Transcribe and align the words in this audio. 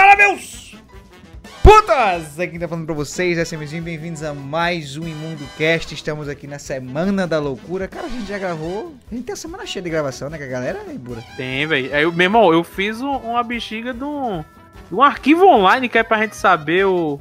Fala, 0.00 0.16
meus 0.16 0.74
putas! 1.62 2.40
Aqui 2.40 2.58
tá 2.58 2.66
falando 2.66 2.86
pra 2.86 2.94
vocês, 2.94 3.36
SMzinho, 3.36 3.82
bem-vindos 3.82 4.22
a 4.22 4.32
mais 4.32 4.96
um 4.96 5.06
Imundo 5.06 5.46
Cast. 5.58 5.92
Estamos 5.92 6.26
aqui 6.26 6.46
na 6.46 6.58
Semana 6.58 7.26
da 7.26 7.38
Loucura. 7.38 7.86
Cara, 7.86 8.06
a 8.06 8.08
gente 8.08 8.24
já 8.26 8.38
gravou. 8.38 8.94
A 9.12 9.14
gente 9.14 9.26
tem 9.26 9.34
a 9.34 9.36
semana 9.36 9.66
cheia 9.66 9.82
de 9.82 9.90
gravação, 9.90 10.30
né, 10.30 10.38
com 10.38 10.44
a 10.44 10.46
galera, 10.46 10.80
Ibura? 10.90 11.22
Tem, 11.36 11.66
velho. 11.66 11.94
Aí, 11.94 12.06
meu 12.10 12.24
irmão, 12.24 12.50
eu 12.50 12.64
fiz 12.64 13.02
um- 13.02 13.14
uma 13.18 13.42
bexiga 13.42 13.92
de 13.92 14.02
um, 14.02 14.42
de 14.88 14.94
um 14.94 15.02
arquivo 15.02 15.44
online 15.46 15.86
que 15.86 15.98
é 15.98 16.02
pra 16.02 16.16
gente 16.22 16.34
saber 16.34 16.86
o. 16.86 17.20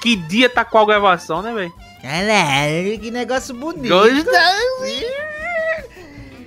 Que 0.00 0.14
dia 0.14 0.48
tá 0.48 0.64
qual 0.64 0.86
gravação, 0.86 1.42
né, 1.42 1.52
velho? 1.52 1.72
Caralho, 2.00 2.96
que 3.00 3.10
negócio 3.10 3.52
bonito. 3.56 3.88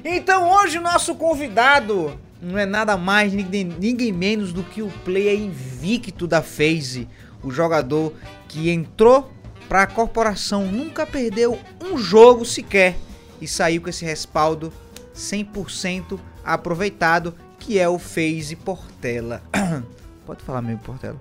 Então 0.06 0.50
hoje 0.50 0.78
o 0.78 0.82
nosso 0.82 1.14
convidado 1.16 2.18
não 2.42 2.58
é 2.58 2.66
nada 2.66 2.98
mais, 2.98 3.34
ninguém, 3.34 3.64
ninguém 3.64 4.12
menos 4.12 4.54
do 4.54 4.64
que 4.64 4.82
o 4.82 4.90
player 5.04 5.40
invicto 5.40 6.28
da 6.28 6.42
FaZe. 6.42 7.08
O 7.44 7.52
jogador 7.52 8.14
que 8.48 8.70
entrou 8.70 9.32
pra 9.68 9.86
corporação, 9.86 10.66
nunca 10.66 11.06
perdeu 11.06 11.60
um 11.84 11.98
jogo 11.98 12.46
sequer 12.46 12.96
e 13.42 13.48
saiu 13.48 13.82
com 13.82 13.90
esse 13.90 14.06
respaldo 14.06 14.72
100% 15.16 16.20
aproveitado, 16.44 17.34
que 17.60 17.78
é 17.78 17.88
o 17.88 18.00
FaZe 18.00 18.56
Portela. 18.56 19.42
Pode 20.26 20.44
falar 20.44 20.62
mesmo, 20.62 20.80
Portela. 20.80 21.20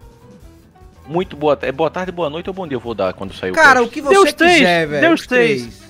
Muito 1.07 1.37
boa, 1.37 1.57
é 1.63 1.71
boa 1.71 1.91
tarde, 1.91 2.11
boa 2.11 2.29
noite 2.29 2.49
ou 2.49 2.55
bom 2.55 2.67
dia 2.67 2.77
eu 2.77 2.81
vou 2.81 2.95
dar 2.95 3.15
quando 3.15 3.33
sair 3.33 3.53
o 3.53 3.55
Cara, 3.55 3.81
o 3.81 3.85
cast? 3.85 3.95
que 3.95 4.01
você 4.01 4.15
Deus 4.15 4.33
três, 4.33 4.55
quiser, 4.55 4.87
velho. 4.89 5.09
Deus 5.09 5.27
três. 5.27 5.83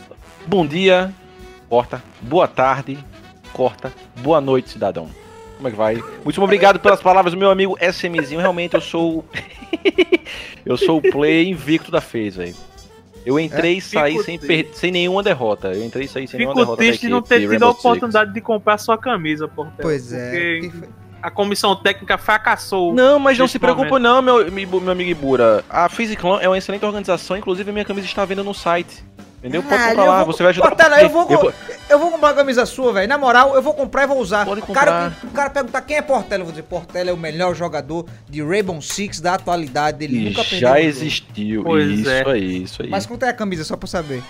Bom 0.46 0.66
dia, 0.66 1.12
corta. 1.68 2.02
Boa 2.20 2.46
tarde, 2.46 2.98
corta. 3.56 3.90
Boa 4.20 4.38
noite, 4.38 4.68
cidadão. 4.70 5.08
Como 5.56 5.68
é 5.68 5.70
que 5.70 5.76
vai? 5.76 6.02
Muito 6.22 6.42
obrigado 6.42 6.78
pelas 6.78 7.00
palavras 7.00 7.32
do 7.32 7.38
meu 7.38 7.50
amigo 7.50 7.78
SMzinho. 7.80 8.38
Realmente 8.40 8.74
eu 8.74 8.80
sou. 8.82 9.24
eu 10.66 10.76
sou 10.76 10.98
o 10.98 11.02
play 11.02 11.48
invicto 11.48 11.90
da 11.90 12.02
FaZe, 12.02 12.30
velho. 12.32 12.54
Eu 13.24 13.40
entrei 13.40 13.78
e 13.78 13.80
saí 13.80 14.12
Fico 14.12 14.24
sem, 14.24 14.38
per- 14.38 14.68
sem 14.74 14.92
nenhuma 14.92 15.22
derrota. 15.22 15.68
Eu 15.68 15.82
entrei 15.82 16.04
e 16.04 16.08
saí 16.08 16.28
sem 16.28 16.38
nenhuma 16.38 16.54
Fico 16.54 16.64
derrota. 16.66 16.82
triste 16.82 17.00
de 17.06 17.08
não 17.08 17.22
ter 17.22 17.40
tido 17.40 17.64
a 17.64 17.72
Six. 17.72 17.80
oportunidade 17.80 18.32
de 18.34 18.40
comprar 18.40 18.78
sua 18.78 18.98
camisa. 18.98 19.48
Pois 19.80 20.12
é. 20.12 20.60
Porque 20.60 20.72
a 21.22 21.30
comissão 21.30 21.74
técnica 21.74 22.18
fracassou. 22.18 22.94
Não, 22.94 23.18
mas 23.18 23.38
não 23.38 23.48
se 23.48 23.58
preocupa 23.58 23.98
não, 23.98 24.20
meu, 24.20 24.52
meu, 24.52 24.80
meu 24.80 24.92
amigo 24.92 25.10
Ibura. 25.10 25.64
A 25.68 25.88
Physiclan 25.88 26.38
é 26.40 26.48
uma 26.48 26.58
excelente 26.58 26.84
organização, 26.84 27.36
inclusive 27.36 27.68
a 27.70 27.72
minha 27.72 27.84
camisa 27.84 28.06
está 28.06 28.22
à 28.22 28.26
venda 28.26 28.44
no 28.44 28.54
site. 28.54 29.02
Entendeu? 29.38 29.62
Pode 29.62 29.74
Caralho, 29.76 29.90
comprar 29.96 30.04
eu 30.04 30.10
lá, 30.12 30.24
vou- 30.24 30.32
você 30.32 30.42
vai 30.42 30.50
ajudar. 30.50 30.68
Portela, 30.68 31.02
eu 31.02 31.08
vou, 31.10 31.30
Eu 31.30 31.38
vou- 31.38 31.52
eu 31.90 31.98
vou 31.98 32.10
comprar 32.10 32.30
a 32.30 32.34
camisa 32.34 32.66
sua, 32.66 32.92
velho. 32.92 33.08
Na 33.08 33.18
moral, 33.18 33.54
eu 33.54 33.62
vou 33.62 33.74
comprar 33.74 34.04
e 34.04 34.06
vou 34.06 34.18
usar. 34.18 34.44
Pode 34.46 34.60
O 34.62 34.66
cara, 34.66 35.10
comprar. 35.12 35.28
o 35.30 35.30
cara 35.34 35.50
perguntar 35.50 35.80
quem 35.82 35.96
é 35.98 36.02
Portela, 36.02 36.40
eu 36.40 36.44
vou 36.46 36.52
dizer, 36.52 36.64
Portela 36.64 37.10
é 37.10 37.12
o 37.12 37.16
melhor 37.16 37.54
jogador 37.54 38.06
de 38.28 38.42
Rainbow 38.42 38.80
Six 38.82 39.20
da 39.20 39.34
atualidade. 39.34 40.02
Ele 40.04 40.16
E 40.16 40.24
nunca 40.30 40.42
perdeu 40.42 40.58
já 40.60 40.80
existiu. 40.80 41.62
Pois 41.62 41.86
isso 42.00 42.10
é. 42.10 42.24
aí, 42.28 42.62
isso 42.62 42.82
aí. 42.82 42.88
Mas 42.88 43.06
quanto 43.06 43.24
é 43.24 43.28
a 43.28 43.32
camisa, 43.32 43.62
só 43.62 43.76
pra 43.76 43.84
eu 43.84 43.88
saber? 43.90 44.22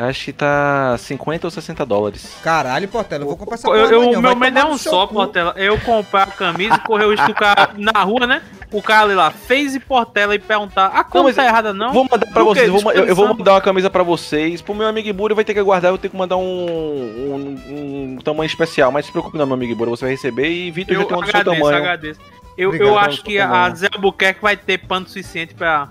Acho 0.00 0.24
que 0.24 0.32
tá 0.32 0.96
50 0.98 1.46
ou 1.46 1.50
60 1.50 1.84
dólares. 1.84 2.34
Caralho, 2.42 2.88
Portela, 2.88 3.24
eu 3.24 3.28
vou 3.28 3.36
comprar 3.36 3.56
essa 3.56 3.68
Eu, 3.68 3.74
eu- 3.76 4.02
amanhã, 4.02 4.20
meu 4.20 4.36
medo 4.36 4.58
é 4.58 4.64
um 4.64 4.78
só, 4.78 5.06
cu. 5.06 5.14
Portela. 5.14 5.52
Eu 5.56 5.78
comprar 5.80 6.22
a 6.22 6.26
camisa 6.30 6.76
e 6.76 6.78
correr 6.80 7.04
o 7.04 7.10
risco 7.10 7.26
do 7.26 7.34
cara 7.34 7.70
na 7.76 8.02
rua, 8.02 8.26
né? 8.26 8.42
O 8.72 8.80
cara 8.80 9.04
ali 9.04 9.14
lá 9.14 9.30
fez 9.30 9.74
e 9.74 9.80
Portela 9.80 10.34
e 10.34 10.38
perguntar: 10.38 10.86
a 10.86 11.22
mas 11.22 11.36
tá 11.36 11.44
errada, 11.44 11.72
não? 11.74 11.92
Vou 11.92 12.06
mandar 12.10 12.26
pra 12.26 12.42
vocês, 12.44 12.68
eu 12.68 12.78
vou, 12.78 12.92
eu, 12.92 13.04
eu 13.06 13.14
vou 13.16 13.28
mandar 13.28 13.52
uma 13.54 13.60
camisa 13.60 13.90
pra 13.90 14.02
vocês. 14.02 14.62
Pro 14.62 14.74
meu 14.74 14.86
amigo 14.86 15.08
Ibura 15.08 15.34
vai 15.34 15.44
ter 15.44 15.52
que 15.54 15.60
aguardar, 15.60 15.88
eu 15.90 15.94
vou 15.94 15.98
ter 15.98 16.08
que 16.08 16.16
mandar 16.16 16.36
um, 16.36 16.42
um, 16.42 18.14
um 18.14 18.18
tamanho 18.22 18.46
especial. 18.46 18.90
Mas 18.92 19.06
se 19.06 19.12
preocupe 19.12 19.36
não, 19.36 19.44
meu 19.46 19.54
amigo 19.54 19.72
Ibura, 19.72 19.90
você 19.90 20.04
vai 20.04 20.12
receber 20.12 20.48
e 20.48 20.70
Vitor 20.70 20.94
já 20.94 21.02
Eu 21.02 21.06
tem 21.06 21.16
um 21.16 21.20
do 21.20 21.26
seu 21.26 21.40
agradeço, 21.40 21.62
tamanho. 21.62 21.78
agradeço. 21.78 22.20
Eu, 22.56 22.68
Obrigado, 22.68 22.88
eu 22.88 22.98
acho 22.98 23.22
que 23.22 23.38
a. 23.38 23.70
Zé 23.74 23.88
Albuquerque 23.92 24.40
vai 24.42 24.56
ter 24.56 24.78
pano 24.78 25.06
suficiente 25.06 25.54
pra, 25.54 25.88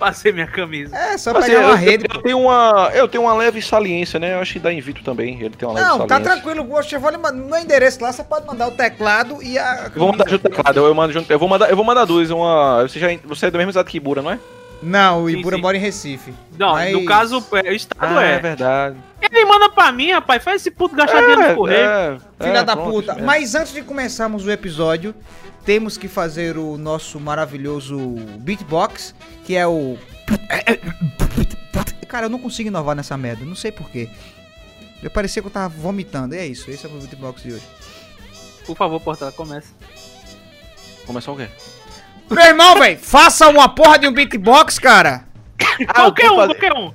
pra 0.00 0.12
ser 0.12 0.32
minha 0.34 0.46
camisa. 0.48 0.96
É, 0.96 1.16
só 1.16 1.30
Assim, 1.36 1.48
pegar 1.48 1.60
uma 1.60 1.70
eu- 1.70 1.76
rede. 1.76 2.06
eu 2.12 2.22
tenho 2.22 2.40
uma, 2.40 2.90
eu 2.94 3.06
tenho 3.08 3.22
uma 3.24 3.34
leve 3.34 3.62
saliência, 3.62 4.18
né? 4.18 4.34
Eu 4.34 4.40
acho 4.40 4.54
que 4.54 4.58
dá 4.58 4.72
em 4.72 4.80
Vitor 4.80 5.04
também. 5.04 5.38
Ele 5.40 5.50
tem 5.50 5.68
uma 5.68 5.74
leve 5.74 5.86
Não, 5.88 5.98
tá 6.00 6.08
saliência. 6.16 6.32
tranquilo, 6.42 6.64
poxa, 6.64 6.96
eu 6.96 7.00
vou 7.00 7.12
mandar 7.12 7.32
no 7.32 7.46
meu 7.46 7.58
endereço 7.60 8.02
lá, 8.02 8.10
você 8.12 8.24
pode 8.24 8.46
mandar 8.46 8.66
o 8.66 8.72
teclado 8.72 9.40
e 9.42 9.56
a. 9.58 9.84
Eu 9.94 10.00
vou 10.00 10.10
mandar 10.10 10.28
junto 10.28 10.48
teclado, 10.48 10.76
eu 10.80 10.94
mando 10.94 11.12
junto. 11.12 11.30
Eu 11.30 11.38
vou 11.38 11.48
mandar, 11.48 11.70
eu 11.70 11.76
vou 11.76 11.84
mandar 11.84 12.04
duas. 12.06 12.30
Uma, 12.30 12.82
você, 12.82 12.98
já, 12.98 13.06
você 13.24 13.46
é 13.46 13.50
do 13.50 13.58
mesmo 13.58 13.70
estado 13.70 13.86
que 13.86 13.98
Ibura, 13.98 14.22
não 14.22 14.30
é? 14.32 14.38
Não, 14.82 15.24
o 15.24 15.28
Sim, 15.30 15.36
Ibura 15.38 15.56
sim. 15.56 15.62
mora 15.62 15.76
em 15.76 15.80
Recife. 15.80 16.32
Não, 16.58 16.72
Mas- 16.72 16.92
no 16.94 17.04
caso, 17.04 17.44
é, 17.62 17.70
o 17.70 17.74
Estado 17.74 18.18
Ah, 18.18 18.24
é 18.24 18.32
é. 18.36 18.38
verdade. 18.38 18.96
Ele 19.20 19.44
manda 19.44 19.68
pra 19.68 19.92
mim, 19.92 20.10
rapaz. 20.10 20.42
Faz 20.42 20.56
esse 20.62 20.70
puto 20.70 20.96
gastar 20.96 21.20
dinheiro 21.20 21.48
no 21.48 21.54
correio. 21.54 22.18
Filha 22.40 22.58
é, 22.60 22.64
da 22.64 22.74
pronto, 22.74 22.90
puta. 22.90 23.12
mesmo. 23.12 23.26
Mas 23.26 23.54
antes 23.54 23.74
de 23.74 23.82
começarmos 23.82 24.46
o 24.46 24.50
episódio, 24.50 25.14
temos 25.64 25.96
que 25.96 26.08
fazer 26.08 26.56
o 26.56 26.76
nosso 26.78 27.18
maravilhoso 27.20 27.98
beatbox, 28.40 29.14
que 29.44 29.56
é 29.56 29.66
o. 29.66 29.96
Cara, 32.08 32.26
eu 32.26 32.30
não 32.30 32.38
consigo 32.38 32.68
inovar 32.68 32.96
nessa 32.96 33.16
merda, 33.16 33.44
não 33.44 33.54
sei 33.54 33.70
porquê. 33.70 34.08
Eu 35.02 35.10
parecia 35.10 35.40
que 35.40 35.48
eu 35.48 35.52
tava 35.52 35.68
vomitando. 35.68 36.34
E 36.34 36.38
é 36.38 36.46
isso, 36.46 36.70
esse 36.70 36.84
é 36.84 36.88
o 36.88 36.92
meu 36.92 37.00
beatbox 37.02 37.42
de 37.42 37.52
hoje. 37.54 37.64
Por 38.66 38.76
favor, 38.76 39.00
Portela, 39.00 39.32
comece. 39.32 39.68
Começar 41.06 41.32
o 41.32 41.36
quê? 41.36 41.48
Meu 42.30 42.44
irmão, 42.44 42.78
velho, 42.78 42.98
faça 42.98 43.48
uma 43.48 43.68
porra 43.68 43.98
de 43.98 44.06
um 44.06 44.12
beatbox, 44.12 44.78
cara. 44.78 45.24
Ah, 45.88 45.94
qualquer 45.94 46.30
um, 46.30 46.36
fazer- 46.36 46.54
qualquer 46.54 46.72
um. 46.76 46.92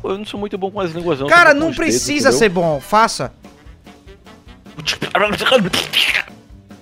Pô, 0.00 0.10
eu 0.10 0.18
não 0.18 0.24
sou 0.24 0.38
muito 0.38 0.56
bom 0.56 0.70
com 0.70 0.80
as 0.80 0.92
línguas, 0.92 1.18
não. 1.20 1.26
Cara, 1.26 1.52
não 1.54 1.62
dedos, 1.66 1.76
precisa 1.76 2.28
entendeu? 2.28 2.38
ser 2.38 2.48
bom, 2.48 2.80
faça. 2.80 3.32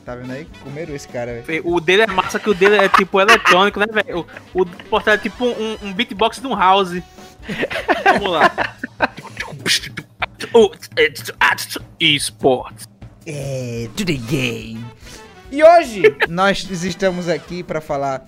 Tá 0.06 0.14
vendo 0.14 0.30
aí? 0.30 0.46
Comeram 0.62 0.94
esse 0.94 1.08
cara, 1.08 1.42
velho. 1.42 1.66
O 1.66 1.80
dele 1.80 2.02
é 2.02 2.06
massa 2.06 2.38
que 2.38 2.48
o 2.48 2.54
dele 2.54 2.76
é 2.76 2.88
tipo 2.88 3.20
eletrônico, 3.20 3.80
né, 3.80 3.86
velho? 3.90 4.24
O, 4.54 4.62
o 4.62 4.66
Portela 4.88 5.16
é 5.16 5.18
tipo 5.18 5.44
um, 5.44 5.76
um 5.82 5.92
beatbox 5.92 6.38
de 6.38 6.46
um 6.46 6.54
house. 6.54 6.92
Vamos 8.04 8.30
lá. 8.30 8.76
Esportes. 11.98 12.86
É, 13.26 13.88
to 13.96 14.04
the 14.04 14.12
game. 14.12 14.86
E 15.50 15.64
hoje 15.64 16.02
nós 16.28 16.62
estamos 16.70 17.28
aqui 17.28 17.64
para 17.64 17.80
falar 17.80 18.24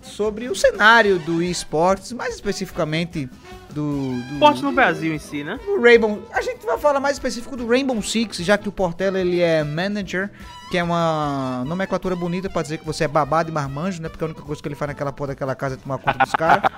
sobre 0.00 0.48
o 0.48 0.54
cenário 0.54 1.18
do 1.18 1.42
esportes, 1.42 2.12
mais 2.12 2.36
especificamente 2.36 3.28
do, 3.70 4.12
do, 4.22 4.34
Esporte 4.34 4.62
no 4.62 4.72
Brasil 4.72 5.12
em 5.12 5.18
si, 5.18 5.42
né? 5.42 5.58
do 5.64 5.80
Rainbow. 5.82 6.22
A 6.32 6.40
gente 6.40 6.64
vai 6.64 6.78
falar 6.78 7.00
mais 7.00 7.16
específico 7.16 7.56
do 7.56 7.66
Rainbow 7.66 8.00
Six, 8.00 8.38
já 8.38 8.56
que 8.56 8.68
o 8.68 8.72
Portela 8.72 9.20
ele 9.20 9.40
é 9.40 9.62
manager, 9.64 10.30
que 10.70 10.78
é 10.78 10.82
uma 10.82 11.64
nomenclatura 11.66 12.16
bonita 12.16 12.50
pra 12.50 12.62
dizer 12.62 12.78
que 12.78 12.84
você 12.84 13.04
é 13.04 13.08
babado 13.08 13.50
e 13.50 13.52
marmanjo, 13.52 14.02
né? 14.02 14.08
Porque 14.08 14.24
a 14.24 14.26
única 14.26 14.42
coisa 14.42 14.60
que 14.60 14.68
ele 14.68 14.74
faz 14.74 14.88
naquela 14.88 15.12
porra 15.12 15.28
daquela 15.28 15.54
casa 15.54 15.74
é 15.74 15.78
tomar 15.78 15.98
conta 15.98 16.18
dos 16.18 16.32
caras. 16.32 16.70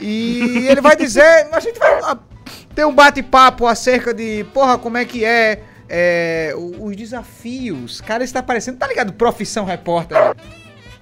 E 0.00 0.66
ele 0.68 0.80
vai 0.80 0.96
dizer, 0.96 1.48
a 1.52 1.60
gente 1.60 1.78
vai 1.78 2.00
ah, 2.02 2.16
ter 2.74 2.84
um 2.86 2.94
bate-papo 2.94 3.66
acerca 3.66 4.14
de, 4.14 4.44
porra, 4.54 4.78
como 4.78 4.96
é 4.96 5.04
que 5.04 5.24
é, 5.24 5.62
é, 5.88 6.54
os 6.56 6.96
desafios. 6.96 8.00
Cara, 8.00 8.24
está 8.24 8.42
parecendo, 8.42 8.78
tá 8.78 8.86
ligado? 8.86 9.12
Profissão 9.12 9.64
repórter. 9.64 10.16
né? 10.16 10.34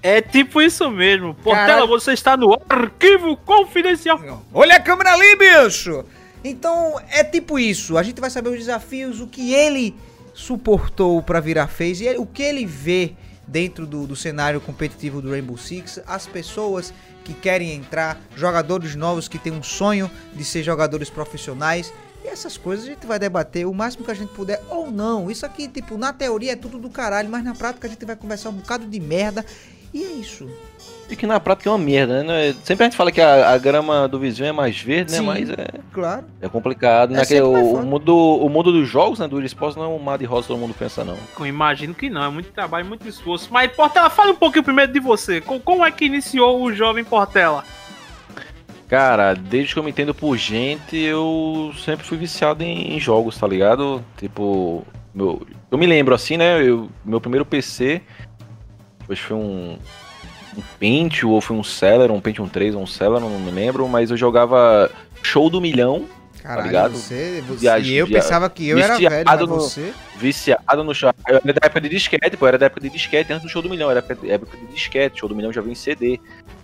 É 0.03 0.21
tipo 0.21 0.61
isso 0.63 0.91
mesmo. 0.91 1.35
Portela, 1.35 1.67
Caralho. 1.67 1.89
você 1.89 2.13
está 2.13 2.37
no 2.37 2.59
arquivo 2.69 3.37
confidencial. 3.37 4.21
Olha 4.53 4.77
a 4.77 4.81
câmera 4.81 5.13
ali, 5.13 5.37
bicho! 5.37 6.05
Então, 6.45 7.01
é 7.11 7.25
tipo 7.25 7.59
isso. 7.59 7.99
A 7.99 8.03
gente 8.03 8.21
vai 8.21 8.31
saber 8.31 8.51
os 8.51 8.59
desafios, 8.59 9.21
o 9.21 9.27
que 9.27 9.53
ele 9.53 9.97
suportou 10.37 11.23
pra 11.23 11.41
virar 11.41 11.67
FaZe, 11.67 12.05
e 12.05 12.19
o 12.19 12.27
que 12.27 12.43
ele 12.43 12.67
vê 12.67 13.15
dentro 13.49 13.87
do, 13.87 14.07
do 14.07 14.15
cenário 14.15 14.61
competitivo 14.61 15.23
do 15.23 15.31
Rainbow 15.31 15.57
Six, 15.57 16.01
as 16.07 16.27
pessoas 16.27 16.93
que 17.25 17.33
querem 17.33 17.73
entrar, 17.73 18.21
jogadores 18.37 18.95
novos 18.95 19.29
que 19.29 19.39
têm 19.39 19.53
um 19.53 19.63
sonho 19.63 20.11
de 20.35 20.45
ser 20.45 20.63
jogadores 20.63 21.09
profissionais. 21.09 21.93
E 22.23 22.29
essas 22.29 22.59
coisas 22.59 22.85
a 22.85 22.89
gente 22.89 23.07
vai 23.07 23.19
debater 23.19 23.67
o 23.67 23.73
máximo 23.73 24.05
que 24.05 24.11
a 24.11 24.15
gente 24.15 24.33
puder 24.33 24.63
ou 24.69 24.91
não. 24.91 25.31
Isso 25.31 25.47
aqui, 25.47 25.69
tipo, 25.69 25.97
na 25.97 26.13
teoria 26.13 26.53
é 26.53 26.57
tudo 26.57 26.79
do 26.79 26.91
caralho, 26.91 27.31
mas 27.31 27.43
na 27.43 27.55
prática 27.55 27.87
a 27.87 27.91
gente 27.91 28.05
vai 28.05 28.15
conversar 28.15 28.51
um 28.51 28.55
bocado 28.55 28.87
de 28.87 29.01
merda. 29.01 29.45
E 29.93 30.05
é 30.05 30.13
isso. 30.13 30.49
E 31.09 31.15
que 31.15 31.25
na 31.25 31.39
prática 31.39 31.69
é 31.71 31.73
uma 31.73 31.79
merda, 31.79 32.25
né? 32.25 32.53
Sempre 32.65 32.85
a 32.85 32.89
gente 32.89 32.97
fala 32.97 33.13
que 33.13 33.21
a, 33.21 33.51
a 33.51 33.59
grama 33.59 34.09
do 34.09 34.19
vizinho 34.19 34.49
é 34.49 34.53
mais 34.53 34.77
verde, 34.81 35.13
né? 35.13 35.19
Sim. 35.19 35.25
Mas 35.25 35.49
é, 35.51 35.69
Claro. 35.93 36.25
é 36.43 36.49
complicado. 36.49 37.13
É 37.15 37.19
né? 37.19 37.25
Sempre 37.25 37.49
mais 37.53 37.65
o, 37.65 37.75
o, 37.77 37.83
mundo, 37.87 38.17
o 38.17 38.49
mundo 38.49 38.73
dos 38.73 38.89
jogos, 38.89 39.21
né? 39.21 39.29
Do 39.29 39.41
esporte 39.45 39.77
não 39.77 39.85
é 39.85 39.89
um 39.89 39.99
mar 40.01 40.19
de 40.19 40.25
rosa 40.25 40.49
todo 40.49 40.59
mundo 40.59 40.75
pensa, 40.77 41.05
não. 41.05 41.17
Eu 41.39 41.47
imagino 41.47 41.95
que 41.95 42.11
não, 42.11 42.25
é 42.25 42.29
muito 42.29 42.51
trabalho, 42.51 42.85
muito 42.87 43.07
esforço. 43.09 43.49
Mas, 43.53 43.71
Portela, 43.71 44.11
fala 44.11 44.33
um 44.33 44.37
pouquinho 44.37 44.65
primeiro 44.65 44.93
de 44.93 44.99
você. 44.99 45.41
Co- 45.41 45.61
Como 45.61 45.85
é 45.85 45.93
que 45.93 46.07
iniciou 46.07 46.61
o 46.61 46.73
jovem 46.73 47.05
Portela? 47.05 47.63
Cara, 48.89 49.35
desde 49.35 49.73
que 49.75 49.79
eu 49.79 49.83
me 49.85 49.91
entendo 49.91 50.15
por 50.15 50.37
gente, 50.37 50.97
eu 50.97 51.73
sempre 51.85 52.05
fui 52.07 52.17
viciado 52.17 52.63
em, 52.63 52.95
em 52.97 53.01
jogos, 53.01 53.37
tá 53.37 53.47
ligado? 53.47 54.03
Tipo, 54.17 54.85
meu, 55.15 55.45
eu 55.71 55.79
me 55.79 55.87
lembro 55.87 56.15
assim, 56.15 56.37
né? 56.37 56.63
Eu, 56.63 56.89
meu 57.05 57.21
primeiro 57.21 57.45
PC, 57.45 58.01
que 59.09 59.17
foi 59.17 59.37
um, 59.37 59.77
um 60.57 60.63
Pentium 60.79 61.31
ou 61.31 61.41
foi 61.41 61.57
um 61.57 61.63
Celeron, 61.65 62.15
um 62.17 62.21
Pentium 62.21 62.49
3 62.49 62.75
ou 62.75 62.83
um 62.83 62.87
Celeron, 62.87 63.29
não 63.29 63.39
me 63.41 63.51
lembro, 63.51 63.87
mas 63.89 64.11
eu 64.11 64.17
jogava 64.17 64.91
Show 65.23 65.51
do 65.51 65.61
Milhão 65.61 66.05
Caralho, 66.43 66.67
ligado? 66.67 66.93
você, 66.97 67.43
você 67.47 67.61
Via- 67.61 67.79
e 67.81 67.95
eu 67.95 68.07
via- 68.07 68.21
pensava 68.21 68.49
que 68.49 68.69
eu 68.69 68.79
era 68.79 68.97
velho, 68.97 69.25
mas 69.27 69.41
no- 69.41 69.47
você... 69.49 69.93
Viciado 70.17 70.83
no 70.85 70.95
show. 70.95 71.11
Eu 71.29 71.37
era 71.45 71.53
da 71.53 71.61
época 71.67 71.81
de 71.83 71.89
disquete, 71.91 72.37
pô. 72.39 72.47
Era 72.47 72.57
da 72.57 72.67
época 72.67 72.81
de 72.81 72.89
disquete 72.89 73.31
antes 73.33 73.43
do 73.43 73.51
show 73.51 73.61
do 73.61 73.69
milhão. 73.69 73.91
Era 73.91 73.99
época 73.99 74.27
época 74.27 74.57
de 74.57 74.67
disquete. 74.73 75.19
Show 75.21 75.29
do 75.29 75.35
milhão 75.37 75.53
já 75.53 75.61
veio 75.61 75.73
em 75.73 75.75
CD. 75.75 76.19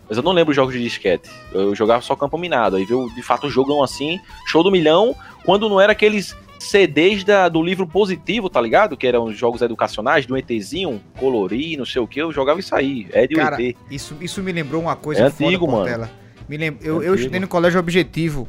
Mas 0.08 0.16
eu 0.16 0.22
não 0.22 0.32
lembro 0.32 0.50
os 0.52 0.56
jogos 0.56 0.72
de 0.72 0.82
disquete. 0.82 1.28
Eu 1.52 1.74
jogava 1.74 2.00
só 2.00 2.16
campo 2.16 2.38
minado. 2.38 2.76
Aí 2.76 2.84
veio 2.86 3.10
de 3.14 3.22
fato 3.22 3.46
um 3.46 3.50
jogão 3.50 3.82
assim. 3.82 4.18
Show 4.46 4.62
do 4.62 4.70
milhão. 4.70 5.14
Quando 5.44 5.68
não 5.68 5.78
era 5.78 5.92
aqueles 5.92 6.34
CDs 6.70 7.24
da, 7.24 7.48
do 7.48 7.62
livro 7.62 7.86
positivo, 7.86 8.48
tá 8.48 8.60
ligado? 8.60 8.96
Que 8.96 9.06
eram 9.06 9.32
jogos 9.32 9.62
educacionais, 9.62 10.26
do 10.26 10.36
ETzinho, 10.36 11.00
colorir, 11.18 11.76
não 11.76 11.84
sei 11.84 12.00
o 12.00 12.06
que. 12.06 12.20
Eu 12.20 12.32
jogava 12.32 12.60
isso 12.60 12.74
aí. 12.74 13.06
É 13.12 13.26
de 13.26 13.34
Cara, 13.34 13.60
ET. 13.62 13.76
Isso, 13.90 14.16
isso 14.20 14.42
me 14.42 14.52
lembrou 14.52 14.80
uma 14.82 14.94
coisa 14.96 15.22
É 15.22 15.26
antigo, 15.26 15.66
mano. 15.66 15.78
Portela. 15.82 16.10
Me 16.48 16.56
lem... 16.56 16.76
eu, 16.82 17.02
eu 17.02 17.14
estudei 17.14 17.40
no 17.40 17.48
colégio 17.48 17.78
objetivo 17.80 18.46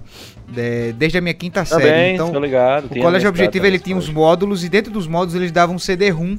de- 0.48 0.92
desde 0.94 1.18
a 1.18 1.21
minha 1.21 1.33
quinta 1.33 1.63
série. 1.63 1.81
Também, 1.83 2.13
Então, 2.15 2.31
tô 2.31 2.39
ligado. 2.39 2.86
o 2.86 3.00
colégio 3.00 3.30
objetivo 3.30 3.65
ele 3.65 3.80
tinha 3.80 3.98
esse 3.98 4.12
módulos 4.12 4.63
e 4.63 4.69
dentro 4.69 4.92
dos 4.92 5.07
módulos 5.07 5.36
eles 5.36 5.51
davam 5.51 5.75
um 5.75 5.80
CD-ROM. 5.80 6.38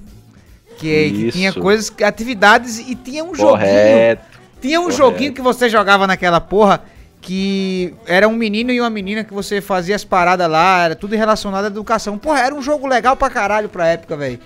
Que, 0.78 0.94
é- 0.94 1.08
que 1.10 1.32
tinha 1.32 1.52
coisas, 1.52 1.92
atividades 2.02 2.78
e 2.78 2.94
tinha 2.94 3.22
um 3.24 3.34
joguinho. 3.34 3.50
Correto. 3.58 4.24
Tinha 4.60 4.80
um 4.80 4.84
correto. 4.84 4.98
joguinho 4.98 5.32
que 5.32 5.40
você 5.40 5.68
jogava 5.68 6.06
naquela 6.06 6.40
porra 6.40 6.82
que 7.24 7.94
era 8.06 8.28
um 8.28 8.34
menino 8.36 8.70
e 8.70 8.78
uma 8.80 8.90
menina 8.90 9.24
que 9.24 9.32
você 9.32 9.60
fazia 9.62 9.96
as 9.96 10.04
paradas 10.04 10.48
lá, 10.50 10.84
era 10.84 10.94
tudo 10.94 11.16
relacionado 11.16 11.64
à 11.64 11.68
educação. 11.68 12.18
Porra, 12.18 12.40
era 12.40 12.54
um 12.54 12.60
jogo 12.60 12.86
legal 12.86 13.16
pra 13.16 13.30
caralho 13.30 13.68
pra 13.68 13.86
época, 13.88 14.14
velho. 14.16 14.38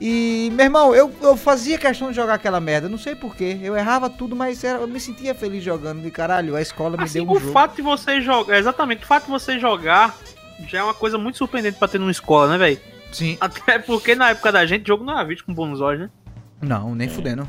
E, 0.00 0.50
meu 0.54 0.64
irmão, 0.64 0.94
eu, 0.94 1.12
eu 1.22 1.36
fazia 1.36 1.76
questão 1.78 2.08
de 2.10 2.16
jogar 2.16 2.34
aquela 2.34 2.60
merda, 2.60 2.88
não 2.88 2.96
sei 2.98 3.14
porquê. 3.14 3.58
Eu 3.62 3.76
errava 3.76 4.08
tudo, 4.08 4.34
mas 4.34 4.64
era- 4.64 4.78
eu 4.78 4.88
me 4.88 4.98
sentia 4.98 5.34
feliz 5.34 5.62
jogando. 5.62 6.00
De 6.02 6.10
caralho, 6.10 6.56
a 6.56 6.62
escola 6.62 6.96
me 6.96 7.04
Assim, 7.04 7.20
deu 7.20 7.28
um 7.28 7.32
o 7.36 7.38
jogo. 7.38 7.52
fato 7.52 7.76
de 7.76 7.82
você 7.82 8.20
jogar, 8.20 8.58
exatamente, 8.58 9.04
o 9.04 9.06
fato 9.06 9.26
de 9.26 9.30
você 9.30 9.58
jogar 9.58 10.16
já 10.66 10.78
é 10.78 10.82
uma 10.82 10.94
coisa 10.94 11.18
muito 11.18 11.36
surpreendente 11.38 11.78
pra 11.78 11.86
ter 11.88 11.98
numa 11.98 12.10
escola, 12.10 12.48
né, 12.52 12.58
velho? 12.58 12.78
Sim. 13.12 13.36
Até 13.40 13.78
porque 13.78 14.14
na 14.14 14.30
época 14.30 14.50
da 14.50 14.64
gente, 14.66 14.86
jogo 14.88 15.04
não 15.04 15.12
era 15.14 15.24
visto 15.24 15.44
com 15.44 15.52
bons 15.54 15.80
olhos, 15.80 16.00
né? 16.02 16.10
Não, 16.62 16.94
nem 16.94 17.08
fudendo. 17.08 17.46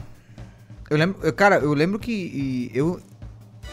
Eu 0.89 0.98
lembro, 0.98 1.18
eu- 1.24 1.33
cara, 1.33 1.56
eu 1.60 1.74
lembro 1.74 1.98
que 1.98 2.69
eu 2.74 3.00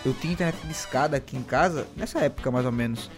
eu 0.05 0.13
tinha 0.15 0.33
internet 0.33 0.59
de 0.65 0.73
escada 0.73 1.17
aqui 1.17 1.37
em 1.37 1.43
casa, 1.43 1.87
nessa 1.97 2.19
época 2.21 2.51
mais 2.51 2.67
ou 2.67 2.73
menos, 2.73 3.11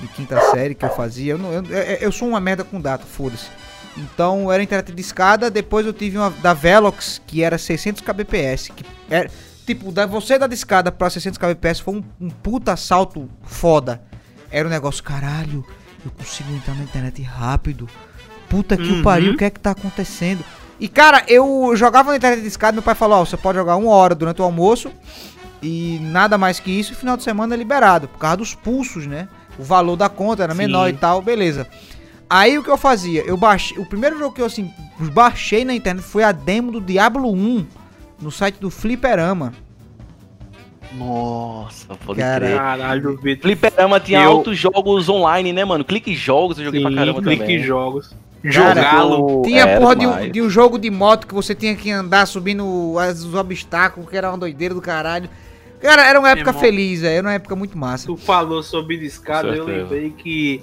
de 0.00 0.06
quinta 0.08 0.40
série 0.50 0.74
que 0.74 0.84
eu 0.84 0.90
fazia. 0.90 1.32
Eu, 1.32 1.38
não, 1.38 1.52
eu, 1.52 1.64
eu- 1.64 1.82
eu 2.00 2.12
sou 2.12 2.28
uma 2.28 2.40
merda 2.40 2.64
com 2.64 2.80
data, 2.80 3.04
foda-se. 3.04 3.46
Então 3.96 4.50
era 4.50 4.62
internet 4.62 4.92
de 4.94 5.00
escada, 5.00 5.50
depois 5.50 5.84
eu 5.84 5.92
tive 5.92 6.16
uma 6.16 6.30
da 6.30 6.54
Velox, 6.54 7.20
que 7.26 7.42
era 7.42 7.58
600 7.58 8.00
kbps, 8.02 8.68
que 8.74 8.84
era 9.10 9.28
tipo, 9.66 9.90
da 9.92 10.06
você 10.06 10.38
da 10.38 10.46
discada 10.46 10.90
pra 10.92 11.10
600 11.10 11.36
kbps 11.38 11.80
foi 11.80 11.94
um, 11.96 12.04
um 12.20 12.30
puta 12.30 12.76
salto 12.76 13.28
foda. 13.42 14.00
Era 14.50 14.66
um 14.66 14.70
negócio, 14.70 15.02
caralho, 15.02 15.64
eu 16.04 16.10
consigo 16.12 16.50
entrar 16.54 16.74
na 16.74 16.82
internet 16.84 17.20
rápido. 17.22 17.88
Puta 18.48 18.76
que 18.76 18.90
o 18.90 18.94
Uhum. 18.96 19.02
pariu, 19.02 19.32
o 19.34 19.36
que 19.36 19.44
é 19.44 19.50
que 19.50 19.60
tá 19.60 19.72
acontecendo? 19.72 20.44
E 20.78 20.88
cara, 20.88 21.22
eu 21.28 21.72
jogava 21.76 22.10
na 22.10 22.16
internet 22.16 22.40
de 22.40 22.48
escada, 22.48 22.72
meu 22.72 22.82
pai 22.82 22.94
falou, 22.94 23.18
ó, 23.20 23.24
você 23.24 23.36
pode 23.36 23.58
jogar 23.58 23.76
uma 23.76 23.90
hora 23.92 24.14
durante 24.14 24.40
o 24.40 24.44
almoço 24.44 24.90
e 25.62 25.98
nada 26.02 26.36
mais 26.38 26.58
que 26.60 26.70
isso, 26.70 26.92
e 26.92 26.96
final 26.96 27.16
de 27.16 27.22
semana 27.22 27.54
é 27.54 27.58
liberado, 27.58 28.08
por 28.08 28.18
causa 28.18 28.36
dos 28.38 28.54
pulsos, 28.54 29.06
né? 29.06 29.28
O 29.58 29.62
valor 29.62 29.96
da 29.96 30.08
conta 30.08 30.42
era 30.42 30.52
Sim. 30.52 30.58
menor 30.58 30.88
e 30.88 30.92
tal, 30.94 31.20
beleza. 31.20 31.66
Aí 32.28 32.56
o 32.56 32.62
que 32.62 32.70
eu 32.70 32.76
fazia? 32.78 33.22
Eu 33.22 33.36
baixei, 33.36 33.76
o 33.78 33.84
primeiro 33.84 34.18
jogo 34.18 34.34
que 34.34 34.40
eu 34.40 34.46
assim 34.46 34.72
baixei 35.12 35.64
na 35.64 35.74
internet 35.74 36.04
foi 36.04 36.22
a 36.22 36.32
demo 36.32 36.70
do 36.72 36.80
Diablo 36.80 37.30
1 37.32 37.66
no 38.20 38.30
site 38.30 38.56
do 38.60 38.70
Fliperama. 38.70 39.52
Nossa, 40.92 41.94
pode 42.04 42.18
Cara, 42.18 42.46
crer. 42.46 42.56
Caralho, 42.58 43.16
Vitor. 43.16 43.42
Fliperama 43.42 44.00
tinha 44.00 44.22
Eu- 44.22 44.30
altos 44.32 44.58
jogos 44.58 45.08
online, 45.08 45.52
né, 45.52 45.64
mano? 45.64 45.84
Clique 45.84 46.14
jogos, 46.14 46.58
eu 46.58 46.64
joguei 46.64 46.80
pra 46.82 46.92
caramba 46.92 47.22
clique 47.22 47.40
também. 47.42 47.62
jogos. 47.62 48.14
Cara, 48.42 48.74
Jogá-lo. 48.80 49.42
Tinha 49.42 49.62
Era 49.62 49.80
porra 49.80 49.94
de 49.96 50.06
um, 50.06 50.30
de 50.30 50.42
um 50.42 50.48
jogo 50.48 50.78
de 50.78 50.90
moto 50.90 51.26
que 51.26 51.34
você 51.34 51.54
tinha 51.54 51.76
que 51.76 51.90
andar 51.90 52.26
subindo 52.26 52.98
as- 52.98 53.22
os 53.22 53.34
obstáculos, 53.34 54.08
que 54.08 54.16
era 54.16 54.30
uma 54.30 54.38
doideira 54.38 54.74
do 54.74 54.80
caralho. 54.80 55.28
Cara, 55.80 56.04
era 56.06 56.18
uma 56.18 56.30
época 56.30 56.52
feliz, 56.52 57.00
velho, 57.00 57.18
era 57.18 57.26
uma 57.26 57.34
época 57.34 57.56
muito 57.56 57.76
massa. 57.76 58.06
Tu 58.06 58.16
falou 58.16 58.62
sobre 58.62 58.96
discada, 58.98 59.48
eu 59.48 59.64
lembrei 59.64 60.10
que 60.10 60.62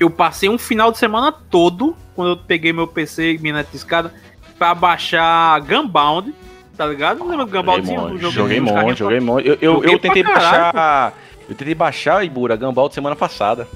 eu 0.00 0.10
passei 0.10 0.48
um 0.48 0.58
final 0.58 0.90
de 0.90 0.98
semana 0.98 1.30
todo, 1.32 1.94
quando 2.14 2.30
eu 2.30 2.36
peguei 2.36 2.72
meu 2.72 2.86
PC 2.86 3.34
e 3.34 3.38
minha 3.38 3.54
net 3.54 3.68
escada, 3.74 4.12
pra 4.58 4.74
baixar 4.74 5.60
Gunbound, 5.60 6.34
tá 6.76 6.86
ligado? 6.86 7.18
Não 7.18 7.28
lembra 7.28 7.44
do 7.44 7.50
Joguei 7.50 7.60
Gunboundzinho? 7.62 8.30
joguei 8.30 8.60
monte, 8.60 8.98
joguei 8.98 9.20
monte. 9.20 9.48
Eu, 9.48 9.58
eu, 9.60 9.84
eu 9.84 9.98
tentei 9.98 10.22
baixar. 10.22 11.12
Eu 11.48 11.54
tentei 11.54 11.74
baixar, 11.74 12.24
Ibura, 12.24 12.56
Gumball 12.56 12.90
semana 12.90 13.14
passada. 13.14 13.68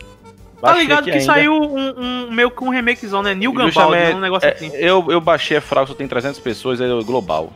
Tá 0.61 0.69
Baixei 0.69 0.83
ligado 0.83 0.99
aqui 1.01 1.11
que 1.13 1.19
ainda. 1.19 1.33
saiu 1.33 1.53
um, 1.53 2.27
um 2.27 2.31
meio 2.33 2.51
que 2.51 2.65
um 2.65 2.71
remakezão, 2.71 3.23
né? 3.23 3.35
New 3.35 3.53
Gunbound, 3.53 3.93
né? 3.93 4.15
um 4.15 4.21
negócio 4.21 4.49
é, 4.49 4.53
assim. 4.53 4.71
eu, 4.75 5.07
eu 5.09 5.21
baixei 5.21 5.59
é 5.59 5.61
fraco, 5.61 5.89
só 5.89 5.95
tem 5.95 6.09
300 6.09 6.41
pessoas, 6.41 6.81
é 6.81 6.89
global. 7.05 7.53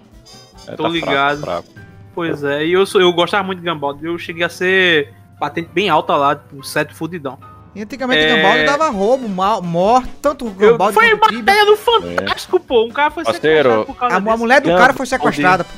É, 0.69 0.73
Tô 0.73 0.85
fraco, 0.85 0.93
ligado. 0.93 1.41
fraco. 1.41 1.69
Pois 2.15 2.45
é, 2.45 2.65
e 2.67 2.73
eu, 2.73 2.85
sou, 2.85 3.01
eu 3.01 3.13
gostava 3.13 3.43
muito 3.45 3.61
de 3.61 3.69
Gunbound. 3.69 4.05
Eu 4.05 4.19
cheguei 4.19 4.45
a 4.45 4.49
ser 4.49 5.13
patente 5.41 5.71
bem 5.73 5.89
alta 5.89 6.15
lá, 6.15 6.37
tipo, 6.37 6.63
7 6.63 6.93
fudidão. 6.95 7.39
E 7.75 7.83
antigamente 7.83 8.21
É. 8.23 8.33
o 8.33 8.37
Gambald 8.37 8.65
dava 8.67 8.89
roubo, 8.91 9.29
mal, 9.29 9.63
morte, 9.63 10.11
tanto 10.21 10.45
o 10.47 10.55
Eu, 10.61 10.77
foi 10.77 10.93
quanto 10.93 11.25
o 11.25 11.27
Tibia. 11.29 11.41
matéria 11.41 11.65
do 11.67 11.77
Fantástico, 11.77 12.61
pô. 12.61 12.85
Um 12.85 12.91
cara 12.91 13.11
foi 13.11 13.25
sequestrado 13.25 13.87
por 13.87 13.97
causa 13.97 14.17
A, 14.17 14.19
a 14.33 14.37
mulher 14.37 14.61
do 14.61 14.69
cara 14.69 14.93
foi 14.93 15.07
sequestrada. 15.07 15.65
pô. 15.65 15.71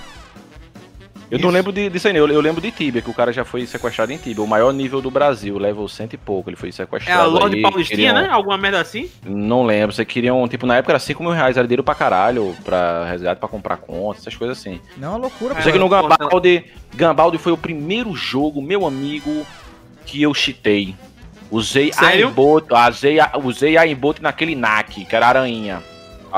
Eu 1.34 1.40
não 1.40 1.48
Isso. 1.48 1.56
lembro 1.56 1.72
de- 1.72 1.90
disso 1.90 2.06
aí, 2.06 2.14
eu, 2.16 2.28
eu 2.28 2.40
lembro 2.40 2.60
de 2.60 2.70
Tibia, 2.70 3.02
que 3.02 3.10
o 3.10 3.14
cara 3.14 3.32
já 3.32 3.44
foi 3.44 3.66
sequestrado 3.66 4.12
em 4.12 4.16
Tibia, 4.16 4.42
o 4.42 4.46
maior 4.46 4.72
nível 4.72 5.02
do 5.02 5.10
Brasil, 5.10 5.58
level 5.58 5.88
cento 5.88 6.14
e 6.14 6.16
pouco, 6.16 6.48
ele 6.48 6.56
foi 6.56 6.68
É 6.68 6.72
sequestrado. 6.72 7.20
a 7.22 7.24
Lorde 7.24 7.60
Paulistinha, 7.60 8.12
queriam- 8.12 8.14
né? 8.14 8.28
Alguma 8.30 8.56
merda 8.56 8.80
assim. 8.80 9.10
Não 9.24 9.64
lembro, 9.64 9.92
você 9.94 10.04
queriam, 10.04 10.46
tipo, 10.46 10.64
na 10.66 10.76
época 10.76 10.92
era 10.92 10.98
5 11.00 11.22
mil 11.22 11.32
reais, 11.32 11.56
era 11.56 11.66
dinheiro 11.66 11.82
pra 11.82 11.94
caralho, 11.94 12.54
pra 12.64 13.04
resgate, 13.06 13.40
pra 13.40 13.48
comprar 13.48 13.78
conta, 13.78 14.20
essas 14.20 14.36
coisas 14.36 14.56
assim. 14.58 14.80
Não, 14.96 15.08
é 15.08 15.10
uma 15.12 15.18
loucura, 15.18 15.54
É, 15.54 15.58
Eu 15.58 15.62
sei 15.62 15.72
que 15.72 15.78
no 15.78 15.88
Gambaldi, 15.88 16.64
Gambaldi 16.94 17.38
foi 17.38 17.52
o 17.52 17.56
primeiro 17.58 18.14
jogo, 18.14 18.62
meu 18.62 18.86
amigo, 18.86 19.44
que 20.06 20.22
eu 20.22 20.32
cheatei. 20.32 20.94
Usei 21.50 21.92
Sério? 21.92 22.28
aimbot, 22.28 22.66
usei, 22.90 23.18
a- 23.20 23.32
usei 23.42 23.76
aimbot 23.76 24.20
naquele 24.22 24.54
NAC, 24.54 25.04
que 25.04 25.14
era 25.16 25.26
aranha. 25.28 25.82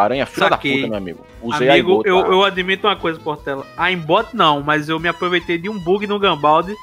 Aranha 0.02 0.26
filha 0.26 0.50
da 0.50 0.58
puta, 0.58 0.86
meu 0.86 0.94
amigo. 0.94 1.26
Usei 1.42 1.68
Amigo, 1.70 1.90
aimbot 1.92 2.08
eu, 2.08 2.18
lá. 2.18 2.26
eu 2.28 2.44
admito 2.44 2.86
uma 2.86 2.96
coisa, 2.96 3.18
Portela. 3.18 3.66
A 3.76 3.90
Embot 3.90 4.28
não, 4.34 4.62
mas 4.62 4.88
eu 4.88 4.98
me 5.00 5.08
aproveitei 5.08 5.58
de 5.58 5.68
um 5.68 5.78
bug 5.78 6.06
no 6.06 6.18
Gambaldi 6.18 6.74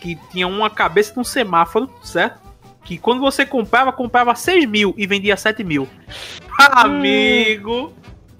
que 0.00 0.16
tinha 0.30 0.46
uma 0.48 0.70
cabeça 0.70 1.12
de 1.12 1.20
um 1.20 1.24
semáforo, 1.24 1.90
certo? 2.02 2.38
Que 2.84 2.96
quando 2.96 3.20
você 3.20 3.44
comprava, 3.44 3.92
comprava 3.92 4.34
6 4.34 4.64
mil 4.66 4.94
e 4.96 5.06
vendia 5.06 5.36
7 5.36 5.62
mil. 5.64 5.88
Amigo! 6.58 7.92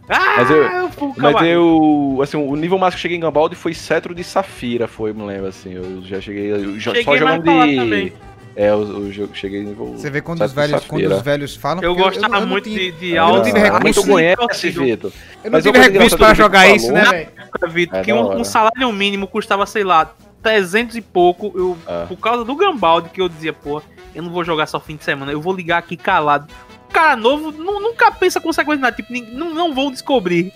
Ah, 0.08 0.36
Mas 0.38 0.50
eu- 0.50 0.88
fui 0.90 1.08
um 1.08 1.14
Mas 1.16 1.42
eu, 1.42 2.18
assim, 2.22 2.36
o 2.36 2.54
nível 2.54 2.78
máximo 2.78 2.92
que 2.92 2.98
eu 2.98 3.02
cheguei 3.02 3.16
em 3.16 3.20
Gambaldi 3.20 3.56
foi 3.56 3.74
cetro 3.74 4.14
de 4.14 4.22
Safira, 4.22 4.86
foi, 4.86 5.12
me 5.12 5.22
lembro, 5.24 5.48
assim. 5.48 5.72
Eu 5.72 6.00
já 6.02 6.20
cheguei, 6.20 6.52
eu 6.52 6.78
já- 6.78 6.92
só 7.02 7.16
jogando 7.16 7.42
de... 7.42 7.76
também. 7.76 8.12
É, 8.56 8.70
eu, 8.70 9.12
eu 9.12 9.28
cheguei 9.34 9.62
nível... 9.62 9.88
Você 9.98 10.08
vê 10.10 10.22
quando 10.22 10.40
os 10.42 10.50
velhos, 10.52 10.84
quando 10.86 11.04
os 11.12 11.20
velhos 11.22 11.54
falam. 11.54 11.82
Eu 11.82 11.94
gostava 11.94 12.36
eu 12.36 12.40
não 12.40 12.46
muito 12.46 12.64
tinha- 12.64 12.90
de, 12.90 12.92
de 12.92 13.16
É, 13.16 13.20
não 13.20 13.42
tive 13.42 13.58
ah, 13.60 13.74
recurso 13.74 14.02
tu 14.02 14.08
conhece. 14.08 14.70
Vitor. 14.70 15.12
Eu 15.44 15.50
não 15.50 15.60
tive 15.60 15.78
recurso 15.78 16.16
pra 16.16 16.32
jogar 16.32 16.66
isso, 16.68 16.86
falou- 16.86 17.02
né, 17.02 17.10
velho? 17.10 17.72
Vitor, 17.72 17.98
É 17.98 18.02
que 18.02 18.12
um, 18.12 18.40
um 18.40 18.44
salário 18.44 18.90
mínimo 18.92 19.26
custava, 19.26 19.66
sei 19.66 19.84
lá, 19.84 20.10
300 20.42 20.96
e 20.96 21.02
pouco. 21.02 21.52
Eu, 21.54 21.76
É. 21.86 22.06
Por 22.06 22.16
causa 22.16 22.44
do 22.44 22.56
Gambaldi, 22.56 23.10
que 23.10 23.20
eu 23.20 23.28
dizia, 23.28 23.52
pô, 23.52 23.82
eu 24.14 24.22
não 24.22 24.30
vou 24.30 24.42
jogar 24.42 24.66
só 24.66 24.80
fim 24.80 24.96
de 24.96 25.04
semana, 25.04 25.30
eu 25.32 25.40
vou 25.40 25.52
ligar 25.54 25.76
aqui 25.78 25.96
calado. 25.96 26.50
O 26.88 26.92
cara 26.92 27.14
novo 27.14 27.52
nu- 27.52 27.78
nunca 27.80 28.10
pensa 28.10 28.40
consequência 28.40 28.80
nada, 28.80 28.96
tipo, 28.96 29.12
não, 29.36 29.52
não 29.52 29.74
vou 29.74 29.90
descobrir. 29.90 30.50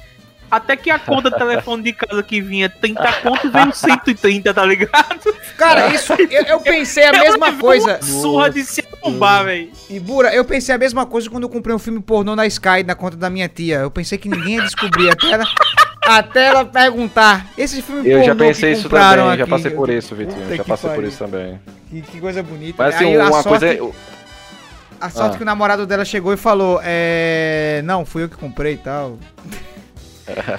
Até 0.50 0.76
que 0.76 0.90
a 0.90 0.98
conta 0.98 1.30
de 1.30 1.36
telefone 1.38 1.82
de 1.84 1.92
casa 1.92 2.22
que 2.22 2.40
vinha 2.40 2.68
30 2.68 3.12
conto 3.22 3.50
veio 3.50 3.72
130, 3.72 4.52
tá 4.52 4.64
ligado? 4.66 5.20
Cara, 5.56 5.94
isso. 5.94 6.12
Eu, 6.12 6.42
eu 6.44 6.60
pensei 6.60 7.06
a 7.06 7.12
mesma 7.12 7.46
Levou 7.46 7.60
coisa. 7.60 8.00
Uma 8.02 8.02
surra 8.02 8.50
de 8.50 8.64
se 8.64 8.84
arrombar, 9.00 9.44
velho. 9.44 9.70
E 9.88 10.00
Bura, 10.00 10.34
eu 10.34 10.44
pensei 10.44 10.74
a 10.74 10.78
mesma 10.78 11.06
coisa 11.06 11.30
quando 11.30 11.44
eu 11.44 11.48
comprei 11.48 11.74
um 11.74 11.78
filme 11.78 12.00
pornô 12.00 12.34
na 12.34 12.46
Sky, 12.46 12.82
na 12.84 12.94
conta 12.96 13.16
da 13.16 13.30
minha 13.30 13.48
tia. 13.48 13.76
Eu 13.78 13.90
pensei 13.90 14.18
que 14.18 14.28
ninguém 14.28 14.56
ia 14.56 14.62
descobrir 14.62 15.10
até 15.10 15.30
ela, 15.30 15.44
até 16.04 16.46
ela 16.46 16.64
perguntar. 16.64 17.46
Esse 17.56 17.80
filme 17.80 18.00
Eu 18.08 18.18
pornô 18.18 18.24
já 18.26 18.32
que 18.32 18.38
pensei 18.38 18.72
isso 18.72 18.82
compraram 18.84 19.22
também, 19.24 19.38
já 19.38 19.44
aqui, 19.44 19.50
passei 19.50 19.70
eu- 19.70 19.76
por 19.76 19.88
isso, 19.90 20.14
Vitinho. 20.16 20.40
Puta 20.42 20.56
Já 20.56 20.64
passei 20.64 20.90
por 20.90 20.94
pariu. 20.96 21.08
isso 21.08 21.18
também. 21.18 21.60
Que, 21.88 22.02
que 22.02 22.20
coisa 22.20 22.42
bonita. 22.42 22.74
Mas 22.82 22.94
assim, 22.96 23.04
Aí, 23.04 23.16
a 23.20 23.24
uma 23.26 23.42
sorte, 23.42 23.48
coisa... 23.48 23.66
é- 23.68 23.90
a 25.00 25.08
sorte 25.10 25.34
Ah. 25.34 25.36
que 25.36 25.42
o 25.42 25.46
namorado 25.46 25.86
dela 25.86 26.04
chegou 26.04 26.32
e 26.32 26.36
falou: 26.36 26.80
É. 26.82 27.80
Não, 27.84 28.04
fui 28.04 28.24
eu 28.24 28.28
que 28.28 28.36
comprei 28.36 28.74
e 28.74 28.78
tal. 28.78 29.16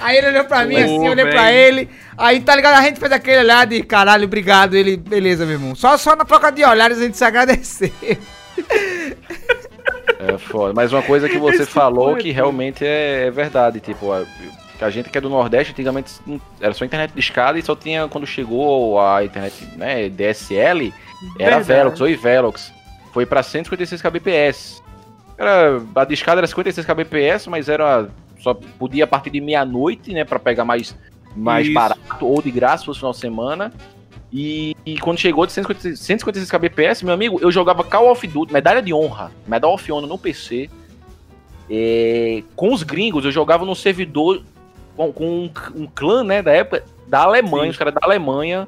Aí 0.00 0.16
ele 0.18 0.28
olhou 0.28 0.44
pra 0.44 0.64
mim 0.64 0.76
assim, 0.76 1.06
eu 1.06 1.12
olhei 1.12 1.26
pra 1.26 1.52
ele. 1.52 1.88
Aí 2.16 2.40
tá 2.40 2.54
ligado? 2.56 2.74
A 2.78 2.82
gente 2.82 2.98
fez 3.00 3.12
aquele 3.12 3.38
olhar 3.38 3.66
de 3.66 3.82
caralho, 3.82 4.24
obrigado. 4.24 4.74
Ele, 4.74 4.96
beleza, 4.96 5.44
meu 5.44 5.54
irmão. 5.54 5.74
Só, 5.74 5.96
só 5.96 6.14
na 6.16 6.24
troca 6.24 6.50
de 6.50 6.64
olhares 6.64 6.98
a 6.98 7.02
gente 7.02 7.16
se 7.16 7.24
agradeceu. 7.24 7.90
É 10.18 10.38
foda. 10.38 10.72
Mas 10.74 10.92
uma 10.92 11.02
coisa 11.02 11.28
que 11.28 11.38
você 11.38 11.62
Esse 11.62 11.70
falou 11.72 12.12
foi, 12.12 12.22
que 12.22 12.28
pô. 12.28 12.34
realmente 12.34 12.84
é, 12.84 13.26
é 13.26 13.30
verdade, 13.30 13.80
tipo, 13.80 14.12
a, 14.12 14.24
a 14.80 14.90
gente 14.90 15.10
que 15.10 15.18
é 15.18 15.20
do 15.20 15.28
Nordeste, 15.28 15.72
antigamente 15.72 16.12
era 16.60 16.72
só 16.74 16.84
internet 16.84 17.12
de 17.12 17.20
escada 17.20 17.58
e 17.58 17.62
só 17.62 17.74
tinha 17.74 18.06
quando 18.08 18.26
chegou 18.26 19.00
a 19.00 19.24
internet, 19.24 19.54
né, 19.76 20.08
DSL, 20.08 20.92
era 21.38 21.58
Verdade. 21.58 21.64
Velox, 21.64 22.00
oi 22.00 22.14
Velox. 22.16 22.72
foi 23.12 23.26
pra 23.26 23.42
156 23.42 24.00
kbps. 24.00 24.82
Era, 25.36 25.80
a 25.96 26.04
discada 26.04 26.40
era 26.40 26.46
56 26.46 26.86
kbps, 26.86 27.46
mas 27.48 27.68
era 27.68 28.08
só 28.42 28.54
podia 28.54 29.04
a 29.04 29.06
partir 29.06 29.30
de 29.30 29.40
meia-noite, 29.40 30.12
né, 30.12 30.24
para 30.24 30.38
pegar 30.38 30.64
mais 30.64 30.94
mais 31.34 31.66
Isso. 31.66 31.74
barato 31.74 32.26
ou 32.26 32.42
de 32.42 32.50
graça 32.50 32.78
se 32.78 32.86
fosse 32.86 32.98
final 32.98 33.12
de 33.12 33.18
semana. 33.18 33.72
E, 34.32 34.74
e 34.84 34.98
quando 34.98 35.18
chegou 35.18 35.46
de 35.46 35.52
156, 35.52 35.98
156 35.98 36.50
kbps, 36.50 37.02
meu 37.02 37.12
amigo, 37.12 37.38
eu 37.40 37.50
jogava 37.50 37.84
Call 37.84 38.10
of 38.10 38.26
Duty, 38.26 38.52
medalha 38.52 38.80
de 38.80 38.92
honra, 38.92 39.30
Medal 39.46 39.74
of 39.74 39.92
Honor 39.92 40.08
no 40.08 40.18
PC. 40.18 40.70
É, 41.70 42.42
com 42.56 42.72
os 42.72 42.82
gringos, 42.82 43.24
eu 43.24 43.30
jogava 43.30 43.64
no 43.64 43.74
servidor 43.74 44.42
com, 44.96 45.12
com 45.12 45.26
um, 45.26 45.50
um 45.74 45.86
clã, 45.86 46.24
né, 46.24 46.42
da 46.42 46.50
época, 46.50 46.84
da 47.06 47.22
Alemanha, 47.22 47.64
Sim. 47.64 47.70
os 47.70 47.76
caras 47.76 47.94
da 47.94 48.00
Alemanha. 48.02 48.66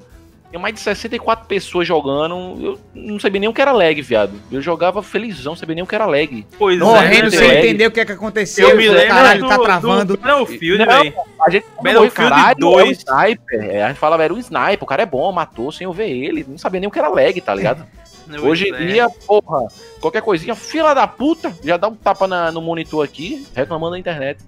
Tinha 0.54 0.62
mais 0.62 0.72
de 0.72 0.80
64 0.82 1.48
pessoas 1.48 1.84
jogando. 1.84 2.64
Eu 2.64 2.80
não 2.94 3.18
sabia 3.18 3.40
nem 3.40 3.48
o 3.48 3.52
que 3.52 3.60
era 3.60 3.72
lag, 3.72 4.00
viado. 4.00 4.40
Eu 4.52 4.62
jogava 4.62 5.02
felizão, 5.02 5.50
não 5.50 5.56
sabia 5.56 5.74
nem 5.74 5.82
o 5.82 5.86
que 5.86 5.96
era 5.96 6.06
lag. 6.06 6.46
Pois 6.56 6.78
Morrendo 6.78 7.26
é, 7.26 7.30
sem 7.30 7.48
lag. 7.48 7.58
entender 7.58 7.86
o 7.88 7.90
que 7.90 7.98
é 7.98 8.04
que 8.04 8.12
aconteceu. 8.12 8.68
Eu 8.68 8.76
me 8.76 8.88
lembro 8.88 9.08
Caralho, 9.08 9.42
do, 9.42 9.48
tá 9.48 9.58
travando. 9.58 10.16
do 10.16 10.22
Battlefield, 10.22 10.78
Não, 10.86 11.02
velho. 11.02 11.14
A 11.44 11.50
gente 11.50 11.66
Battlefield 11.82 12.30
caralho, 12.30 12.56
2. 12.60 12.78
é 12.78 12.88
um 12.88 12.92
sniper. 12.92 13.84
A 13.84 13.88
gente 13.88 13.98
falava, 13.98 14.22
era 14.22 14.32
um 14.32 14.38
sniper, 14.38 14.78
o 14.84 14.86
cara 14.86 15.02
é 15.02 15.06
bom, 15.06 15.32
matou 15.32 15.72
sem 15.72 15.86
eu 15.86 15.92
ver 15.92 16.08
ele. 16.08 16.46
Não 16.48 16.56
sabia 16.56 16.78
nem 16.78 16.86
o 16.88 16.92
que 16.92 17.00
era 17.00 17.08
lag, 17.08 17.40
tá 17.40 17.52
ligado? 17.52 17.84
Hoje 18.40 18.68
em 18.68 18.74
é. 18.74 18.86
dia, 18.86 19.10
porra, 19.26 19.66
qualquer 20.00 20.22
coisinha, 20.22 20.54
fila 20.54 20.94
da 20.94 21.04
puta, 21.08 21.52
já 21.64 21.76
dá 21.76 21.88
um 21.88 21.96
tapa 21.96 22.28
na- 22.28 22.52
no 22.52 22.62
monitor 22.62 23.04
aqui, 23.04 23.44
reclamando 23.56 23.94
da 23.94 23.98
internet. 23.98 24.38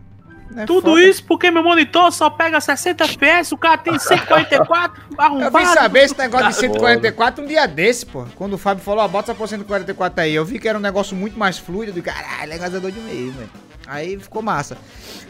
É 0.56 0.64
Tudo 0.64 0.90
foda. 0.92 1.02
isso 1.02 1.22
porque 1.25 1.50
meu 1.50 1.62
monitor 1.62 2.10
só 2.10 2.30
pega 2.30 2.60
60 2.60 3.04
FPS, 3.04 3.52
o 3.54 3.58
cara 3.58 3.76
tem 3.76 3.98
144 3.98 5.02
Eu 5.12 5.20
arrombado. 5.22 5.58
vim 5.58 5.66
saber 5.66 6.04
esse 6.04 6.16
negócio 6.18 6.46
de 6.48 6.54
Foda. 6.54 6.72
144 6.75 7.44
um 7.44 7.46
dia 7.46 7.66
desse, 7.66 8.06
pô. 8.06 8.25
Quando 8.36 8.54
o 8.54 8.58
Fábio 8.58 8.82
falou, 8.82 9.04
ó, 9.04 9.08
bota 9.08 9.32
essa 9.32 9.38
por 9.38 9.46
144 9.48 10.22
aí. 10.22 10.34
Eu 10.34 10.44
vi 10.44 10.58
que 10.58 10.68
era 10.68 10.78
um 10.78 10.80
negócio 10.80 11.14
muito 11.16 11.38
mais 11.38 11.58
fluido. 11.58 11.92
Do 11.92 12.02
caralho, 12.02 12.48
legalizador 12.50 12.90
de 12.90 13.00
meio, 13.00 13.32
velho. 13.32 13.50
Aí 13.86 14.18
ficou 14.18 14.40
massa. 14.42 14.76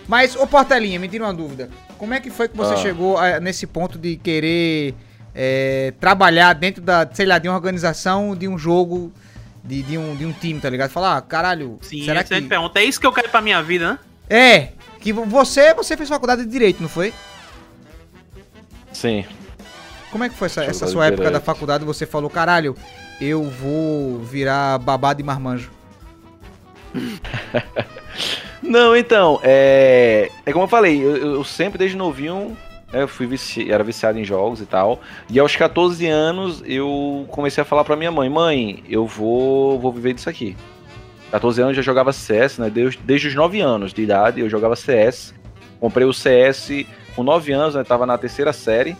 Mas, 0.09 0.37
ô 0.37 0.47
Portelinha, 0.47 0.99
me 1.01 1.09
tira 1.09 1.25
uma 1.25 1.35
dúvida. 1.35 1.69
Como 1.99 2.15
é 2.15 2.21
que 2.21 2.31
foi 2.31 2.49
que 2.49 2.57
você 2.57 2.75
Ah. 2.75 2.77
chegou 2.79 3.19
a- 3.19 3.41
nesse 3.41 3.67
ponto 3.67 3.99
de 3.99 4.17
querer 4.17 4.95
é, 5.39 5.93
trabalhar 6.01 6.55
dentro 6.55 6.81
da, 6.81 7.07
sei 7.13 7.27
lá, 7.27 7.39
de 7.39 7.47
uma 7.47 7.55
organização, 7.57 8.35
de 8.35 8.49
um 8.49 8.57
jogo, 8.57 9.13
de, 9.63 9.83
de 9.83 9.99
um, 9.99 10.17
de 10.17 10.25
um 10.25 10.33
time, 10.33 10.59
tá 10.61 10.71
ligado? 10.71 10.89
Falar, 10.91 11.19
ah, 11.19 11.21
caralho, 11.21 11.79
Sim, 11.83 12.05
será 12.07 12.23
excelente 12.23 12.45
que... 12.45 12.49
pergunta. 12.49 12.81
É 12.81 12.85
isso 12.85 12.99
que 12.99 13.07
eu 13.07 13.13
quero 13.13 13.29
pra 13.29 13.43
minha 13.43 13.63
vida, 13.63 13.91
né? 13.93 13.99
É, 14.31 14.69
que 15.07 15.13
você, 15.13 15.73
você 15.75 15.97
fez 15.97 16.09
faculdade 16.09 16.45
de 16.45 16.51
Direito, 16.51 16.83
não 16.83 16.89
foi? 16.89 17.13
Sim. 18.93 19.25
Como 20.11 20.25
é 20.25 20.29
que 20.29 20.35
foi 20.35 20.47
essa, 20.47 20.65
essa 20.65 20.87
sua 20.87 21.07
época 21.07 21.25
da 21.25 21.29
Direito. 21.31 21.45
faculdade? 21.45 21.85
Você 21.85 22.07
falou, 22.07 22.29
caralho, 22.31 22.75
eu 23.21 23.45
vou 23.45 24.19
virar 24.21 24.79
babado 24.79 25.21
e 25.21 25.25
marmanjo. 25.25 25.71
Não, 28.63 28.97
então, 28.97 29.39
é. 29.45 30.31
É 30.45 30.53
como 30.53 30.65
eu 30.65 30.69
falei, 30.69 31.01
eu, 31.01 31.35
eu 31.35 31.45
sempre 31.45 31.79
desde 31.79 31.97
novinho. 31.97 32.57
né, 32.93 33.03
Eu 33.03 33.09
fui 33.09 33.27
vici... 33.27 33.71
era 33.71 33.85
viciado 33.85 34.19
em 34.19 34.25
jogos 34.25 34.61
e 34.61 34.67
tal. 34.67 35.01
E 35.31 35.39
aos 35.39 35.55
14 35.55 36.05
anos 36.07 36.63
eu 36.67 37.27
comecei 37.31 37.63
a 37.63 37.65
falar 37.65 37.85
pra 37.85 37.95
minha 37.97 38.11
mãe: 38.11 38.29
mãe, 38.29 38.83
eu 38.89 39.07
vou, 39.07 39.79
vou 39.79 39.93
viver 39.93 40.15
disso 40.15 40.29
aqui. 40.29 40.57
14 41.31 41.61
anos 41.61 41.77
eu 41.77 41.83
já 41.83 41.87
jogava 41.87 42.13
CS, 42.13 42.59
né? 42.59 42.71
Desde, 42.71 42.99
desde 43.03 43.29
os 43.29 43.35
9 43.35 43.61
anos 43.61 43.93
de 43.93 44.03
idade 44.03 44.41
eu 44.41 44.49
jogava 44.49 44.77
CS. 44.77 45.35
Comprei 45.81 46.07
o 46.07 46.13
CS 46.13 46.87
com 47.15 47.23
9 47.23 47.53
anos, 47.53 47.75
né? 47.75 47.85
Tava 47.85 48.07
na 48.07 48.17
terceira 48.17 48.53
série, 48.53 48.97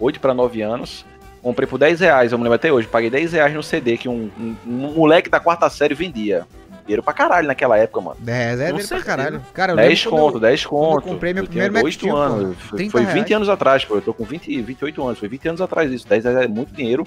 8 0.00 0.18
para 0.20 0.34
9 0.34 0.62
anos. 0.62 1.04
Comprei 1.42 1.68
por 1.68 1.78
10 1.78 2.00
reais, 2.00 2.32
eu 2.32 2.38
me 2.38 2.44
lembro 2.44 2.56
até 2.56 2.72
hoje. 2.72 2.88
Paguei 2.88 3.08
10 3.10 3.32
reais 3.32 3.54
no 3.54 3.62
CD 3.62 3.96
que 3.96 4.08
um, 4.08 4.30
um- 4.38 4.56
um 4.66 4.94
moleque 4.94 5.30
da 5.30 5.38
quarta 5.38 5.68
série 5.70 5.94
vendia. 5.94 6.44
Dinheiro 6.84 7.02
pra 7.02 7.12
caralho 7.12 7.46
naquela 7.48 7.76
época, 7.76 8.00
mano. 8.00 8.16
10 8.20 8.60
é 8.60 8.72
dele 8.72 8.86
pra 8.86 9.00
caralho. 9.02 9.42
Cara, 9.52 9.72
eu 9.72 9.76
10 9.76 9.88
lembro 10.04 10.10
quando 10.10 10.22
conto, 10.22 10.36
eu- 10.36 10.40
10 10.40 10.66
conto. 10.66 11.02
comprei 11.02 11.34
meu 11.34 11.42
Eu 11.44 11.48
primeiro 11.48 11.74
Mac 11.74 11.84
8 11.84 11.94
Steel, 11.98 12.14
pô, 12.14 12.20
anos. 12.20 12.56
Foi, 12.60 12.76
30 12.78 12.92
foi 12.92 13.00
reais. 13.02 13.14
20 13.14 13.32
anos 13.34 13.48
atrás, 13.48 13.84
pô. 13.84 13.94
Eu 13.96 14.02
tô 14.02 14.14
com 14.14 14.24
20, 14.24 14.60
28 14.62 15.04
anos. 15.04 15.18
Foi 15.18 15.28
20 15.28 15.48
anos 15.48 15.60
atrás 15.60 15.90
isso. 15.92 16.06
10 16.08 16.24
reais 16.24 16.38
é 16.40 16.48
muito 16.48 16.72
dinheiro. 16.74 17.04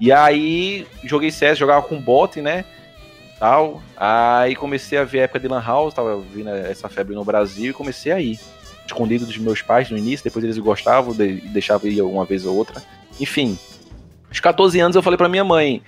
E 0.00 0.10
aí, 0.12 0.86
joguei 1.04 1.30
CS, 1.30 1.58
jogava 1.58 1.82
com 1.82 1.98
bot, 2.00 2.40
né? 2.42 2.64
Tal. 3.42 3.82
Aí 3.96 4.54
comecei 4.54 4.96
a 4.96 5.02
ver 5.02 5.18
a 5.18 5.22
época 5.24 5.40
de 5.40 5.48
Lan 5.48 5.60
House, 5.60 5.92
tava 5.92 6.16
vindo 6.16 6.48
essa 6.48 6.88
febre 6.88 7.12
no 7.12 7.24
Brasil 7.24 7.72
e 7.72 7.74
comecei 7.74 8.12
a 8.12 8.20
ir. 8.20 8.38
Escondido 8.86 9.26
dos 9.26 9.36
meus 9.36 9.60
pais 9.60 9.90
no 9.90 9.98
início, 9.98 10.22
depois 10.22 10.44
eles 10.44 10.56
gostavam, 10.58 11.12
de, 11.12 11.40
deixavam 11.48 11.90
ir 11.90 12.00
uma 12.02 12.24
vez 12.24 12.46
ou 12.46 12.54
outra. 12.56 12.80
Enfim, 13.18 13.58
aos 14.28 14.38
14 14.38 14.78
anos 14.78 14.94
eu 14.94 15.02
falei 15.02 15.16
pra 15.16 15.28
minha 15.28 15.42
mãe. 15.42 15.82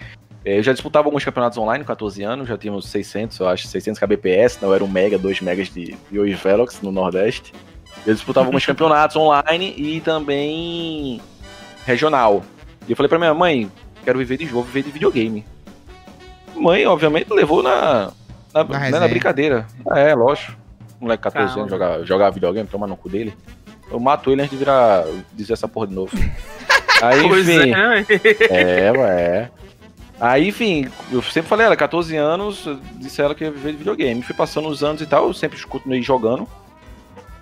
eh, 0.45 0.59
Eu 0.59 0.65
já 0.65 0.73
disputava 0.73 1.07
alguns 1.07 1.25
campeonatos 1.25 1.57
online 1.57 1.85
com 1.85 1.89
14 1.89 2.25
anos, 2.25 2.49
já 2.49 2.59
tínhamos 2.59 2.89
600, 2.89 3.39
eu 3.39 3.47
acho, 3.47 3.69
600 3.69 4.01
kbps, 4.01 4.59
não 4.61 4.75
era 4.75 4.83
um 4.83 4.89
mega, 4.89 5.17
2 5.17 5.41
megas 5.41 5.69
de 5.69 5.97
Yo 6.11 6.27
e 6.27 6.35
Velox 6.35 6.81
no 6.83 6.91
Nordeste. 6.91 7.53
Eu 8.05 8.15
disputava 8.15 8.47
alguns 8.47 8.67
campeonatos 8.67 9.15
online 9.15 9.75
e 9.77 10.01
também 10.01 11.21
regional. 11.87 12.43
E 12.89 12.91
eu 12.91 12.97
falei 12.97 13.09
pra 13.09 13.19
minha 13.19 13.33
mãe, 13.33 13.71
quero 14.05 14.19
viver 14.19 14.39
de 14.39 14.47
jogo, 14.47 14.65
viver 14.65 14.83
de 14.83 14.91
videogame. 14.91 15.45
Mãe, 16.55 16.87
obviamente, 16.87 17.33
levou 17.33 17.63
na, 17.63 18.11
na, 18.53 18.65
né, 18.65 18.91
na 18.91 19.09
brincadeira. 19.09 19.67
Ah, 19.91 19.99
É, 19.99 20.15
lógico. 20.15 20.53
Moleque 21.01 21.23
14 21.25 21.47
Calma. 21.49 21.61
anos 21.63 21.71
jogar, 21.71 22.05
jogar 22.05 22.31
videogame, 22.31 22.69
tomar 22.69 22.87
no 22.87 22.97
cu 22.97 23.09
dele. 23.09 23.35
Eu 23.91 24.01
mato 24.01 24.31
ele 24.31 24.41
antes 24.41 24.53
de 24.53 24.57
virar 24.57 25.05
dizer 25.33 25.53
essa 25.53 25.69
porra 25.69 25.87
de 25.87 25.95
novo. 25.95 26.11
Aí, 27.03 27.29
Pois 27.29 27.49
enfim. 27.49 27.73
é? 28.51 28.87
É, 28.87 28.93
ué. 28.93 29.51
Aí, 30.21 30.49
enfim, 30.49 30.89
eu 31.13 31.21
sempre 31.23 31.49
falei, 31.49 31.67
ela, 31.67 31.77
14 31.77 32.17
anos, 32.17 32.65
eu 32.67 32.79
disse 32.95 33.21
a 33.21 33.27
ela 33.27 33.35
que 33.35 33.45
ia 33.45 33.51
viver 33.51 33.73
de 33.73 33.79
videogame. 33.79 34.23
Fui 34.23 34.35
passando 34.35 34.69
os 34.69 34.83
anos 34.83 35.03
e 35.03 35.07
tal, 35.07 35.27
eu 35.27 35.35
sempre 35.35 35.61
continuei 35.67 36.01
jogando. 36.01 36.49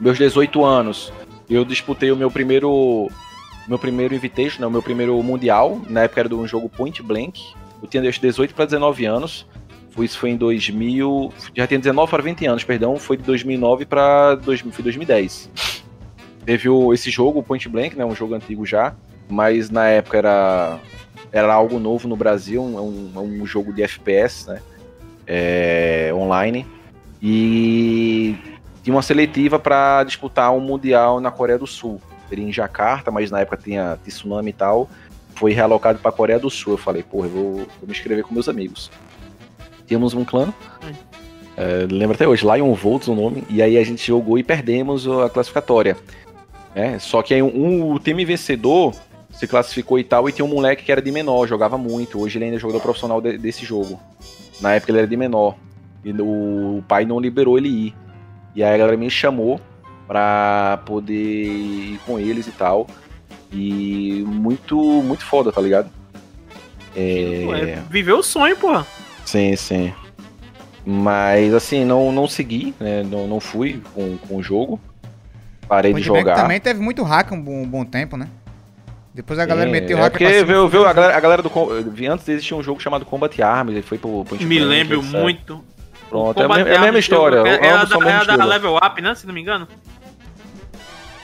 Meus 0.01 0.19
18 0.19 0.65
anos, 0.65 1.13
eu 1.49 1.65
disputei 1.65 2.11
o 2.11 2.17
meu 2.17 2.31
primeiro. 2.31 3.09
Meu 3.69 3.79
primeiro 3.79 4.13
Invitation, 4.15 4.61
né, 4.63 4.67
o 4.67 4.71
meu 4.71 4.83
primeiro 4.83 5.23
Mundial. 5.23 5.81
Na 5.89 6.01
época 6.03 6.23
era 6.23 6.29
de 6.29 6.35
um 6.35 6.49
jogo 6.49 6.69
Point 6.69 7.01
Blank. 7.03 7.55
Eu 7.83 7.89
tinha 7.89 8.03
dos 8.03 8.19
18 8.19 8.55
para 8.55 8.65
19 8.65 9.05
anos. 9.05 9.47
Isso 9.99 10.19
foi 10.19 10.31
em 10.31 10.37
2000. 10.37 11.33
Já 11.55 11.67
tinha 11.67 11.79
19 11.79 12.11
para 12.11 12.23
20 12.23 12.47
anos, 12.47 12.65
perdão. 12.65 12.97
Foi 12.97 13.17
de 13.17 13.25
2009 13.25 13.85
para 13.85 14.37
2010. 14.37 15.51
Teve 16.47 16.69
o- 16.69 16.95
esse 16.95 17.11
jogo, 17.11 17.41
o 17.41 17.43
Point 17.43 17.69
Blank, 17.69 17.97
né? 17.97 18.05
Um 18.05 18.15
jogo 18.15 18.35
antigo 18.35 18.65
já. 18.65 18.95
Mas 19.29 19.69
na 19.71 19.87
época 19.89 20.19
era 20.19 20.79
era 21.35 21.53
algo 21.55 21.79
novo 21.79 22.07
no 22.07 22.15
Brasil, 22.17 22.63
um, 22.63 23.11
um- 23.19 23.47
jogo 23.47 23.73
de 23.73 23.83
FPS, 23.83 24.47
né? 24.51 24.61
É, 25.27 26.11
online. 26.15 26.67
E 27.23 28.35
tinha 28.83 28.95
uma 28.95 29.01
seletiva 29.03 29.59
para 29.59 30.05
disputar 30.05 30.53
um 30.53 30.61
mundial 30.61 31.21
na 31.21 31.31
Coreia 31.31 31.59
do 31.59 31.67
Sul. 31.67 32.01
Seria 32.29 32.45
em 32.45 32.53
Jacarta, 32.53 33.11
mas 33.11 33.31
na 33.31 33.41
época 33.41 33.57
tinha 33.57 33.99
tsunami 34.05 34.51
e 34.51 34.53
tal. 34.53 34.91
Foi 35.35 35.53
realocado 35.53 35.99
para 35.99 36.13
Coreia 36.13 36.39
do 36.39 36.51
Sul. 36.51 36.75
Eu 36.75 36.79
falei, 36.79 37.03
porra, 37.03 37.27
eu 37.27 37.31
vou, 37.31 37.53
vou 37.57 37.67
me 37.83 37.93
inscrever 37.93 38.25
com 38.25 38.35
meus 38.35 38.49
amigos. 38.49 38.91
Tínhamos 39.87 40.15
um 40.15 40.25
clã. 40.25 40.53
é, 41.57 41.87
lembro 41.91 42.15
até 42.15 42.27
hoje, 42.27 42.45
Lion 42.47 42.73
Volts 42.75 43.09
o 43.09 43.15
nome. 43.15 43.45
E 43.51 43.61
aí 43.63 43.77
a 43.77 43.85
gente 43.85 44.07
jogou 44.07 44.39
e 44.39 44.43
perdemos 44.45 45.07
a 45.09 45.29
classificatória. 45.29 45.97
né? 46.75 46.99
Só 46.99 47.23
que 47.23 47.35
aí 47.35 47.43
um, 47.43 47.93
o 47.93 47.99
time 47.99 48.25
vencedor 48.25 48.95
se 49.31 49.47
classificou 49.47 49.99
e 49.99 50.05
tal, 50.05 50.29
e 50.29 50.33
tinha 50.33 50.45
um 50.45 50.49
moleque 50.49 50.85
que 50.85 50.93
era 50.93 51.01
de 51.01 51.11
menor, 51.11 51.47
jogava 51.49 51.77
muito. 51.79 52.21
Hoje 52.21 52.37
ele 52.39 52.45
ainda 52.45 52.57
é 52.59 52.61
jogador 52.61 52.81
profissional 52.83 53.21
de- 53.21 53.39
desse 53.39 53.65
jogo. 53.65 53.99
Na 54.61 54.75
época 54.75 54.93
ele 54.93 54.99
era 54.99 55.07
de 55.09 55.17
menor. 55.17 55.57
E 56.05 56.13
o 56.13 56.83
pai 56.87 57.05
não 57.05 57.19
liberou 57.19 57.57
ele 57.57 57.69
ir. 57.69 57.95
E 58.55 58.63
aí 58.63 58.75
a 58.75 58.79
galera 58.79 58.97
me 58.97 59.09
chamou 59.11 59.59
pra 60.07 60.83
poder 60.85 61.15
ir 61.15 61.99
com 62.05 62.19
eles 62.19 62.47
e 62.47 62.53
tal. 62.53 62.87
E 63.53 64.25
muito, 64.27 64.77
muito 65.03 65.25
foda, 65.25 65.53
tá 65.53 65.61
ligado? 65.61 65.91
É... 66.97 67.45
Ué, 67.47 67.83
Viveu 67.91 68.19
o 68.19 68.23
sonho, 68.23 68.57
porra. 68.57 68.87
Sim, 69.25 69.55
sim. 69.57 69.93
Mas 70.85 71.55
assim, 71.55 71.85
não, 71.85 72.11
não 72.11 72.27
segui, 72.27 72.75
né? 72.81 73.03
Não, 73.05 73.29
não 73.29 73.41
fui 73.41 73.81
com, 73.95 74.17
com 74.19 74.37
o 74.37 74.43
jogo. 74.43 74.81
Parei 75.69 75.93
de 75.93 75.95
Point 75.95 76.09
Blank 76.09 76.23
jogar. 76.23 76.43
também 76.43 76.61
teve 76.61 76.81
muito 76.81 77.03
hack 77.03 77.31
um 77.33 77.41
bom, 77.41 77.63
um 77.63 77.69
bom 77.69 77.85
tempo, 77.85 78.17
né? 78.17 78.29
Depois 79.15 79.39
a 79.39 79.45
galera 79.45 79.67
Sim, 79.69 79.73
meteu 79.73 79.99
é 79.99 80.01
hack 80.01 80.13
porque 80.13 80.25
pra 80.25 80.45
veio, 80.45 80.69
veio 80.69 80.87
a, 80.87 80.93
galera, 80.93 81.17
a 81.17 81.21
galera 81.21 81.43
do. 81.43 81.51
Antes 82.11 82.29
existia 82.29 82.57
um 82.57 82.63
jogo 82.63 82.81
chamado 82.81 83.05
Combat 83.05 83.41
Arms, 83.43 83.73
ele 83.75 83.83
foi 83.83 83.99
pro 83.99 84.25
Point 84.25 84.45
Me 84.45 84.57
Blank, 84.59 84.71
lembro 84.71 85.01
etc. 85.01 85.13
muito. 85.13 85.65
Pronto, 86.09 86.39
O 86.39 86.41
é 86.41 86.45
a, 86.45 86.49
Combat 86.49 86.59
mesma- 86.65 86.71
é 86.71 86.77
a 86.77 86.81
mesma 86.81 86.99
história. 86.99 87.37
É, 87.47 87.67
é 87.67 87.71
a 87.73 87.85
da, 87.85 87.99
o 87.99 88.03
é 88.03 88.13
a 88.13 88.25
da. 88.25 88.45
Level 88.45 88.77
Up, 88.77 89.01
né? 89.01 89.15
Se 89.15 89.27
não 89.27 89.35
me 89.35 89.41
engano. 89.41 89.69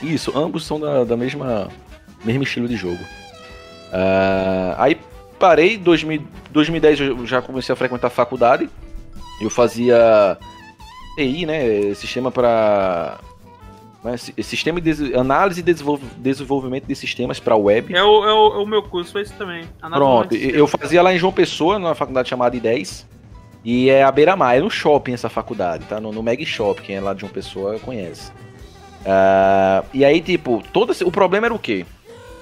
Isso, 0.01 0.31
ambos 0.37 0.65
são 0.65 0.79
da, 0.79 1.03
da 1.03 1.17
mesma 1.17 1.67
mesmo 2.23 2.43
estilo 2.43 2.67
de 2.67 2.75
jogo. 2.75 2.99
Ah, 3.91 4.75
aí 4.77 4.97
parei, 5.39 5.77
2000, 5.77 6.23
2010 6.51 6.99
eu 6.99 7.25
já 7.25 7.41
comecei 7.41 7.73
a 7.73 7.75
frequentar 7.75 8.07
a 8.07 8.11
faculdade. 8.11 8.69
Eu 9.41 9.49
fazia 9.49 10.37
TI, 11.15 11.45
né? 11.45 11.93
Sistema 11.95 12.29
para 12.31 13.17
Né? 14.03 14.15
Si- 14.17 14.33
Sistema 14.43 14.79
de 14.79 15.13
análise 15.15 15.59
e 15.59 15.63
desenvolv- 15.63 16.01
desenvolvimento 16.17 16.85
de 16.85 16.95
sistemas 16.95 17.39
para 17.39 17.55
web. 17.55 17.93
É 17.95 18.03
o, 18.03 18.25
é, 18.25 18.33
o, 18.33 18.53
é 18.53 18.57
o 18.63 18.65
meu 18.65 18.81
curso, 18.83 19.11
foi 19.11 19.23
isso 19.23 19.33
também. 19.37 19.65
Análise 19.81 20.09
Pronto, 20.09 20.35
eu 20.35 20.67
fazia 20.67 21.01
lá 21.01 21.13
em 21.13 21.17
João 21.17 21.33
Pessoa, 21.33 21.77
numa 21.79 21.95
faculdade 21.95 22.29
chamada 22.29 22.55
I10. 22.55 23.05
E 23.65 23.89
é 23.89 24.03
a 24.03 24.11
Beira-Mar, 24.11 24.55
é 24.55 24.61
no 24.61 24.69
shopping 24.69 25.11
essa 25.13 25.27
faculdade, 25.29 25.83
tá? 25.85 25.99
No, 25.99 26.13
no 26.13 26.23
Meg 26.23 26.45
Shop, 26.45 26.81
quem 26.81 26.95
é 26.95 27.01
lá 27.01 27.13
de 27.13 27.19
João 27.21 27.31
Pessoa 27.31 27.77
conhece. 27.79 28.31
Ah, 29.05 29.83
e 29.93 30.05
aí, 30.05 30.21
tipo, 30.21 30.63
todo 30.71 30.91
esse- 30.93 31.03
o 31.03 31.11
problema 31.11 31.47
era 31.47 31.53
o 31.53 31.59
quê? 31.59 31.85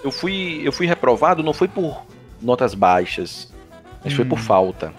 Eu 0.03 0.11
fui, 0.11 0.61
eu 0.63 0.71
fui 0.71 0.85
reprovado, 0.87 1.43
não 1.43 1.53
foi 1.53 1.67
por 1.67 2.05
notas 2.41 2.73
baixas, 2.73 3.51
mas 4.03 4.13
foi 4.13 4.25
Hum. 4.25 4.29
por 4.29 4.39
falta. 4.39 4.93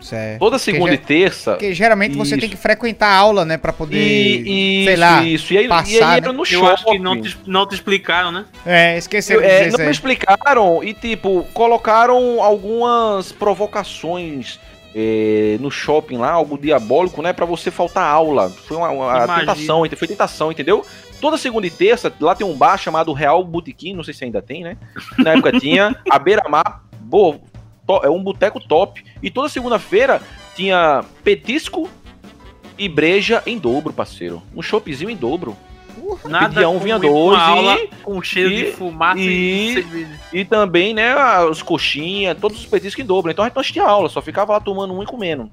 Certo. 0.00 0.38
Toda 0.38 0.58
segunda 0.58 0.90
já- 0.90 0.94
e 0.94 0.98
terça. 0.98 1.52
Porque 1.52 1.72
geralmente 1.74 2.16
você 2.16 2.32
Isso. 2.32 2.40
tem 2.40 2.50
que 2.50 2.56
frequentar 2.56 3.08
a 3.08 3.16
aula, 3.16 3.44
né? 3.44 3.56
Pra 3.56 3.72
poder. 3.72 3.96
E, 3.98 4.84
sei 4.84 4.92
isso, 4.92 5.00
lá, 5.00 5.24
isso. 5.24 5.52
E 5.54 5.56
aí, 5.58 5.62
e 5.62 5.66
aí 5.66 5.68
passar, 5.68 6.16
era 6.18 6.26
né? 6.28 6.32
no 6.32 6.40
Eu 6.42 6.44
shopping. 6.44 6.66
acho 6.72 6.84
que 6.84 6.98
não 6.98 7.20
te, 7.20 7.36
não 7.46 7.66
te 7.66 7.74
explicaram, 7.74 8.30
né? 8.30 8.44
É, 8.64 8.96
esqueceram 8.98 9.40
de 9.40 9.46
É, 9.48 9.70
não 9.70 9.78
me 9.84 9.90
explicaram 9.90 10.84
e, 10.84 10.92
tipo, 10.94 11.44
colocaram 11.54 12.40
algumas 12.42 13.32
provocações 13.32 14.60
eh, 14.98 15.58
no 15.60 15.70
shopping 15.70 16.16
lá, 16.16 16.30
algo 16.30 16.56
diabólico, 16.56 17.20
né? 17.20 17.32
Pra 17.32 17.44
você 17.44 17.70
faltar 17.70 18.04
aula. 18.04 18.48
Foi 18.50 18.76
uma, 18.78 18.88
uma 18.90 19.40
tentação, 19.40 19.82
foi 19.96 20.08
tentação, 20.08 20.50
entendeu? 20.52 20.84
Toda 21.20 21.36
segunda 21.38 21.66
e 21.66 21.70
terça, 21.70 22.12
lá 22.20 22.34
tem 22.34 22.46
um 22.46 22.54
bar 22.56 22.76
chamado 22.78 23.12
Real 23.12 23.42
Botequim, 23.42 23.94
não 23.94 24.04
sei 24.04 24.12
se 24.14 24.24
ainda 24.24 24.42
tem, 24.42 24.62
né? 24.62 24.76
Na 25.18 25.32
época 25.32 25.58
tinha, 25.58 25.96
a 26.10 26.18
beira-mar, 26.18 26.84
boa, 27.00 27.38
to- 27.86 28.02
é 28.04 28.10
um 28.10 28.22
boteco 28.22 28.60
top. 28.60 29.02
E 29.22 29.30
toda 29.30 29.48
segunda-feira 29.48 30.20
tinha 30.54 31.04
petisco 31.24 31.88
e 32.78 32.88
breja 32.88 33.42
em 33.46 33.58
dobro, 33.58 33.92
parceiro. 33.92 34.42
Um 34.54 34.60
choppzinho 34.62 35.08
em 35.10 35.16
dobro. 35.16 35.56
Nada 36.26 36.50
Pedia 36.50 36.68
um, 36.68 36.78
vinha 36.78 36.98
dois 36.98 37.38
aula 37.40 37.78
e- 37.80 37.88
com 38.02 38.22
cheiro 38.22 38.50
e- 38.52 38.56
de 38.66 38.72
fumaça 38.72 39.18
e, 39.20 39.78
e-. 40.32 40.38
E 40.40 40.44
também, 40.44 40.92
né, 40.94 41.14
os 41.50 41.62
coxinhas, 41.62 42.36
todos 42.38 42.58
os 42.60 42.66
petiscos 42.66 43.02
em 43.02 43.06
dobro. 43.06 43.30
Então 43.30 43.42
a 43.44 43.48
gente 43.48 43.56
não 43.56 43.60
assistia 43.62 43.82
aula, 43.82 44.08
só 44.08 44.20
ficava 44.20 44.52
lá 44.52 44.60
tomando 44.60 44.92
um 44.94 45.02
e 45.02 45.06
comendo. 45.06 45.50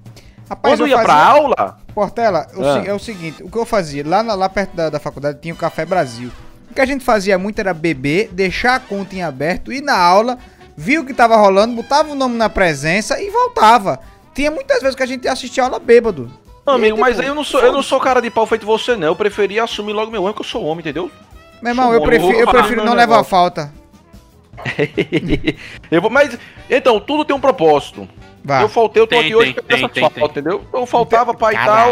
Rapaz, 0.49 0.73
Quando 0.73 0.81
eu 0.81 0.87
ia 0.87 0.97
fazia- 0.97 1.13
pra 1.13 1.23
aula, 1.25 1.77
Portela, 1.93 2.47
o 2.55 2.63
Ah. 2.65 2.83
é 2.85 2.93
o 2.93 2.99
seguinte, 2.99 3.41
o 3.43 3.49
que 3.49 3.57
eu 3.57 3.65
fazia, 3.65 4.03
lá, 4.07 4.21
na- 4.21 4.35
lá 4.35 4.49
perto 4.49 4.75
da, 4.75 4.89
da 4.89 4.99
faculdade 4.99 5.39
tinha 5.41 5.53
o 5.53 5.57
Café 5.57 5.85
Brasil. 5.85 6.29
O 6.69 6.73
que 6.73 6.81
a 6.81 6.85
gente 6.85 7.03
fazia 7.03 7.37
muito 7.37 7.59
era 7.59 7.73
beber, 7.73 8.29
deixar 8.31 8.75
a 8.75 8.79
conta 8.79 9.15
em 9.15 9.23
aberto, 9.23 9.71
ir 9.71 9.81
na 9.81 9.97
aula, 9.97 10.37
via 10.75 10.99
o 10.99 11.05
que 11.05 11.13
tava 11.13 11.35
rolando, 11.37 11.75
botava 11.75 12.11
o 12.11 12.15
nome 12.15 12.35
na 12.35 12.49
presença 12.49 13.21
e 13.21 13.29
voltava. 13.29 13.99
Tinha 14.33 14.49
muitas 14.51 14.81
vezes 14.81 14.95
que 14.95 15.03
a 15.03 15.05
gente 15.05 15.27
assistia 15.27 15.63
aula 15.63 15.79
bêbado. 15.79 16.31
Não, 16.65 16.73
amigo, 16.75 16.97
E, 16.97 16.99
mas 16.99 17.11
tipo, 17.11 17.21
aí 17.21 17.27
eu 17.27 17.35
não 17.35 17.43
sou, 17.43 17.59
eu 17.61 17.71
não 17.71 17.83
sou 17.83 17.99
cara 17.99 18.21
de 18.21 18.29
pau 18.31 18.45
feito 18.47 18.65
você, 18.65 18.95
não. 18.95 19.07
Eu 19.07 19.15
preferia 19.15 19.63
assumir 19.63 19.93
logo 19.93 20.11
meu 20.11 20.23
erro, 20.23 20.33
que 20.33 20.41
eu 20.41 20.45
sou 20.45 20.63
homem, 20.63 20.79
entendeu? 20.79 21.11
Meu 21.61 21.71
irmão, 21.71 21.93
eu 21.93 22.01
prefiro, 22.01 22.39
eu 22.39 22.47
prefiro 22.47 22.83
não 22.83 22.93
levar 22.93 23.11
negócio. 23.13 23.29
falta. 23.29 23.71
eu 25.91 26.01
vou, 26.01 26.09
mas, 26.09 26.37
então, 26.69 26.99
tudo 26.99 27.25
tem 27.25 27.35
um 27.35 27.39
propósito. 27.39 28.07
Vá. 28.45 28.61
Eu 28.61 28.67
faltei, 28.67 29.01
eu 29.01 29.07
tô 29.07 29.15
Tem, 29.15 29.19
aqui 29.25 29.35
hoje 29.35 29.53
tem, 29.53 29.63
pra 29.63 29.63
tem, 29.63 29.85
essa 29.85 29.93
tem, 29.93 30.01
falta, 30.01 30.15
tem. 30.19 30.25
entendeu? 30.25 30.63
Eu 30.73 30.85
faltava 30.85 31.33
pra 31.33 31.53
e 31.53 31.55
tal. 31.55 31.91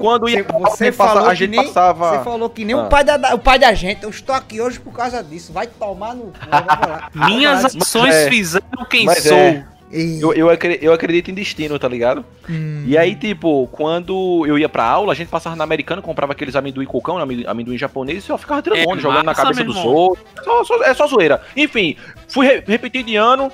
Quando 0.00 0.28
ia 0.28 0.38
Você- 0.38 0.42
pra 0.44 0.54
aula, 0.56 0.70
você 0.70 0.84
a 0.84 0.86
gente 0.88 0.96
passa- 0.96 1.12
falou 1.14 1.28
a 1.28 1.32
que 1.32 1.36
gente 1.38 1.50
nem- 1.50 1.64
passava- 1.66 2.10
Você 2.18 2.24
falou 2.24 2.50
que 2.50 2.64
nem 2.64 2.74
Ah. 2.74 2.82
o 2.82 2.88
pai 2.88 3.04
da, 3.04 3.34
o 3.34 3.38
pai 3.38 3.58
da 3.58 3.72
gente. 3.72 4.02
Eu 4.02 4.10
estou 4.10 4.34
aqui 4.34 4.60
hoje 4.60 4.80
por 4.80 4.92
causa 4.92 5.22
disso. 5.22 5.52
Vai 5.52 5.68
tomar 5.68 6.14
no. 6.14 6.32
Minhas 7.14 7.64
ações 7.76 8.14
é. 8.14 8.28
fizeram 8.28 8.84
quem 8.90 9.06
Mas 9.06 9.22
sou. 9.22 9.32
é. 9.36 9.64
Eu, 9.94 10.32
eu, 10.32 10.48
eu 10.80 10.92
acredito 10.94 11.30
em 11.30 11.34
destino, 11.34 11.78
tá 11.78 11.86
ligado? 11.86 12.24
Hum. 12.48 12.82
E 12.86 12.96
aí, 12.96 13.14
tipo, 13.14 13.68
quando 13.70 14.42
eu 14.46 14.58
ia 14.58 14.66
pra 14.68 14.84
aula, 14.84 15.12
a 15.12 15.14
gente 15.14 15.28
passava 15.28 15.54
na 15.54 15.64
americana, 15.64 16.00
comprava 16.00 16.32
aqueles 16.32 16.56
amendoim 16.56 16.86
cocão, 16.86 17.18
amendoim, 17.18 17.44
amendoim 17.46 17.76
japonês, 17.76 18.26
e 18.26 18.30
eu 18.32 18.38
ficava 18.38 18.62
tirando 18.62 18.78
É 18.78 18.86
onda, 18.88 19.02
jogando 19.02 19.24
na 19.26 19.34
cabeça 19.34 19.62
dos 19.62 19.76
outros. 19.76 20.24
Só- 20.42 20.64
só- 20.64 20.82
é 20.82 20.94
só 20.94 21.06
zoeira. 21.06 21.42
Enfim, 21.54 21.94
fui 22.26 22.46
re 22.46 22.64
repetir 22.66 23.02
de 23.04 23.16
ano. 23.16 23.52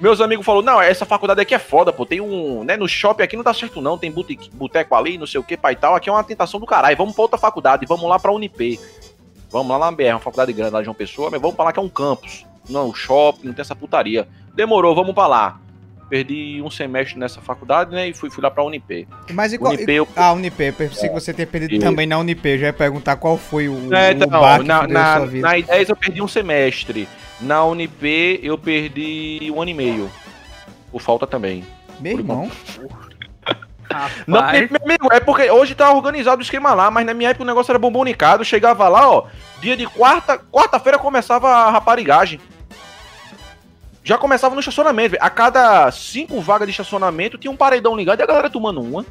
Meus 0.00 0.20
amigos 0.20 0.46
falaram, 0.46 0.64
não, 0.64 0.80
essa 0.80 1.04
faculdade 1.04 1.40
aqui 1.40 1.54
é 1.54 1.58
foda, 1.58 1.92
pô. 1.92 2.06
Tem 2.06 2.20
um. 2.20 2.64
Né, 2.64 2.76
no 2.76 2.88
shopping 2.88 3.22
aqui 3.22 3.36
não 3.36 3.44
dá 3.44 3.52
certo, 3.52 3.80
não. 3.82 3.98
Tem 3.98 4.10
boteco, 4.52 4.94
ali, 4.94 5.18
não 5.18 5.26
sei 5.26 5.38
o 5.38 5.44
que, 5.44 5.56
pai 5.56 5.74
e 5.74 5.76
tal. 5.76 5.94
Aqui 5.94 6.08
é 6.08 6.12
uma 6.12 6.24
tentação 6.24 6.58
do 6.58 6.66
caralho. 6.66 6.96
Vamos 6.96 7.14
pra 7.14 7.22
outra 7.22 7.38
faculdade, 7.38 7.84
vamos 7.86 8.08
lá 8.08 8.18
pra 8.18 8.32
Unip. 8.32 8.80
Vamos 9.50 9.70
lá 9.78 9.90
na 9.90 9.92
BR, 9.92 10.10
uma 10.12 10.20
faculdade 10.20 10.52
grande 10.52 10.72
lá 10.72 10.78
de 10.80 10.84
João 10.86 10.94
Pessoa, 10.94 11.28
mas 11.30 11.40
vamos 11.40 11.56
pra 11.56 11.66
lá 11.66 11.72
que 11.72 11.78
é 11.78 11.82
um 11.82 11.88
campus. 11.88 12.46
Não, 12.68 12.94
shopping, 12.94 13.48
não 13.48 13.52
tem 13.52 13.62
essa 13.62 13.74
putaria. 13.74 14.26
Demorou, 14.54 14.94
vamos 14.94 15.12
pra 15.12 15.26
lá. 15.26 15.60
Perdi 16.08 16.60
um 16.64 16.70
semestre 16.70 17.18
nessa 17.18 17.40
faculdade, 17.40 17.92
né? 17.92 18.08
E 18.08 18.14
fui, 18.14 18.30
fui 18.30 18.42
lá 18.42 18.50
pra 18.50 18.64
Unip. 18.64 19.06
Mas 19.32 19.52
igual. 19.52 19.72
Unip, 19.72 19.92
eu 19.92 20.08
Ah, 20.16 20.32
Unip. 20.32 20.60
Eu 20.60 20.72
pensei 20.72 21.08
que 21.08 21.14
você 21.14 21.32
tinha 21.32 21.46
perdido 21.46 21.74
E- 21.74 21.78
também 21.78 22.06
na 22.06 22.18
Unip. 22.18 22.44
Eu 22.48 22.58
já 22.58 22.66
ia 22.66 22.72
perguntar 22.72 23.16
qual 23.16 23.36
foi 23.36 23.68
o, 23.68 23.94
É, 23.94 24.10
o 24.10 24.12
então, 24.12 24.28
baque 24.28 24.64
na, 24.64 24.88
na, 24.88 25.18
na 25.20 25.52
I10 25.56 25.88
eu 25.88 25.96
perdi 25.96 26.20
um 26.22 26.26
semestre. 26.28 27.08
Na 27.40 27.64
Unip 27.64 28.40
eu 28.42 28.58
perdi 28.58 29.50
um 29.54 29.60
ano 29.60 29.70
e 29.70 29.74
meio. 29.74 30.10
Por 30.90 31.00
falta 31.00 31.26
também. 31.26 31.64
Meu 31.98 32.18
irmão. 32.18 32.50
Não, 34.26 34.40
meu 34.40 34.80
amigo, 34.84 35.08
é 35.12 35.18
porque 35.18 35.50
hoje 35.50 35.74
tá 35.74 35.92
organizado 35.92 36.40
o 36.40 36.44
esquema 36.44 36.74
lá, 36.74 36.90
mas 36.90 37.04
na 37.04 37.12
minha 37.12 37.30
época 37.30 37.42
o 37.42 37.46
negócio 37.46 37.72
era 37.72 37.78
bombonicado. 37.78 38.44
Chegava 38.44 38.88
lá, 38.88 39.10
ó, 39.10 39.26
dia 39.60 39.76
de 39.76 39.86
quarta, 39.86 40.38
quarta-feira 40.38 40.98
começava 40.98 41.48
a 41.48 41.70
raparigagem. 41.70 42.40
Já 44.02 44.16
começava 44.16 44.54
no 44.54 44.60
estacionamento, 44.60 45.10
velho. 45.10 45.22
A 45.22 45.28
cada 45.28 45.90
cinco 45.90 46.40
vagas 46.40 46.66
de 46.66 46.72
estacionamento 46.72 47.36
tinha 47.36 47.50
um 47.50 47.56
paredão 47.56 47.96
ligado 47.96 48.20
e 48.20 48.22
a 48.22 48.26
galera 48.26 48.48
tomando 48.48 48.80
uma. 48.80 49.04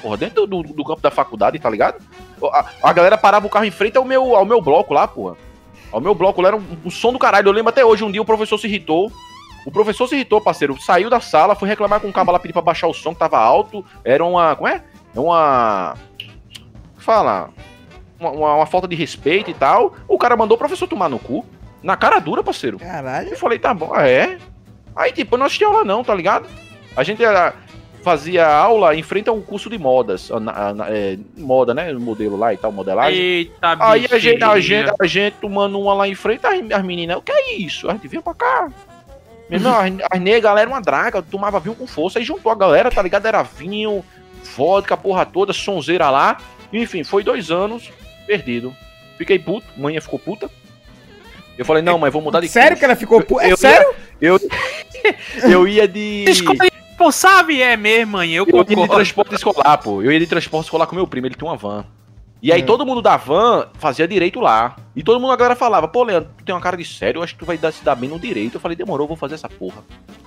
Porra, 0.00 0.16
dentro 0.16 0.46
do, 0.46 0.62
do 0.62 0.84
campo 0.84 1.00
da 1.00 1.10
faculdade, 1.10 1.58
tá 1.58 1.68
ligado? 1.68 2.02
A, 2.52 2.66
a 2.82 2.92
galera 2.92 3.18
parava 3.18 3.46
o 3.46 3.50
carro 3.50 3.64
em 3.64 3.70
frente 3.70 3.96
ao 3.96 4.04
meu, 4.04 4.34
ao 4.34 4.44
meu 4.44 4.60
bloco 4.60 4.94
lá, 4.94 5.06
porra. 5.08 5.36
Ao 5.94 6.00
meu 6.00 6.12
bloco 6.12 6.40
lá 6.42 6.48
era 6.48 6.56
um, 6.56 6.64
um 6.84 6.90
som 6.90 7.12
do 7.12 7.18
caralho. 7.20 7.46
Eu 7.48 7.52
lembro 7.52 7.68
até 7.70 7.84
hoje, 7.84 8.02
um 8.02 8.10
dia 8.10 8.20
o 8.20 8.24
professor 8.24 8.58
se 8.58 8.66
irritou. 8.66 9.12
O 9.64 9.70
professor 9.70 10.08
se 10.08 10.16
irritou, 10.16 10.40
parceiro. 10.40 10.76
Saiu 10.80 11.08
da 11.08 11.20
sala, 11.20 11.54
foi 11.54 11.68
reclamar 11.68 12.00
com 12.00 12.08
o 12.08 12.12
cabo 12.12 12.32
lá, 12.32 12.38
pedir 12.40 12.52
pra 12.52 12.60
baixar 12.60 12.88
o 12.88 12.92
som, 12.92 13.12
que 13.14 13.20
tava 13.20 13.38
alto. 13.38 13.84
Era 14.04 14.24
uma. 14.24 14.56
Como 14.56 14.68
é? 14.68 14.82
É 15.14 15.20
uma. 15.20 15.94
Fala. 16.98 17.50
Uma, 18.18 18.30
uma- 18.30 18.54
uma 18.56 18.66
falta 18.66 18.88
de 18.88 18.96
respeito 18.96 19.50
e 19.50 19.54
tal. 19.54 19.94
O 20.08 20.18
cara 20.18 20.36
mandou 20.36 20.56
o 20.56 20.58
professor 20.58 20.86
tomar 20.88 21.08
no 21.08 21.18
cu. 21.18 21.46
Na 21.82 21.96
cara 21.96 22.18
dura, 22.18 22.42
parceiro. 22.42 22.78
Caralho. 22.78 23.28
Eu 23.28 23.36
falei, 23.38 23.58
tá 23.58 23.72
bom, 23.72 23.94
é? 23.94 24.38
Aí, 24.96 25.12
tipo, 25.12 25.34
eu 25.34 25.38
não 25.38 25.46
assisti 25.46 25.64
aula 25.64 25.84
não, 25.84 26.02
tá 26.02 26.14
ligado? 26.14 26.48
A 26.96 27.02
gente 27.02 27.24
ah, 27.24 27.52
fazia 28.04 28.46
aula 28.46 28.94
em 28.94 29.02
frente 29.02 29.28
a 29.28 29.32
um 29.32 29.40
curso 29.40 29.68
de 29.70 29.78
modas. 29.78 30.28
na- 30.30 30.74
na- 30.74 30.86
é, 30.90 31.18
moda, 31.36 31.72
né? 31.74 31.92
Modelo 31.94 32.36
lá 32.36 32.52
e 32.52 32.56
tal, 32.56 32.70
modelagem. 32.70 33.18
eita, 33.18 33.76
Aí 33.80 34.06
a 34.10 34.18
gente, 34.18 34.44
a, 34.44 34.60
gente, 34.60 34.92
a 35.00 35.06
gente 35.06 35.34
tomando 35.40 35.80
uma 35.80 35.94
lá 35.94 36.06
em 36.06 36.14
frente, 36.14 36.46
as, 36.46 36.54
as 36.70 36.84
meninas, 36.84 37.16
o 37.16 37.22
que 37.22 37.32
é 37.32 37.54
isso? 37.56 37.88
A 37.88 37.92
gente 37.94 38.06
vinha 38.06 38.22
pra 38.22 38.34
cá. 38.34 38.68
Meu 39.50 39.58
irmão, 39.58 39.74
as, 39.78 39.92
as 40.12 40.20
negras, 40.20 40.44
a 40.44 40.48
galera 40.48 40.70
uma 40.70 40.80
draga, 40.80 41.22
tomava 41.22 41.58
vinho 41.58 41.74
com 41.74 41.86
força, 41.86 42.18
aí 42.18 42.24
juntou 42.24 42.52
a 42.52 42.54
galera, 42.54 42.90
tá 42.90 43.02
ligado? 43.02 43.26
Era 43.26 43.42
vinho, 43.42 44.04
vodka, 44.56 44.94
a 44.94 44.96
porra 44.96 45.24
toda, 45.26 45.52
sonzeira 45.52 46.10
lá. 46.10 46.36
Enfim, 46.72 47.02
foi 47.04 47.22
dois 47.24 47.50
anos 47.50 47.90
perdido. 48.26 48.74
Fiquei 49.16 49.38
puto, 49.38 49.66
mãe 49.76 50.00
ficou 50.00 50.18
puta. 50.18 50.50
Eu 51.56 51.64
falei, 51.64 51.82
não, 51.82 51.98
mas 51.98 52.12
vou 52.12 52.20
mudar 52.20 52.40
de 52.40 52.48
Sério 52.48 52.70
curso. 52.70 52.78
que 52.80 52.84
ela 52.84 52.96
ficou. 52.96 53.22
pu- 53.22 53.40
É 53.40 53.46
Eu 53.46 53.50
ia- 53.50 53.56
sério? 53.56 53.94
Eu, 54.20 54.40
eu 55.48 55.68
ia 55.68 55.86
de. 55.86 56.24
Escolhe, 56.28 56.58
pô, 57.04 57.12
sabe? 57.12 57.60
É 57.60 57.76
mesmo, 57.76 58.12
mãe. 58.12 58.32
Eu 58.32 58.46
Eu 58.48 58.58
ia 58.58 58.64
de 58.64 58.88
transporte 58.88 59.34
escolar, 59.34 59.78
pô. 59.78 60.00
Eu 60.02 60.10
ia 60.10 60.18
de 60.18 60.26
transporte 60.26 60.64
escolar 60.64 60.86
com 60.86 60.96
meu 60.96 61.06
primo, 61.06 61.26
ele 61.26 61.34
tinha 61.34 61.48
uma 61.50 61.56
van. 61.56 61.84
E 62.42 62.52
aí 62.52 62.60
É. 62.60 62.64
todo 62.64 62.84
mundo 62.84 63.00
da 63.02 63.16
van 63.16 63.68
fazia 63.78 64.08
direito 64.08 64.40
lá. 64.40 64.76
E 64.96 65.02
todo 65.02 65.20
mundo 65.20 65.32
a 65.32 65.36
galera 65.36 65.56
falava, 65.56 65.86
pô, 65.88 66.02
Leandro, 66.02 66.30
tu 66.38 66.44
tem 66.44 66.54
uma 66.54 66.60
cara 66.60 66.76
de 66.76 66.84
sério, 66.84 67.18
eu 67.18 67.22
acho 67.22 67.34
que 67.34 67.38
tu 67.40 67.46
vai 67.46 67.58
dar, 67.58 67.72
se 67.72 67.84
dar 67.84 67.94
bem 67.94 68.08
no 68.08 68.18
direito. 68.18 68.54
Eu 68.54 68.60
falei, 68.60 68.76
demorou, 68.76 69.04
eu 69.04 69.08
vou 69.08 69.16
fazer 69.16 69.34
essa 69.34 69.48
porra. 69.48 69.82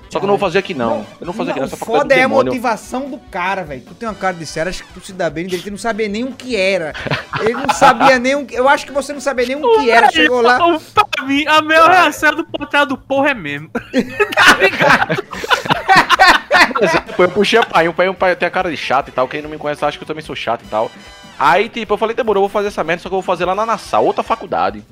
Só 0.10 0.20
que 0.20 0.26
eu 0.26 0.28
não 0.28 0.38
vou 0.38 0.48
fazer 0.48 0.60
aqui 0.60 0.74
não. 0.74 1.06
Eu 1.20 1.28
não 1.28 1.34
vou 1.34 1.34
fazer 1.34 1.52
aqui 1.52 1.60
Não, 1.60 1.66
nessa 1.66 1.76
o 1.76 1.80
faculdade 1.80 2.04
foda 2.10 2.16
é 2.16 2.24
a 2.24 2.28
motivação 2.30 3.10
do 3.10 3.18
cara, 3.18 3.64
velho. 3.64 3.82
Tu 3.82 3.94
tem 3.96 4.08
uma 4.08 4.16
cara 4.16 4.36
de 4.36 4.46
sério, 4.46 4.70
acho 4.70 4.84
que 4.84 4.94
tu 4.94 5.06
se 5.06 5.12
dá 5.14 5.30
bem 5.30 5.46
direito. 5.46 5.66
Ele 5.66 5.72
não 5.72 5.78
sabia 5.78 6.08
nem 6.08 6.24
o 6.24 6.32
que 6.32 6.56
era. 6.56 6.94
Ele 7.42 7.54
não 7.54 7.70
sabia 7.74 8.18
nem 8.18 8.36
o 8.36 8.46
que. 8.46 8.56
Eu 8.56 8.70
acho 8.70 8.86
que 8.86 8.92
você 8.94 9.12
não 9.12 9.20
sabia 9.20 9.46
nem 9.46 9.58
o 9.58 9.80
que 9.80 9.90
era. 9.92 10.10
Chegou 10.10 10.42
lá. 10.42 10.58
Pra 11.12 11.26
mim, 11.26 11.46
a 11.46 11.62
minha 11.62 11.86
reação 11.88 12.34
do 12.34 12.46
portal 12.46 12.86
do 12.86 12.98
porra 12.98 13.32
é 13.32 13.34
mesmo. 13.34 13.70
tá 14.34 14.58
ligado? 14.58 15.24
Pô, 17.16 17.24
eu 17.24 17.30
puxei 17.30 17.60
a 17.60 17.66
pai, 17.66 17.88
o 17.88 17.94
pai, 17.94 18.36
tem 18.36 18.48
a 18.48 18.52
cara 18.52 18.70
de 18.70 18.78
chato 18.78 19.10
e 19.10 19.12
tal. 19.12 19.28
Quem 19.28 19.42
não 19.42 19.50
me 19.50 19.58
conhece 19.58 19.84
acha 19.84 19.98
que 19.98 20.04
eu 20.04 20.08
também 20.08 20.24
sou 20.24 20.36
chato 20.36 20.64
e 20.64 20.68
tal. 20.68 20.92
Aí, 21.40 21.70
tipo, 21.70 21.94
eu 21.94 21.98
falei, 21.98 22.16
demorou, 22.16 22.44
eu 22.44 22.48
vou 22.48 22.54
fazer 22.54 22.70
essa 22.70 22.84
merda, 22.84 23.04
só 23.04 23.10
que 23.10 23.14
eu 23.14 23.22
vou 23.22 23.26
fazer 23.26 23.46
lá 23.46 23.54
na 23.54 23.66
Nassau, 23.66 24.06
outra 24.06 24.24
faculdade. 24.24 24.84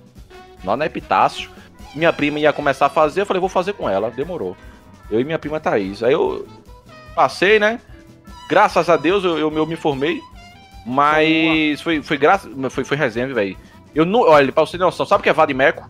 Lá 0.63 0.77
na 0.77 0.85
Epitácio. 0.85 1.49
Minha 1.93 2.11
prima 2.11 2.39
ia 2.39 2.53
começar 2.53 2.87
a 2.87 2.89
fazer, 2.89 3.21
eu 3.21 3.25
falei, 3.25 3.39
vou 3.39 3.49
fazer 3.49 3.73
com 3.73 3.89
ela. 3.89 4.11
Demorou. 4.11 4.55
Eu 5.09 5.19
e 5.19 5.23
minha 5.23 5.39
prima 5.39 5.59
Thaís. 5.59 6.03
Aí 6.03 6.13
eu 6.13 6.47
passei, 7.15 7.59
né? 7.59 7.79
Graças 8.49 8.89
a 8.89 8.97
Deus 8.97 9.23
eu, 9.23 9.37
eu, 9.37 9.51
eu 9.55 9.65
me 9.65 9.75
formei. 9.75 10.21
Mas 10.85 11.81
foi, 11.81 12.01
foi 12.01 12.17
graças. 12.17 12.51
Foi, 12.69 12.83
foi 12.83 12.97
resenha, 12.97 13.33
velho. 13.33 13.57
Eu 13.93 14.05
não. 14.05 14.21
Olha, 14.21 14.51
pra 14.51 14.65
você 14.65 14.77
ter 14.77 14.83
noção, 14.83 15.05
sabe 15.05 15.21
o 15.21 15.23
que 15.23 15.29
é 15.29 15.33
Vadimeco? 15.33 15.89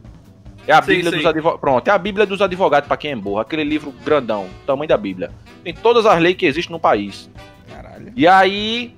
É 0.67 0.73
a 0.73 0.82
Bíblia 0.82 1.12
sim. 1.12 1.17
dos 1.17 1.25
advogados. 1.25 1.60
Pronto, 1.62 1.88
é 1.88 1.91
a 1.91 1.97
Bíblia 1.97 2.25
dos 2.25 2.41
advogados 2.41 2.88
pra 2.88 2.97
quem 2.97 3.12
é 3.12 3.15
burro. 3.15 3.39
Aquele 3.39 3.63
livro 3.63 3.91
grandão, 4.04 4.47
tamanho 4.65 4.88
da 4.89 4.97
Bíblia. 4.97 5.32
Tem 5.63 5.73
todas 5.73 6.06
as 6.06 6.19
leis 6.19 6.36
que 6.36 6.45
existem 6.45 6.73
no 6.73 6.80
país. 6.80 7.30
Caralho. 7.69 8.12
E 8.15 8.28
aí. 8.28 8.95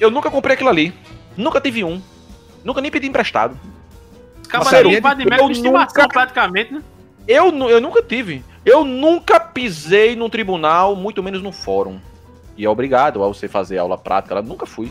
Eu 0.00 0.10
nunca 0.10 0.30
comprei 0.30 0.54
aquilo 0.54 0.70
ali. 0.70 0.92
Nunca 1.36 1.60
tive 1.60 1.84
um. 1.84 2.00
Nunca 2.64 2.80
nem 2.80 2.90
pedi 2.90 3.06
emprestado. 3.06 3.58
Sério, 4.64 4.90
de 4.90 5.00
médico 5.00 5.46
de 5.46 5.52
estimação, 5.52 6.02
nunca- 6.02 6.08
praticamente, 6.08 6.74
né? 6.74 6.82
Eu, 7.26 7.46
eu 7.68 7.80
nunca 7.80 8.02
tive. 8.02 8.44
Eu 8.64 8.84
nunca 8.84 9.40
pisei 9.40 10.14
num 10.14 10.28
tribunal, 10.28 10.94
muito 10.94 11.22
menos 11.22 11.42
num 11.42 11.52
fórum. 11.52 11.98
E 12.56 12.64
é 12.64 12.68
obrigado 12.68 13.22
a 13.22 13.28
você 13.28 13.48
fazer 13.48 13.78
aula 13.78 13.96
prática. 13.96 14.34
Eu 14.34 14.42
nunca 14.42 14.66
fui. 14.66 14.90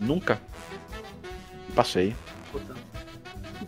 Nunca. 0.00 0.40
E 1.68 1.72
passei. 1.72 2.14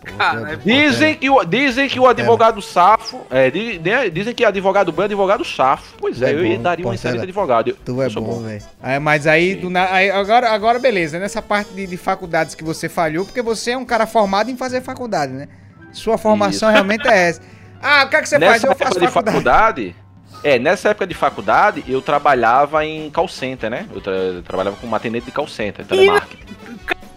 Cara, 0.04 0.52
é 0.52 0.56
Dizem 0.56 1.14
que, 1.14 1.28
o, 1.30 1.44
dizem 1.44 1.88
que 1.88 1.98
o 1.98 2.06
advogado 2.06 2.60
safo. 2.62 3.20
É, 3.30 3.50
di- 3.50 3.78
di- 3.78 4.10
dizem 4.10 4.34
que 4.34 4.44
advogado 4.44 4.92
bom 4.92 5.02
é 5.02 5.04
advogado 5.06 5.44
safo. 5.44 5.94
Pois 5.98 6.20
é, 6.22 6.30
É 6.30 6.34
eu 6.34 6.56
bom, 6.56 6.62
daria 6.62 6.84
um 6.84 6.88
Portela. 6.90 6.94
excelente 6.94 7.22
advogado. 7.22 7.68
Eu- 7.68 7.76
Tu 7.84 8.02
é 8.02 8.06
eu 8.06 8.10
sou 8.10 8.22
bom, 8.22 8.40
velho. 8.40 8.62
Aí, 8.82 8.98
mas 8.98 9.26
aí, 9.26 9.54
do 9.54 9.70
aí, 9.76 10.10
agora, 10.10 10.50
agora 10.50 10.78
beleza, 10.78 11.18
nessa 11.18 11.40
parte 11.42 11.72
de, 11.74 11.86
de 11.86 11.96
faculdades 11.96 12.54
que 12.54 12.62
você 12.64 12.88
falhou, 12.88 13.24
porque 13.24 13.42
você 13.42 13.72
é 13.72 13.76
um 13.78 13.84
cara 13.84 14.06
formado 14.06 14.50
em 14.50 14.56
fazer 14.56 14.80
faculdade, 14.82 15.32
né? 15.32 15.48
Sua 15.92 16.18
formação 16.18 16.70
realmente 16.70 17.06
é 17.08 17.28
essa. 17.30 17.40
Ah, 17.82 18.04
o 18.04 18.08
que 18.08 18.16
é 18.16 18.22
que 18.22 18.28
você 18.28 18.38
faz? 18.38 18.52
Nessa 18.52 18.66
Eu 18.66 18.70
época 18.72 18.86
faço 18.86 19.00
de 19.00 19.06
faculdade. 19.08 19.36
faculdade. 19.44 19.96
É, 20.42 20.58
nessa 20.58 20.90
época 20.90 21.06
de 21.06 21.14
faculdade, 21.14 21.84
eu 21.88 22.02
trabalhava 22.02 22.84
em 22.84 23.08
call 23.10 23.28
center, 23.28 23.70
né? 23.70 23.86
Eu, 23.94 24.00
tra- 24.00 24.12
eu 24.12 24.42
trabalhava 24.42 24.76
como 24.76 24.94
atendente 24.94 25.24
de 25.26 25.32
call 25.32 25.46
center, 25.48 25.86
telemarketing. 25.86 26.44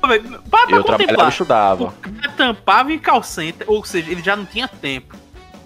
Velho, 0.07 0.41
pra 0.49 0.65
Eu 0.69 0.83
trabalhava 0.83 1.25
e 1.25 1.29
estudava. 1.29 1.83
O 1.85 1.91
cara 1.91 2.33
tampava 2.35 2.91
em 2.91 2.99
call 2.99 3.23
center, 3.23 3.69
ou 3.69 3.83
seja, 3.83 4.11
ele 4.11 4.21
já 4.21 4.35
não 4.35 4.45
tinha 4.45 4.67
tempo. 4.67 5.15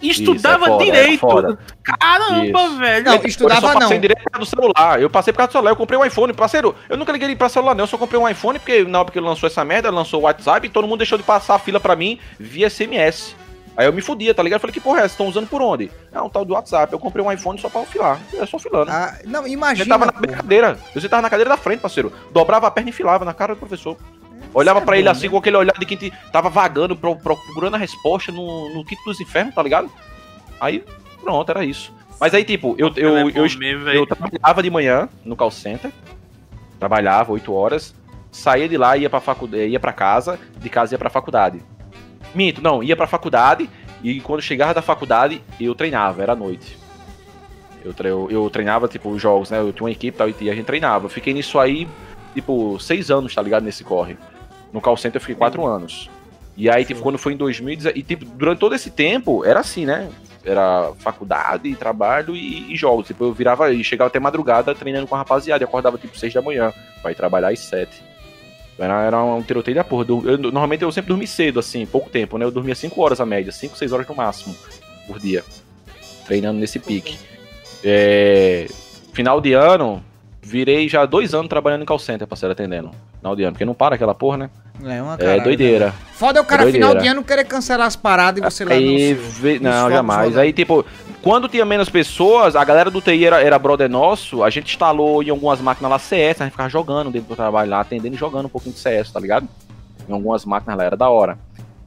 Estudava 0.01 0.65
é 0.65 0.67
foda, 0.67 0.83
é 0.83 0.85
direito. 0.85 1.19
foda. 1.19 1.59
Caramba, 1.83 2.45
Isso. 2.45 2.77
velho. 2.77 3.05
Não, 3.05 3.15
eu 3.15 3.27
estudava 3.27 3.61
só 3.61 3.73
não. 3.73 3.79
passei 3.81 3.99
por 3.99 4.31
causa 4.31 4.39
do 4.39 4.45
celular. 4.45 5.01
Eu 5.01 5.09
passei 5.09 5.33
por 5.33 5.37
causa 5.37 5.49
do 5.49 5.51
celular. 5.51 5.71
Eu 5.71 5.75
comprei 5.75 5.99
um 5.99 6.05
iPhone, 6.05 6.33
parceiro. 6.33 6.75
Eu 6.89 6.97
nunca 6.97 7.11
liguei 7.11 7.35
pra 7.35 7.49
celular, 7.49 7.75
não. 7.75 7.83
Eu 7.83 7.87
só 7.87 7.97
comprei 7.97 8.19
um 8.19 8.27
iPhone 8.27 8.57
porque 8.57 8.83
na 8.83 8.99
época 8.99 9.13
que 9.13 9.19
ele 9.19 9.27
lançou 9.27 9.47
essa 9.47 9.63
merda, 9.63 9.91
lançou 9.91 10.21
o 10.21 10.23
WhatsApp 10.23 10.65
e 10.65 10.69
todo 10.69 10.87
mundo 10.87 10.99
deixou 10.99 11.17
de 11.17 11.23
passar 11.23 11.55
a 11.55 11.59
fila 11.59 11.79
pra 11.79 11.95
mim 11.95 12.17
via 12.39 12.69
SMS. 12.69 13.35
Aí 13.77 13.85
eu 13.85 13.93
me 13.93 14.01
fudia, 14.01 14.33
tá 14.33 14.43
ligado? 14.43 14.57
Eu 14.57 14.61
falei, 14.61 14.73
que 14.73 14.81
porra 14.81 15.01
é 15.01 15.05
essa? 15.05 15.13
Estão 15.13 15.27
usando 15.27 15.47
por 15.47 15.61
onde? 15.61 15.89
É 16.11 16.21
um 16.21 16.29
tal 16.29 16.43
do 16.43 16.53
WhatsApp. 16.53 16.91
Eu 16.91 16.99
comprei 16.99 17.23
um 17.23 17.31
iPhone 17.31 17.59
só 17.59 17.69
pra 17.69 17.83
filar. 17.83 18.19
É 18.33 18.45
só 18.45 18.59
filando. 18.59 18.91
Ah, 18.91 19.17
não, 19.25 19.41
eu 19.41 19.53
imagina. 19.53 19.87
tava 19.87 20.05
na 20.05 20.11
pô. 20.11 20.19
minha 20.19 20.35
cadeira. 20.35 20.77
Eu 20.93 20.99
sentava 20.99 21.21
na 21.21 21.29
cadeira 21.29 21.49
da 21.49 21.57
frente, 21.57 21.79
parceiro. 21.79 22.11
Dobrava 22.31 22.67
a 22.67 22.71
perna 22.71 22.89
e 22.89 22.93
filava 22.93 23.23
na 23.23 23.33
cara 23.33 23.53
do 23.53 23.59
professor. 23.59 23.97
Olhava 24.53 24.81
pra 24.81 24.97
ele 24.97 25.07
assim 25.09 25.23
né? 25.27 25.29
com 25.29 25.37
aquele 25.37 25.57
olhar 25.57 25.73
de 25.77 25.85
quem 25.85 25.97
te- 25.97 26.11
tava 26.31 26.49
vagando, 26.49 26.95
pro- 26.95 27.15
procurando 27.15 27.75
a 27.75 27.77
resposta 27.77 28.31
no, 28.31 28.73
no 28.73 28.83
quinto 28.85 29.03
dos 29.05 29.19
infernos, 29.21 29.55
tá 29.55 29.63
ligado? 29.63 29.89
Aí, 30.59 30.83
pronto, 31.21 31.49
era 31.49 31.63
isso. 31.63 31.93
Mas 32.19 32.33
aí, 32.33 32.43
tipo, 32.43 32.75
eu, 32.77 32.91
eu, 32.95 33.17
é 33.17 33.21
eu, 33.21 33.25
mesmo, 33.25 33.79
eu 33.79 33.79
velho. 33.79 34.05
trabalhava 34.05 34.61
de 34.61 34.69
manhã 34.69 35.09
no 35.25 35.35
call 35.35 35.49
center. 35.51 35.91
Trabalhava 36.79 37.31
8 37.31 37.51
horas. 37.53 37.95
Saía 38.31 38.67
de 38.69 38.77
lá, 38.77 38.95
ia 38.95 39.09
pra, 39.09 39.19
faculdade, 39.19 39.67
ia 39.67 39.79
pra 39.79 39.91
casa. 39.93 40.39
De 40.57 40.69
casa 40.69 40.93
ia 40.93 40.99
pra 40.99 41.09
faculdade. 41.09 41.61
Minto, 42.35 42.61
não, 42.61 42.81
ia 42.83 42.95
pra 42.95 43.07
faculdade. 43.07 43.69
E 44.03 44.19
quando 44.21 44.41
chegava 44.41 44.73
da 44.73 44.81
faculdade, 44.81 45.43
eu 45.59 45.73
treinava, 45.75 46.21
era 46.23 46.35
noite. 46.35 46.77
Eu, 47.83 47.93
tre- 47.93 48.09
eu, 48.09 48.27
eu 48.29 48.49
treinava, 48.49 48.87
tipo, 48.87 49.09
os 49.09 49.21
jogos, 49.21 49.49
né? 49.49 49.59
Eu 49.59 49.73
tinha 49.73 49.83
uma 49.85 49.91
equipe 49.91 50.17
tal, 50.17 50.29
e 50.29 50.49
a 50.49 50.55
gente 50.55 50.65
treinava. 50.65 51.05
Eu 51.05 51.09
fiquei 51.09 51.33
nisso 51.33 51.59
aí, 51.59 51.87
tipo, 52.33 52.79
seis 52.79 53.09
anos, 53.11 53.33
tá 53.33 53.41
ligado? 53.41 53.63
Nesse 53.63 53.83
corre. 53.83 54.17
No 54.73 54.79
call 54.81 54.97
center 54.97 55.17
eu 55.17 55.21
fiquei 55.21 55.35
quatro 55.35 55.65
anos. 55.65 56.09
E 56.55 56.69
aí, 56.69 56.83
tipo, 56.85 57.01
quando 57.01 57.17
foi 57.17 57.33
em 57.33 57.37
2010, 57.37 57.95
e 57.95 58.03
tipo, 58.03 58.25
durante 58.25 58.59
todo 58.59 58.75
esse 58.75 58.89
tempo, 58.91 59.43
era 59.45 59.59
assim, 59.61 59.85
né? 59.85 60.09
Era 60.43 60.91
faculdade, 60.99 61.75
trabalho 61.75 62.35
e, 62.35 62.71
e 62.71 62.75
jogos. 62.75 63.07
Tipo, 63.07 63.25
eu 63.25 63.33
virava 63.33 63.71
e 63.73 63.83
chegava 63.83 64.07
até 64.07 64.19
madrugada 64.19 64.73
treinando 64.75 65.07
com 65.07 65.15
a 65.15 65.19
rapaziada. 65.19 65.63
E 65.63 65.65
acordava 65.65 65.97
tipo 65.97 66.17
seis 66.17 66.33
da 66.33 66.41
manhã, 66.41 66.73
pra 67.01 67.11
ir 67.11 67.15
trabalhar 67.15 67.49
às 67.51 67.59
sete. 67.59 68.01
Era, 68.79 69.03
era 69.03 69.23
um 69.23 69.41
tiroteio 69.43 69.75
da 69.75 69.83
porra. 69.83 70.05
Eu- 70.09 70.23
eu- 70.25 70.37
normalmente 70.37 70.81
eu 70.83 70.91
sempre 70.91 71.09
dormi 71.09 71.27
cedo, 71.27 71.59
assim, 71.59 71.85
pouco 71.85 72.09
tempo, 72.09 72.37
né? 72.37 72.45
Eu 72.45 72.51
dormia 72.51 72.73
cinco 72.75 73.01
horas 73.01 73.21
a 73.21 73.25
média, 73.25 73.51
cinco, 73.51 73.77
seis 73.77 73.91
horas 73.91 74.07
no 74.07 74.15
máximo 74.15 74.55
por 75.07 75.19
dia. 75.19 75.43
Treinando 76.25 76.59
nesse 76.59 76.79
pique. 76.79 77.17
É, 77.83 78.67
final 79.13 79.39
de 79.41 79.53
ano, 79.53 80.03
virei 80.41 80.89
já 80.89 81.05
dois 81.05 81.33
anos 81.33 81.47
trabalhando 81.49 81.83
em 81.83 81.85
call 81.85 81.99
center, 81.99 82.27
parceiro, 82.27 82.51
atendendo. 82.53 82.91
Final 83.19 83.35
de 83.35 83.43
ano, 83.43 83.51
porque 83.53 83.65
não 83.65 83.73
para 83.73 83.95
aquela 83.95 84.15
porra, 84.15 84.37
né? 84.37 84.49
É 84.83 85.01
uma 85.01 85.13
É 85.13 85.17
caralho, 85.17 85.43
doideira. 85.43 85.85
né? 85.87 85.93
Foda 86.13 86.39
é 86.39 86.41
o 86.41 86.45
cara, 86.45 86.67
É 86.67 86.71
final 86.71 86.95
de 86.95 87.07
ano, 87.07 87.23
querer 87.23 87.43
cancelar 87.45 87.85
as 87.85 87.95
paradas 87.95 88.41
e 88.41 88.43
você 88.43 88.65
lá 88.65 88.73
Aí, 88.73 89.13
no... 89.13 89.21
vê- 89.21 89.53
nos 89.53 89.61
não, 89.61 89.89
jamais. 89.91 90.37
Aí, 90.37 90.51
tipo, 90.51 90.83
quando 91.21 91.47
tinha 91.47 91.63
menos 91.63 91.87
pessoas, 91.87 92.55
a 92.55 92.63
galera 92.63 92.89
do 92.89 92.99
TI 92.99 93.25
era, 93.25 93.41
era 93.41 93.59
brother 93.59 93.87
nosso, 93.87 94.43
a 94.43 94.49
gente 94.49 94.71
instalou 94.71 95.21
em 95.21 95.29
algumas 95.29 95.61
máquinas 95.61 95.91
lá 95.91 95.99
CS, 95.99 96.41
a 96.41 96.45
gente 96.45 96.51
ficava 96.53 96.69
jogando 96.69 97.11
dentro 97.11 97.29
do 97.29 97.35
trabalho 97.35 97.69
lá, 97.69 97.79
atendendo 97.81 98.15
e 98.15 98.17
jogando 98.17 98.45
um 98.45 98.49
pouquinho 98.49 98.73
de 98.73 98.79
CS, 98.79 99.11
tá 99.11 99.19
ligado? 99.19 99.47
Em 100.09 100.13
algumas 100.13 100.43
máquinas 100.45 100.75
lá, 100.77 100.83
era 100.83 100.97
da 100.97 101.09
hora. 101.09 101.37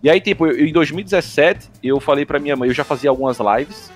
E 0.00 0.08
aí, 0.08 0.20
tipo, 0.20 0.46
eu- 0.46 0.64
em 0.66 0.72
2017, 0.72 1.68
eu 1.82 1.98
falei 1.98 2.24
pra 2.24 2.38
minha 2.38 2.54
mãe, 2.54 2.68
eu 2.68 2.74
já 2.74 2.84
fazia 2.84 3.10
algumas 3.10 3.38
lives, 3.40 3.90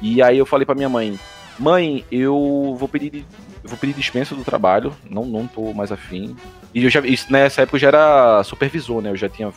e 0.00 0.22
aí 0.22 0.38
eu 0.38 0.46
falei 0.46 0.64
pra 0.64 0.76
minha 0.76 0.88
mãe, 0.88 1.18
mãe, 1.58 2.04
eu 2.12 2.76
vou 2.78 2.86
pedir, 2.88 3.10
de- 3.10 3.24
eu 3.64 3.70
vou 3.70 3.78
pedir 3.78 3.94
dispensa 3.94 4.34
do 4.34 4.44
trabalho, 4.44 4.94
não, 5.10 5.24
não 5.24 5.46
tô 5.46 5.72
mais 5.72 5.90
afim. 5.90 6.36
E 6.74 6.84
eu 6.84 6.90
já, 6.90 7.00
isso, 7.00 7.32
nessa 7.32 7.62
época 7.62 7.76
eu 7.76 7.80
já 7.80 7.88
era 7.88 8.44
supervisor, 8.44 9.00
né? 9.00 9.10
Eu 9.10 9.16
já 9.16 9.26
tinha 9.26 9.50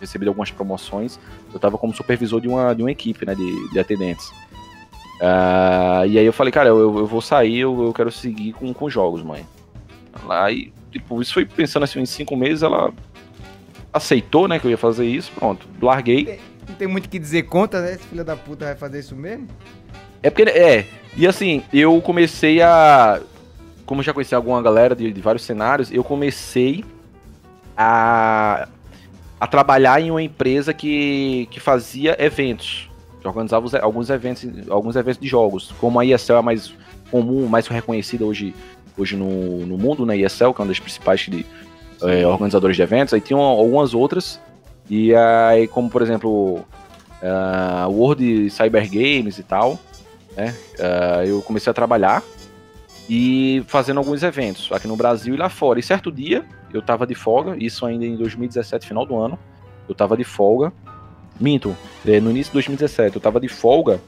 recebido 0.00 0.28
algumas 0.28 0.50
promoções. 0.50 1.20
Eu 1.52 1.60
tava 1.60 1.76
como 1.76 1.94
supervisor 1.94 2.40
de 2.40 2.48
uma, 2.48 2.74
de 2.74 2.82
uma 2.82 2.90
equipe, 2.90 3.26
né? 3.26 3.34
De, 3.34 3.68
de 3.70 3.78
atendentes. 3.78 4.32
Ah, 5.20 6.04
e 6.06 6.18
aí 6.18 6.24
eu 6.24 6.32
falei, 6.32 6.50
cara, 6.50 6.70
eu, 6.70 6.98
eu 6.98 7.06
vou 7.06 7.20
sair, 7.20 7.58
eu, 7.58 7.82
eu 7.82 7.92
quero 7.92 8.10
seguir 8.10 8.54
com, 8.54 8.72
com 8.72 8.88
jogos, 8.88 9.22
mãe. 9.22 9.46
Aí, 10.26 10.72
tipo, 10.90 11.20
isso 11.20 11.34
foi 11.34 11.44
pensando 11.44 11.82
assim, 11.82 12.00
em 12.00 12.06
cinco 12.06 12.34
meses, 12.34 12.62
ela 12.62 12.90
aceitou, 13.92 14.48
né, 14.48 14.58
que 14.58 14.66
eu 14.66 14.70
ia 14.70 14.78
fazer 14.78 15.06
isso, 15.06 15.30
pronto. 15.32 15.68
Larguei. 15.82 16.40
Não 16.66 16.74
tem 16.74 16.88
muito 16.88 17.04
o 17.04 17.08
que 17.10 17.18
dizer 17.18 17.42
contra, 17.42 17.82
né? 17.82 17.92
Esse 17.92 18.04
filho 18.04 18.24
da 18.24 18.36
puta 18.36 18.64
vai 18.64 18.76
fazer 18.76 19.00
isso 19.00 19.14
mesmo? 19.14 19.46
É 20.22 20.30
porque, 20.30 20.48
é, 20.48 20.86
e 21.16 21.26
assim, 21.26 21.62
eu 21.72 22.00
comecei 22.00 22.62
a. 22.62 23.20
Como 23.90 24.04
já 24.04 24.12
conheci 24.14 24.36
alguma 24.36 24.62
galera 24.62 24.94
de, 24.94 25.12
de 25.12 25.20
vários 25.20 25.42
cenários, 25.42 25.90
eu 25.90 26.04
comecei 26.04 26.84
a, 27.76 28.68
a 29.40 29.46
trabalhar 29.48 30.00
em 30.00 30.12
uma 30.12 30.22
empresa 30.22 30.72
que, 30.72 31.48
que 31.50 31.58
fazia 31.58 32.14
eventos. 32.24 32.88
Que 33.20 33.26
organizava 33.26 33.66
os- 33.66 33.74
alguns 33.74 34.08
eventos, 34.08 34.46
alguns 34.70 34.94
eventos 34.94 35.20
de 35.20 35.26
jogos. 35.26 35.72
Como 35.80 35.98
a 35.98 36.04
ESL 36.04 36.34
é 36.36 36.40
mais 36.40 36.72
comum, 37.10 37.48
mais 37.48 37.66
reconhecida 37.66 38.24
hoje, 38.24 38.54
hoje 38.96 39.16
no, 39.16 39.66
no 39.66 39.76
mundo, 39.76 40.06
né? 40.06 40.16
ESL, 40.16 40.52
que 40.54 40.60
é 40.60 40.62
uma 40.62 40.68
das 40.68 40.78
principais 40.78 41.22
de, 41.22 41.44
é, 42.02 42.24
organizadores 42.24 42.76
de 42.76 42.82
eventos, 42.82 43.12
aí 43.12 43.20
tinham 43.20 43.40
algumas 43.40 43.92
outras. 43.92 44.38
E 44.88 45.12
aí, 45.16 45.66
como 45.66 45.90
por 45.90 46.00
exemplo, 46.00 46.64
a 47.20 47.88
World 47.88 48.50
Cyber 48.50 48.88
Games 48.88 49.36
e 49.36 49.42
tal, 49.42 49.80
né? 50.36 50.54
Ah, 50.78 51.26
eu 51.26 51.42
comecei 51.42 51.68
a 51.72 51.74
trabalhar 51.74 52.22
e 53.12 53.64
fazendo 53.66 53.98
alguns 53.98 54.22
eventos 54.22 54.70
aqui 54.70 54.86
no 54.86 54.94
Brasil 54.94 55.34
e 55.34 55.36
lá 55.36 55.48
fora. 55.48 55.80
E 55.80 55.82
certo 55.82 56.12
dia 56.12 56.44
eu 56.72 56.80
tava 56.80 57.04
de 57.04 57.16
folga, 57.16 57.56
isso 57.58 57.84
ainda 57.84 58.06
em 58.06 58.14
2017, 58.14 58.86
final 58.86 59.04
do 59.04 59.16
ano, 59.16 59.36
eu 59.88 59.94
tava 59.96 60.16
de 60.16 60.22
folga. 60.22 60.72
Minto, 61.40 61.76
eh, 62.06 62.20
no 62.20 62.30
início 62.30 62.50
de 62.50 62.54
2017, 62.54 63.16
eu 63.16 63.20
tava 63.20 63.40
de 63.40 63.48
folga 63.48 64.00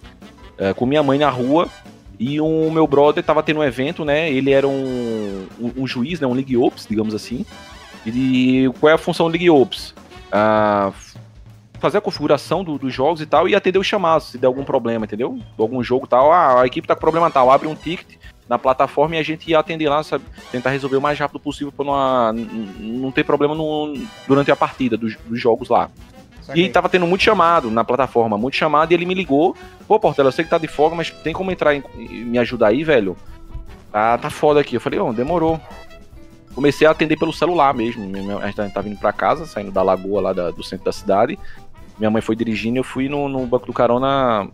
eh, 0.57 0.73
com 0.73 0.87
minha 0.87 1.03
mãe 1.03 1.19
na 1.19 1.29
rua 1.31 1.69
e 2.17 2.41
o 2.41 2.71
meu 2.71 2.87
brother 2.87 3.25
tava 3.25 3.43
tendo 3.43 3.59
um 3.59 3.65
evento, 3.65 4.05
né? 4.05 4.31
Ele 4.31 4.53
era 4.53 4.69
um, 4.69 5.49
um, 5.59 5.73
um 5.79 5.87
juiz, 5.87 6.21
né? 6.21 6.27
Um 6.29 6.35
League 6.35 6.57
Ops, 6.57 6.87
digamos 6.89 7.13
assim. 7.13 7.45
E 8.07 8.71
qual 8.79 8.91
é 8.91 8.95
a 8.95 8.99
função 8.99 9.27
do 9.27 9.33
League 9.33 9.51
Ops? 9.51 9.95
Ah, 10.31 10.93
fazer 11.81 11.99
a 11.99 12.01
configuração 12.01 12.63
do- 12.63 12.79
dos 12.79 12.95
jogos 12.95 13.21
e 13.21 13.27
tal 13.27 13.49
e 13.49 13.57
atender 13.57 13.81
os 13.81 13.87
chamados 13.87 14.29
se 14.29 14.39
der 14.39 14.47
algum 14.47 14.63
problema, 14.63 15.05
entendeu? 15.07 15.41
Algum 15.59 15.83
jogo 15.83 16.07
tal, 16.07 16.31
ah, 16.33 16.61
a 16.63 16.67
equipe 16.67 16.87
tá 16.87 16.95
com 16.95 17.01
problema 17.01 17.29
tal, 17.29 17.51
abre 17.51 17.67
um 17.67 17.75
ticket 17.75 18.19
na 18.49 18.59
plataforma 18.59 19.17
e 19.17 19.19
a 19.19 19.23
gente 19.23 19.51
ia 19.51 19.59
atender 19.59 19.89
lá, 19.89 20.03
sabe? 20.03 20.25
Tentar 20.51 20.71
resolver 20.71 20.97
o 20.97 21.01
mais 21.01 21.19
rápido 21.19 21.41
possível 21.41 21.73
pra 21.73 21.85
não, 21.85 22.33
não 22.79 23.13
ter 23.13 23.25
problema 23.25 23.55
no- 23.55 23.95
durante 24.27 24.51
a 24.51 24.57
partida 24.57 24.97
dos, 24.97 25.17
dos 25.25 25.41
jogos 25.41 25.69
lá. 25.69 25.89
E 26.55 26.69
tava 26.69 26.89
tendo 26.89 27.07
muito 27.07 27.23
chamado 27.23 27.71
na 27.71 27.85
plataforma, 27.85 28.37
muito 28.37 28.57
chamado, 28.57 28.91
e 28.91 28.95
ele 28.95 29.07
me 29.07 29.15
ligou. 29.15 29.57
Pô, 29.87 29.99
Portela, 30.01 30.29
eu 30.29 30.33
sei 30.33 30.45
que 30.45 30.51
tá 30.51 30.59
de 30.59 30.67
folga, 30.67 30.95
mas 30.97 31.11
tem 31.11 31.33
como 31.33 31.51
entrar 31.53 31.73
e 31.75 31.83
me 32.25 32.37
ajudar 32.39 32.69
aí, 32.69 32.83
velho? 32.83 33.17
Ah, 33.93 34.19
tá 34.21 34.29
foda 34.29 34.61
aqui. 34.61 34.75
Eu 34.77 34.81
falei, 34.81 34.99
ó, 34.99 35.13
demorou. 35.13 35.61
Comecei 36.55 36.87
a 36.87 36.91
atender 36.91 37.17
pelo 37.17 37.33
celular 37.33 37.73
mesmo. 37.73 38.05
A 38.43 38.47
gente 38.47 38.57
tá- 38.57 38.69
tá 38.69 38.81
vindo 38.83 38.99
pra 38.99 39.13
casa, 39.13 39.47
saindo 39.47 39.71
da 39.71 39.83
lagoa 39.83 40.21
lá 40.21 40.33
da- 40.33 40.51
do 40.51 40.63
centro 40.63 40.85
da 40.85 40.93
cidade. 40.93 41.39
Minha 41.99 42.11
mãe 42.11 42.21
foi 42.21 42.35
dirigindo 42.37 42.77
e 42.77 42.81
eu 42.81 42.85
fui 42.85 43.09
no, 43.09 43.29
no 43.29 43.47
banco 43.47 43.67
do 43.67 43.73
carona 43.73 44.49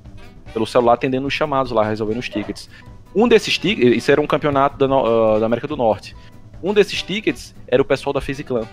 pelo 0.52 0.66
celular 0.66 0.92
atendendo 0.94 1.26
os 1.26 1.32
chamados 1.34 1.72
lá, 1.72 1.82
resolvendo 1.84 2.18
os 2.18 2.28
tickets. 2.28 2.68
Um 3.18 3.26
desses 3.26 3.58
tickets, 3.58 3.96
isso 3.96 4.12
era 4.12 4.20
um 4.20 4.26
campeonato 4.26 4.78
da, 4.78 4.86
ah, 4.94 5.38
da 5.40 5.46
América 5.46 5.66
do 5.66 5.76
Norte. 5.76 6.14
Um 6.62 6.72
desses 6.72 7.02
tickets 7.02 7.52
era 7.66 7.82
o 7.82 7.84
pessoal 7.84 8.12
da 8.12 8.20
FaZe 8.20 8.44
Clan. 8.44 8.64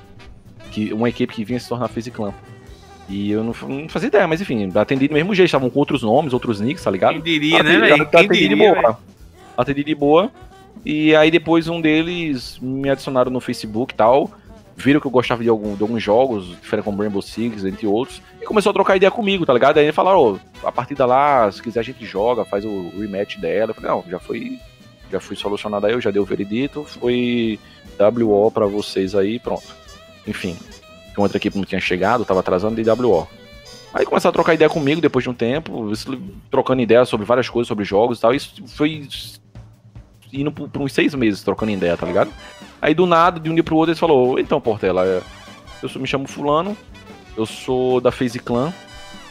Que, 0.71 0.93
uma 0.93 1.09
equipe 1.09 1.33
que 1.33 1.43
vinha 1.43 1.59
se 1.59 1.67
tornar 1.67 1.87
FaZe 1.87 2.11
Clan. 2.11 2.31
E 3.09 3.31
eu 3.31 3.43
não, 3.43 3.53
não 3.67 3.89
fazia 3.89 4.07
ideia, 4.07 4.27
mas 4.27 4.41
enfim, 4.41 4.71
atendi 4.75 5.07
do 5.07 5.13
mesmo 5.15 5.33
jeito, 5.33 5.47
estavam 5.47 5.69
com 5.69 5.79
outros 5.79 6.03
nomes, 6.03 6.31
outros 6.33 6.59
nicks, 6.61 6.83
tá 6.83 6.91
ligado? 6.91 7.13
Quem 7.13 7.21
diria, 7.21 7.63
né, 7.63 7.69
Atendi- 7.71 7.79
velho? 7.89 8.05
Quem 8.09 8.19
Atendi 8.19 8.33
de 8.39 8.47
diria, 8.49 8.71
velho? 8.73 8.81
boa. 8.81 8.99
Atendi 9.57 9.83
de 9.83 9.95
boa. 9.95 10.31
E 10.85 11.15
aí 11.15 11.31
depois 11.31 11.67
um 11.67 11.81
deles 11.81 12.59
me 12.61 12.89
adicionaram 12.89 13.31
no 13.31 13.39
Facebook 13.39 13.93
e 13.93 13.97
tal. 13.97 14.31
Viram 14.75 14.99
que 14.99 15.07
eu 15.07 15.11
gostava 15.11 15.41
de, 15.41 15.49
algum, 15.49 15.75
de 15.75 15.81
alguns 15.81 16.03
jogos, 16.03 16.47
diferente 16.61 16.85
como 16.85 17.01
Rainbow 17.01 17.21
Six, 17.21 17.63
entre 17.63 17.87
outros, 17.87 18.21
e 18.41 18.45
começou 18.45 18.71
a 18.71 18.73
trocar 18.73 18.97
ideia 18.97 19.09
comigo, 19.09 19.45
tá 19.45 19.53
ligado? 19.53 19.77
Aí 19.77 19.91
falaram, 19.91 20.39
ó, 20.63 20.67
a 20.67 20.71
partida 20.71 21.05
lá, 21.05 21.49
se 21.51 21.61
quiser 21.61 21.79
a 21.79 21.83
gente 21.83 22.05
joga, 22.05 22.43
faz 22.43 22.65
o 22.65 22.91
rematch 22.97 23.37
dela. 23.37 23.71
Eu 23.71 23.75
falei, 23.75 23.89
não, 23.89 24.03
já 24.09 24.19
foi, 24.19 24.59
já 25.11 25.19
fui 25.19 25.35
solucionado 25.35 25.85
aí, 25.85 25.93
eu 25.93 26.01
já 26.01 26.11
dei 26.11 26.21
o 26.21 26.25
veredito, 26.25 26.83
foi 26.83 27.57
WO 27.97 28.51
pra 28.51 28.65
vocês 28.65 29.15
aí, 29.15 29.39
pronto. 29.39 29.63
Enfim, 30.27 30.57
outra 31.17 31.37
equipe 31.37 31.57
não 31.57 31.65
tinha 31.65 31.81
chegado, 31.81 32.25
tava 32.25 32.41
atrasando 32.41 32.81
de 32.81 32.89
WO. 32.89 33.27
Aí 33.93 34.05
começaram 34.05 34.31
a 34.31 34.33
trocar 34.33 34.53
ideia 34.53 34.69
comigo 34.69 34.99
depois 34.99 35.23
de 35.23 35.29
um 35.29 35.33
tempo, 35.33 35.89
trocando 36.51 36.81
ideia 36.81 37.05
sobre 37.05 37.25
várias 37.25 37.47
coisas, 37.47 37.69
sobre 37.69 37.85
jogos 37.85 38.17
e 38.17 38.21
tal. 38.21 38.33
Isso 38.33 38.53
foi 38.67 39.07
indo 40.31 40.51
por, 40.51 40.69
uns 40.81 40.93
seis 40.93 41.13
meses 41.13 41.43
trocando 41.43 41.71
ideia, 41.71 41.97
tá 41.97 42.05
ligado? 42.05 42.31
Aí 42.81 42.93
do 42.93 43.05
nada, 43.05 43.39
de 43.39 43.49
um 43.49 43.53
dia 43.53 43.63
pro 43.63 43.75
outro, 43.75 43.91
eles 43.91 43.99
falou: 43.99 44.39
Então, 44.39 44.59
Portela, 44.59 45.05
é, 45.05 45.21
eu 45.81 45.89
sou, 45.89 46.01
me 46.01 46.07
chamo 46.07 46.27
Fulano, 46.27 46.77
eu 47.35 47.45
sou 47.45 47.99
da 47.99 48.11
FaZe 48.11 48.39
Clan 48.39 48.73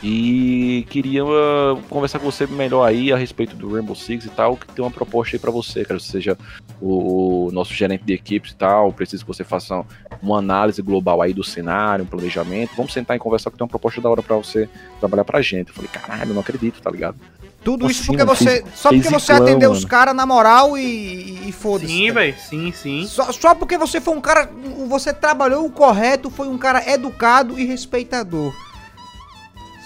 e 0.06 0.86
queria 0.90 1.24
uh, 1.24 1.80
conversar 1.88 2.18
com 2.18 2.30
você 2.30 2.46
melhor 2.46 2.84
aí 2.84 3.10
a 3.10 3.16
respeito 3.16 3.56
do 3.56 3.72
Rainbow 3.72 3.96
Six 3.96 4.26
e 4.26 4.28
tal, 4.28 4.54
que 4.54 4.66
tem 4.66 4.84
uma 4.84 4.90
proposta 4.90 5.34
aí 5.34 5.40
pra 5.40 5.50
você, 5.50 5.82
quero 5.82 5.98
que 5.98 6.04
você 6.04 6.12
seja 6.12 6.36
o, 6.78 7.46
o 7.46 7.50
nosso 7.52 7.72
gerente 7.72 8.04
de 8.04 8.12
equipes 8.12 8.52
e 8.52 8.56
tal, 8.56 8.92
preciso 8.92 9.24
que 9.24 9.28
você 9.28 9.42
faça 9.42 9.82
uma 10.22 10.38
análise 10.38 10.82
global 10.82 11.22
aí 11.22 11.32
do 11.32 11.42
cenário, 11.42 12.04
um 12.04 12.08
planejamento, 12.08 12.72
vamos 12.76 12.92
sentar 12.92 13.16
e 13.16 13.18
conversar 13.18 13.50
que 13.50 13.56
tem 13.56 13.64
uma 13.64 13.70
proposta 13.70 13.98
da 14.02 14.10
hora 14.10 14.22
pra 14.22 14.36
você 14.36 14.68
trabalhar 15.00 15.24
pra 15.24 15.40
gente. 15.40 15.68
Eu 15.68 15.74
falei, 15.74 15.90
caralho, 15.90 16.30
eu 16.30 16.34
não 16.34 16.42
acredito, 16.42 16.82
tá 16.82 16.90
ligado? 16.90 17.16
Tudo 17.64 17.90
isso 17.90 18.04
porque 18.04 18.22
você. 18.24 18.62
fiz- 18.62 18.78
Só 18.78 18.90
porque 18.90 19.08
você 19.08 19.32
clã, 19.34 19.42
atendeu 19.42 19.70
os 19.72 19.86
caras 19.86 20.14
na 20.14 20.26
moral 20.26 20.76
e, 20.76 21.48
e 21.48 21.50
foda-se. 21.52 21.90
Sim, 21.90 22.12
velho. 22.12 22.34
Sim, 22.38 22.72
sim. 22.72 23.06
Só, 23.06 23.32
só 23.32 23.54
porque 23.54 23.78
você 23.78 24.02
foi 24.02 24.14
um 24.14 24.20
cara. 24.20 24.50
Você 24.86 25.14
trabalhou 25.14 25.64
o 25.64 25.70
correto, 25.70 26.28
foi 26.28 26.46
um 26.46 26.58
cara 26.58 26.86
educado 26.92 27.58
e 27.58 27.64
respeitador. 27.64 28.52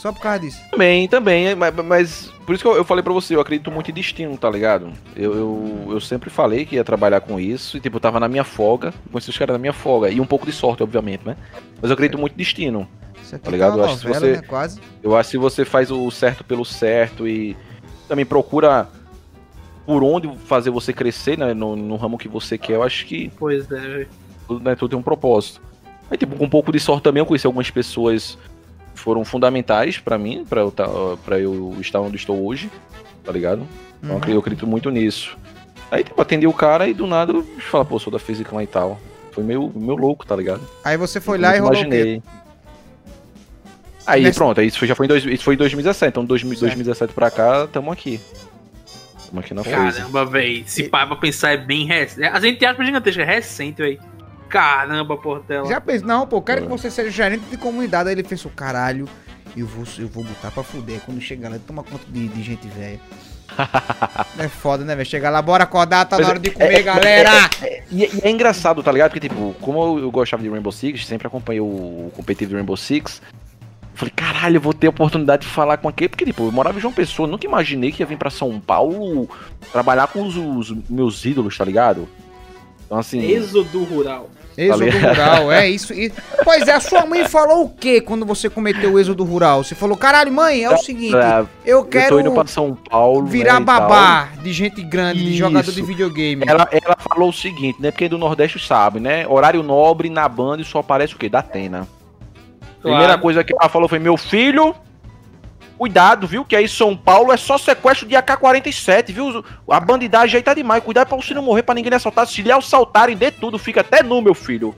Só 0.00 0.12
por 0.12 0.20
causa 0.20 0.38
disso. 0.40 0.61
Também, 0.70 1.08
também, 1.08 1.54
mas, 1.54 1.74
mas 1.74 2.32
por 2.46 2.54
isso 2.54 2.62
que 2.62 2.68
eu, 2.68 2.76
eu 2.76 2.84
falei 2.84 3.02
pra 3.02 3.12
você, 3.12 3.34
eu 3.34 3.40
acredito 3.40 3.70
muito 3.70 3.90
em 3.90 3.94
destino, 3.94 4.37
tá 4.38 4.48
ligado? 4.48 4.92
Eu, 5.16 5.34
eu, 5.34 5.87
eu 5.90 6.00
sempre 6.00 6.30
falei 6.30 6.64
que 6.64 6.76
ia 6.76 6.84
trabalhar 6.84 7.20
com 7.20 7.38
isso, 7.40 7.76
e 7.76 7.80
tipo, 7.80 7.96
eu 7.96 8.00
tava 8.00 8.20
na 8.20 8.28
minha 8.28 8.44
folga, 8.44 8.94
conheci 9.11 9.28
os 9.30 9.37
caras 9.37 9.54
na 9.54 9.58
minha 9.58 9.72
folga, 9.72 10.08
e 10.08 10.20
um 10.20 10.26
pouco 10.26 10.46
de 10.46 10.52
sorte, 10.52 10.82
obviamente, 10.82 11.22
né? 11.26 11.37
Mas 11.82 11.90
eu 11.90 11.94
acredito 11.94 12.18
muito 12.18 12.34
em 12.34 12.37
destino. 12.37 12.88
Isso 13.20 13.34
aqui 13.34 13.44
Tá 13.44 13.50
ligado? 13.50 13.72
uma 13.74 13.78
Eu 13.80 13.84
acho 13.87 14.06
novela, 14.06 14.20
você- 14.20 14.32
né? 14.37 14.42
Quase. 14.46 14.80
Eu 15.02 15.16
acho 15.16 15.26
que 15.28 15.30
se 15.32 15.37
você 15.38 15.64
faz 15.64 15.90
o 15.90 16.11
certo 16.12 16.44
pelo 16.44 16.64
certo 16.64 17.26
e 17.26 17.56
também 18.06 18.24
procura 18.24 18.88
por 19.84 20.04
onde 20.04 20.30
fazer 20.46 20.70
você 20.70 20.92
crescer, 20.92 21.37
né, 21.37 21.52
no, 21.54 21.74
no 21.74 21.96
ramo 21.96 22.16
que 22.18 22.28
você 22.28 22.56
quer, 22.56 22.74
eu 22.74 22.82
acho 22.82 23.04
que 23.06 23.32
Pois 23.38 23.64
é, 23.72 23.80
velho. 23.80 24.08
tudo, 24.46 24.64
né, 24.64 24.76
tudo 24.76 24.90
tem 24.90 24.98
um 24.98 25.02
propósito. 25.02 25.61
Aí, 26.11 26.16
tipo, 26.16 26.37
com 26.37 26.44
um 26.44 26.48
pouco 26.48 26.70
de 26.70 26.78
sorte 26.78 27.02
também, 27.02 27.20
eu 27.20 27.26
conheci 27.26 27.46
algumas 27.46 27.68
pessoas 27.70 28.38
foram 28.98 29.24
fundamentais 29.24 29.98
pra 29.98 30.18
mim, 30.18 30.44
pra 30.48 30.61
eu, 30.61 30.70
tá, 30.70 30.87
pra 31.24 31.38
eu 31.38 31.76
estar 31.80 32.00
onde 32.00 32.16
estou 32.16 32.44
hoje, 32.46 32.70
tá 33.24 33.32
ligado? 33.32 33.62
Então, 33.98 34.11
eu 34.11 34.11
Uhum. 34.11 34.16
acredito- 34.18 34.34
eu 34.37 34.40
acredito 34.40 34.66
muito 34.66 34.90
nisso. 34.90 35.37
Aí, 35.90 36.04
tipo, 36.04 36.20
atendi 36.20 36.46
o 36.46 36.52
cara 36.52 36.87
e 36.87 36.92
do 36.94 37.06
nada 37.06 37.32
eu 37.32 37.42
falo, 37.70 37.84
pô, 37.84 37.98
sou 37.98 38.12
da 38.12 38.18
Physical 38.18 38.61
e 38.61 38.66
tal. 38.66 39.00
Foi 39.32 39.42
meio, 39.42 39.72
meio 39.74 39.96
louco, 39.96 40.26
tá 40.26 40.37
ligado? 40.37 40.61
Aí 40.84 40.96
você 40.96 41.20
foi 41.20 41.38
Eu 41.38 41.42
lá 41.42 41.56
e 41.56 41.61
rolou 41.61 41.72
o 41.72 41.76
quê? 41.76 41.80
imaginei. 41.87 42.22
Aí, 44.06 44.22
Nessa- 44.22 44.38
pronto, 44.38 44.61
aí 44.61 44.66
isso 44.66 44.78
foi- 44.78 44.88
já 44.88 44.94
foi 44.94 45.06
em, 45.06 45.08
dois, 45.08 45.24
isso 45.24 45.44
foi 45.44 45.54
em 45.54 45.58
2017. 45.58 46.11
Então, 46.11 46.24
dois, 46.24 46.40
Certo. 46.40 46.58
2017 46.61 47.12
pra 47.12 47.30
cá, 47.30 47.66
tamo 47.66 47.92
aqui. 47.92 48.18
Tamo 49.28 49.40
aqui 49.40 49.52
na 49.52 49.62
Phase. 49.62 49.98
Caramba, 49.98 50.24
velho. 50.24 50.64
Se 50.66 50.82
E- 50.84 50.88
parar 50.88 51.06
pra 51.08 51.16
pensar, 51.16 51.50
é 51.52 51.56
bem 51.58 51.84
recente. 51.87 52.24
A 52.26 52.40
gente 52.40 52.64
acha 52.64 52.82
gigantesca, 52.84 53.22
é 53.22 53.24
recente, 53.26 53.82
velho. 53.82 54.00
Caramba, 54.48 55.16
Portela. 55.16 55.68
Já 55.68 55.80
pensou, 55.80 56.06
não, 56.06 56.26
pô, 56.26 56.37
eu 56.37 56.42
quero 56.42 56.61
É. 56.61 56.62
que 56.62 56.68
você 56.68 56.90
seja 56.90 57.11
gerente 57.11 57.44
de 57.50 57.56
comunidade. 57.56 58.08
Aí 58.08 58.14
ele 58.14 58.24
fez 58.24 58.44
o 58.44 58.50
caralho. 58.50 59.08
Eu 59.56 59.66
vou, 59.66 59.84
eu 59.98 60.08
vou 60.08 60.24
botar 60.24 60.50
pra 60.50 60.62
fuder. 60.62 61.00
Quando 61.04 61.20
chegar 61.20 61.50
lá, 61.50 61.58
toma 61.66 61.82
conta 61.82 62.04
de, 62.08 62.28
de 62.28 62.42
gente 62.42 62.66
velha. 62.68 63.00
é 64.38 64.48
foda, 64.48 64.84
né, 64.84 64.94
velho? 64.94 65.08
Chegar 65.08 65.30
lá, 65.30 65.40
bora 65.40 65.64
acordar, 65.64 66.04
tá 66.04 66.16
Mas 66.16 66.26
na 66.26 66.30
hora 66.30 66.38
de 66.38 66.50
comer, 66.50 66.82
galera! 66.82 67.30
E, 67.90 68.04
e 68.04 68.20
é 68.22 68.30
engraçado, 68.30 68.82
tá 68.82 68.92
ligado? 68.92 69.11
Porque, 69.11 69.28
tipo, 69.28 69.54
como 69.61 69.82
eu, 69.82 69.98
eu 70.04 70.11
gostava 70.11 70.42
de 70.42 70.48
Rainbow 70.48 70.70
Six, 70.70 71.06
sempre 71.06 71.26
acompanhei 71.26 71.61
o, 71.61 71.64
o 71.64 72.12
competitivo 72.14 72.50
de 72.50 72.56
Rainbow 72.56 72.76
Six. 72.76 73.22
Falei, 73.94 74.12
caralho, 74.14 74.58
eu 74.58 74.61
vou 74.61 74.72
ter 74.72 74.87
a 74.87 74.90
oportunidade 74.90 75.42
de 75.42 75.48
falar 75.48 75.78
com 75.78 75.88
aquele. 75.88 76.08
Porque, 76.08 76.24
tipo, 76.24 76.44
eu 76.44 76.52
morava 76.52 76.78
em 76.78 76.80
João 76.80 76.92
Pessoa, 76.92 77.26
nunca 77.26 77.46
imaginei 77.46 77.90
que 77.90 78.00
ia 78.02 78.06
vir 78.06 78.18
pra 78.18 78.30
São 78.30 78.61
Paulo 78.61 79.28
trabalhar 79.72 80.06
com 80.08 80.22
os, 80.22 80.37
os 80.37 80.88
meus 80.88 81.24
ídolos, 81.24 81.56
tá 81.56 81.64
ligado? 81.64 82.08
Então, 82.87 82.98
assim. 82.98 83.20
Êxodo 83.20 83.82
rural. 83.84 84.30
Êxodo 84.60 84.90
rural, 84.90 85.52
é 85.52 85.68
isso. 85.70 85.92
e- 85.94 86.12
Pois 86.42 86.66
é, 86.66 86.72
a 86.72 86.80
sua 86.80 87.06
mãe 87.06 87.28
falou 87.28 87.64
o 87.64 87.68
quê 87.68 88.00
quando 88.00 88.26
você 88.26 88.50
cometeu 88.50 88.94
o 88.94 88.98
êxodo 88.98 89.22
rural? 89.22 89.62
Você 89.62 89.74
falou, 89.76 89.96
caralho, 89.96 90.32
mãe, 90.32 90.64
é 90.64 90.70
o 90.74 90.76
seguinte, 90.78 91.14
ah, 91.16 91.46
eu 91.64 91.78
eu 91.78 91.82
tô 91.84 91.88
quero 91.90 92.18
indo 92.20 92.32
pra 92.32 92.46
São 92.46 92.74
Paulo. 92.74 93.24
virar 93.26 93.54
né, 93.54 93.60
e 93.60 93.64
babá 93.64 94.28
de 94.42 94.52
gente 94.52 94.82
grande, 94.82 95.20
de 95.22 95.28
Isso. 95.30 95.38
jogador 95.38 95.70
de 95.70 95.82
videogame. 95.82 96.44
Ela, 96.46 96.68
ela 96.72 96.96
falou 97.08 97.28
o 97.28 97.32
seguinte, 97.32 97.80
né? 97.80 97.90
Porque 97.92 98.08
do 98.08 98.18
Nordeste 98.18 98.58
sabe, 98.58 98.98
né? 98.98 99.26
Horário 99.28 99.62
nobre 99.62 100.10
na 100.10 100.28
Band 100.28 100.64
só 100.64 100.80
aparece 100.80 101.14
o 101.14 101.18
quê? 101.18 101.28
Da 101.28 101.38
Atena. 101.38 101.86
Primeira 102.82 103.06
Claro. 103.06 103.22
coisa 103.22 103.44
que 103.44 103.52
ela 103.52 103.68
falou 103.68 103.88
foi: 103.88 103.98
meu 103.98 104.16
filho, 104.16 104.74
cuidado, 105.78 106.26
viu? 106.26 106.44
Que 106.44 106.56
aí 106.56 106.68
São 106.68 106.96
Paulo 106.96 107.32
é 107.32 107.36
só 107.36 107.56
sequestro 107.56 108.06
de 108.06 108.16
AK-47, 108.16 109.12
viu? 109.12 109.44
A 109.70 109.80
bandidagem 109.80 110.36
aí 110.36 110.42
tá 110.42 110.52
demais. 110.52 110.82
Cuidado 110.82 111.08
pra 111.08 111.16
você 111.16 111.32
não 111.32 111.42
morrer, 111.42 111.62
pra 111.62 111.74
ninguém 111.74 111.94
assaltar. 111.94 112.26
Se 112.26 112.42
lhe 112.42 112.50
assaltarem, 112.50 113.16
dê 113.16 113.30
tudo, 113.30 113.58
fica 113.58 113.80
até 113.80 114.02
nu, 114.02 114.20
meu 114.20 114.34
filho. 114.34 114.74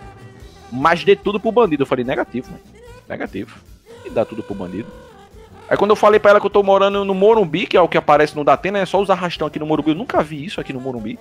Mas 0.70 1.02
dê 1.02 1.16
tudo 1.16 1.40
pro 1.40 1.50
bandido. 1.50 1.82
Eu 1.82 1.86
falei: 1.86 2.04
negativo, 2.04 2.52
né? 2.52 2.58
Negativo. 3.08 3.58
E 4.04 4.10
dá 4.10 4.24
tudo 4.24 4.42
pro 4.42 4.54
bandido. 4.54 4.88
Aí 5.68 5.76
quando 5.76 5.90
eu 5.90 5.96
falei 5.96 6.20
pra 6.20 6.32
ela 6.32 6.40
que 6.40 6.46
eu 6.46 6.50
tô 6.50 6.62
morando 6.62 7.04
no 7.04 7.14
Morumbi, 7.14 7.66
que 7.66 7.76
é 7.76 7.80
o 7.80 7.88
que 7.88 7.96
aparece 7.96 8.34
no 8.34 8.44
Datena, 8.44 8.80
é 8.80 8.86
só 8.86 9.00
os 9.00 9.08
arrastão 9.08 9.46
aqui 9.46 9.58
no 9.58 9.66
Morumbi. 9.66 9.90
Eu 9.90 9.96
nunca 9.96 10.22
vi 10.22 10.44
isso 10.44 10.60
aqui 10.60 10.72
no 10.72 10.80
Morumbi. 10.80 11.18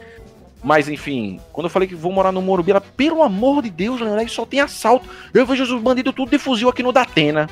Mas 0.64 0.90
enfim, 0.90 1.40
quando 1.54 1.66
eu 1.66 1.70
falei 1.70 1.88
que 1.88 1.96
vou 1.96 2.12
morar 2.12 2.32
no 2.32 2.42
Morumbi, 2.42 2.72
ela, 2.72 2.82
pelo 2.82 3.24
amor 3.24 3.62
de 3.62 3.70
Deus, 3.70 4.02
Leonel, 4.02 4.28
só 4.28 4.46
tem 4.46 4.60
assalto. 4.60 5.08
Eu 5.34 5.46
vejo 5.46 5.64
os 5.64 5.82
bandidos 5.82 6.14
tudo 6.14 6.32
de 6.32 6.38
fuzil 6.38 6.68
aqui 6.68 6.84
no 6.84 6.92
Datena. 6.92 7.50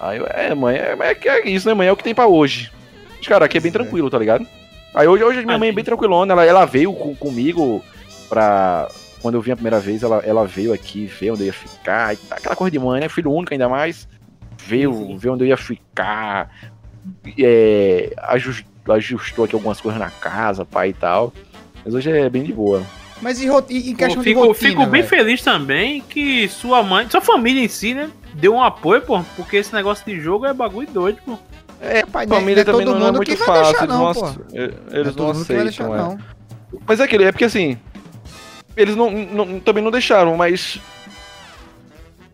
Aí 0.00 0.18
eu, 0.18 0.26
é, 0.26 0.54
mãe, 0.54 0.76
é, 0.76 0.96
é, 1.00 1.28
é 1.28 1.48
isso, 1.48 1.66
né, 1.68 1.74
mãe? 1.74 1.88
É 1.88 1.92
o 1.92 1.96
que 1.96 2.04
tem 2.04 2.14
pra 2.14 2.26
hoje. 2.26 2.70
Mas, 3.16 3.26
cara, 3.26 3.44
aqui 3.46 3.58
é 3.58 3.60
bem 3.60 3.70
é. 3.70 3.72
tranquilo, 3.72 4.10
tá 4.10 4.18
ligado? 4.18 4.46
Aí 4.94 5.06
hoje, 5.06 5.24
hoje 5.24 5.44
minha 5.44 5.58
mãe 5.58 5.68
é 5.68 5.72
bem 5.72 5.84
tranquilona, 5.84 6.32
ela, 6.32 6.44
ela 6.44 6.64
veio 6.64 6.92
com- 6.92 7.14
comigo 7.14 7.82
pra. 8.28 8.88
Quando 9.20 9.34
eu 9.34 9.40
vim 9.40 9.50
a 9.50 9.56
primeira 9.56 9.80
vez, 9.80 10.02
ela, 10.02 10.18
ela 10.24 10.46
veio 10.46 10.72
aqui 10.72 11.06
ver 11.06 11.32
onde 11.32 11.42
eu 11.42 11.46
ia 11.46 11.52
ficar. 11.52 12.14
Aquela 12.30 12.54
coisa 12.54 12.70
de 12.70 12.78
mãe, 12.78 13.00
né? 13.00 13.08
Filho 13.08 13.32
único 13.32 13.52
ainda 13.52 13.68
mais. 13.68 14.08
Veio 14.64 14.92
Sim, 14.92 15.16
ver 15.16 15.30
onde 15.30 15.44
eu 15.44 15.48
ia 15.48 15.56
ficar. 15.56 16.50
É, 17.38 18.12
ajus- 18.18 18.64
ajustou 18.88 19.44
aqui 19.44 19.54
algumas 19.54 19.80
coisas 19.80 20.00
na 20.00 20.10
casa, 20.10 20.64
pai 20.64 20.90
e 20.90 20.92
tal. 20.92 21.32
Mas 21.84 21.94
hoje 21.94 22.10
é 22.10 22.28
bem 22.28 22.42
de 22.44 22.52
boa. 22.52 22.82
Mas 23.22 23.40
e, 23.40 23.46
e, 23.46 23.90
e 23.90 23.94
questão 23.94 24.22
fico, 24.22 24.40
de 24.42 24.46
rotina, 24.48 24.70
fico 24.70 24.82
bem 24.86 25.02
velho? 25.02 25.08
feliz 25.08 25.42
também 25.42 26.02
que 26.02 26.48
sua 26.48 26.82
mãe, 26.82 27.08
sua 27.08 27.20
família 27.20 27.62
em 27.64 27.68
si, 27.68 27.94
né? 27.94 28.10
Deu 28.34 28.54
um 28.54 28.62
apoio, 28.62 29.00
pô. 29.02 29.22
Porque 29.36 29.56
esse 29.56 29.72
negócio 29.74 30.04
de 30.04 30.20
jogo 30.20 30.44
é 30.46 30.52
bagulho 30.52 30.88
doido, 30.90 31.18
pô. 31.24 31.38
É, 31.80 32.04
Pai, 32.06 32.24
a 32.24 32.28
não 32.28 32.36
é- 32.36 32.40
família 32.40 32.60
é 32.60 32.64
também 32.64 32.86
todo 32.86 32.98
não 32.98 33.02
é 33.06 33.06
mundo 33.10 33.16
muito 33.16 33.28
que 33.30 33.36
vai 33.36 33.46
fácil. 33.46 33.72
deixar, 33.72 33.86
não, 33.86 34.12
pô. 34.14 34.20
Não 34.20 34.30
é 34.30 34.98
eles 35.00 35.16
não 35.16 35.32
deixar, 35.32 35.40
aceitam, 35.54 35.94
é. 35.94 35.98
não. 35.98 36.18
Mas 36.86 37.00
é 37.00 37.04
aquele, 37.04 37.24
é 37.24 37.32
porque 37.32 37.44
assim. 37.44 37.78
Eles 38.76 38.94
não, 38.94 39.10
não- 39.10 39.60
também 39.60 39.82
não 39.82 39.90
deixaram, 39.90 40.36
mas. 40.36 40.78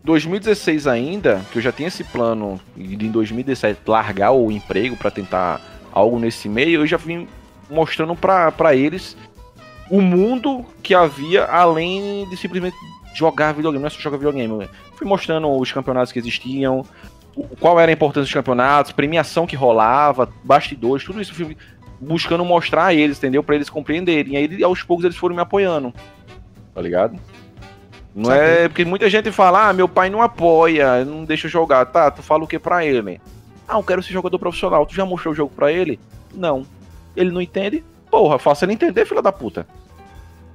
2016 0.03 0.85
ainda, 0.85 1.41
que 1.51 1.57
eu 1.59 1.61
já 1.61 1.71
tinha 1.71 1.87
esse 1.87 2.03
plano 2.03 2.59
de 2.75 3.05
em 3.05 3.09
2017 3.11 3.79
largar 3.87 4.31
o 4.31 4.51
emprego 4.51 4.97
pra 4.97 5.09
tentar 5.09 5.61
algo 5.93 6.19
nesse 6.19 6.49
meio, 6.49 6.81
eu 6.81 6.87
já 6.87 6.97
vim 6.97 7.25
mostrando 7.69 8.13
pra 8.15 8.75
eles 8.75 9.15
o 9.89 10.01
mundo 10.01 10.65
que 10.81 10.93
havia 10.93 11.45
além 11.45 12.27
de 12.29 12.37
simplesmente 12.37 12.75
jogar 13.13 13.53
videogame, 13.53 13.81
não 13.81 13.87
é 13.87 13.89
só 13.89 13.99
jogar 13.99 14.17
videogame. 14.17 14.63
Eu 14.63 14.69
fui 14.95 15.07
mostrando 15.07 15.49
os 15.49 15.71
campeonatos 15.71 16.11
que 16.11 16.19
existiam, 16.19 16.85
qual 17.59 17.79
era 17.79 17.91
a 17.91 17.93
importância 17.93 18.23
dos 18.23 18.33
campeonatos, 18.33 18.91
premiação 18.91 19.45
que 19.45 19.55
rolava, 19.55 20.31
bastidores, 20.43 21.05
tudo 21.05 21.21
isso 21.21 21.33
fui 21.33 21.57
buscando 21.99 22.43
mostrar 22.43 22.85
a 22.85 22.93
eles, 22.93 23.17
entendeu? 23.17 23.43
Pra 23.43 23.55
eles 23.55 23.69
compreenderem. 23.69 24.33
E 24.33 24.37
aí, 24.37 24.63
aos 24.63 24.83
poucos, 24.83 25.05
eles 25.05 25.17
foram 25.17 25.35
me 25.35 25.41
apoiando. 25.41 25.93
Tá 26.73 26.81
ligado? 26.81 27.17
Não 28.15 28.25
Saquei. 28.25 28.43
é 28.43 28.67
porque 28.69 28.85
muita 28.85 29.09
gente 29.09 29.31
fala, 29.31 29.69
ah, 29.69 29.73
meu 29.73 29.87
pai 29.87 30.09
não 30.09 30.21
apoia, 30.21 31.03
não 31.03 31.23
deixa 31.25 31.47
eu 31.47 31.51
jogar. 31.51 31.85
Tá, 31.85 32.11
tu 32.11 32.21
fala 32.21 32.43
o 32.43 32.47
que 32.47 32.59
pra 32.59 32.85
ele? 32.85 33.19
Ah, 33.67 33.77
eu 33.77 33.83
quero 33.83 34.03
ser 34.03 34.13
jogador 34.13 34.37
profissional. 34.37 34.85
Tu 34.85 34.93
já 34.93 35.05
mostrou 35.05 35.33
o 35.33 35.35
jogo 35.35 35.51
pra 35.55 35.71
ele? 35.71 35.99
Não. 36.33 36.65
Ele 37.15 37.31
não 37.31 37.41
entende? 37.41 37.83
Porra, 38.13 38.37
faça 38.37 38.63
ele 38.65 38.73
entender, 38.73 39.07
filha 39.07 39.23
da 39.23 39.31
puta. 39.31 39.65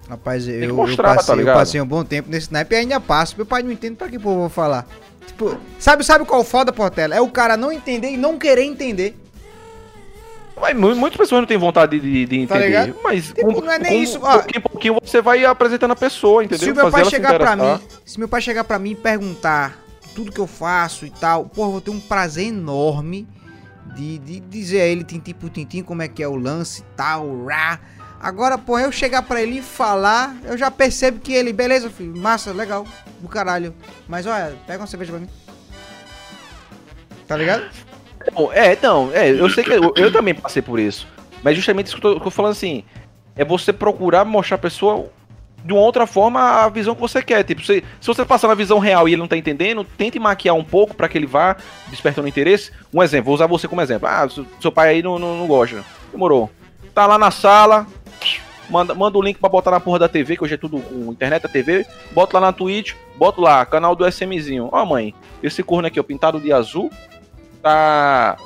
Rapaz, 0.09 0.47
eu, 0.47 0.55
eu, 0.63 0.75
mostrar, 0.77 1.09
tá 1.11 1.15
passei, 1.17 1.35
eu 1.35 1.39
ligado? 1.39 1.57
passei 1.57 1.81
um 1.81 1.87
bom 1.87 2.05
tempo 2.05 2.31
nesse 2.31 2.53
naipe 2.53 2.73
e 2.73 2.79
ainda 2.79 3.01
passo. 3.01 3.35
Meu 3.37 3.45
pai 3.45 3.65
não 3.65 3.73
entende 3.73 3.97
pra 3.97 4.07
que 4.09 4.17
povo 4.17 4.37
eu 4.37 4.41
vou 4.43 4.49
falar. 4.49 4.87
Tipo, 5.27 5.57
sabe, 5.77 6.05
sabe 6.05 6.25
qual 6.25 6.45
foda, 6.45 6.73
Portela? 6.73 7.17
É 7.17 7.21
o 7.21 7.27
cara 7.29 7.57
não 7.57 7.73
entender 7.73 8.11
e 8.13 8.17
não 8.17 8.39
querer 8.39 8.63
entender. 8.63 9.19
Mas 10.61 10.77
mu- 10.77 10.95
muitas 10.95 11.17
pessoas 11.19 11.41
não 11.41 11.49
têm 11.49 11.59
vontade 11.59 11.99
de, 11.99 12.27
de 12.27 12.47
Tá 12.47 12.55
entender. 12.59 12.67
ligado? 12.67 12.95
mas 13.03 13.27
Tipo, 13.27 13.53
com, 13.55 13.61
não 13.61 13.73
é 13.73 13.79
nem 13.81 14.05
isso, 14.05 14.21
pouquinho, 14.21 14.63
pouquinho 14.63 14.99
você 15.03 15.21
vai 15.21 15.45
apresentando 15.45 15.91
a 15.91 15.97
pessoa, 15.97 16.45
entendeu? 16.45 16.69
Se 16.69 16.73
meu 16.73 16.91
pai 16.93 17.05
chegar 17.07 17.35
pra 17.39 17.55
interessar. 17.55 17.79
mim, 17.81 17.85
se 18.07 18.19
meu 18.21 18.29
pai 18.29 18.41
chegar 18.41 18.63
pra 18.63 18.79
mim 18.79 18.91
e 18.93 18.95
perguntar 18.95 19.79
tudo 20.15 20.31
que 20.31 20.41
eu 20.41 20.47
faço 20.47 21.05
e 21.05 21.11
tal, 21.11 21.47
pô, 21.47 21.65
eu 21.67 21.71
vou 21.73 21.81
ter 21.81 21.91
um 21.91 21.99
prazer 21.99 22.47
enorme 22.47 23.27
de, 23.95 24.19
de 24.19 24.41
dizer 24.41 24.81
a 24.81 24.85
ele 24.85 25.05
tintim 25.05 25.33
por 25.33 25.51
tintim 25.51 25.83
como 25.83 26.03
é 26.03 26.09
que 26.09 26.23
é 26.23 26.29
o 26.29 26.37
lance 26.37 26.83
tal, 26.97 27.45
rá. 27.45 27.81
Agora, 28.21 28.59
pô, 28.59 28.79
eu 28.79 28.91
chegar 28.91 29.23
pra 29.23 29.41
ele 29.41 29.59
e 29.59 29.63
falar, 29.63 30.37
eu 30.45 30.59
já 30.59 30.71
percebo 30.71 31.21
que 31.21 31.33
ele, 31.33 31.53
beleza, 31.53 31.89
filho, 31.89 32.17
massa, 32.17 32.53
legal, 32.53 32.85
do 33.21 33.29
caralho. 33.29 33.75
Mas 34.09 34.27
olha, 34.27 34.57
pega 34.67 34.81
uma 34.81 34.87
cerveja 34.89 35.13
pra 35.13 35.21
mim. 35.21 35.29
Tá 37.27 37.37
ligado? 37.37 37.71
Não, 38.35 38.53
é, 38.53 38.77
não, 38.83 39.13
é, 39.13 39.31
eu 39.31 39.49
sei 39.49 39.63
que 39.63 39.71
eu, 39.71 39.93
eu 39.97 40.13
também 40.13 40.35
passei 40.35 40.61
por 40.61 40.81
isso. 40.81 41.07
Mas 41.43 41.55
justamente 41.55 41.87
isso 41.87 42.01
que 42.01 42.05
eu 42.05 42.15
tô, 42.15 42.17
que 42.17 42.23
eu 42.23 42.25
tô 42.25 42.31
falando 42.31 42.53
assim, 42.53 42.83
é 43.37 43.45
você 43.45 43.73
procurar 43.73 44.25
mostrar 44.25 44.57
a 44.57 44.59
pessoa 44.59 45.09
de 45.69 45.75
uma 45.75 45.83
outra 45.83 46.07
forma 46.07 46.41
a 46.41 46.69
visão 46.71 46.95
que 46.95 47.01
você 47.03 47.23
quer. 47.23 47.45
Tipo, 47.45 47.63
se, 47.63 47.85
se 48.01 48.07
você 48.07 48.25
passar 48.25 48.49
na 48.49 48.55
visão 48.55 48.79
real 48.79 49.07
e 49.07 49.13
ele 49.13 49.21
não 49.21 49.29
tá 49.29 49.37
entendendo, 49.37 49.85
tente 49.85 50.19
maquiar 50.19 50.57
um 50.57 50.65
pouco 50.65 50.95
pra 50.95 51.11
que 51.11 51.19
ele 51.19 51.27
vá 51.27 51.55
despertando 51.89 52.27
interesse. 52.27 52.73
Um 52.93 53.03
exemplo, 53.03 53.27
vou 53.27 53.35
usar 53.35 53.47
você 53.47 53.69
como 53.69 53.83
exemplo. 53.83 54.09
Ah, 54.09 54.27
seu, 54.31 54.47
seu 54.59 54.73
pai 54.73 54.89
aí 54.89 55.03
não, 55.03 55.19
não, 55.19 55.37
não 55.37 55.47
gosta. 55.47 55.85
Demorou. 56.11 56.51
Tá 56.95 57.07
lá 57.07 57.19
na 57.19 57.31
sala, 57.31 57.87
manda, 58.71 58.95
manda 58.95 59.19
o 59.19 59.23
link 59.23 59.39
pra 59.39 59.51
botar 59.51 59.71
na 59.71 59.79
porra 59.79 59.99
da 59.99 60.09
TV, 60.09 60.39
que 60.39 60.43
hoje 60.43 60.55
é 60.55 60.57
tudo 60.57 60.81
com 60.81 61.13
internet, 61.13 61.45
a 61.45 61.49
TV. 61.51 61.87
Bota 62.13 62.41
lá 62.41 62.47
na 62.47 62.53
Twitch, 62.53 62.95
bota 63.19 63.39
lá, 63.39 63.67
canal 63.67 63.95
do 63.95 64.11
SMzinho. 64.11 64.71
Ó, 64.73 64.87
mãe, 64.87 65.15
esse 65.43 65.63
corno 65.63 65.87
aqui, 65.87 66.01
ó, 66.01 66.03
pintado 66.03 66.41
de 66.41 66.51
azul, 66.51 66.91
tá. 67.63 68.39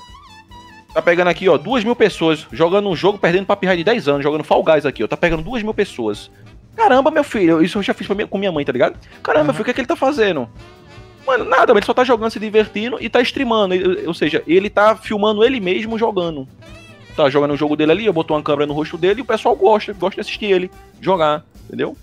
Tá 0.92 1.00
pegando 1.00 1.28
aqui, 1.28 1.48
ó, 1.48 1.56
duas 1.56 1.84
mil 1.84 1.96
pessoas 1.96 2.46
jogando 2.52 2.88
um 2.88 2.96
jogo, 2.96 3.16
perdendo 3.16 3.46
pra 3.46 3.56
de 3.74 3.84
10 3.84 4.08
anos, 4.08 4.22
jogando 4.22 4.44
Fall 4.44 4.62
Guys 4.62 4.84
aqui, 4.84 5.04
ó. 5.04 5.06
Tá 5.06 5.16
pegando 5.16 5.42
duas 5.42 5.62
mil 5.62 5.72
pessoas. 5.72 6.30
Caramba, 6.76 7.10
meu 7.10 7.22
filho, 7.24 7.62
isso 7.62 7.78
eu 7.78 7.82
já 7.82 7.92
fiz 7.94 8.08
minha, 8.08 8.26
com 8.26 8.38
minha 8.38 8.50
mãe, 8.52 8.64
tá 8.64 8.72
ligado? 8.72 8.96
Caramba, 9.22 9.44
meu 9.44 9.52
filho, 9.54 9.62
o 9.62 9.64
que, 9.66 9.70
é 9.70 9.74
que 9.74 9.80
ele 9.80 9.86
tá 9.86 9.96
fazendo? 9.96 10.48
Mano, 11.26 11.44
nada, 11.44 11.72
ele 11.72 11.84
só 11.84 11.94
tá 11.94 12.02
jogando, 12.02 12.30
se 12.30 12.40
divertindo 12.40 12.96
e 13.00 13.08
tá 13.08 13.20
streamando. 13.20 13.74
Ou 14.06 14.14
seja, 14.14 14.42
ele 14.46 14.68
tá 14.68 14.96
filmando 14.96 15.44
ele 15.44 15.60
mesmo 15.60 15.98
jogando. 15.98 16.48
Tá 17.14 17.28
jogando 17.28 17.52
o 17.52 17.56
jogo 17.56 17.76
dele 17.76 17.92
ali, 17.92 18.06
eu 18.06 18.12
botou 18.12 18.36
uma 18.36 18.42
câmera 18.42 18.66
no 18.66 18.72
rosto 18.72 18.96
dele 18.96 19.20
e 19.20 19.22
o 19.22 19.26
pessoal 19.26 19.54
gosta, 19.54 19.92
gosta 19.92 20.14
de 20.16 20.20
assistir 20.22 20.46
ele 20.46 20.70
jogar, 21.00 21.44
entendeu? 21.66 21.96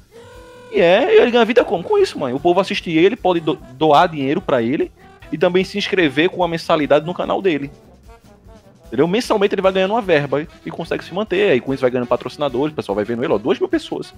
E 0.72 0.80
é, 0.80 1.20
ele 1.20 1.32
ganha 1.32 1.44
vida 1.44 1.66
como? 1.66 1.84
Com 1.84 1.98
isso, 1.98 2.18
mãe. 2.20 2.32
O 2.32 2.40
povo 2.40 2.60
assistir 2.60 2.96
ele, 2.96 3.16
pode 3.16 3.40
do- 3.40 3.58
doar 3.74 4.08
dinheiro 4.08 4.40
pra 4.40 4.62
ele 4.62 4.92
e 5.32 5.38
também 5.38 5.64
se 5.64 5.78
inscrever 5.80 6.30
com 6.30 6.38
uma 6.38 6.48
mensalidade 6.48 7.06
no 7.08 7.14
canal 7.14 7.42
dele. 7.42 7.72
Entendeu? 8.90 9.08
Mensalmente 9.08 9.54
ele 9.54 9.62
vai 9.62 9.72
ganhando 9.72 9.92
uma 9.94 10.02
verba 10.02 10.46
e 10.66 10.72
consegue 10.72 11.06
se 11.06 11.14
manter. 11.14 11.52
Aí 11.52 11.62
com 11.62 11.72
isso 11.74 11.82
vai 11.82 11.92
ganhando 11.92 12.08
patrocinadores, 12.08 12.74
o 12.74 12.76
pessoal 12.76 12.96
vai 12.96 13.06
vendo 13.06 13.24
ele, 13.24 13.32
ó, 13.32 13.38
duas 13.38 13.60
mil 13.60 13.70
pessoas. 13.70 14.12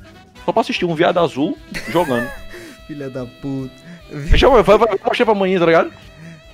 Só 0.45 0.51
pra 0.53 0.62
assistir 0.62 0.86
um 0.86 0.95
viado 0.95 1.19
azul 1.19 1.57
jogando. 1.89 2.27
Filha 2.88 3.10
da 3.10 3.25
puta. 3.25 3.69
Deixa 4.29 4.45
eu, 4.45 4.51
vai, 4.51 4.63
vai, 4.63 4.77
vai 4.77 4.97
mostrar 5.05 5.25
pra 5.25 5.36
amanhã, 5.36 5.60
tá 5.60 5.65
ligado? 5.65 5.91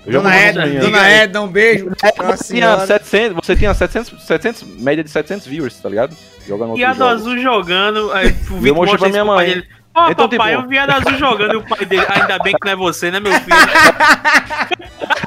Dona 0.06 0.36
Edna, 0.36 0.64
amanhã. 0.64 0.80
Dona 0.80 1.08
Edna, 1.10 1.42
um 1.42 1.48
beijo. 1.48 1.90
Você 1.90 2.12
tinha, 2.12 2.38
senhora. 2.38 2.88
700, 2.88 3.36
você 3.46 3.56
tinha 3.56 3.74
700, 3.74 4.24
700, 4.26 4.64
média 4.80 5.04
de 5.04 5.10
700 5.10 5.46
viewers, 5.46 5.80
tá 5.80 5.90
ligado? 5.90 6.16
Jogando 6.48 6.76
Viado 6.76 6.98
jogos. 6.98 7.14
azul 7.14 7.38
jogando. 7.40 8.12
Aí, 8.14 8.28
o 8.50 8.58
Vitor 8.58 8.62
mostrei 8.62 8.64
pra 8.64 8.74
mostra 8.88 9.10
minha 9.10 9.26
mãe. 9.26 9.48
dele. 9.50 9.68
Ó, 9.94 10.10
Então, 10.10 10.30
papai, 10.30 10.54
tipo- 10.56 10.66
um 10.66 10.70
viado 10.70 10.92
azul 10.92 11.18
jogando 11.18 11.54
e 11.54 11.58
o 11.58 11.64
pai 11.68 11.86
dele. 11.86 12.06
Ainda 12.08 12.40
bem 12.40 12.54
que 12.54 12.66
não 12.66 12.72
é 12.72 12.76
você, 12.76 13.12
né, 13.12 13.20
meu 13.20 13.34
filho? 13.34 13.58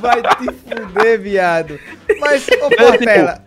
Vai 0.00 0.22
te 0.22 0.46
fuder, 0.52 1.20
viado. 1.20 1.78
Mas, 2.22 2.46
ô 2.48 2.50
tipo, 2.50 2.70
Portela. 2.76 3.44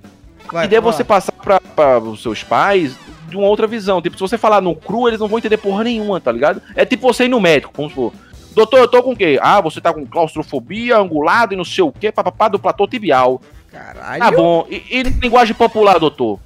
A 0.48 0.52
Vai, 0.52 0.66
ideia 0.66 0.78
é 0.78 0.82
você 0.82 1.04
passar 1.04 1.32
pra, 1.32 1.60
pra 1.60 2.00
os 2.00 2.22
seus 2.22 2.44
pais 2.44 2.96
de 3.28 3.36
uma 3.36 3.48
outra 3.48 3.66
visão. 3.66 4.02
Tipo, 4.02 4.16
se 4.16 4.22
você 4.22 4.38
falar 4.38 4.62
no 4.62 4.76
cru, 4.76 5.08
eles 5.08 5.20
não 5.20 5.28
vão 5.28 5.40
entender 5.40 5.58
porra 5.58 5.84
nenhuma, 5.84 6.22
tá 6.22 6.32
ligado? 6.32 6.62
É 6.76 6.86
tipo 6.86 7.12
você 7.12 7.26
ir 7.26 7.30
no 7.30 7.42
médico, 7.42 7.74
vamos 7.76 7.92
supor. 7.94 8.14
Doutor, 8.54 8.78
eu 8.80 8.88
tô 8.88 9.02
com 9.04 9.12
o 9.14 9.16
quê? 9.18 9.38
Ah, 9.42 9.60
você 9.60 9.82
tá 9.82 9.92
com 9.92 10.06
claustrofobia, 10.06 10.98
angulado 10.98 11.54
e 11.54 11.58
não 11.58 11.66
sei 11.66 11.84
o 11.84 11.92
quê, 11.92 12.12
papapá 12.12 12.48
do 12.48 12.60
platô 12.60 12.88
tibial. 12.88 13.42
Caralho. 13.72 14.20
Tá 14.24 14.32
bom. 14.32 14.66
E, 14.70 14.84
e 14.92 15.04
linguagem 15.04 15.54
popular, 15.56 16.00
doutor? 16.00 16.40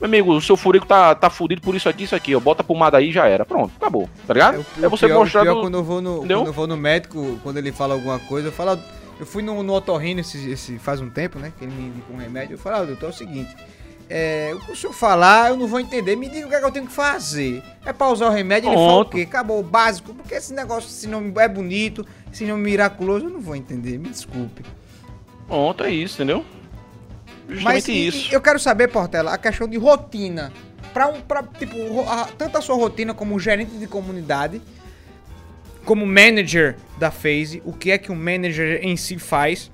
Meu 0.00 0.06
amigo, 0.06 0.32
o 0.32 0.40
seu 0.40 0.56
furico 0.56 0.86
tá, 0.86 1.14
tá 1.14 1.28
fudido 1.28 1.60
por 1.60 1.74
isso 1.74 1.88
aqui, 1.88 2.04
isso 2.04 2.14
aqui, 2.14 2.34
ó. 2.34 2.40
Bota 2.40 2.62
a 2.62 2.64
pomada 2.64 2.96
aí 2.96 3.08
e 3.08 3.12
já 3.12 3.26
era. 3.26 3.44
Pronto, 3.44 3.72
acabou. 3.78 4.08
Tá 4.26 4.32
ligado? 4.34 4.60
o- 4.78 4.84
É, 4.84 4.88
você 4.88 5.06
pior, 5.06 5.18
mostrar 5.18 5.40
o 5.40 5.44
pior 5.44 5.54
do- 5.56 5.60
quando 5.62 5.74
eu 5.78 5.84
vou 5.84 6.00
no 6.00 6.18
Entendeu? 6.18 6.38
quando 6.38 6.46
eu 6.46 6.52
vou 6.52 6.66
no 6.66 6.76
médico, 6.76 7.38
quando 7.42 7.56
ele 7.58 7.72
fala 7.72 7.94
alguma 7.94 8.18
coisa, 8.20 8.48
eu 8.48 8.52
falo, 8.52 8.78
eu 9.18 9.26
fui 9.26 9.42
no, 9.42 9.62
no 9.62 9.72
otorrino 9.74 10.20
esse, 10.20 10.50
esse 10.50 10.78
faz 10.78 11.00
um 11.00 11.08
tempo, 11.10 11.38
né, 11.38 11.52
que 11.58 11.64
ele 11.64 11.72
me 11.74 11.88
indicou 11.88 12.16
um 12.16 12.18
remédio, 12.18 12.54
eu 12.54 12.58
falo, 12.58 12.76
ah, 12.76 12.84
doutor, 12.84 13.06
é 13.06 13.08
o 13.10 13.12
seguinte, 13.12 13.54
é, 14.08 14.52
o 14.54 14.60
que 14.60 14.72
o 14.72 14.76
senhor 14.76 14.92
falar, 14.92 15.50
eu 15.50 15.56
não 15.56 15.66
vou 15.66 15.80
entender, 15.80 16.14
me 16.16 16.28
diga 16.28 16.46
o 16.46 16.48
que, 16.48 16.54
é 16.54 16.58
que 16.60 16.64
eu 16.64 16.70
tenho 16.70 16.86
que 16.86 16.92
fazer. 16.92 17.60
É 17.84 17.92
pra 17.92 18.08
usar 18.08 18.26
o 18.28 18.30
remédio, 18.30 18.68
ele 18.68 18.76
fala 18.76 19.00
o 19.00 19.04
quê? 19.04 19.22
Acabou 19.22 19.58
o 19.58 19.62
básico, 19.64 20.14
porque 20.14 20.34
esse 20.34 20.54
negócio, 20.54 20.88
se 20.88 21.08
não 21.08 21.32
é 21.38 21.48
bonito, 21.48 22.06
se 22.30 22.44
não 22.44 22.56
miraculoso, 22.56 23.26
eu 23.26 23.30
não 23.30 23.40
vou 23.40 23.56
entender, 23.56 23.98
me 23.98 24.08
desculpe. 24.08 24.62
Pronto, 25.48 25.82
é 25.82 25.90
isso, 25.90 26.16
entendeu? 26.22 26.44
Justamente 27.48 27.64
Mas 27.64 27.88
isso. 27.88 28.30
e 28.30 28.34
eu 28.34 28.40
quero 28.40 28.58
saber, 28.58 28.88
Portela, 28.88 29.32
a 29.32 29.38
questão 29.38 29.68
de 29.68 29.76
rotina. 29.76 30.52
Pra 30.92 31.08
um, 31.08 31.20
pra, 31.20 31.42
tipo, 31.42 31.76
a- 32.08 32.28
tanto 32.38 32.56
a 32.58 32.60
sua 32.60 32.74
rotina 32.74 33.12
como 33.12 33.38
gerente 33.38 33.72
de 33.76 33.86
comunidade, 33.86 34.62
como 35.86 36.04
manager 36.04 36.76
da 36.98 37.10
FaZe, 37.10 37.62
o 37.64 37.72
que 37.72 37.90
é 37.90 37.96
que 37.96 38.12
o 38.12 38.14
manager 38.16 38.80
em 38.82 38.96
si 38.96 39.18
faz 39.18 39.70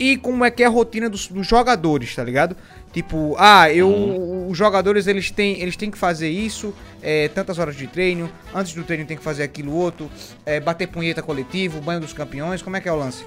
e 0.00 0.16
como 0.16 0.44
é 0.44 0.50
que 0.50 0.62
é 0.62 0.66
a 0.66 0.70
rotina 0.70 1.10
dos, 1.10 1.26
dos 1.28 1.46
jogadores, 1.46 2.14
tá 2.14 2.22
ligado? 2.24 2.56
Tipo, 2.92 3.34
ah, 3.38 3.70
eu, 3.70 3.88
Uhum. 3.88 4.48
os 4.48 4.56
jogadores 4.56 5.06
eles 5.06 5.30
têm, 5.30 5.60
eles 5.60 5.76
têm 5.76 5.90
que 5.90 5.98
fazer 5.98 6.30
isso, 6.30 6.72
é, 7.02 7.28
tantas 7.28 7.58
horas 7.58 7.76
de 7.76 7.86
treino, 7.86 8.30
antes 8.54 8.72
do 8.72 8.84
treino 8.84 9.04
tem 9.04 9.16
que 9.16 9.22
fazer 9.22 9.42
aquilo 9.42 9.74
outro, 9.74 10.10
é, 10.46 10.58
bater 10.60 10.86
punheta 10.88 11.20
coletivo, 11.22 11.80
banho 11.80 12.00
dos 12.00 12.12
campeões, 12.14 12.62
como 12.62 12.76
é 12.76 12.80
que 12.80 12.88
é 12.88 12.92
o 12.92 12.96
lance? 12.96 13.24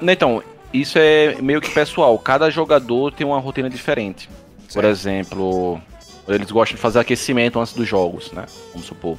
Né, 0.00 0.12
então, 0.14 0.42
isso 0.72 0.98
é 0.98 1.36
meio 1.40 1.60
que 1.60 1.70
pessoal. 1.70 2.18
Cada 2.18 2.50
jogador 2.50 3.12
tem 3.12 3.26
uma 3.26 3.38
rotina 3.38 3.68
diferente. 3.70 4.28
Por 4.64 4.72
Certo. 4.72 4.86
exemplo, 4.88 5.80
eles 6.26 6.50
gostam 6.50 6.74
de 6.76 6.82
fazer 6.82 6.98
aquecimento 6.98 7.60
antes 7.60 7.72
dos 7.72 7.86
jogos, 7.86 8.32
né? 8.32 8.46
Vamos 8.72 8.86
supor. 8.86 9.16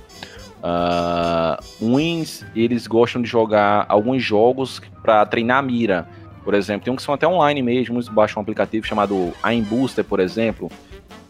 Ah, 0.62 1.60
uns, 1.82 2.46
eles 2.56 2.88
gostam 2.88 3.22
de 3.22 3.28
jogar 3.28 3.86
alguns 3.88 4.24
jogos 4.24 4.82
pra 5.02 5.26
treinar 5.26 5.60
a 5.60 5.62
mira. 5.62 6.08
Por 6.44 6.54
exemplo, 6.54 6.86
tem 6.86 6.94
uns 6.94 6.98
que 6.98 7.04
são 7.04 7.14
até 7.14 7.28
online 7.28 7.62
mesmo, 7.62 7.98
uns 7.98 8.08
baixam 8.08 8.40
um 8.40 8.42
aplicativo 8.42 8.86
chamado 8.86 9.34
Aim 9.44 9.62
Booster, 9.62 10.04
por 10.04 10.20
exemplo. 10.20 10.72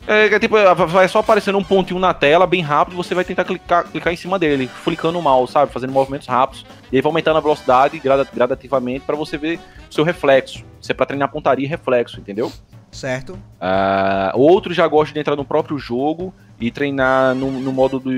É, 0.07 0.29
que 0.29 0.35
é 0.35 0.39
tipo, 0.39 0.55
vai 0.87 1.07
só 1.09 1.19
aparecendo 1.19 1.57
um 1.57 1.63
pontinho 1.63 1.99
na 1.99 2.13
tela, 2.13 2.47
bem 2.47 2.61
rápido, 2.61 2.95
você 2.95 3.13
vai 3.13 3.25
tentar 3.25 3.43
clicar, 3.43 3.83
clicar 3.83 4.13
em 4.13 4.15
cima 4.15 4.39
dele, 4.39 4.67
flicando 4.67 5.19
o 5.19 5.21
mouse, 5.21 5.51
sabe? 5.51 5.71
Fazendo 5.73 5.91
movimentos 5.91 6.27
rápidos. 6.27 6.65
E 6.91 6.95
aí 6.95 7.01
vai 7.01 7.09
aumentando 7.09 7.37
a 7.37 7.41
velocidade 7.41 7.99
grada- 7.99 8.25
gradativamente 8.33 9.05
pra 9.05 9.17
você 9.17 9.37
ver 9.37 9.59
o 9.89 9.93
seu 9.93 10.05
reflexo. 10.05 10.63
Isso 10.79 10.91
é 10.91 10.95
pra 10.95 11.05
treinar 11.05 11.29
pontaria 11.29 11.65
e 11.65 11.67
reflexo, 11.67 12.21
entendeu? 12.21 12.49
Certo? 12.89 13.37
Ah, 13.59 14.31
outros 14.33 14.77
já 14.77 14.87
gostam 14.87 15.13
de 15.15 15.19
entrar 15.19 15.35
no 15.35 15.43
próprio 15.43 15.77
jogo 15.77 16.33
e 16.59 16.71
treinar 16.71 17.35
no, 17.35 17.51
no 17.51 17.71
modo 17.71 17.99
do 17.99 18.09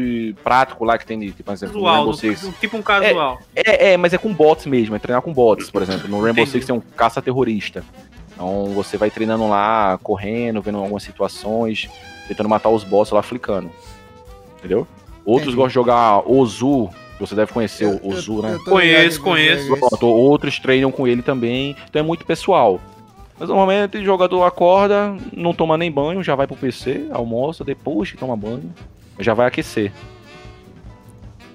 prático 0.43 0.85
lá 0.85 0.97
que 0.97 1.05
tem, 1.05 1.19
de, 1.19 1.27
tipo, 1.31 1.43
por 1.43 1.53
exemplo, 1.53 1.75
no 1.75 1.81
Casual, 1.81 1.95
Rainbow 1.95 2.11
no- 2.11 2.17
Six. 2.17 2.43
no- 2.43 2.51
tipo 2.53 2.77
um 2.77 2.81
casual. 2.81 3.39
É, 3.55 3.91
é, 3.93 3.97
mas 3.97 4.13
é 4.13 4.17
com 4.17 4.33
bots 4.33 4.65
mesmo, 4.65 4.95
é 4.95 4.99
treinar 4.99 5.21
com 5.21 5.33
bots, 5.33 5.69
por 5.69 5.81
exemplo. 5.81 6.07
No 6.07 6.21
Rainbow 6.21 6.45
Six 6.45 6.65
tem 6.65 6.73
um 6.75 6.79
caça-terrorista. 6.79 7.83
Então 8.33 8.67
você 8.67 8.97
vai 8.97 9.09
treinando 9.11 9.47
lá, 9.49 9.99
correndo, 10.01 10.61
vendo 10.61 10.77
algumas 10.77 11.03
situações, 11.03 11.89
tentando 12.27 12.47
matar 12.47 12.69
os 12.69 12.83
bots 12.85 13.11
lá, 13.11 13.21
flicando. 13.21 13.69
Entendeu? 14.59 14.87
Outros 15.25 15.49
Entendi. 15.49 15.55
gostam 15.57 15.67
de 15.67 15.73
jogar 15.73 16.19
Ozu, 16.31 16.89
você 17.19 17.35
deve 17.35 17.51
conhecer 17.51 17.83
Eu- 17.83 17.99
o 18.01 18.13
Ozu, 18.13 18.41
né? 18.41 18.53
eu 18.55 18.63
Conheço, 18.63 19.21
conheço. 19.21 19.75
Pronto, 19.77 20.07
outros 20.07 20.57
treinam 20.59 20.91
com 20.91 21.05
ele 21.05 21.21
também, 21.21 21.75
então 21.89 21.99
é 21.99 22.03
muito 22.05 22.25
pessoal. 22.25 22.79
Mas 23.39 23.47
normalmente 23.47 23.97
o 23.97 24.03
jogador 24.05 24.43
acorda, 24.43 25.15
não 25.35 25.53
toma 25.53 25.77
nem 25.77 25.89
banho, 25.91 26.21
já 26.21 26.35
vai 26.35 26.45
pro 26.45 26.57
PC, 26.57 27.07
almoça, 27.11 27.63
depois 27.63 28.11
que 28.11 28.17
toma 28.17 28.35
banho, 28.35 28.73
já 29.19 29.33
vai 29.33 29.47
aquecer. 29.47 29.91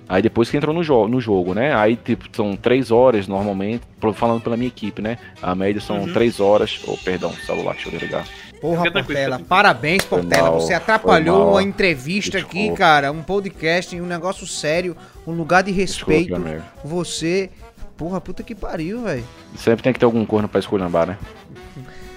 Aí 0.08 0.20
depois 0.22 0.50
que 0.50 0.56
entra 0.56 0.72
no, 0.72 0.82
jo 0.84 1.08
no 1.08 1.20
jogo, 1.20 1.54
né? 1.54 1.74
Aí 1.74 1.96
tipo, 1.96 2.24
são 2.34 2.56
três 2.56 2.90
horas 2.90 3.26
normalmente, 3.26 3.82
falando 4.14 4.40
pela 4.42 4.56
minha 4.56 4.68
equipe, 4.68 5.00
né? 5.00 5.18
A 5.42 5.54
média 5.54 5.80
são 5.80 6.00
Uhum. 6.00 6.12
três 6.12 6.40
horas. 6.40 6.80
Oh, 6.86 6.96
perdão, 6.98 7.32
celular, 7.32 7.72
deixa 7.74 7.88
eu 7.88 7.92
desligar. 7.92 8.26
Porra, 8.60 8.90
Portela, 8.90 9.40
parabéns, 9.46 10.04
Portela. 10.04 10.50
mal, 10.50 10.60
Você 10.60 10.72
atrapalhou 10.72 11.46
mal. 11.46 11.56
a 11.58 11.62
entrevista 11.62 12.38
aqui, 12.38 12.58
Desculpa. 12.60 12.76
cara. 12.78 13.12
Um 13.12 13.22
podcast, 13.22 13.98
um 14.00 14.06
negócio 14.06 14.46
sério, 14.46 14.96
um 15.26 15.32
lugar 15.32 15.62
de 15.62 15.70
respeito. 15.70 16.34
Desculpa. 16.34 16.62
Você. 16.82 17.50
Porra, 17.96 18.20
puta 18.20 18.42
que 18.42 18.54
pariu, 18.54 19.02
velho. 19.02 19.24
Sempre 19.54 19.82
tem 19.84 19.92
que 19.92 19.98
ter 19.98 20.04
algum 20.04 20.24
corno 20.26 20.48
pra 20.48 20.58
esculhambar, 20.58 21.06
né? 21.06 21.18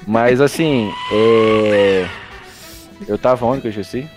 Mas 0.08 0.40
assim, 0.40 0.90
é. 1.12 2.08
Eu 3.08 3.18
tava 3.18 3.46
onde 3.46 3.62
que 3.62 3.68
eu 3.68 3.72
esqueci? 3.72 4.08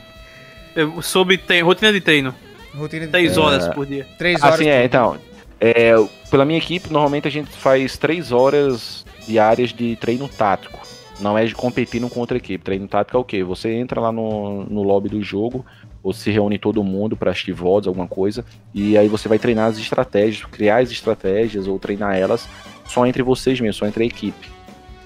Eu- 0.74 1.02
Sobre 1.02 1.36
tre- 1.36 1.60
rotina 1.60 1.92
de 1.92 2.00
treino. 2.00 2.34
Rotina 2.74 3.06
de 3.06 3.12
Três 3.12 3.32
treino. 3.32 3.48
horas 3.50 3.68
por 3.74 3.84
dia. 3.84 4.06
Três 4.16 4.40
horas. 4.42 4.54
Assim, 4.54 4.68
é, 4.68 4.84
então. 4.84 5.18
É, 5.60 5.92
pela 6.30 6.44
minha 6.44 6.58
equipe, 6.58 6.90
normalmente 6.92 7.26
a 7.28 7.30
gente 7.30 7.50
faz 7.50 7.98
três 7.98 8.30
horas 8.32 9.04
diárias 9.26 9.70
de 9.72 9.96
treino 9.96 10.28
tático. 10.28 10.78
Não 11.20 11.36
é 11.36 11.44
de 11.44 11.54
competir 11.54 12.00
contra 12.08 12.38
equipe. 12.38 12.64
Treino 12.64 12.86
tático 12.88 13.16
é 13.16 13.20
o 13.20 13.24
quê? 13.24 13.42
Você 13.44 13.70
entra 13.74 14.00
lá 14.00 14.10
no, 14.12 14.64
no 14.64 14.82
lobby 14.82 15.08
do 15.10 15.22
jogo, 15.22 15.66
ou 16.02 16.14
se 16.14 16.30
reúne 16.30 16.58
todo 16.58 16.82
mundo 16.82 17.14
para 17.16 17.30
assistir 17.32 17.52
VODs, 17.52 17.88
alguma 17.88 18.06
coisa, 18.06 18.42
e 18.72 18.96
aí 18.96 19.06
você 19.08 19.28
vai 19.28 19.38
treinar 19.38 19.66
as 19.68 19.76
estratégias, 19.78 20.46
criar 20.50 20.78
as 20.78 20.90
estratégias 20.90 21.66
ou 21.66 21.78
treinar 21.78 22.16
elas 22.16 22.48
só 22.86 23.04
entre 23.06 23.22
vocês 23.22 23.60
mesmo, 23.60 23.74
só 23.74 23.86
entre 23.86 24.04
a 24.04 24.06
equipe. 24.06 24.48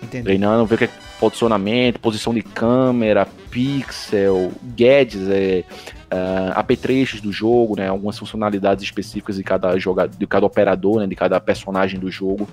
Entendi. 0.04 0.24
Treinando, 0.24 0.66
ver 0.66 0.74
o 0.74 0.78
que 0.78 0.84
é 0.84 0.90
posicionamento, 1.18 1.98
posição 1.98 2.34
de 2.34 2.42
câmera, 2.42 3.26
pixel, 3.50 4.52
gadgets, 4.76 5.28
é, 5.28 5.64
uh, 6.12 6.52
apetrechos 6.54 7.20
do 7.20 7.32
jogo, 7.32 7.76
né, 7.76 7.88
algumas 7.88 8.18
funcionalidades 8.18 8.84
específicas 8.84 9.36
de 9.36 9.42
cada 9.42 9.78
jogador, 9.78 10.16
de 10.16 10.26
cada 10.26 10.46
operador, 10.46 11.00
né, 11.00 11.06
de 11.06 11.16
cada 11.16 11.40
personagem 11.40 11.98
do 11.98 12.10
jogo. 12.10 12.48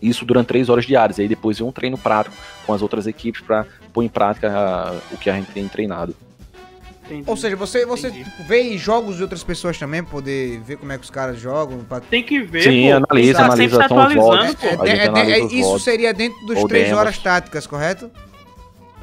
Isso 0.00 0.24
durante 0.24 0.48
três 0.48 0.68
horas 0.68 0.84
diárias. 0.84 1.20
Aí 1.20 1.28
depois 1.28 1.58
vem 1.58 1.66
um 1.66 1.72
treino 1.72 1.96
prático 1.96 2.36
com 2.66 2.74
as 2.74 2.82
outras 2.82 3.06
equipes 3.06 3.40
para 3.40 3.64
pôr 3.92 4.02
em 4.02 4.08
prática 4.08 4.48
uh, 4.50 5.14
o 5.14 5.18
que 5.18 5.30
a 5.30 5.34
gente 5.34 5.52
tem 5.52 5.68
treinado. 5.68 6.14
Entendi. 7.04 7.24
Ou 7.26 7.36
seja, 7.36 7.56
você, 7.56 7.84
você 7.84 8.10
tipo, 8.10 8.30
vê 8.44 8.76
jogos 8.78 9.16
de 9.16 9.22
outras 9.22 9.42
pessoas 9.42 9.78
também, 9.78 10.02
poder 10.04 10.60
ver 10.60 10.76
como 10.76 10.92
é 10.92 10.98
que 10.98 11.04
os 11.04 11.10
caras 11.10 11.38
jogam. 11.38 11.80
Pra... 11.84 12.00
Tem 12.00 12.22
que 12.22 12.40
ver, 12.42 12.62
Sim, 12.62 12.90
pô. 12.90 12.96
analisa, 12.96 13.38
Tá 13.38 13.44
analisa, 13.46 13.76
sempre 13.76 13.88
são 13.88 13.96
os 13.96 14.02
atualizando, 14.02 14.46
votos. 14.46 14.76
pô. 14.76 14.86
É, 14.86 14.88
é, 14.88 14.96
é, 14.96 15.08
analisa 15.08 15.36
é, 15.36 15.58
isso 15.58 15.78
seria 15.78 16.14
dentro 16.14 16.46
dos 16.46 16.64
três 16.64 16.92
horas 16.92 17.18
táticas, 17.18 17.66
correto? 17.66 18.10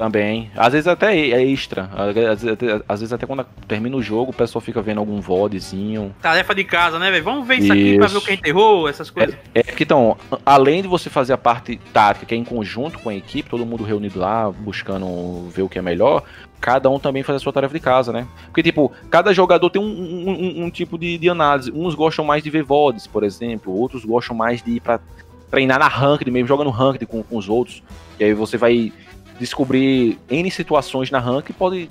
Também. 0.00 0.50
Às 0.56 0.72
vezes 0.72 0.88
até 0.88 1.14
é 1.14 1.44
extra. 1.44 1.90
Às 1.94 2.14
vezes 2.14 2.46
até, 2.46 2.80
às 2.88 3.00
vezes 3.00 3.12
até 3.12 3.26
quando 3.26 3.44
termina 3.68 3.94
o 3.94 4.02
jogo, 4.02 4.30
o 4.30 4.34
pessoal 4.34 4.62
fica 4.62 4.80
vendo 4.80 4.96
algum 4.96 5.20
VODzinho. 5.20 6.14
Tarefa 6.22 6.54
de 6.54 6.64
casa, 6.64 6.98
né, 6.98 7.10
velho? 7.10 7.22
Vamos 7.22 7.46
ver 7.46 7.56
isso, 7.56 7.70
aqui 7.70 7.98
pra 7.98 8.06
ver 8.06 8.14
o 8.14 8.16
Isso. 8.16 8.26
que 8.26 8.32
enterrou, 8.32 8.88
essas 8.88 9.10
coisas. 9.10 9.36
É 9.54 9.62
que 9.62 9.82
então, 9.82 10.16
além 10.46 10.80
de 10.80 10.88
você 10.88 11.10
fazer 11.10 11.34
a 11.34 11.36
parte 11.38 11.78
tática, 11.92 12.24
que 12.24 12.34
é 12.34 12.38
em 12.38 12.44
conjunto 12.44 12.98
com 12.98 13.10
a 13.10 13.14
equipe, 13.14 13.50
todo 13.50 13.66
mundo 13.66 13.84
reunido 13.84 14.18
lá, 14.18 14.50
buscando 14.50 15.50
ver 15.50 15.62
o 15.64 15.68
que 15.68 15.78
é 15.78 15.82
melhor, 15.82 16.22
cada 16.58 16.88
um 16.88 16.98
também 16.98 17.22
faz 17.22 17.36
a 17.36 17.40
sua 17.40 17.52
tarefa 17.52 17.74
de 17.74 17.80
casa, 17.80 18.10
né? 18.10 18.26
Porque, 18.46 18.62
tipo, 18.62 18.90
cada 19.10 19.34
jogador 19.34 19.68
tem 19.68 19.82
um, 19.82 19.84
um- 19.84 20.30
um- 20.30 20.64
um 20.64 20.70
tipo 20.70 20.96
de, 20.96 21.18
de 21.18 21.28
análise. 21.28 21.70
Uns 21.74 21.94
gostam 21.94 22.24
mais 22.24 22.42
de 22.42 22.48
ver 22.48 22.62
VODs, 22.62 23.06
por 23.06 23.22
exemplo, 23.22 23.70
outros 23.78 24.02
gostam 24.02 24.34
mais 24.34 24.62
de 24.62 24.70
ir 24.76 24.80
pra 24.80 24.98
treinar 25.50 25.78
na 25.78 25.88
ranked 25.88 26.30
mesmo, 26.30 26.48
jogando 26.48 26.70
ranked 26.70 27.04
com, 27.04 27.22
com 27.22 27.36
os 27.36 27.50
outros. 27.50 27.82
E 28.18 28.24
aí 28.24 28.32
você 28.32 28.56
vai 28.56 28.92
descobrir 29.40 30.18
N 30.30 30.50
situações 30.50 31.10
na 31.10 31.18
ranked 31.18 31.50
e 31.50 31.54
pode. 31.54 31.90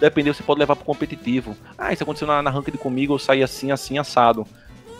Depender, 0.00 0.32
você 0.32 0.42
pode 0.42 0.58
levar 0.58 0.74
pro 0.76 0.84
competitivo. 0.86 1.54
Ah, 1.76 1.92
isso 1.92 2.02
aconteceu 2.02 2.26
na, 2.26 2.40
na 2.40 2.48
ranked 2.50 2.76
comigo, 2.78 3.12
eu 3.14 3.18
saí 3.18 3.42
assim, 3.42 3.70
assim, 3.70 3.98
assado. 3.98 4.46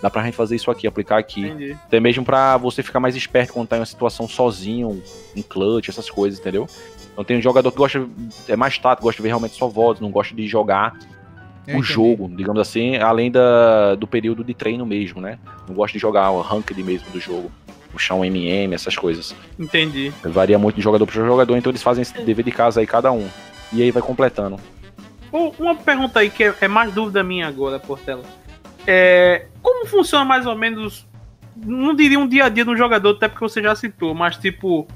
Dá 0.02 0.10
pra 0.10 0.22
gente 0.22 0.36
fazer 0.36 0.56
isso 0.56 0.70
aqui, 0.70 0.86
aplicar 0.86 1.18
aqui. 1.18 1.46
Entendi. 1.46 1.72
Até 1.72 1.98
mesmo 1.98 2.22
pra 2.24 2.56
você 2.58 2.82
ficar 2.82 3.00
mais 3.00 3.16
esperto 3.16 3.54
quando 3.54 3.68
tá 3.68 3.76
em 3.76 3.80
uma 3.80 3.86
situação 3.86 4.28
sozinho, 4.28 5.02
em 5.34 5.42
clutch, 5.42 5.88
essas 5.88 6.10
coisas, 6.10 6.38
entendeu? 6.38 6.66
Então 7.12 7.24
tem 7.24 7.38
um 7.38 7.42
jogador 7.42 7.70
que 7.72 7.78
gosta, 7.78 8.06
é 8.48 8.56
mais 8.56 8.78
tático, 8.78 9.04
gosta 9.04 9.16
de 9.18 9.22
ver 9.22 9.28
realmente 9.28 9.56
só 9.56 9.66
votos, 9.68 10.00
não 10.02 10.10
gosta 10.10 10.34
de 10.34 10.46
jogar 10.46 10.98
Eu 11.66 11.76
o 11.76 11.78
entendi. 11.78 11.92
jogo, 11.92 12.30
digamos 12.34 12.60
assim, 12.60 12.96
além 12.96 13.30
da, 13.30 13.94
do 13.94 14.06
período 14.06 14.42
de 14.44 14.54
treino 14.54 14.86
mesmo, 14.86 15.20
né? 15.20 15.38
Não 15.68 15.74
gosta 15.74 15.94
de 15.94 15.98
jogar 16.00 16.30
o 16.30 16.40
ranked 16.40 16.82
mesmo 16.82 17.10
do 17.10 17.20
jogo, 17.20 17.50
puxar 17.90 18.14
um 18.14 18.24
MM, 18.24 18.74
essas 18.74 18.96
coisas. 18.96 19.34
Entendi. 19.58 20.12
Varia 20.24 20.58
muito 20.58 20.76
de 20.76 20.82
jogador 20.82 21.06
para 21.06 21.14
jogador, 21.14 21.56
então 21.56 21.70
eles 21.70 21.82
fazem 21.82 22.02
esse 22.02 22.14
dever 22.22 22.44
de 22.44 22.50
casa 22.52 22.80
aí 22.80 22.86
cada 22.86 23.10
um. 23.12 23.28
E 23.72 23.82
aí 23.82 23.90
vai 23.90 24.02
completando. 24.02 24.56
Uma 25.32 25.76
pergunta 25.76 26.20
aí 26.20 26.28
que 26.30 26.42
é, 26.44 26.54
é 26.62 26.68
mais 26.68 26.92
dúvida 26.92 27.22
minha 27.22 27.46
agora, 27.46 27.78
Portela. 27.78 28.22
É, 28.86 29.46
como 29.62 29.86
funciona 29.86 30.24
mais 30.24 30.46
ou 30.46 30.56
menos, 30.56 31.06
não 31.56 31.94
diria 31.94 32.18
um 32.18 32.26
dia 32.26 32.46
a 32.46 32.48
dia 32.48 32.64
do 32.64 32.76
jogador, 32.76 33.10
até 33.10 33.28
porque 33.28 33.44
você 33.44 33.62
já 33.62 33.74
citou, 33.76 34.14
mas 34.14 34.36
tipo, 34.36 34.88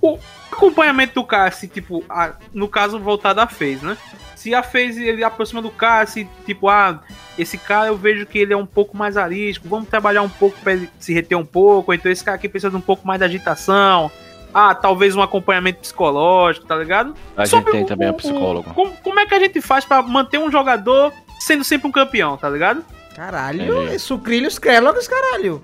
o 0.00 0.18
acompanhamento 0.50 1.14
do 1.14 1.24
cara, 1.24 1.50
se 1.50 1.68
tipo, 1.68 2.02
a- 2.08 2.34
no 2.54 2.68
caso 2.68 2.98
voltado 2.98 3.40
à 3.40 3.46
FaZe, 3.46 3.84
né? 3.84 3.96
Se 4.36 4.54
a 4.54 4.62
FaZe 4.62 5.02
ele 5.02 5.24
aproxima 5.24 5.60
do 5.60 5.70
cara, 5.70 6.06
se 6.06 6.28
tipo, 6.44 6.68
ah, 6.68 7.00
esse 7.36 7.58
cara 7.58 7.88
eu 7.88 7.96
vejo 7.96 8.24
que 8.26 8.38
ele 8.38 8.52
é 8.52 8.56
um 8.56 8.66
pouco 8.66 8.96
mais 8.96 9.16
arisco, 9.16 9.66
vamos 9.68 9.88
trabalhar 9.88 10.22
um 10.22 10.28
pouco 10.28 10.56
pra 10.60 10.74
ele 10.74 10.88
se 11.00 11.12
reter 11.12 11.36
um 11.36 11.44
pouco, 11.44 11.90
ou 11.90 11.94
então 11.94 12.12
esse 12.12 12.22
cara 12.22 12.36
aqui 12.36 12.48
precisa 12.48 12.70
de 12.70 12.76
um 12.76 12.80
pouco 12.80 13.04
mais 13.06 13.18
de 13.18 13.24
agitação. 13.24 14.10
Ah, 14.54 14.74
talvez 14.74 15.16
um 15.16 15.22
acompanhamento 15.22 15.80
psicológico, 15.80 16.66
tá 16.66 16.76
ligado? 16.76 17.14
A 17.36 17.44
gente 17.44 17.50
Sobre 17.50 17.72
tem 17.72 17.82
o- 17.82 17.86
também 17.86 18.08
o- 18.08 18.12
um 18.12 18.14
psicólogo. 18.14 18.72
Como, 18.74 18.92
como 19.02 19.18
é 19.20 19.26
que 19.26 19.34
a 19.34 19.40
gente 19.40 19.60
faz 19.60 19.84
pra 19.84 20.00
manter 20.02 20.38
um 20.38 20.50
jogador 20.50 21.12
sendo 21.40 21.64
sempre 21.64 21.88
um 21.88 21.92
campeão, 21.92 22.36
tá 22.36 22.48
ligado? 22.48 22.84
Caralho, 23.14 23.88
é 23.88 23.98
sucrilhos, 23.98 24.58
Kellogg's, 24.58 25.08
caralho. 25.08 25.62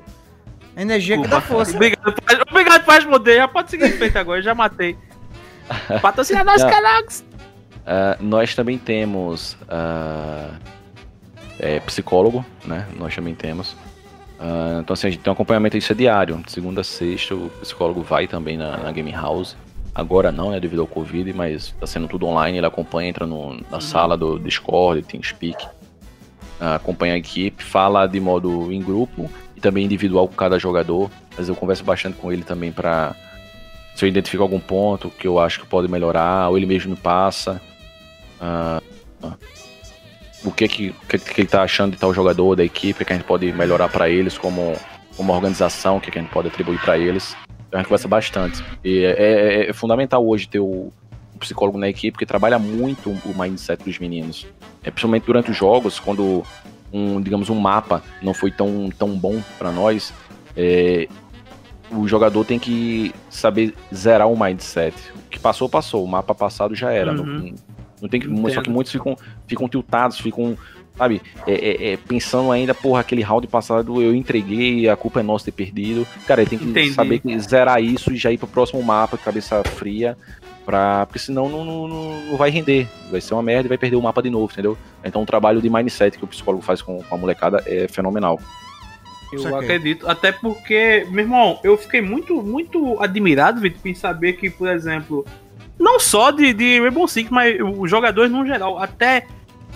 Energia 0.76 1.20
que 1.20 1.28
dá 1.28 1.40
força. 1.40 1.74
Obrigado, 1.76 2.14
obrigado 2.50 2.84
por 2.84 2.94
responder. 2.94 3.36
Já 3.36 3.48
pode 3.48 3.70
seguir 3.70 3.84
em 3.86 3.92
frente 3.92 4.16
agora, 4.16 4.38
eu 4.38 4.42
já 4.42 4.54
matei. 4.54 4.96
Patrocina 6.00 6.42
nós, 6.44 6.62
Não. 6.62 6.70
Ah, 7.86 8.16
nós 8.20 8.54
também 8.54 8.78
temos 8.78 9.56
ah, 9.68 10.50
é, 11.58 11.80
psicólogo, 11.80 12.44
né? 12.64 12.86
Nós 12.96 13.14
também 13.14 13.34
temos. 13.34 13.76
Ah, 14.38 14.78
então, 14.82 14.94
assim, 14.94 15.08
a 15.08 15.10
gente 15.10 15.20
tem 15.22 15.30
um 15.30 15.34
acompanhamento 15.34 15.76
isso 15.76 15.92
é 15.92 15.94
diário. 15.94 16.36
De 16.44 16.50
segunda 16.52 16.80
a 16.80 16.84
sexta, 16.84 17.34
o 17.34 17.50
psicólogo 17.60 18.02
vai 18.02 18.26
também 18.26 18.56
na, 18.56 18.76
na 18.78 18.92
Game 18.92 19.10
House. 19.12 19.56
Agora 19.94 20.32
não, 20.32 20.50
né? 20.50 20.58
Devido 20.60 20.80
ao 20.80 20.86
Covid, 20.86 21.32
mas 21.32 21.74
tá 21.78 21.86
sendo 21.86 22.08
tudo 22.08 22.26
online. 22.26 22.58
Ele 22.58 22.66
acompanha, 22.66 23.10
entra 23.10 23.26
no- 23.26 23.60
na 23.70 23.80
sala 23.80 24.16
do 24.16 24.38
Discord, 24.38 25.02
TeamSpeak. 25.02 25.66
ah, 26.60 26.76
acompanha 26.76 27.14
a 27.14 27.18
equipe, 27.18 27.62
fala 27.62 28.06
de 28.06 28.18
modo 28.20 28.72
em 28.72 28.80
grupo 28.80 29.28
e 29.56 29.60
também 29.60 29.84
individual 29.84 30.26
com 30.28 30.34
cada 30.34 30.58
jogador. 30.58 31.10
Mas 31.36 31.48
eu 31.48 31.54
converso 31.56 31.82
bastante 31.84 32.16
com 32.16 32.32
ele 32.32 32.42
também 32.42 32.70
pra. 32.72 33.14
Se 33.94 34.04
eu 34.06 34.08
identifico 34.08 34.42
algum 34.42 34.58
ponto 34.60 35.10
que 35.10 35.26
eu 35.28 35.38
acho 35.38 35.60
que 35.60 35.66
pode 35.66 35.86
melhorar, 35.88 36.48
ou 36.48 36.56
ele 36.56 36.64
mesmo 36.66 36.90
me 36.92 36.96
passa. 36.96 37.60
Ah, 38.42 38.82
o 40.44 40.50
que 40.50 40.66
que, 40.66 40.94
que 41.08 41.18
que 41.18 41.40
ele 41.40 41.48
tá 41.48 41.62
achando 41.62 41.92
de 41.92 41.96
tal 41.98 42.12
jogador, 42.12 42.56
da 42.56 42.64
equipe, 42.64 43.04
que 43.04 43.12
a 43.12 43.16
gente 43.16 43.24
pode 43.24 43.50
melhorar 43.52 43.88
pra 43.88 44.08
eles 44.10 44.36
como, 44.36 44.76
como 45.16 45.32
organização, 45.32 46.00
que 46.00 46.10
a 46.10 46.20
gente 46.20 46.30
pode 46.32 46.48
atribuir 46.48 46.80
pra 46.80 46.98
eles. 46.98 47.36
Então 47.68 47.78
a 47.78 47.82
gente 47.82 47.86
conversa 47.88 48.08
bastante. 48.08 48.62
E 48.84 49.04
é, 49.04 49.10
é- 49.66 49.70
é 49.70 49.72
fundamental 49.72 50.26
hoje 50.26 50.48
ter 50.48 50.58
o, 50.58 50.92
o 51.34 51.38
psicólogo 51.38 51.78
na 51.78 51.88
equipe, 51.88 52.18
que 52.18 52.26
trabalha 52.26 52.58
muito 52.58 53.10
o 53.10 53.34
mindset 53.40 53.84
dos 53.84 53.98
meninos. 54.00 54.46
É, 54.82 54.90
principalmente 54.90 55.24
durante 55.24 55.50
os 55.52 55.56
jogos, 55.56 56.00
quando 56.00 56.42
um, 56.92 57.20
digamos, 57.20 57.48
um 57.48 57.54
mapa 57.54 58.02
não 58.20 58.34
foi 58.34 58.50
tão, 58.50 58.90
tão 58.98 59.10
bom 59.16 59.40
pra 59.58 59.70
nós, 59.70 60.12
é, 60.56 61.06
o 61.92 62.08
jogador 62.08 62.44
tem 62.44 62.58
que 62.58 63.14
saber 63.30 63.74
zerar 63.94 64.26
o 64.28 64.36
mindset. 64.38 64.96
O 65.14 65.30
que 65.30 65.38
passou, 65.38 65.68
passou. 65.68 66.04
O 66.04 66.08
mapa 66.08 66.34
passado 66.34 66.74
já 66.74 66.90
era. 66.92 67.12
Uhum. 67.12 67.54
Não 68.02 68.08
tem 68.08 68.20
que, 68.20 68.26
Entendo. 68.26 68.50
só 68.52 68.60
que 68.60 68.68
muitos 68.68 68.92
ficam, 68.92 69.16
ficam 69.46 69.68
tiltados, 69.68 70.18
ficam, 70.18 70.58
sabe, 70.98 71.22
é, 71.46 71.52
é, 71.52 71.92
é, 71.92 71.96
pensando 71.96 72.50
ainda, 72.50 72.74
porra, 72.74 73.00
aquele 73.00 73.22
round 73.22 73.46
passado 73.46 74.02
eu 74.02 74.14
entreguei, 74.14 74.88
a 74.88 74.96
culpa 74.96 75.20
é 75.20 75.22
nossa 75.22 75.44
ter 75.46 75.52
perdido. 75.52 76.06
Cara, 76.26 76.42
ele 76.42 76.50
tem 76.50 76.58
que 76.58 76.64
Entendi. 76.66 76.92
saber 76.92 77.20
que 77.20 77.38
zerar 77.38 77.80
isso 77.82 78.12
e 78.12 78.16
já 78.16 78.30
ir 78.32 78.38
pro 78.38 78.48
próximo 78.48 78.82
mapa, 78.82 79.16
cabeça 79.16 79.62
fria, 79.62 80.18
pra, 80.66 81.06
porque 81.06 81.18
senão 81.20 81.48
não, 81.48 81.64
não, 81.64 81.88
não- 81.88 82.20
não 82.30 82.36
vai 82.36 82.50
render. 82.50 82.88
Vai 83.10 83.20
ser 83.20 83.34
uma 83.34 83.42
merda 83.42 83.66
e 83.66 83.70
vai 83.70 83.78
perder 83.78 83.96
o 83.96 84.02
mapa 84.02 84.20
de 84.22 84.28
novo, 84.30 84.52
entendeu? 84.52 84.76
Então 85.04 85.22
o 85.22 85.26
trabalho 85.26 85.62
de 85.62 85.70
mindset 85.70 86.18
que 86.18 86.24
o 86.24 86.28
psicólogo 86.28 86.62
faz 86.64 86.82
com, 86.82 87.00
com 87.02 87.14
a 87.14 87.18
molecada 87.18 87.62
é 87.66 87.86
fenomenal. 87.88 88.38
Eu 89.32 89.38
Saquei. 89.38 89.58
acredito. 89.60 90.06
Até 90.06 90.30
porque, 90.30 91.06
meu 91.10 91.24
irmão, 91.24 91.58
eu 91.64 91.74
fiquei 91.78 92.02
muito, 92.02 92.42
muito 92.42 93.00
admirado, 93.00 93.62
Vitor, 93.62 93.80
em 93.86 93.94
saber 93.94 94.34
que, 94.34 94.50
por 94.50 94.68
exemplo, 94.68 95.24
não 95.78 95.98
só 96.00 96.30
de, 96.30 96.52
de 96.52 96.80
Rainbow 96.80 97.06
Six, 97.08 97.30
mas 97.30 97.56
os 97.60 97.90
jogadores 97.90 98.30
no 98.30 98.46
geral, 98.46 98.78
até 98.78 99.26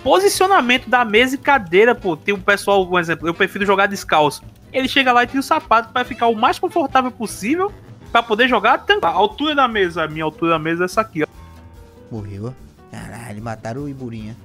posicionamento 0.02 0.88
da 0.88 1.04
mesa 1.04 1.34
e 1.34 1.38
cadeira, 1.38 1.94
pô. 1.94 2.16
Tem 2.16 2.32
o 2.34 2.38
pessoal, 2.38 2.86
por 2.86 3.00
exemplo, 3.00 3.26
eu 3.26 3.34
prefiro 3.34 3.66
jogar 3.66 3.86
descalço. 3.86 4.42
Ele 4.72 4.88
chega 4.88 5.12
lá 5.12 5.24
e 5.24 5.26
tira 5.26 5.40
o 5.40 5.42
sapato 5.42 5.92
para 5.92 6.04
ficar 6.04 6.26
o 6.28 6.34
mais 6.34 6.58
confortável 6.58 7.10
possível 7.10 7.72
para 8.12 8.22
poder 8.22 8.46
jogar. 8.48 8.78
tanto- 8.78 9.04
A 9.04 9.10
altura 9.10 9.54
da 9.54 9.66
mesa, 9.66 10.04
a 10.04 10.08
minha 10.08 10.24
altura 10.24 10.52
da 10.52 10.58
mesa 10.58 10.84
é 10.84 10.86
essa 10.86 11.00
aqui, 11.00 11.22
ó. 11.22 11.26
Morreu. 12.10 12.54
Caralho, 12.90 13.42
mataram 13.42 13.82
o 13.82 13.88
Iburinha. 13.88 14.36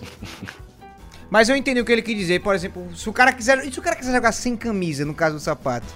Mas 1.30 1.48
eu 1.48 1.56
entendi 1.56 1.80
o 1.80 1.84
que 1.84 1.90
ele 1.92 2.02
quis 2.02 2.16
dizer. 2.16 2.40
Por 2.42 2.54
exemplo, 2.54 2.94
se 2.94 3.08
o 3.08 3.12
cara 3.12 3.32
quiser. 3.32 3.60
Se 3.72 3.78
o 3.78 3.82
cara 3.82 3.96
quiser 3.96 4.12
jogar 4.12 4.32
sem 4.32 4.56
camisa, 4.56 5.04
no 5.04 5.14
caso 5.14 5.36
do 5.36 5.40
sapato? 5.40 5.86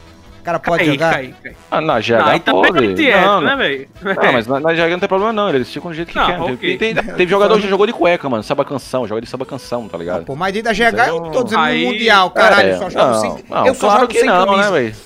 O 0.49 0.51
cara 0.51 0.59
pode 0.61 0.84
Cai, 0.84 0.92
jogar? 0.94 1.12
cai, 1.12 1.34
cai. 1.42 1.57
Ah, 1.70 1.80
na 1.82 2.01
GH 2.01 2.09
Não, 2.11 2.26
aí 2.26 2.40
tá 2.40 2.53
pode. 2.53 2.94
dieta, 2.94 3.20
não, 3.20 3.40
né, 3.42 3.57
velho? 3.57 3.88
Não, 4.03 4.32
mas 4.32 4.46
na, 4.46 4.61
na 4.61 4.72
GH 4.72 4.90
não 4.92 4.99
tem 4.99 5.09
problema 5.09 5.32
não, 5.32 5.51
eles 5.51 5.70
ficam 5.70 5.90
do 5.90 5.94
jeito 5.94 6.09
que 6.11 6.16
Não, 6.16 6.24
querem. 6.26 6.42
ok. 6.55 6.78
Tem, 6.78 6.94
tem- 6.94 7.05
teve 7.05 7.26
jogador 7.30 7.57
que 7.57 7.62
já 7.64 7.68
jogou 7.68 7.86
de 7.86 7.92
cueca, 7.92 8.28
mano, 8.30 8.42
saba 8.42 8.64
canção, 8.64 9.07
joga 9.07 9.20
de 9.20 9.26
saba 9.28 9.44
canção, 9.44 9.86
tá 9.88 9.99
ligado? 9.99 10.24
Pô, 10.24 10.34
mas 10.34 10.55
dentro 10.55 10.72
da 10.72 10.72
GH 10.72 11.09
eu 11.09 11.20
tô 11.30 11.42
dizendo 11.44 11.61
Aí- 11.61 11.84
no 11.84 11.92
Mundial, 11.92 12.30
caralho. 12.30 12.70
É, 12.70 12.76
só 12.78 12.88
jogo 12.88 13.05
não, 13.05 13.20
sem. 13.20 13.44
não, 13.51 13.66
eu 13.66 13.74
só 13.74 13.86
claro 13.88 14.01
jogo 14.01 14.12
que 14.12 14.20
sem 14.20 14.28
não, 14.28 14.46
camisa. 14.46 14.70
né, 14.70 14.80
velho? 14.80 14.96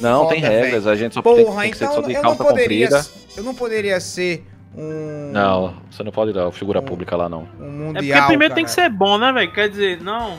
Não, 0.00 0.18
Foda, 0.22 0.30
tem 0.34 0.40
regras, 0.42 0.86
a 0.86 0.96
gente 0.96 1.14
só 1.14 1.20
tem, 1.22 1.44
Porra, 1.44 1.62
tem 1.62 1.70
que 1.70 1.76
ser 1.76 1.84
então 1.84 1.96
só 1.96 2.00
de 2.02 2.12
eu 2.14 2.22
não 2.22 2.22
calça 2.22 2.44
poderia. 2.44 2.88
comprida. 2.88 3.06
Eu 3.36 3.42
não 3.44 3.54
poderia 3.54 4.00
ser 4.00 4.46
um. 4.76 5.30
Não, 5.32 5.74
você 5.90 6.02
não 6.02 6.12
pode 6.12 6.32
dar 6.32 6.50
figura 6.52 6.80
Um- 6.80 6.84
pública 6.84 7.14
lá, 7.16 7.28
não. 7.28 7.46
Um 7.60 7.64
É 7.64 7.68
mundial. 7.68 8.18
porque 8.20 8.26
primeiro 8.28 8.54
tem 8.54 8.64
que 8.64 8.70
ser 8.70 8.88
bom, 8.88 9.18
né, 9.18 9.30
velho? 9.32 9.52
Quer 9.52 9.68
dizer, 9.68 10.00
não. 10.02 10.36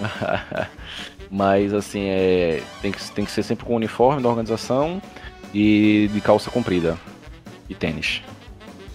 Mas, 1.30 1.72
assim, 1.72 2.08
é, 2.08 2.62
tem, 2.82 2.90
que, 2.90 3.10
tem 3.12 3.24
que 3.24 3.30
ser 3.30 3.42
sempre 3.42 3.64
com 3.64 3.72
o 3.72 3.76
uniforme 3.76 4.20
da 4.22 4.28
organização 4.28 5.00
e 5.54 6.10
de 6.12 6.20
calça 6.20 6.50
comprida. 6.50 6.98
e 7.68 7.74
tênis. 7.74 8.20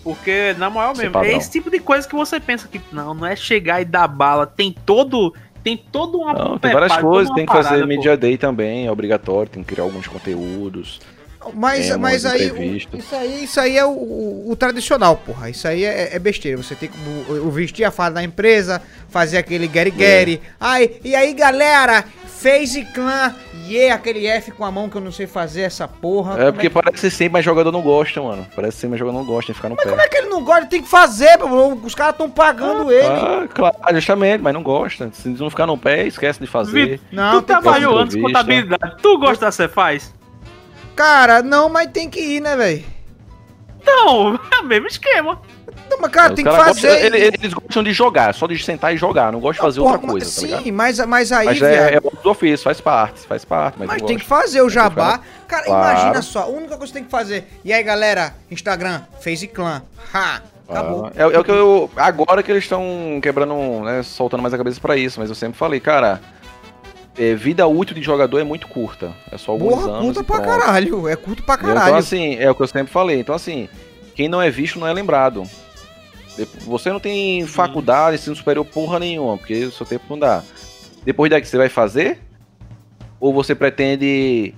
Porque, 0.03 0.53
na 0.57 0.69
moral 0.69 0.91
Esse 0.91 1.01
mesmo, 1.01 1.13
padrão. 1.13 1.31
é 1.31 1.37
esse 1.37 1.49
tipo 1.49 1.71
de 1.71 1.79
coisa 1.79 2.07
que 2.07 2.13
você 2.13 2.39
pensa 2.39 2.67
que 2.67 2.79
não, 2.91 3.13
não 3.13 3.25
é 3.25 3.35
chegar 3.35 3.81
e 3.81 3.85
dar 3.85 4.07
bala. 4.07 4.45
Tem 4.45 4.71
todo. 4.85 5.33
Tem 5.63 5.75
todo 5.75 6.19
uma. 6.19 6.33
Não, 6.33 6.59
tem 6.59 6.73
várias 6.73 6.95
coisas, 6.97 7.33
tem 7.33 7.43
que 7.45 7.51
fazer 7.51 7.69
parada, 7.69 7.81
pô. 7.81 7.87
Media 7.87 8.15
Day 8.15 8.37
também, 8.37 8.85
é 8.85 8.91
obrigatório, 8.91 9.49
tem 9.49 9.63
que 9.63 9.69
criar 9.73 9.83
alguns 9.83 10.07
conteúdos. 10.07 10.99
Mas, 11.53 11.89
É, 11.89 11.97
mas 11.97 12.25
aí, 12.25 12.51
o- 12.51 12.97
isso 12.97 13.15
aí, 13.15 13.43
isso 13.43 13.59
aí 13.59 13.77
é 13.77 13.85
o, 13.85 13.89
o- 13.89 14.51
o 14.51 14.55
tradicional, 14.55 15.15
porra. 15.17 15.49
Isso 15.49 15.67
aí 15.67 15.83
é, 15.83 16.15
é 16.15 16.19
besteira. 16.19 16.57
Você 16.57 16.75
tem 16.75 16.89
que 16.89 16.97
o, 17.31 17.47
o 17.47 17.51
vestir 17.51 17.83
a 17.83 17.91
fala 17.91 18.11
da 18.15 18.23
empresa, 18.23 18.81
fazer 19.09 19.37
aquele 19.37 19.67
Gary 19.67 19.91
Gary. 19.91 20.41
Ai, 20.59 20.91
e 21.03 21.15
aí, 21.15 21.33
galera, 21.33 22.03
fez 22.27 22.75
e 22.75 22.83
clã. 22.85 23.33
E 23.67 23.89
aquele 23.89 24.27
F 24.27 24.51
com 24.51 24.63
a 24.63 24.71
mão 24.71 24.87
que 24.87 24.95
eu 24.95 25.01
não 25.01 25.11
sei 25.11 25.25
fazer 25.25 25.61
essa 25.61 25.87
porra. 25.87 26.33
É 26.33 26.37
Como 26.37 26.53
porque 26.53 26.69
parece 26.69 27.09
ser, 27.09 27.31
mas 27.31 27.43
jogador 27.43 27.71
não 27.71 27.81
gosta, 27.81 28.21
mano. 28.21 28.45
Parece 28.55 28.77
ser, 28.77 28.87
mas 28.87 28.99
jogador 28.99 29.17
não 29.17 29.25
gosta, 29.25 29.47
tem 29.47 29.53
que 29.53 29.57
ficar 29.57 29.69
no 29.69 29.75
Como 29.75 29.95
pé. 29.97 30.03
é 30.03 30.07
que 30.07 30.17
ele 30.17 30.27
não 30.29 30.43
gosta? 30.43 30.61
Ele 30.61 30.69
tem 30.69 30.81
que 30.83 30.87
fazer, 30.87 31.35
pô. 31.39 31.73
Os 31.83 31.95
caras 31.95 32.13
estão 32.13 32.29
pagando 32.29 32.91
ele. 32.91 33.07
Ah, 33.07 33.47
claro, 33.51 33.75
justamente, 33.93 34.41
mas 34.41 34.53
não 34.53 34.61
gosta. 34.61 35.09
Se 35.13 35.29
não 35.29 35.49
ficar 35.49 35.65
no 35.65 35.75
pé, 35.79 36.05
esquece 36.05 36.39
de 36.39 36.45
fazer. 36.45 36.99
Vitor, 36.99 37.05
Não, 37.11 37.31
tu 37.31 37.41
que 37.41 37.47
trabalhou 37.47 37.97
antes 37.97 38.15
com 38.15 38.29
entrevista. 38.29 38.43
contabilidade. 38.77 39.01
Tu 39.01 39.17
gosta 39.17 39.45
da 39.45 39.51
Cefaz? 39.51 40.13
Cara, 40.95 41.41
não, 41.41 41.69
mas 41.69 41.89
tem 41.91 42.09
que 42.09 42.19
ir, 42.19 42.41
né, 42.41 42.55
velho? 42.55 42.83
Não, 43.85 44.35
é 44.51 44.57
o 44.61 44.63
mesmo 44.63 44.87
esquema. 44.87 45.39
Não, 45.89 45.99
mas, 45.99 46.11
cara, 46.11 46.29
Os 46.29 46.35
tem 46.35 46.43
que 46.45 46.51
fazer. 46.51 46.87
gostam- 46.87 47.05
ele- 47.05 47.17
eles 47.39 47.53
gostam 47.53 47.83
de 47.83 47.93
jogar, 47.93 48.33
só 48.33 48.47
de 48.47 48.57
sentar 48.63 48.93
e 48.93 48.97
jogar, 48.97 49.31
não 49.31 49.39
gostam 49.39 49.63
de 49.63 49.67
fazer 49.67 49.79
outra 49.81 49.99
Porra, 49.99 50.11
coisa, 50.13 50.41
mas- 50.41 50.51
tá? 50.51 50.57
Sim, 50.63 50.71
mas, 50.71 50.99
mas 51.05 51.31
aí, 51.31 51.45
Mas 51.45 51.59
viado, 51.59 51.71
é, 51.71 51.95
é 51.95 51.99
do 51.99 52.29
ofício, 52.29 52.63
faz 52.63 52.81
parte, 52.81 53.19
faz 53.27 53.45
parte, 53.45 53.75
mas, 53.77 53.87
Mas 53.87 54.01
não 54.01 54.07
tem 54.07 54.17
que 54.17 54.25
fazer 54.25 54.61
o 54.61 54.69
jabá. 54.69 55.19
Cara, 55.47 55.65
Claro. 55.65 55.91
imagina 55.99 56.21
só, 56.23 56.43
a 56.43 56.47
única 56.47 56.75
coisa 56.77 56.87
que 56.91 56.93
tem 56.93 57.03
que 57.03 57.11
fazer. 57.11 57.47
E 57.63 57.71
aí, 57.71 57.83
galera, 57.83 58.33
Instagram, 58.49 59.01
Face 59.21 59.47
Clan. 59.47 59.83
Ha! 60.13 60.41
Acabou. 60.67 61.05
Ah, 61.05 61.11
é, 61.15 61.21
é 61.21 61.39
o 61.39 61.43
que 61.43 61.51
eu. 61.51 61.91
Agora 61.95 62.41
que 62.41 62.51
eles 62.51 62.63
estão 62.63 63.19
quebrando, 63.21 63.53
né, 63.83 64.01
soltando 64.01 64.41
mais 64.41 64.51
a 64.51 64.57
cabeça 64.57 64.79
pra 64.81 64.97
isso, 64.97 65.19
mas 65.19 65.29
eu 65.29 65.35
sempre 65.35 65.55
falei, 65.59 65.79
cara, 65.79 66.19
é, 67.17 67.35
vida 67.35 67.65
útil 67.67 67.95
de 67.95 68.01
jogador 68.01 68.39
é 68.39 68.43
muito 68.43 68.67
curta. 68.67 69.13
É 69.31 69.37
só 69.37 69.51
alguns 69.51 69.75
Porra, 69.75 69.91
anos. 69.91 70.05
curta 70.05 70.23
pra 70.23 70.41
pronto. 70.41 70.59
caralho. 70.59 71.07
É 71.07 71.15
curto 71.15 71.43
pra 71.43 71.57
caralho. 71.57 71.87
Então, 71.87 71.95
assim, 71.95 72.35
é 72.35 72.49
o 72.49 72.55
que 72.55 72.61
eu 72.61 72.67
sempre 72.67 72.91
falei. 72.91 73.19
Então, 73.19 73.35
assim, 73.35 73.69
quem 74.13 74.27
não 74.27 74.41
é 74.41 74.49
visto 74.49 74.79
não 74.79 74.87
é 74.87 74.93
lembrado. 74.93 75.43
Você 76.65 76.91
não 76.91 76.99
tem 76.99 77.47
faculdade, 77.47 78.17
ensino 78.17 78.35
superior, 78.35 78.65
porra 78.65 78.99
nenhuma, 78.99 79.37
porque 79.37 79.65
o 79.65 79.71
seu 79.71 79.85
tempo 79.85 80.03
não 80.09 80.19
dá. 80.19 80.43
Depois 81.05 81.29
daqui, 81.29 81.47
você 81.47 81.57
vai 81.57 81.69
fazer? 81.69 82.19
Ou 83.19 83.33
você 83.33 83.55
pretende 83.55 84.53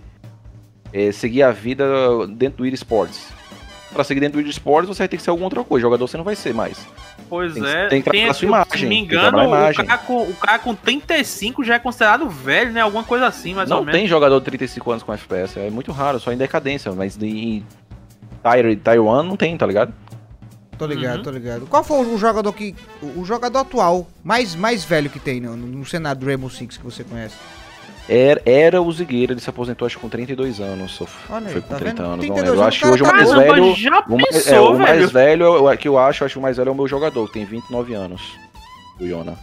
é, 0.91 1.11
seguir 1.11 1.43
a 1.43 1.51
vida 1.51 1.85
dentro 2.29 2.57
do 2.57 2.65
eSports? 2.65 3.27
Pra 3.93 4.03
seguir 4.03 4.19
dentro 4.19 4.41
do 4.41 4.49
eSports, 4.49 4.87
você 4.87 4.99
vai 5.03 5.07
ter 5.07 5.17
que 5.17 5.23
ser 5.23 5.29
alguma 5.29 5.45
outra 5.45 5.63
coisa. 5.63 5.83
Jogador 5.83 6.07
você 6.07 6.17
não 6.17 6.23
vai 6.23 6.35
ser 6.35 6.53
mais. 6.53 6.79
Pois 7.29 7.53
Tem 7.53 7.65
é. 7.65 7.87
tem 7.87 8.01
que 8.01 8.09
trabalhar 8.09 8.33
sua 8.33 8.39
se 8.39 8.45
imagem, 8.45 8.69
não 8.71 8.89
me 8.89 8.95
tem 8.95 9.03
engano, 9.03 9.37
o 9.37 9.85
cara, 9.85 9.97
com, 9.97 10.21
o 10.23 10.33
cara 10.35 10.59
com 10.59 10.73
35 10.75 11.63
já 11.63 11.75
é 11.75 11.79
considerado 11.79 12.29
velho, 12.29 12.71
né? 12.71 12.81
Alguma 12.81 13.03
coisa 13.03 13.27
assim, 13.27 13.53
mais 13.53 13.69
ou 13.69 13.77
não 13.77 13.83
menos. 13.85 13.99
tem 13.99 14.07
jogador 14.07 14.39
de 14.39 14.45
35 14.45 14.91
anos 14.91 15.03
com 15.03 15.13
FPS. 15.13 15.59
É 15.59 15.69
muito 15.69 15.91
raro, 15.91 16.19
só 16.19 16.31
em 16.31 16.37
decadência. 16.37 16.91
Mas 16.93 17.17
em 17.21 17.65
Taiwan, 18.41 18.75
Taiwan 18.77 19.23
não 19.23 19.35
tem, 19.35 19.57
tá 19.57 19.65
ligado? 19.65 19.93
Tô 20.77 20.85
ligado, 20.85 21.17
Uhum. 21.17 21.23
tô 21.23 21.31
ligado. 21.31 21.65
Qual 21.65 21.83
foi 21.83 22.05
o 22.05 22.17
jogador 22.17 22.53
que. 22.53 22.75
O 23.01 23.21
o 23.21 23.25
jogador 23.25 23.59
atual, 23.59 24.07
mais, 24.23 24.55
mais 24.55 24.85
velho 24.85 25.09
que 25.09 25.19
tem 25.19 25.41
no, 25.41 25.57
no 25.57 25.85
cenário 25.85 26.21
do 26.21 26.27
Rainbow 26.27 26.49
Six 26.49 26.77
que 26.77 26.83
você 26.85 27.03
conhece? 27.03 27.35
Era, 28.09 28.41
era 28.45 28.81
o 28.81 28.89
Zigueira, 28.91 29.33
ele 29.33 29.41
se 29.41 29.49
aposentou 29.49 29.85
acho 29.85 29.95
que 29.97 30.01
com 30.01 30.07
32 30.09 30.61
anos. 30.61 31.01
Olha 31.29 31.49
foi 31.49 31.61
com 31.61 31.67
tá 31.67 31.75
30 31.75 31.89
vendo? 32.03 32.05
anos, 32.13 32.25
não 32.27 32.35
32 32.35 32.43
lembro. 32.45 32.61
Eu 32.61 32.67
acho 32.67 32.79
que 32.79 32.87
hoje 32.87 33.03
o 33.03 33.05
mais 33.05 33.29
Caramba, 33.29 33.53
velho. 33.53 33.75
já 33.75 33.99
O, 34.07 34.17
pensou, 34.17 34.53
é, 34.53 34.59
o 34.61 34.65
velho? 34.75 34.79
mais 34.79 35.11
velho, 35.11 35.45
é 35.69 35.73
o 35.73 35.77
que 35.77 35.87
eu 35.89 35.97
acho, 35.97 36.23
acho 36.23 36.33
que 36.33 36.39
o 36.39 36.41
mais 36.41 36.55
velho 36.57 36.69
é 36.69 36.71
o 36.71 36.75
meu 36.75 36.87
jogador, 36.87 37.27
que 37.27 37.33
tem 37.33 37.45
29 37.45 37.93
anos. 37.93 38.21
O 38.99 39.03
Yona. 39.03 39.37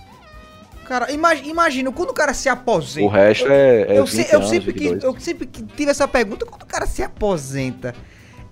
Cara, 0.86 1.10
imagi- 1.12 1.48
imagina, 1.48 1.90
quando 1.92 2.10
o 2.10 2.14
cara 2.14 2.32
se 2.34 2.48
aposenta. 2.48 3.06
O 3.06 3.10
resto 3.10 3.46
é, 3.50 3.82
é 3.82 3.98
eu, 3.98 4.06
20 4.06 4.24
se- 4.26 4.32
eu 4.34 4.38
anos, 4.38 4.50
sempre 4.50 4.72
22. 4.72 5.04
eu 5.04 5.20
sempre 5.20 5.46
que 5.46 5.62
tive 5.62 5.90
essa 5.90 6.06
pergunta, 6.08 6.44
quando 6.46 6.62
o 6.62 6.66
cara 6.66 6.86
se 6.86 7.02
aposenta, 7.02 7.94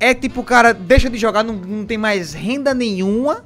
é 0.00 0.14
tipo, 0.14 0.40
o 0.40 0.44
cara 0.44 0.72
deixa 0.74 1.08
de 1.10 1.16
jogar, 1.18 1.42
não, 1.42 1.54
não 1.54 1.84
tem 1.86 1.96
mais 1.98 2.32
renda 2.34 2.72
nenhuma, 2.74 3.44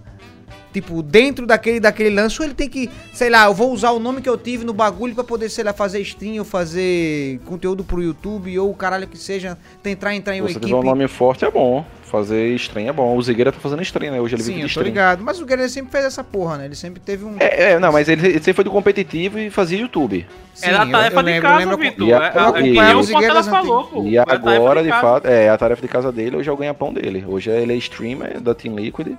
tipo, 0.80 1.02
dentro 1.02 1.46
daquele, 1.46 1.80
daquele 1.80 2.10
lance, 2.10 2.38
ou 2.38 2.44
ele 2.46 2.52
tem 2.54 2.68
que, 2.68 2.90
sei 3.14 3.30
lá, 3.30 3.46
eu 3.46 3.54
vou 3.54 3.72
usar 3.72 3.92
o 3.92 3.98
nome 3.98 4.20
que 4.20 4.28
eu 4.28 4.36
tive 4.36 4.62
no 4.62 4.74
bagulho 4.74 5.14
pra 5.14 5.24
poder, 5.24 5.48
sei 5.48 5.64
lá, 5.64 5.72
fazer 5.72 6.00
stream 6.00 6.38
ou 6.38 6.44
fazer 6.44 7.40
conteúdo 7.46 7.82
pro 7.82 8.02
YouTube, 8.02 8.58
ou 8.58 8.70
o 8.70 8.74
caralho 8.74 9.06
que 9.06 9.16
seja, 9.16 9.56
tentar 9.82 10.14
entrar 10.14 10.36
em 10.36 10.40
uma 10.42 10.48
Você 10.48 10.52
equipe. 10.58 10.66
tiver 10.66 10.78
um 10.78 10.82
nome 10.82 11.08
forte 11.08 11.46
é 11.46 11.50
bom. 11.50 11.82
Fazer 12.04 12.54
stream 12.56 12.88
é 12.88 12.92
bom. 12.92 13.16
O 13.16 13.22
Zigueira 13.22 13.50
tá 13.50 13.58
fazendo 13.58 13.82
stream, 13.82 14.12
né? 14.12 14.20
Hoje 14.20 14.34
ele 14.36 14.42
Sim, 14.42 14.50
vive 14.50 14.60
eu 14.62 14.66
de 14.66 14.70
stream. 14.70 14.84
ligado, 14.86 15.24
mas 15.24 15.40
o 15.40 15.46
Guerreiro 15.46 15.70
sempre 15.70 15.90
fez 15.90 16.04
essa 16.04 16.22
porra, 16.22 16.58
né? 16.58 16.66
Ele 16.66 16.74
sempre 16.76 17.00
teve 17.00 17.24
um... 17.24 17.34
É, 17.40 17.72
é, 17.72 17.78
não, 17.80 17.90
mas 17.90 18.08
ele, 18.08 18.24
ele 18.24 18.34
sempre 18.38 18.52
foi 18.52 18.64
do 18.64 18.70
competitivo 18.70 19.38
e 19.38 19.50
fazia 19.50 19.78
YouTube. 19.78 20.24
Sim, 20.54 20.66
Era 20.68 20.82
a 20.82 20.86
eu- 20.86 20.92
tarefa 20.92 21.16
eu 21.16 21.22
de 21.22 21.30
lembro- 21.30 21.48
eu 21.48 21.52
casa, 21.58 21.76
Vitor. 21.76 22.08
E 22.08 22.12
a- 22.12 22.16
É, 22.18 22.38
é, 22.38 22.40
eu 22.42 22.56
é, 22.82 22.86
nem 22.86 22.94
os 22.96 23.06
o 23.06 23.08
Zigueiras 23.08 23.48
falou, 23.48 23.84
pô. 23.84 24.02
E 24.04 24.16
É 24.18 24.20
agora, 24.26 24.82
de 24.84 24.88
casa. 24.90 25.00
fato, 25.02 25.26
é 25.26 25.48
a 25.48 25.56
tarefa 25.58 25.82
de 25.82 25.88
casa 25.88 26.12
dele, 26.12 26.36
hoje 26.36 26.48
é 26.48 26.52
o 26.52 26.56
ganha-pão 26.56 26.92
dele. 26.92 27.24
Hoje 27.26 27.50
ele 27.50 27.72
é 27.72 27.76
streamer 27.76 28.40
da 28.40 28.54
Team 28.54 28.76
Liquid. 28.76 29.16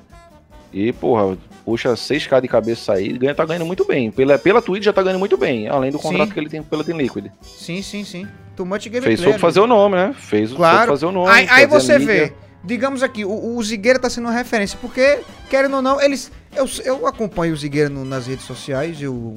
E, 0.77 0.93
porra, 0.93 1.35
puxa 1.65 1.93
6k 1.93 2.39
de 2.41 2.47
cabeça 2.47 2.93
aí, 2.93 3.17
ganha, 3.17 3.33
tá 3.33 3.43
ganhando 3.43 3.65
muito 3.65 3.83
bem. 3.83 4.11
Pela, 4.11 4.37
pela 4.37 4.61
Twitch 4.61 4.83
já 4.83 4.93
tá 4.93 5.01
ganhando 5.01 5.17
muito 5.19 5.35
bem, 5.35 5.67
além 5.67 5.91
do 5.91 5.97
contrato 5.97 6.27
Sim. 6.27 6.33
que 6.35 6.39
ele 6.39 6.49
tem 6.49 6.61
pela 6.61 6.83
Team 6.83 6.99
Liquid. 6.99 7.31
Sim, 7.41 7.81
sim, 7.81 8.03
sim. 8.03 8.27
Too 8.55 8.63
much 8.65 8.85
gameplay. 8.85 9.15
Fez 9.17 9.19
só 9.21 9.29
pra 9.31 9.39
fazer 9.39 9.59
o 9.59 9.65
nome, 9.65 9.95
né? 9.95 10.13
Fez 10.15 10.51
Claro. 10.53 10.91
fazer 10.91 11.07
o 11.07 11.11
nome. 11.11 11.31
Aí, 11.31 11.47
aí 11.49 11.65
você 11.65 11.97
mídia. 11.97 12.27
vê, 12.27 12.33
digamos 12.63 13.01
aqui, 13.01 13.25
o, 13.25 13.55
o 13.55 13.63
Zigueira 13.63 13.97
tá 13.97 14.07
sendo 14.09 14.25
uma 14.25 14.33
referência, 14.33 14.77
porque, 14.79 15.19
querendo 15.49 15.77
ou 15.77 15.81
não, 15.81 15.99
eles. 15.99 16.31
Eu, 16.55 16.67
eu 16.85 17.07
acompanho 17.07 17.53
o 17.53 17.57
Zigueira 17.57 17.89
no- 17.89 18.05
nas 18.05 18.27
redes 18.27 18.45
sociais, 18.45 19.01
eu, 19.01 19.33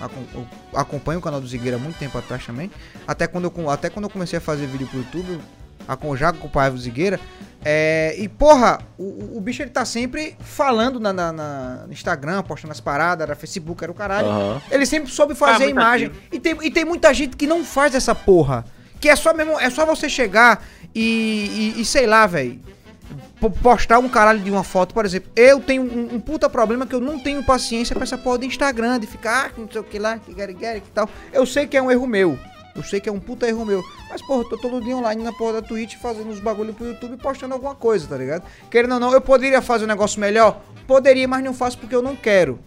eu 0.00 0.46
acompanho 0.74 1.18
o 1.18 1.22
canal 1.22 1.40
do 1.40 1.46
Zigueira 1.46 1.76
há 1.76 1.80
muito 1.80 1.98
tempo 1.98 2.16
atrás 2.16 2.44
também. 2.46 2.70
Até 3.06 3.26
quando 3.26 3.44
eu, 3.54 3.70
até 3.70 3.90
quando 3.90 4.04
eu 4.04 4.10
comecei 4.10 4.38
a 4.38 4.40
fazer 4.40 4.66
vídeo 4.66 4.86
pro 4.86 4.98
YouTube, 4.98 5.38
eu 6.04 6.16
já 6.16 6.30
acompanhava 6.30 6.74
o 6.74 6.78
Zigueira. 6.78 7.20
É, 7.64 8.16
e 8.18 8.28
porra, 8.28 8.80
o, 8.98 9.36
o- 9.36 9.40
bicho 9.40 9.62
ele 9.62 9.70
tá 9.70 9.84
sempre 9.84 10.36
falando 10.40 10.98
na, 10.98 11.12
na- 11.12 11.32
na- 11.32 11.82
no 11.86 11.92
Instagram, 11.92 12.42
postando 12.42 12.72
as 12.72 12.80
paradas, 12.80 13.22
era 13.24 13.36
Facebook, 13.36 13.82
era 13.84 13.92
o 13.92 13.94
caralho. 13.94 14.26
Aham. 14.28 14.62
Ele 14.70 14.84
sempre 14.84 15.10
soube 15.12 15.34
fazer 15.34 15.64
Ah, 15.64 15.66
a 15.66 15.70
imagem. 15.70 16.10
E 16.32 16.40
tem, 16.40 16.56
e 16.62 16.70
tem 16.70 16.84
muita 16.84 17.14
gente 17.14 17.36
que 17.36 17.46
não 17.46 17.64
faz 17.64 17.94
essa 17.94 18.14
porra. 18.14 18.64
Que 19.00 19.08
é 19.08 19.14
só 19.16 19.32
mesmo. 19.32 19.58
É 19.60 19.70
só 19.70 19.86
você 19.86 20.08
chegar 20.08 20.64
e, 20.94 21.72
e, 21.76 21.80
e 21.80 21.84
sei 21.84 22.06
lá, 22.06 22.26
velho. 22.26 22.60
Postar 23.60 23.98
um 23.98 24.08
caralho 24.08 24.38
de 24.38 24.50
uma 24.50 24.62
foto, 24.62 24.94
por 24.94 25.04
exemplo. 25.04 25.30
Eu 25.34 25.58
tenho 25.60 25.82
um, 25.82 26.14
um 26.16 26.20
puta 26.20 26.48
problema 26.48 26.86
que 26.86 26.94
eu 26.94 27.00
não 27.00 27.18
tenho 27.18 27.42
paciência 27.42 27.94
pra 27.94 28.04
essa 28.04 28.16
porra 28.16 28.38
do 28.38 28.44
Instagram, 28.44 29.00
de 29.00 29.06
ficar, 29.08 29.46
ah, 29.46 29.50
que 29.50 29.60
não 29.60 29.68
sei 29.70 29.80
o 29.80 29.84
que 29.84 29.98
lá, 29.98 30.18
que 30.18 30.32
gary 30.32 30.54
gary, 30.54 30.80
que 30.80 30.90
tal. 30.90 31.08
Eu 31.32 31.44
sei 31.44 31.66
que 31.66 31.76
é 31.76 31.82
um 31.82 31.90
erro 31.90 32.06
meu. 32.06 32.38
Eu 32.74 32.82
sei 32.82 33.00
que 33.00 33.08
é 33.08 33.12
um 33.12 33.20
puta 33.20 33.46
erro 33.46 33.64
meu. 33.66 33.82
Mas, 34.08 34.22
porra, 34.22 34.42
eu 34.42 34.48
tô 34.48 34.56
todo 34.58 34.80
dia 34.82 34.96
online 34.96 35.22
na 35.22 35.32
porra 35.32 35.54
da 35.54 35.62
Twitch 35.62 35.96
fazendo 35.96 36.30
uns 36.30 36.40
bagulho 36.40 36.72
pro 36.72 36.86
YouTube 36.86 37.14
e 37.14 37.16
postando 37.18 37.52
alguma 37.54 37.74
coisa, 37.74 38.06
tá 38.08 38.16
ligado? 38.16 38.44
Querendo 38.70 38.94
ou 38.94 39.00
não, 39.00 39.12
eu 39.12 39.20
poderia 39.20 39.60
fazer 39.60 39.84
um 39.84 39.88
negócio 39.88 40.18
melhor? 40.20 40.60
Poderia, 40.86 41.28
mas 41.28 41.44
não 41.44 41.52
faço 41.52 41.76
porque 41.78 41.94
eu 41.94 42.00
não 42.02 42.16
quero. 42.16 42.58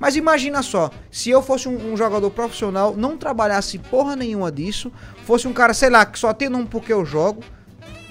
Mas 0.00 0.16
imagina 0.16 0.62
só, 0.64 0.90
se 1.12 1.30
eu 1.30 1.40
fosse 1.40 1.68
um, 1.68 1.92
um 1.92 1.96
jogador 1.96 2.28
profissional, 2.32 2.92
não 2.96 3.16
trabalhasse 3.16 3.78
porra 3.78 4.16
nenhuma 4.16 4.50
disso, 4.50 4.90
fosse 5.24 5.46
um 5.46 5.52
cara, 5.52 5.72
sei 5.72 5.90
lá, 5.90 6.04
que 6.04 6.18
só 6.18 6.34
tem 6.34 6.48
nome 6.48 6.66
porque 6.66 6.92
eu 6.92 7.04
jogo, 7.04 7.40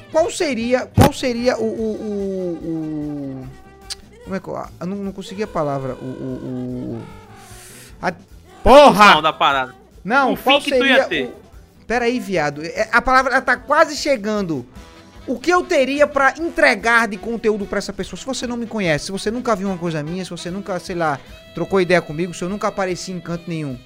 qual 0.09 0.31
seria, 0.31 0.85
qual 0.85 1.11
seria 1.11 1.57
o, 1.57 1.63
o, 1.65 1.65
o- 1.65 3.41
o- 3.43 3.47
como 4.23 4.35
é 4.35 4.39
que 4.39 4.47
eu, 4.47 4.55
ah, 4.55 4.69
eu 4.79 4.87
não, 4.87 4.95
não 4.97 5.11
consegui 5.11 5.43
a 5.43 5.47
palavra, 5.47 5.95
o, 5.95 6.05
o, 6.05 6.97
o- 6.97 7.01
a, 8.01 8.13
porra! 8.63 9.15
Não, 9.15 9.21
da 9.21 9.33
parada. 9.33 9.75
Não, 10.03 10.31
O 10.33 10.35
fim 10.37 10.43
qual 10.43 10.61
que 10.61 10.69
tu 10.71 10.85
ia 10.85 11.03
seria 11.03 11.03
ter. 11.05 11.23
o... 11.25 11.40
Pera 11.91 12.05
aí, 12.05 12.21
viado. 12.21 12.63
É, 12.63 12.87
A 12.89 13.01
palavra 13.01 13.33
ela 13.33 13.41
tá 13.41 13.57
quase 13.57 13.97
chegando. 13.97 14.65
O 15.27 15.37
que 15.37 15.49
eu 15.49 15.61
teria 15.61 16.07
pra 16.07 16.33
entregar 16.39 17.05
de 17.05 17.17
conteúdo 17.17 17.65
pra 17.65 17.79
essa 17.79 17.91
pessoa? 17.91 18.17
Se 18.17 18.25
você 18.25 18.47
não 18.47 18.55
me 18.55 18.65
conhece, 18.65 19.07
se 19.07 19.11
você 19.11 19.29
nunca 19.29 19.53
viu 19.57 19.67
uma 19.67 19.77
coisa 19.77 20.01
minha, 20.01 20.23
se 20.23 20.31
você 20.31 20.49
nunca, 20.49 20.79
sei 20.79 20.95
lá, 20.95 21.19
trocou 21.53 21.81
ideia 21.81 22.01
comigo, 22.01 22.33
se 22.33 22.45
eu 22.45 22.47
nunca 22.47 22.69
apareci 22.69 23.11
em 23.11 23.19
canto 23.19 23.43
nenhum. 23.45 23.77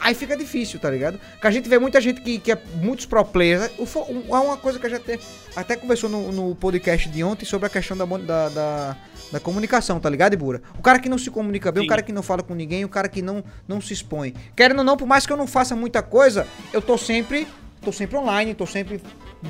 Aí 0.00 0.14
fica 0.14 0.34
difícil, 0.36 0.80
tá 0.80 0.90
ligado? 0.90 1.20
Porque 1.32 1.46
a 1.46 1.50
gente 1.50 1.68
vê 1.68 1.78
muita 1.78 2.00
gente 2.00 2.22
que, 2.22 2.38
que 2.38 2.50
é 2.50 2.58
muitos 2.76 3.04
pro 3.04 3.22
players. 3.24 3.70
É 3.78 4.34
uma 4.34 4.56
coisa 4.56 4.78
que 4.78 4.86
a 4.86 4.88
gente 4.88 5.02
até, 5.02 5.18
até 5.54 5.76
conversou 5.76 6.08
no, 6.08 6.32
no 6.32 6.54
podcast 6.54 7.08
de 7.08 7.22
ontem 7.22 7.44
sobre 7.44 7.66
a 7.66 7.70
questão 7.70 7.94
da, 7.96 8.06
da, 8.06 8.48
da, 8.48 8.96
da 9.32 9.40
comunicação, 9.40 10.00
tá 10.00 10.08
ligado, 10.08 10.32
Ibura? 10.32 10.62
O 10.78 10.82
cara 10.82 10.98
que 10.98 11.08
não 11.08 11.18
se 11.18 11.30
comunica 11.30 11.70
bem, 11.70 11.82
Sim. 11.82 11.86
o 11.86 11.88
cara 11.90 12.02
que 12.02 12.12
não 12.12 12.22
fala 12.22 12.42
com 12.42 12.54
ninguém, 12.54 12.82
o 12.84 12.88
cara 12.88 13.08
que 13.08 13.20
não, 13.20 13.44
não 13.68 13.78
se 13.80 13.92
expõe. 13.92 14.34
Querendo 14.56 14.78
ou 14.78 14.84
não, 14.84 14.96
por 14.96 15.06
mais 15.06 15.26
que 15.26 15.32
eu 15.32 15.36
não 15.36 15.46
faça 15.46 15.76
muita 15.76 16.02
coisa, 16.02 16.46
eu 16.72 16.80
tô 16.80 16.96
sempre. 16.96 17.46
Tô 17.82 17.90
sempre 17.92 18.16
online, 18.16 18.54
tô 18.54 18.66
sempre 18.66 19.00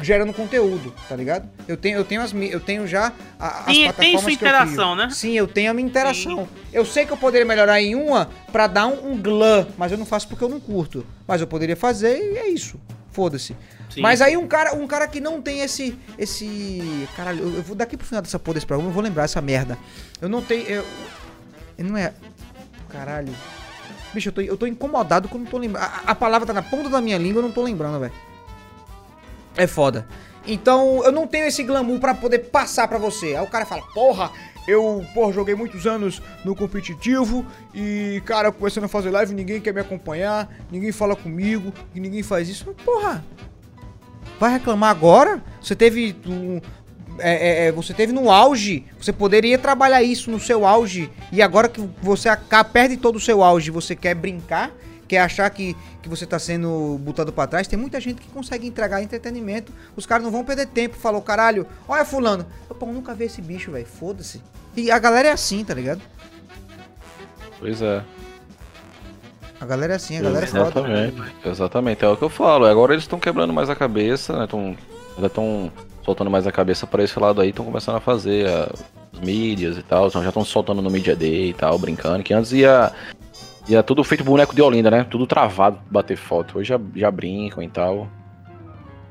gerando 0.00 0.32
conteúdo, 0.32 0.94
tá 1.08 1.16
ligado? 1.16 1.48
Eu 1.66 1.76
tenho, 1.76 1.98
eu 1.98 2.04
tenho, 2.04 2.20
as, 2.22 2.32
eu 2.32 2.60
tenho 2.60 2.86
já 2.86 3.12
a, 3.38 3.60
as 3.60 3.64
Tem- 3.66 3.74
tem 3.74 3.84
plataformas 3.84 4.22
sua 4.22 4.32
interação, 4.32 4.94
né? 4.94 5.08
Sim, 5.10 5.32
eu 5.32 5.48
tenho 5.48 5.70
a 5.70 5.74
minha 5.74 5.88
interação. 5.88 6.48
Eu 6.72 6.84
sei 6.84 7.04
que 7.04 7.12
eu 7.12 7.16
poderia 7.16 7.44
melhorar 7.44 7.80
em 7.82 7.96
uma 7.96 8.30
pra 8.52 8.68
dar 8.68 8.86
um, 8.86 9.12
um 9.12 9.16
glam, 9.20 9.66
mas 9.76 9.90
eu 9.90 9.98
não 9.98 10.06
faço 10.06 10.28
porque 10.28 10.44
eu 10.44 10.48
não 10.48 10.60
curto. 10.60 11.04
Mas 11.26 11.40
eu 11.40 11.46
poderia 11.46 11.74
fazer 11.76 12.18
e 12.18 12.38
é 12.38 12.48
isso. 12.50 12.80
Foda-se. 13.10 13.56
Sim. 13.92 14.00
Mas 14.00 14.22
aí 14.22 14.36
um 14.36 14.46
cara, 14.46 14.74
um 14.76 14.86
cara 14.86 15.08
que 15.08 15.20
não 15.20 15.42
tem 15.42 15.62
esse. 15.62 15.98
esse. 16.16 17.08
Caralho, 17.16 17.40
eu, 17.40 17.54
eu 17.56 17.62
vou 17.62 17.74
daqui 17.74 17.96
pro 17.96 18.06
final 18.06 18.22
dessa 18.22 18.38
porra 18.38 18.54
desse 18.54 18.66
programa, 18.66 18.90
eu 18.90 18.94
vou 18.94 19.02
lembrar 19.02 19.24
essa 19.24 19.40
merda. 19.40 19.76
Eu 20.20 20.28
não 20.28 20.40
tenho. 20.40 20.64
Eu 20.68 20.84
não 21.78 21.96
é. 21.96 22.12
Caralho. 22.88 23.32
Bicho, 24.12 24.28
eu 24.28 24.32
tô, 24.32 24.40
eu 24.40 24.56
tô 24.56 24.66
incomodado 24.66 25.28
quando 25.28 25.44
não 25.44 25.50
tô 25.50 25.58
lembrando. 25.58 25.84
A, 25.84 26.02
a 26.06 26.14
palavra 26.14 26.46
tá 26.46 26.52
na 26.52 26.62
ponta 26.62 26.88
da 26.88 27.00
minha 27.00 27.18
língua, 27.18 27.40
eu 27.40 27.44
não 27.44 27.52
tô 27.52 27.62
lembrando, 27.62 28.00
velho. 28.00 28.12
É 29.56 29.66
foda. 29.66 30.06
Então, 30.46 31.04
eu 31.04 31.12
não 31.12 31.26
tenho 31.26 31.46
esse 31.46 31.62
glamour 31.62 32.00
pra 32.00 32.14
poder 32.14 32.38
passar 32.38 32.88
pra 32.88 32.98
você. 32.98 33.36
Aí 33.36 33.44
o 33.44 33.46
cara 33.46 33.66
fala, 33.66 33.82
porra, 33.94 34.30
eu, 34.66 35.04
porra, 35.14 35.32
joguei 35.32 35.54
muitos 35.54 35.86
anos 35.86 36.22
no 36.44 36.54
competitivo 36.54 37.44
e, 37.74 38.22
cara, 38.24 38.52
começando 38.52 38.84
a 38.84 38.88
fazer 38.88 39.10
live, 39.10 39.34
ninguém 39.34 39.60
quer 39.60 39.74
me 39.74 39.80
acompanhar, 39.80 40.48
ninguém 40.70 40.92
fala 40.92 41.16
comigo, 41.16 41.72
ninguém 41.94 42.22
faz 42.22 42.48
isso. 42.48 42.74
Porra, 42.84 43.24
vai 44.38 44.52
reclamar 44.52 44.90
agora? 44.90 45.42
Você 45.60 45.74
teve 45.74 46.16
um, 46.26 46.60
é, 47.20 47.64
é, 47.64 47.66
é, 47.66 47.72
você 47.72 47.94
teve 47.94 48.12
no 48.12 48.30
auge, 48.30 48.84
você 49.00 49.12
poderia 49.12 49.58
trabalhar 49.58 50.02
isso 50.02 50.30
no 50.30 50.40
seu 50.40 50.66
auge 50.66 51.10
e 51.30 51.40
agora 51.40 51.68
que 51.68 51.80
você 52.02 52.28
perde 52.72 52.96
todo 52.96 53.16
o 53.16 53.20
seu 53.20 53.42
auge, 53.42 53.70
você 53.70 53.94
quer 53.94 54.14
brincar, 54.14 54.70
quer 55.06 55.20
achar 55.20 55.48
que, 55.50 55.76
que 56.02 56.08
você 56.08 56.26
tá 56.26 56.38
sendo 56.38 56.98
botado 57.00 57.32
pra 57.32 57.46
trás, 57.46 57.66
tem 57.66 57.78
muita 57.78 58.00
gente 58.00 58.20
que 58.20 58.28
consegue 58.28 58.66
entregar 58.66 59.02
entretenimento, 59.02 59.72
os 59.96 60.06
caras 60.06 60.24
não 60.24 60.30
vão 60.30 60.44
perder 60.44 60.66
tempo, 60.66 60.96
falou, 60.96 61.22
caralho, 61.22 61.66
olha 61.88 62.04
fulano, 62.04 62.46
eu 62.68 62.74
pô, 62.74 62.86
nunca 62.86 63.14
vi 63.14 63.24
esse 63.24 63.40
bicho, 63.40 63.70
velho, 63.70 63.86
foda-se. 63.86 64.42
E 64.76 64.90
a 64.90 64.98
galera 64.98 65.28
é 65.28 65.32
assim, 65.32 65.64
tá 65.64 65.74
ligado? 65.74 66.00
Pois 67.58 67.82
é. 67.82 68.02
A 69.60 69.66
galera 69.66 69.92
é 69.92 69.96
assim, 69.96 70.16
a 70.16 70.22
galera 70.22 70.46
é 70.46 70.48
foda. 70.48 70.62
Exatamente. 70.62 71.22
Exatamente, 71.44 72.04
é 72.04 72.08
o 72.08 72.16
que 72.16 72.22
eu 72.22 72.30
falo. 72.30 72.64
Agora 72.64 72.94
eles 72.94 73.04
estão 73.04 73.20
quebrando 73.20 73.52
mais 73.52 73.68
a 73.68 73.76
cabeça, 73.76 74.38
né? 74.38 74.46
Tão, 74.46 74.74
ainda 75.16 75.26
estão 75.26 75.70
soltando 76.10 76.30
mais 76.30 76.46
a 76.46 76.52
cabeça 76.52 76.86
para 76.86 77.04
esse 77.04 77.18
lado 77.18 77.40
aí, 77.40 77.50
estão 77.50 77.64
começando 77.64 77.96
a 77.96 78.00
fazer 78.00 78.48
a- 78.48 78.68
as 79.12 79.20
mídias 79.20 79.78
e 79.78 79.82
tal. 79.82 80.08
então 80.08 80.22
já 80.22 80.28
estão 80.28 80.44
soltando 80.44 80.82
no 80.82 80.90
Media 80.90 81.14
Day 81.14 81.50
e 81.50 81.54
tal, 81.54 81.78
brincando. 81.78 82.22
Que 82.24 82.34
antes 82.34 82.52
ia, 82.52 82.92
ia 83.68 83.82
tudo 83.82 84.02
feito 84.02 84.24
boneco 84.24 84.54
de 84.54 84.60
Olinda, 84.62 84.90
né? 84.90 85.06
Tudo 85.08 85.26
travado 85.26 85.76
pra 85.76 85.84
bater 86.02 86.16
foto. 86.16 86.58
Hoje 86.58 86.68
já, 86.70 86.80
já 86.96 87.10
brincam 87.10 87.62
e 87.62 87.68
tal. 87.68 88.08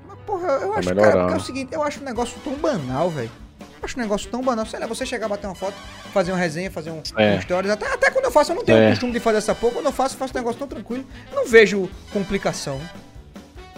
Mas, 0.08 0.20
porra, 0.26 0.48
eu 0.48 0.72
Tá 0.74 0.80
acho, 0.80 0.90
cara, 0.90 0.96
melhorando. 0.96 1.20
porque 1.22 1.34
é 1.34 1.38
o 1.38 1.46
seguinte, 1.46 1.74
eu 1.74 1.84
acho 1.84 2.02
um 2.02 2.04
negócio 2.06 2.38
tão 2.44 2.54
banal, 2.56 3.10
velho. 3.10 3.32
Eu 3.62 3.86
acho 3.86 3.98
um 3.98 4.02
negócio 4.02 4.30
tão 4.30 4.42
banal. 4.42 4.66
Sei 4.66 4.78
lá, 4.78 4.86
você 4.88 5.06
chegar, 5.06 5.30
bater 5.30 5.48
uma 5.48 5.56
foto, 5.56 5.76
fazer 6.12 6.34
uma 6.34 6.38
resenha, 6.38 6.70
fazer 6.70 6.92
um, 6.92 7.02
É. 7.16 7.36
um 7.38 7.42
stories. 7.42 7.72
Até, 7.72 7.86
até 7.94 8.12
quando 8.12 8.26
eu 8.26 8.32
faço, 8.32 8.52
eu 8.52 8.56
não 8.58 8.64
tenho 8.64 8.78
o 8.78 8.82
É. 8.82 8.90
costume 8.90 9.14
de 9.14 9.22
fazer 9.22 9.38
essa 9.38 9.56
porra. 9.56 9.76
Quando 9.76 9.86
eu 9.86 9.92
faço, 9.94 10.16
eu 10.16 10.20
faço 10.20 10.34
um 10.34 10.38
negócio 10.38 10.60
tão 10.60 10.68
tranquilo. 10.68 11.06
Eu 11.32 11.36
não 11.38 11.48
vejo 11.48 11.90
complicação, 12.12 12.78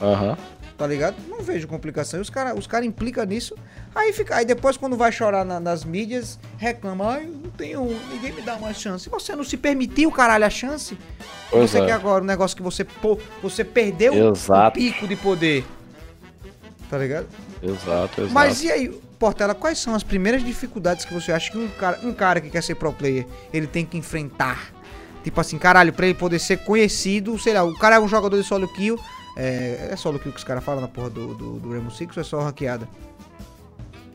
Aham. 0.01 0.36
Tá 0.82 0.88
ligado? 0.88 1.16
Não 1.30 1.42
vejo 1.44 1.68
complicação. 1.68 2.20
E 2.20 2.22
os 2.24 2.30
caras 2.32 2.58
os 2.58 2.66
cara 2.66 2.84
implicam 2.84 3.24
nisso. 3.24 3.56
Aí 3.94 4.12
fica. 4.14 4.36
Aí 4.36 4.46
depois, 4.46 4.78
quando 4.78 4.98
vai 4.98 5.12
chorar 5.12 5.46
na- 5.46 5.60
nas 5.60 5.84
mídias, 5.86 6.40
reclama. 6.58 7.06
Ai, 7.18 7.28
não 7.28 7.52
tenho. 7.52 7.86
Ninguém 8.12 8.32
me 8.32 8.42
dá 8.42 8.56
uma 8.56 8.74
chance. 8.74 9.08
Você 9.08 9.36
não 9.36 9.44
se 9.44 9.58
permitiu, 9.58 10.12
caralho, 10.12 10.44
a 10.44 10.50
chance. 10.50 10.98
Pois 11.52 11.70
você 11.70 11.78
é. 11.82 11.86
quer 11.86 11.92
agora 11.92 12.24
um 12.24 12.26
negócio 12.28 12.58
que 12.58 12.64
você, 12.64 12.84
pô, 12.84 13.20
você 13.44 13.64
perdeu 13.64 14.12
o 14.14 14.32
Exato. 14.34 14.80
pico 14.80 15.08
de 15.08 15.16
poder. 15.16 15.64
Tá 16.90 16.98
ligado? 16.98 17.28
Exato, 17.62 18.22
exato. 18.22 18.34
Mas 18.34 18.64
e 18.64 18.72
aí, 18.72 18.90
Portela, 19.20 19.54
quais 19.54 19.78
são 19.78 19.94
as 19.94 20.02
primeiras 20.02 20.44
dificuldades 20.44 21.06
que 21.06 21.14
você 21.14 21.32
acha 21.32 21.52
que 21.52 21.58
um 21.60 21.68
cara, 21.68 22.00
um 22.04 22.12
cara 22.12 22.42
que 22.42 22.50
quer 22.50 22.64
ser 22.64 22.74
pro 22.74 22.92
player, 22.92 23.28
ele 23.54 23.68
tem 23.68 23.86
que 23.86 23.98
enfrentar? 23.98 24.74
Tipo 25.24 25.40
assim, 25.40 25.60
caralho, 25.60 25.94
pra 25.94 26.08
ele 26.08 26.16
poder 26.16 26.40
ser 26.40 26.58
conhecido, 26.64 27.38
sei 27.38 27.54
lá, 27.54 27.64
o 27.64 27.78
cara 27.78 27.98
é 27.98 28.00
um 28.00 28.08
jogador 28.08 28.36
de 28.36 28.44
solo 28.44 28.68
kill, 28.68 29.00
é, 29.36 29.90
é 29.92 29.96
solo 29.96 30.20
que 30.20 30.30
os 30.30 30.44
caras 30.44 30.64
falam 30.64 30.82
na 30.82 30.88
porra 30.88 31.10
do, 31.10 31.34
do, 31.34 31.60
do 31.60 31.72
Rainbow 31.72 31.92
Six 31.92 32.18
ou 32.18 32.22
é 32.22 32.24
só 32.24 32.40
ranqueada? 32.42 32.88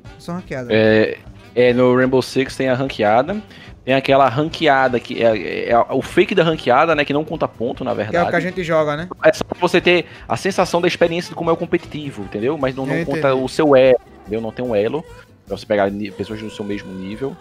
É 0.04 0.20
só 0.20 0.32
ranqueada. 0.32 0.68
É, 0.70 1.18
é, 1.54 1.72
no 1.72 1.96
Rainbow 1.96 2.22
Six 2.22 2.56
tem 2.56 2.68
a 2.68 2.74
ranqueada. 2.74 3.42
Tem 3.84 3.94
aquela 3.94 4.28
ranqueada 4.28 4.98
que 4.98 5.22
é, 5.22 5.70
é 5.70 5.78
o 5.78 6.02
fake 6.02 6.34
da 6.34 6.42
ranqueada, 6.42 6.94
né? 6.94 7.04
Que 7.04 7.12
não 7.12 7.24
conta 7.24 7.46
ponto, 7.46 7.84
na 7.84 7.94
que 7.94 8.00
é 8.00 8.02
o 8.02 8.04
verdade. 8.04 8.30
que 8.30 8.36
a 8.36 8.40
gente 8.40 8.64
joga, 8.64 8.96
né? 8.96 9.08
É 9.22 9.32
só 9.32 9.44
pra 9.44 9.58
você 9.60 9.80
ter 9.80 10.06
a 10.28 10.36
sensação 10.36 10.80
da 10.80 10.88
experiência 10.88 11.28
de 11.28 11.36
como 11.36 11.50
é 11.50 11.52
o 11.52 11.56
competitivo, 11.56 12.24
entendeu? 12.24 12.58
Mas 12.58 12.74
não, 12.74 12.84
não 12.84 13.04
conta 13.04 13.32
o 13.34 13.48
seu 13.48 13.76
elo, 13.76 14.00
entendeu? 14.22 14.40
Não 14.40 14.50
tem 14.50 14.64
um 14.64 14.74
elo 14.74 15.04
pra 15.46 15.56
você 15.56 15.64
pegar 15.64 15.88
pessoas 16.16 16.40
do 16.42 16.50
seu 16.50 16.64
mesmo 16.64 16.92
nível. 16.92 17.36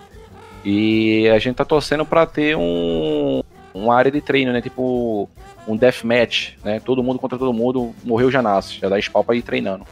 E 0.63 1.27
a 1.29 1.39
gente 1.39 1.55
tá 1.55 1.65
torcendo 1.65 2.05
pra 2.05 2.25
ter 2.25 2.55
um 2.55 3.41
uma 3.75 3.95
área 3.95 4.11
de 4.11 4.21
treino, 4.21 4.51
né? 4.51 4.61
Tipo 4.61 5.29
um 5.67 5.75
deathmatch, 5.75 6.53
né? 6.63 6.79
Todo 6.79 7.03
mundo 7.03 7.19
contra 7.19 7.37
todo 7.37 7.53
mundo, 7.53 7.93
morreu 8.03 8.31
já 8.31 8.41
nasce, 8.41 8.79
já 8.79 8.89
dá 8.89 8.99
spawn 8.99 9.23
pra 9.23 9.35
ir 9.35 9.41
treinando. 9.41 9.85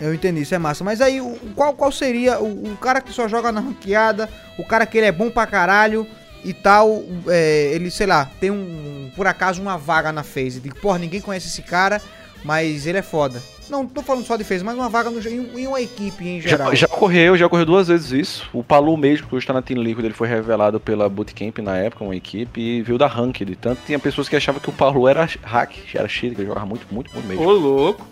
Eu 0.00 0.12
entendi, 0.12 0.42
isso 0.42 0.54
é 0.54 0.58
massa. 0.58 0.82
Mas 0.82 1.00
aí, 1.00 1.20
qual, 1.54 1.74
qual 1.74 1.92
seria 1.92 2.40
o, 2.40 2.72
o 2.72 2.76
cara 2.76 3.00
que 3.00 3.12
só 3.12 3.28
joga 3.28 3.52
na 3.52 3.60
ranqueada, 3.60 4.28
o 4.58 4.64
cara 4.64 4.84
que 4.84 4.98
ele 4.98 5.06
é 5.06 5.12
bom 5.12 5.30
pra 5.30 5.46
caralho 5.46 6.06
e 6.44 6.52
tal, 6.52 7.02
é, 7.28 7.70
ele, 7.72 7.90
sei 7.90 8.06
lá, 8.06 8.28
tem 8.40 8.50
um, 8.50 9.10
por 9.14 9.26
acaso, 9.26 9.62
uma 9.62 9.78
vaga 9.78 10.10
na 10.10 10.24
FaZe. 10.24 10.60
De, 10.60 10.70
porra, 10.70 10.98
ninguém 10.98 11.20
conhece 11.20 11.46
esse 11.46 11.62
cara, 11.62 12.02
mas 12.44 12.86
ele 12.86 12.98
é 12.98 13.02
foda. 13.02 13.40
Não 13.72 13.86
tô 13.86 14.02
falando 14.02 14.24
só 14.26 14.36
de 14.36 14.44
FaZe, 14.44 14.62
mas 14.62 14.74
uma 14.74 14.88
vaga 14.88 15.08
no, 15.08 15.18
em, 15.26 15.60
em 15.62 15.66
uma 15.66 15.80
equipe 15.80 16.28
em 16.28 16.40
geral. 16.40 16.68
Já, 16.76 16.86
já 16.86 16.86
ocorreu, 16.86 17.36
já 17.38 17.46
ocorreu 17.46 17.64
duas 17.64 17.88
vezes 17.88 18.12
isso. 18.12 18.48
O 18.52 18.62
Palu 18.62 18.96
mesmo, 18.98 19.26
que 19.26 19.34
hoje 19.34 19.46
tá 19.46 19.52
na 19.54 19.62
Team 19.62 19.82
Liquid, 19.82 20.04
ele 20.04 20.12
foi 20.14 20.28
revelado 20.28 20.78
pela 20.78 21.08
Bootcamp 21.08 21.58
na 21.58 21.76
época, 21.78 22.04
uma 22.04 22.14
equipe, 22.14 22.60
e 22.60 22.82
viu 22.82 22.98
da 22.98 23.06
Ranked. 23.06 23.56
Tanto 23.56 23.80
tinha 23.86 23.98
pessoas 23.98 24.28
que 24.28 24.36
achavam 24.36 24.60
que 24.60 24.68
o 24.68 24.72
Palu 24.72 25.08
era 25.08 25.26
hack, 25.42 25.72
era 25.94 26.06
cheater, 26.06 26.34
que 26.36 26.42
ele 26.42 26.48
jogava 26.48 26.66
muito, 26.66 26.86
muito, 26.92 27.10
muito 27.14 27.26
mesmo. 27.26 27.42
Ô, 27.44 27.50
louco. 27.52 28.06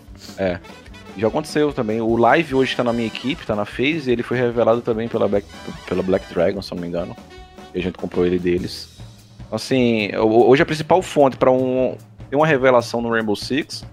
Já 1.17 1.27
aconteceu 1.27 1.71
também. 1.73 2.01
O 2.01 2.15
Live 2.15 2.55
hoje 2.55 2.75
tá 2.75 2.83
na 2.83 2.91
minha 2.93 3.07
equipe, 3.07 3.45
tá 3.45 3.55
na 3.55 3.65
FaZe, 3.65 4.09
e 4.09 4.11
ele 4.13 4.23
foi 4.23 4.37
revelado 4.37 4.81
também 4.81 5.07
pela 5.07 5.27
Black, 5.27 5.45
pela 5.85 6.01
Black 6.01 6.33
Dragon, 6.33 6.61
se 6.61 6.71
eu 6.71 6.75
não 6.75 6.81
me 6.81 6.87
engano. 6.87 7.15
E 7.75 7.79
a 7.79 7.81
gente 7.83 7.97
comprou 7.97 8.25
ele 8.25 8.39
deles. 8.39 8.89
Assim, 9.51 10.09
ho- 10.15 10.47
hoje 10.49 10.63
a 10.63 10.65
principal 10.65 11.01
fonte 11.01 11.35
pra 11.37 11.51
um, 11.51 11.95
ter 12.29 12.35
uma 12.35 12.47
revelação 12.47 13.01
no 13.01 13.09
Rainbow 13.09 13.35
Six 13.35 13.85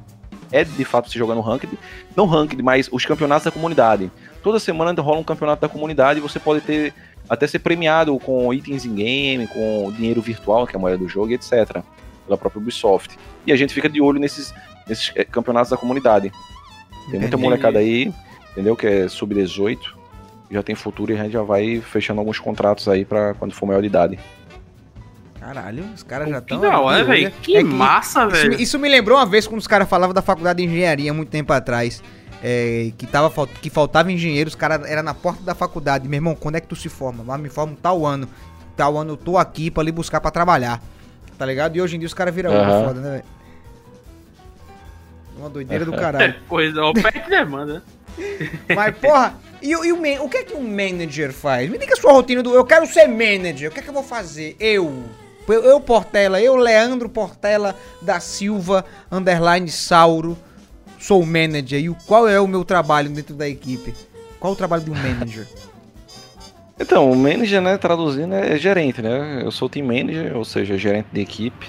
é 0.50 0.64
de 0.64 0.84
fato 0.84 1.10
se 1.10 1.18
jogar 1.18 1.34
no 1.34 1.40
Ranked. 1.40 1.78
Não 2.16 2.26
Ranked, 2.26 2.62
mas 2.62 2.88
os 2.90 3.04
campeonatos 3.04 3.44
da 3.44 3.50
comunidade. 3.50 4.10
Toda 4.42 4.58
semana 4.58 5.00
rola 5.00 5.18
um 5.18 5.24
campeonato 5.24 5.62
da 5.62 5.68
comunidade 5.68 6.18
e 6.18 6.22
você 6.22 6.38
pode 6.38 6.60
ter 6.60 6.94
até 7.28 7.46
ser 7.46 7.58
premiado 7.58 8.18
com 8.18 8.52
itens 8.54 8.84
in 8.84 8.94
game, 8.94 9.46
com 9.46 9.92
dinheiro 9.92 10.22
virtual, 10.22 10.66
que 10.66 10.74
é 10.74 10.78
a 10.78 10.80
moeda 10.80 10.96
do 10.96 11.08
jogo, 11.08 11.32
etc. 11.32 11.82
Pela 12.24 12.38
própria 12.38 12.60
Ubisoft. 12.60 13.18
E 13.46 13.52
a 13.52 13.56
gente 13.56 13.74
fica 13.74 13.88
de 13.88 14.00
olho 14.00 14.18
nesses, 14.18 14.54
nesses 14.86 15.12
eh, 15.14 15.24
campeonatos 15.24 15.70
da 15.70 15.76
comunidade. 15.76 16.30
Tem 17.10 17.20
muita 17.20 17.26
Entendi. 17.26 17.42
molecada 17.42 17.78
aí, 17.78 18.12
entendeu? 18.52 18.76
Que 18.76 18.86
é 18.86 19.08
sub-18. 19.08 19.78
Já 20.50 20.62
tem 20.62 20.74
futuro 20.74 21.12
e 21.12 21.18
a 21.18 21.22
gente 21.22 21.32
já 21.32 21.42
vai 21.42 21.80
fechando 21.80 22.20
alguns 22.20 22.38
contratos 22.38 22.88
aí 22.88 23.04
pra 23.04 23.34
quando 23.34 23.52
for 23.52 23.66
maior 23.66 23.80
de 23.80 23.86
idade. 23.86 24.18
Caralho, 25.40 25.84
os 25.94 26.02
caras 26.02 26.28
já 26.28 26.40
Que 26.40 26.54
estão. 26.54 26.60
da 26.70 26.80
hora, 26.80 27.04
velho. 27.04 27.30
Que 27.42 27.62
massa, 27.62 28.22
Isso, 28.26 28.30
velho. 28.30 28.60
isso 28.60 28.78
me 28.78 28.88
lembrou 28.88 29.16
uma 29.18 29.26
vez 29.26 29.46
quando 29.46 29.60
os 29.60 29.66
caras 29.66 29.88
falavam 29.88 30.12
da 30.12 30.20
faculdade 30.22 30.58
de 30.58 30.64
engenharia 30.68 31.12
muito 31.14 31.28
tempo 31.30 31.52
atrás. 31.52 32.02
é, 32.42 32.92
que, 32.96 33.04
tava, 33.06 33.46
que 33.48 33.68
faltava 33.68 34.12
engenheiro, 34.12 34.46
os 34.48 34.54
caras 34.54 34.88
era 34.88 35.02
na 35.02 35.12
porta 35.14 35.42
da 35.42 35.54
faculdade. 35.56 36.08
Meu 36.08 36.18
irmão, 36.18 36.34
quando 36.36 36.54
é 36.56 36.60
que 36.60 36.68
tu 36.68 36.76
se 36.76 36.88
forma? 36.88 37.24
Mas 37.24 37.40
me 37.40 37.48
formo 37.48 37.76
tal 37.80 38.06
ano. 38.06 38.28
Tal 38.76 38.96
ano 38.96 39.12
eu 39.14 39.16
tô 39.16 39.36
aqui 39.36 39.70
pra 39.72 39.82
ali 39.82 39.90
buscar 39.90 40.20
pra 40.20 40.30
trabalhar. 40.30 40.80
Tá 41.36 41.44
ligado? 41.44 41.74
E 41.76 41.80
hoje 41.82 41.96
em 41.96 41.98
dia 41.98 42.06
os 42.06 42.14
caras 42.14 42.32
viram 42.34 42.52
uma 42.52 42.84
foda, 42.84 43.00
né, 43.00 43.10
velho? 43.10 43.24
Uma 45.36 45.48
doideira 45.50 45.84
do 45.84 45.92
caralho. 45.92 46.34
Coisa, 46.48 46.84
oferta 46.84 47.18
e 47.26 47.30
demanda. 47.30 47.82
Mas, 48.74 48.96
porra, 48.98 49.34
e, 49.62 49.74
o- 49.76 49.84
e 49.84 49.92
o, 49.92 49.96
man- 49.96 50.22
o 50.22 50.28
que 50.28 50.36
é 50.38 50.44
que 50.44 50.54
um 50.54 50.62
manager 50.62 51.32
faz? 51.32 51.68
Me 51.70 51.78
diga 51.78 51.94
a 51.94 51.96
sua 51.96 52.12
rotina 52.12 52.42
do. 52.42 52.54
Eu 52.54 52.64
quero 52.64 52.86
ser 52.86 53.06
manager. 53.06 53.70
O 53.70 53.72
que 53.74 53.80
é 53.80 53.82
que 53.82 53.88
eu 53.88 53.94
vou 53.94 54.02
fazer? 54.02 54.56
Eu. 54.58 55.04
Eu, 55.52 55.64
eu, 55.64 55.80
Portela, 55.80 56.40
eu, 56.40 56.56
Leandro 56.56 57.08
Portela 57.08 57.74
da 58.02 58.20
Silva, 58.20 58.84
underline 59.10 59.68
Sauro, 59.70 60.36
sou 61.00 61.24
manager. 61.24 61.80
E 61.80 61.88
o- 61.90 61.96
qual 62.06 62.28
é 62.28 62.40
o 62.40 62.46
meu 62.46 62.64
trabalho 62.64 63.08
dentro 63.10 63.34
da 63.34 63.48
equipe? 63.48 63.94
Qual 64.38 64.52
o 64.52 64.56
trabalho 64.56 64.84
de 64.84 64.90
um 64.90 64.94
manager? 64.94 65.46
Então, 66.80 67.10
o 67.10 67.16
manager, 67.16 67.60
né, 67.60 67.76
traduzindo, 67.76 68.34
é 68.36 68.56
gerente, 68.56 69.02
né? 69.02 69.42
Eu 69.44 69.50
sou 69.50 69.68
team 69.68 69.84
manager, 69.84 70.36
ou 70.36 70.44
seja, 70.44 70.78
gerente 70.78 71.08
de 71.12 71.20
equipe. 71.20 71.66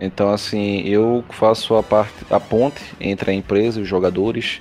Então, 0.00 0.30
assim, 0.30 0.82
eu 0.82 1.24
faço 1.30 1.74
a 1.74 1.82
parte, 1.82 2.14
a 2.30 2.38
ponte 2.38 2.80
entre 3.00 3.32
a 3.32 3.34
empresa 3.34 3.80
e 3.80 3.82
os 3.82 3.88
jogadores. 3.88 4.60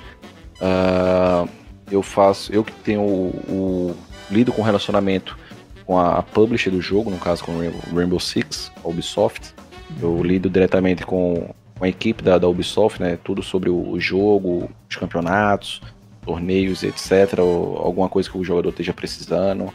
Ah, 0.60 1.46
eu 1.92 2.02
faço, 2.02 2.52
eu 2.52 2.64
que 2.64 2.72
tenho 2.72 3.02
o, 3.02 3.28
o- 3.48 3.96
lido 4.32 4.52
com 4.52 4.64
relacionamento 4.64 5.38
com 5.86 6.00
a 6.00 6.22
publisher 6.22 6.70
do 6.72 6.82
jogo, 6.82 7.10
no 7.12 7.18
caso 7.18 7.44
com 7.44 7.54
o 7.54 7.60
Rainbow- 7.60 7.82
Rainbow 7.94 8.20
Six, 8.20 8.72
a 8.84 8.88
Ubisoft. 8.88 9.54
Eu 10.02 10.24
lido 10.24 10.50
diretamente 10.50 11.06
com, 11.06 11.50
com 11.78 11.86
a 11.86 11.88
equipe 11.90 12.24
da, 12.24 12.38
da 12.38 12.48
Ubisoft, 12.48 13.02
né? 13.02 13.18
Tudo 13.24 13.44
sobre 13.44 13.70
o, 13.70 13.92
o 13.92 14.00
jogo, 14.00 14.70
os 14.90 14.96
campeonatos, 14.96 15.82
torneios, 16.26 16.84
etc. 16.84 17.40
Ou 17.40 17.78
alguma 17.78 18.08
coisa 18.10 18.30
que 18.30 18.38
o 18.38 18.44
jogador 18.44 18.70
esteja 18.70 18.94
precisando, 18.94 19.72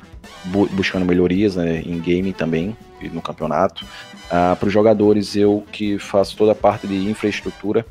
bu- 0.46 0.68
buscando 0.72 1.04
melhorias 1.04 1.56
né, 1.56 1.82
em 1.84 1.98
game 2.00 2.32
também, 2.32 2.76
e 3.00 3.08
no 3.08 3.20
campeonato. 3.22 3.86
Para 4.28 4.66
os 4.66 4.72
jogadores, 4.72 5.36
eu 5.36 5.64
que 5.70 5.98
faço 5.98 6.36
toda 6.36 6.52
a 6.52 6.54
parte 6.54 6.86
de 6.86 6.96
infraestrutura, 7.08 7.86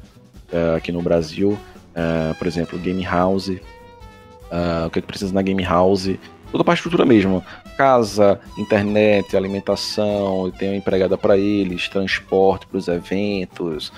uh, 0.51 0.75
aqui 0.75 0.91
no 0.91 1.01
Brasil. 1.01 1.57
Uh, 1.95 2.35
por 2.35 2.45
exemplo, 2.45 2.77
Game 2.77 3.03
House. 3.03 3.47
Uh, 3.47 4.85
o 4.85 4.89
que, 4.89 4.99
é 4.99 5.01
que 5.01 5.07
precisa 5.07 5.33
na 5.33 5.41
Game 5.41 5.63
House? 5.63 6.09
Toda 6.51 6.61
a 6.61 6.65
parte 6.65 6.77
estrutura 6.79 7.05
mesmo. 7.05 7.43
Casa, 7.77 8.39
internet, 8.57 9.37
alimentação, 9.37 10.51
tem 10.51 10.69
uma 10.69 10.75
empregada 10.75 11.17
para 11.17 11.37
eles, 11.37 11.87
transporte 11.87 12.65
para 12.65 12.77
os 12.77 12.87
eventos, 12.87 13.93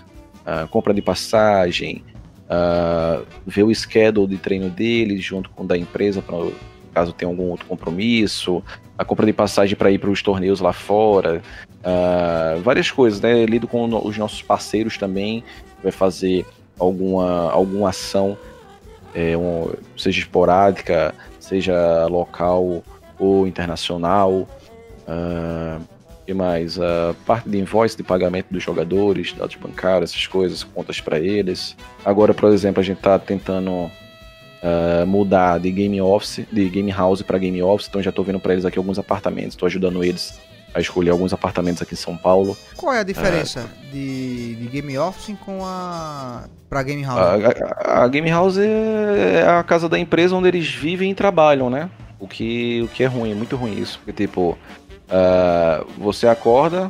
compra 0.70 0.94
de 0.94 1.02
passagem, 1.02 2.04
ver 3.48 3.64
o 3.64 3.74
schedule 3.74 4.28
de 4.28 4.38
treino 4.38 4.70
deles 4.70 5.24
junto 5.24 5.50
com 5.52 5.64
o 5.64 5.68
da 5.68 5.78
empresa 5.78 6.22
para 6.22 6.36
caso 6.94 7.14
tenha 7.14 7.32
algum 7.32 7.50
outro 7.50 7.66
compromisso, 7.68 8.64
a 8.98 9.06
compra 9.06 9.26
de 9.26 9.34
passagem 9.34 9.76
para 9.76 9.92
ir 9.92 10.00
para 10.00 10.10
os 10.10 10.22
torneios 10.22 10.60
lá 10.60 10.74
fora, 10.74 11.42
uh, 11.80 12.60
várias 12.62 12.92
coisas, 12.92 13.22
né? 13.22 13.46
Lido 13.46 13.68
com 13.68 13.86
os 14.06 14.18
nossos 14.18 14.42
parceiros 14.42 14.98
também, 14.98 15.44
vai 15.82 15.92
fazer 15.92 16.46
alguma, 16.78 17.52
alguma 17.52 17.90
ação, 17.90 18.38
é, 19.14 19.38
um, 19.38 19.72
seja 19.96 20.20
esporádica, 20.20 21.14
seja 21.40 22.08
local 22.08 22.84
ou 23.20 23.46
internacional. 23.46 24.48
Uh, 25.08 25.82
e 26.28 26.34
mais? 26.34 26.80
A 26.80 27.16
parte 27.26 27.50
de 27.50 27.58
invoice 27.58 27.98
de 27.98 28.04
pagamento 28.04 28.48
dos 28.52 28.64
jogadores, 28.64 29.34
dados 29.34 29.56
bancários, 29.56 30.12
essas 30.12 30.28
coisas, 30.28 30.64
contas 30.64 31.02
para 31.02 31.20
eles. 31.20 31.76
Agora, 32.06 32.34
por 32.34 32.52
exemplo, 32.52 32.80
a 32.80 32.84
gente 32.84 32.98
está 32.98 33.18
tentando 33.18 33.72
uh, 33.72 35.08
mudar 35.08 35.60
de 35.60 35.72
game 35.72 36.00
office, 36.02 36.46
de 36.52 36.70
game 36.70 36.92
house 36.92 37.22
para 37.22 37.38
game 37.38 37.62
office, 37.64 37.88
então 37.90 38.02
já 38.02 38.10
estou 38.10 38.24
vendo 38.24 38.40
para 38.40 38.54
eles 38.54 38.66
aqui 38.66 38.78
alguns 38.78 39.00
apartamentos, 39.00 39.54
estou 39.54 39.66
ajudando 39.66 40.04
eles 40.04 40.38
a 40.72 40.80
escolher 40.80 41.10
alguns 41.10 41.34
apartamentos 41.34 41.82
aqui 41.82 41.96
em 41.96 41.98
São 41.98 42.16
Paulo. 42.16 42.56
Qual 42.78 42.94
é 42.94 43.00
a 43.00 43.04
diferença 43.04 43.62
uh, 43.62 43.92
de, 43.92 44.54
de, 44.56 44.68
game 44.68 44.98
office 45.00 45.36
com 45.44 45.66
a 45.66 46.44
para 46.70 46.84
game 46.84 47.04
house? 47.04 47.18
A, 47.18 48.02
a, 48.02 48.04
a, 48.04 48.08
game 48.08 48.30
house 48.30 48.58
é, 48.58 49.42
é 49.42 49.48
a 49.48 49.64
casa 49.64 49.90
da 49.90 49.98
empresa 49.98 50.36
onde 50.36 50.48
eles 50.48 50.70
vivem 50.70 51.10
e 51.10 51.16
trabalham, 51.16 51.72
né? 51.72 51.90
O 52.20 52.28
que, 52.28 52.82
o 52.82 52.88
que 52.88 53.04
é 53.04 53.08
ruim, 53.08 53.32
é 53.32 53.36
muito 53.36 53.56
ruim 53.56 53.80
isso, 53.80 54.00
porque 54.00 54.26
tipo 54.26 54.58
uh, 55.10 55.86
você 55.98 56.28
acorda, 56.28 56.90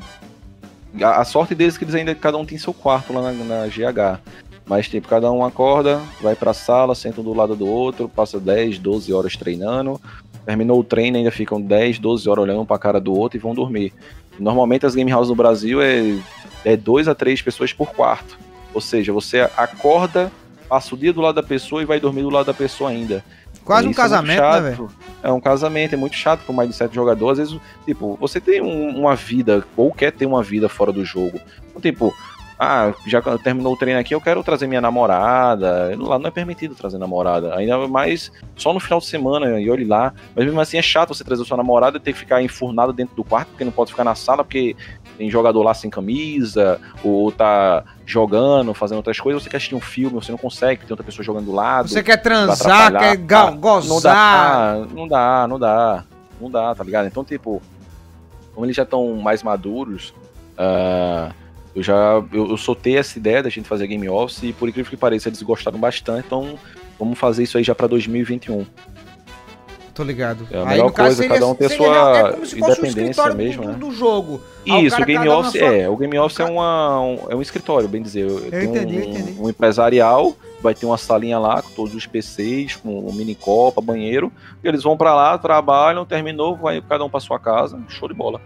a, 1.02 1.22
a, 1.22 1.26
sorte 1.26 1.54
deles 1.54 1.76
é 1.76 1.78
que 1.78 1.84
eles 1.84 1.96
ainda 1.96 2.16
cada 2.16 2.38
um 2.38 2.46
tem 2.46 2.58
seu 2.58 2.74
quarto 2.74 3.14
lá 3.14 3.32
na, 3.32 3.44
na 3.44 3.68
GH. 3.68 4.20
Mas, 4.66 4.88
tipo, 4.88 5.08
cada 5.08 5.32
um 5.32 5.44
acorda, 5.44 6.00
vai 6.22 6.36
pra 6.36 6.54
sala, 6.54 6.94
senta 6.94 7.22
um 7.22 7.24
do 7.24 7.34
lado 7.34 7.56
do 7.56 7.68
outro, 7.68 8.08
passa 8.08 8.40
10, 8.40 8.78
12 8.78 9.12
horas 9.12 9.36
treinando. 9.36 10.00
Terminou 10.46 10.80
o 10.80 10.84
treino, 10.84 11.18
ainda 11.18 11.32
ficam 11.32 11.60
10, 11.60 11.98
12 11.98 12.30
horas 12.30 12.44
olhando 12.44 12.64
pra 12.66 12.78
cara 12.78 13.02
do 13.02 13.12
outro 13.12 13.36
e 13.36 13.42
vão 13.42 13.56
dormir. 13.56 13.92
Normalmente 14.38 14.86
as 14.86 14.94
game 14.94 15.12
houses 15.12 15.30
no 15.30 15.36
Brasil 15.36 15.82
é, 15.82 16.16
é 16.64 16.78
dois 16.78 17.08
a 17.08 17.16
três 17.16 17.42
pessoas 17.42 17.74
por 17.74 17.94
quarto. 17.94 18.38
Ou 18.72 18.80
seja, 18.80 19.12
você 19.12 19.40
acorda, 19.58 20.32
passa 20.68 20.94
o 20.94 20.98
dia 20.98 21.12
do 21.12 21.22
lado 21.22 21.36
da 21.36 21.44
pessoa 21.44 21.82
e 21.82 21.86
vai 21.86 22.00
dormir 22.00 22.22
do 22.22 22.30
lado 22.30 22.46
da 22.46 22.54
pessoa 22.54 22.92
ainda. 22.92 23.24
Quase 23.70 23.88
um 23.88 23.92
é 23.92 23.94
casamento, 23.94 24.42
é 24.42 24.62
né, 24.62 24.70
velho? 24.72 24.90
É 25.22 25.32
um 25.32 25.40
casamento, 25.40 25.94
é 25.94 25.96
muito 25.96 26.16
chato 26.16 26.52
mais 26.52 26.68
de 26.68 26.76
sete 26.76 26.96
jogadores. 26.96 27.38
Às 27.38 27.52
vezes, 27.52 27.64
tipo, 27.86 28.18
você 28.20 28.42
tem 28.42 28.64
um, 28.64 28.98
uma 28.98 29.16
vida, 29.16 29.64
ou 29.78 29.94
quer 29.94 30.12
ter 30.12 30.26
uma 30.26 30.42
vida 30.42 30.68
fora 30.68 30.92
do 30.92 31.06
jogo. 31.06 31.40
Então, 31.70 31.80
tipo, 31.80 32.12
ah, 32.58 32.92
já 33.06 33.22
terminou 33.38 33.74
o 33.74 33.78
treino 33.78 34.00
aqui, 34.00 34.16
eu 34.16 34.20
quero 34.20 34.44
trazer 34.44 34.66
minha 34.66 34.82
namorada. 34.82 35.96
Lá 36.00 36.18
não 36.18 36.28
é 36.28 36.32
permitido 36.32 36.74
trazer 36.74 36.98
namorada. 36.98 37.56
Ainda 37.56 37.88
mais 37.88 38.32
só 38.56 38.74
no 38.74 38.80
final 38.80 38.98
de 38.98 39.06
semana, 39.06 39.62
e 39.62 39.70
olhe 39.70 39.86
lá. 39.86 40.16
Mas 40.36 40.46
mesmo 40.46 40.60
assim 40.60 40.78
é 40.78 40.82
chato 40.82 41.14
você 41.14 41.24
trazer 41.24 41.46
sua 41.46 41.56
namorada 41.56 41.98
e 41.98 42.00
ter 42.00 42.14
que 42.14 42.20
ficar 42.20 42.42
enfurnado 42.42 42.92
dentro 42.92 43.16
do 43.16 43.24
quarto, 43.24 43.50
porque 43.50 43.64
não 43.64 43.72
pode 43.72 43.92
ficar 43.92 44.04
na 44.04 44.16
sala, 44.16 44.44
porque 44.44 44.76
tem 45.20 45.30
jogador 45.30 45.62
lá 45.64 45.74
sem 45.74 45.90
camisa, 45.90 46.80
ou 47.04 47.30
tá 47.30 47.84
jogando, 48.06 48.74
fazendo 48.74 48.98
outras 48.98 49.20
coisas, 49.20 49.44
você 49.44 49.50
quer 49.50 49.58
assistir 49.58 49.76
um 49.76 49.82
filme, 49.82 50.16
você 50.16 50.32
não 50.32 50.40
consegue, 50.40 50.86
tem 50.86 50.94
outra 50.94 51.06
pessoa 51.06 51.26
jogando 51.26 51.48
do 51.48 51.52
lado. 51.52 51.90
Você 51.90 52.02
quer 52.02 52.16
transar, 52.16 52.98
quer 52.98 53.20
ah, 53.36 53.52
gozar. 53.52 53.90
Não 53.90 54.00
dá, 54.00 54.88
não 54.96 55.08
dá, 55.10 55.48
não 55.50 55.60
dá. 55.60 56.06
Não 56.40 56.50
dá, 56.50 56.74
tá 56.74 56.86
ligado? 56.86 57.08
Então, 57.08 57.26
tipo, 57.26 57.62
como 58.54 58.66
eles 58.66 58.78
já 58.78 58.84
estão 58.84 59.14
mais 59.18 59.44
maduros, 59.44 60.14
uh, 60.58 61.34
eu 61.76 61.84
já 61.84 62.24
eu, 62.32 62.52
eu 62.52 62.58
soltei 62.58 62.98
essa 62.98 63.20
ideia 63.20 63.44
da 63.44 63.50
gente 63.50 63.68
fazer 63.68 63.88
Game 63.88 64.08
Office 64.08 64.44
e 64.44 64.54
por 64.54 64.70
incrível 64.70 64.90
que 64.90 64.96
pareça 64.96 65.28
eles 65.28 65.42
gostaram 65.42 65.78
bastante, 65.78 66.28
então 66.28 66.58
vamos 66.98 67.20
fazer 67.20 67.44
isso 67.44 67.58
aí 67.58 67.64
já 67.66 67.76
para 67.76 67.88
2021. 67.88 68.66
Tô 69.94 70.04
ligado. 70.04 70.48
É 70.52 70.62
a 70.62 70.66
melhor 70.66 70.88
aí, 70.88 70.92
coisa, 70.94 71.16
seria, 71.16 71.34
cada 71.34 71.48
um 71.48 71.56
ter 71.56 71.70
sua 71.70 72.18
é 72.18 72.32
como 72.32 72.46
se 72.46 72.60
independência 72.60 73.24
um 73.24 73.36
mesmo, 73.36 73.64
do, 73.64 73.70
né? 73.70 73.76
Do 73.76 73.92
jogo. 73.92 74.42
Isso, 74.66 74.98
o, 74.98 75.02
o 75.02 75.06
Game 75.06 75.28
Office 75.30 75.52
sua... 75.60 75.76
é, 75.76 75.90
o 75.90 75.98
Game 75.98 76.20
Office 76.20 76.40
é 76.40 76.46
uma 76.46 77.02
um, 77.02 77.18
é 77.30 77.36
um 77.36 77.42
escritório, 77.42 77.88
bem 77.88 78.02
dizer. 78.02 78.28
Eu 78.28 78.48
entendi, 78.48 78.98
um, 78.98 79.02
entendi. 79.02 79.36
um 79.40 79.50
empresarial, 79.50 80.36
vai 80.62 80.74
ter 80.74 80.86
uma 80.86 80.98
salinha 80.98 81.40
lá 81.40 81.62
com 81.62 81.70
todos 81.72 81.96
os 81.96 82.06
PCs, 82.06 82.76
com 82.76 83.08
um 83.08 83.14
mini 83.14 83.36
copa, 83.36 83.82
banheiro, 83.82 84.32
e 84.64 84.68
eles 84.68 84.84
vão 84.84 84.98
para 84.98 85.14
lá, 85.14 85.38
trabalham, 85.38 86.06
terminou, 86.06 86.56
vai 86.56 86.82
cada 86.82 87.04
um 87.04 87.10
para 87.10 87.20
sua 87.20 87.40
casa, 87.40 87.80
show 87.88 88.08
de 88.08 88.14
bola. 88.14 88.42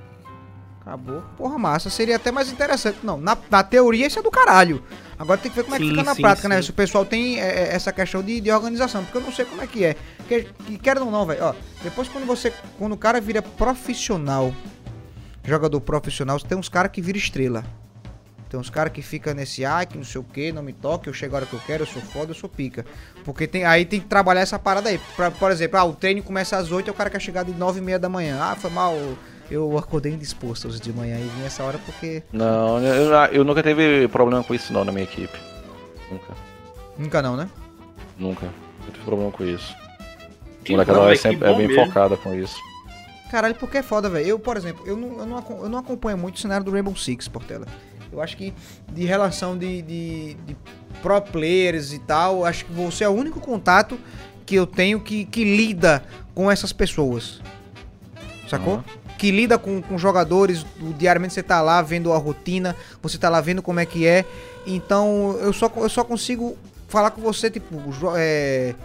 Acabou. 0.86 1.24
Porra, 1.38 1.58
massa. 1.58 1.90
Seria 1.90 2.18
até 2.18 2.30
mais 2.32 2.52
interessante. 2.52 3.00
Não, 3.04 3.18
na, 3.18 3.38
na 3.50 3.64
teoria 3.64 4.06
isso 4.06 4.20
é 4.20 4.22
do 4.22 4.30
caralho. 4.30 4.84
Agora 5.18 5.40
tem 5.40 5.50
que 5.50 5.56
ver 5.56 5.64
como 5.64 5.78
sim, 5.78 5.82
é 5.82 5.86
que 5.86 5.92
fica 5.92 6.04
na 6.04 6.14
sim, 6.14 6.22
prática, 6.22 6.50
né? 6.50 6.56
sim. 6.56 6.60
né? 6.60 6.64
Se 6.64 6.70
o 6.72 6.74
pessoal 6.74 7.06
tem 7.06 7.40
é, 7.40 7.46
é, 7.46 7.74
essa 7.74 7.94
questão 7.94 8.22
de, 8.22 8.42
de 8.42 8.52
organização. 8.52 9.04
Porque 9.04 9.18
eu 9.18 9.22
não 9.22 9.32
sei 9.32 9.46
como 9.46 9.62
é 9.62 9.68
que 9.68 9.86
é. 9.86 9.96
Porque, 10.18 10.48
que, 10.66 10.78
quer 10.78 11.00
ou 11.00 11.10
não, 11.10 11.26
velho. 11.26 11.42
Ó, 11.42 11.54
depois 11.82 12.10
quando 12.10 12.26
você. 12.26 12.54
Quando 12.78 12.92
o 12.92 12.98
cara 12.98 13.22
vira 13.22 13.42
profissional, 13.42 14.54
jogador 15.44 15.80
profissional, 15.80 16.38
tem 16.40 16.58
uns 16.58 16.68
caras 16.68 16.92
que 16.92 17.02
vira 17.02 17.18
estrela. 17.18 17.64
Tem 18.50 18.60
uns 18.60 18.70
caras 18.70 18.94
que 18.94 19.02
fica 19.02 19.34
nesse 19.34 19.66
ai, 19.66 19.88
que 19.88 19.98
não 19.98 20.06
sei 20.06 20.22
o 20.22 20.24
que, 20.24 20.52
não 20.52 20.62
me 20.62 20.74
toque, 20.74 21.10
eu 21.10 21.14
chego 21.14 21.34
a 21.34 21.38
hora 21.38 21.46
que 21.48 21.54
eu 21.54 21.62
quero, 21.66 21.84
eu 21.84 21.88
sou 21.88 22.02
foda, 22.02 22.32
eu 22.32 22.36
sou 22.36 22.48
pica. 22.48 22.86
Porque 23.26 23.48
tem, 23.48 23.66
aí 23.66 23.84
tem 23.84 24.00
que 24.00 24.06
trabalhar 24.06 24.42
essa 24.42 24.60
parada 24.60 24.90
aí. 24.90 25.00
Pra, 25.16 25.32
por 25.32 25.50
exemplo, 25.50 25.80
ah, 25.80 25.84
o 25.86 25.94
treino 25.94 26.22
começa 26.22 26.56
às 26.56 26.72
8 26.72 26.88
e 26.88 26.92
o 26.92 26.94
cara 26.94 27.10
quer 27.10 27.20
chegar 27.20 27.44
de 27.44 27.52
9 27.52 27.80
e 27.80 27.82
meia 27.82 27.98
da 27.98 28.10
manhã. 28.10 28.38
Ah, 28.40 28.56
foi 28.56 28.70
mal 28.70 28.94
eu 28.94 29.18
acordei 29.78 30.14
indisposto 30.14 30.68
hoje 30.68 30.80
de 30.80 30.92
manhã 30.94 31.18
e 31.20 31.28
vim 31.28 31.46
essa 31.46 31.64
hora 31.64 31.78
porque. 31.86 32.24
Não, 32.32 32.80
eu, 32.80 33.12
eu 33.32 33.44
nunca 33.44 33.62
teve 33.62 34.08
problema 34.08 34.44
com 34.44 34.54
isso 34.54 34.72
não 34.74 34.84
na 34.84 34.92
minha 34.92 35.04
equipe. 35.04 35.38
Nunca. 36.12 36.34
Nunca 36.98 37.22
não, 37.22 37.36
né? 37.36 37.50
Nunca. 38.18 38.46
Não 38.46 38.92
tive 38.92 39.06
problema 39.06 39.32
com 39.32 39.44
isso. 39.44 39.76
A 40.68 40.72
molecada 40.72 41.12
é, 41.12 41.16
sempre, 41.16 41.50
é 41.50 41.54
bem 41.54 41.68
mesmo. 41.68 41.86
focada 41.86 42.16
com 42.16 42.34
isso. 42.34 42.58
Caralho, 43.30 43.56
porque 43.56 43.80
é 43.80 43.84
foda, 43.84 44.10
velho. 44.10 44.28
Eu, 44.28 44.40
por 44.40 44.58
exemplo, 44.58 44.86
eu 44.88 44.96
não, 44.96 45.20
eu, 45.20 45.26
não, 45.26 45.44
eu 45.64 45.70
não 45.70 45.80
acompanho 45.80 46.18
muito 46.18 46.36
o 46.36 46.40
cenário 46.40 46.64
do 46.64 46.72
Rainbow 46.72 46.96
Six, 46.96 47.28
Portela. 47.28 47.66
Eu 48.12 48.22
acho 48.22 48.38
que 48.38 48.54
de 48.92 49.06
relação 49.06 49.58
de, 49.58 49.82
de, 49.82 50.34
de 50.46 50.56
pro 51.02 51.20
players 51.22 51.92
e 51.94 52.00
tal, 52.00 52.46
acho 52.46 52.66
que 52.66 52.72
você 52.72 53.04
é 53.04 53.10
o 53.10 53.12
único 53.12 53.40
contato 53.40 54.00
que 54.46 54.56
eu 54.56 54.68
tenho 54.68 55.00
que, 55.00 55.26
que 55.26 55.44
lida 55.44 56.04
com 56.34 56.50
essas 56.50 56.72
pessoas. 56.72 57.42
Sacou? 58.48 58.76
Uhum 58.76 59.03
que 59.18 59.32
lida 59.32 59.58
com, 59.58 59.82
com 59.82 59.98
jogadores, 59.98 60.66
diariamente 60.98 61.34
você 61.34 61.44
tá 61.44 61.62
lá 61.62 61.82
vendo 61.82 62.12
a 62.12 62.18
rotina, 62.18 62.76
você 63.02 63.18
tá 63.18 63.30
lá 63.30 63.42
vendo 63.42 63.62
como 63.62 63.80
é 63.80 63.86
que 63.86 64.06
é. 64.06 64.26
Então 64.66 65.38
eu 65.42 65.54
só, 65.54 65.72
eu 65.76 65.90
só 65.90 66.04
consigo 66.04 66.58
falar 66.88 67.12
com 67.12 67.22
você, 67.22 67.50
tipo, 67.50 67.78
é, 68.16 68.76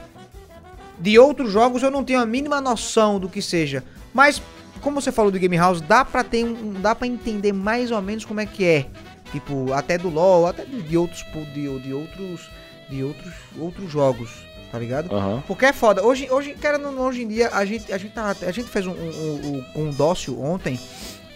de 0.99 1.19
outros 1.19 1.53
jogos 1.53 1.83
eu 1.83 1.91
não 1.91 2.05
tenho 2.05 2.21
a 2.21 2.27
mínima 2.27 2.61
noção 2.61 3.19
do 3.19 3.29
que 3.29 3.43
seja. 3.43 3.85
Mas, 4.15 4.41
como 4.81 5.01
você 5.01 5.13
falou 5.13 5.31
do 5.31 5.39
Game 5.39 5.57
House, 5.57 5.81
dá 5.81 6.05
pra, 6.05 6.25
ter 6.25 6.45
um, 6.45 6.73
dá 6.81 6.95
pra 6.95 7.07
entender 7.07 7.53
mais 7.53 7.91
ou 7.91 8.01
menos 8.01 8.25
como 8.25 8.41
é 8.41 8.47
que 8.47 8.65
é. 8.65 8.87
Tipo, 9.31 9.73
até 9.75 9.99
do 9.99 10.09
LoL, 10.09 10.47
até 10.47 10.65
de, 10.65 10.81
de 10.83 10.97
outros, 10.97 11.23
de, 11.53 11.79
de 11.81 11.93
outros, 11.93 12.51
de 12.89 13.05
outros, 13.05 13.35
outros 13.59 13.91
jogos 13.91 14.48
tá 14.71 14.79
ligado? 14.79 15.13
Uhum. 15.13 15.41
Porque 15.43 15.67
é 15.67 15.73
foda. 15.73 16.05
Hoje, 16.05 16.29
hoje, 16.31 16.55
cara, 16.55 16.79
hoje 16.79 17.23
em 17.23 17.29
dia, 17.29 17.51
a 17.53 17.65
gente, 17.65 17.93
a 17.93 17.99
gente, 17.99 18.13
tá, 18.13 18.35
a 18.41 18.51
gente 18.51 18.69
fez 18.69 18.87
um, 18.87 18.93
um, 18.93 19.65
um, 19.75 19.83
um 19.83 19.91
dócio 19.91 20.41
ontem, 20.41 20.79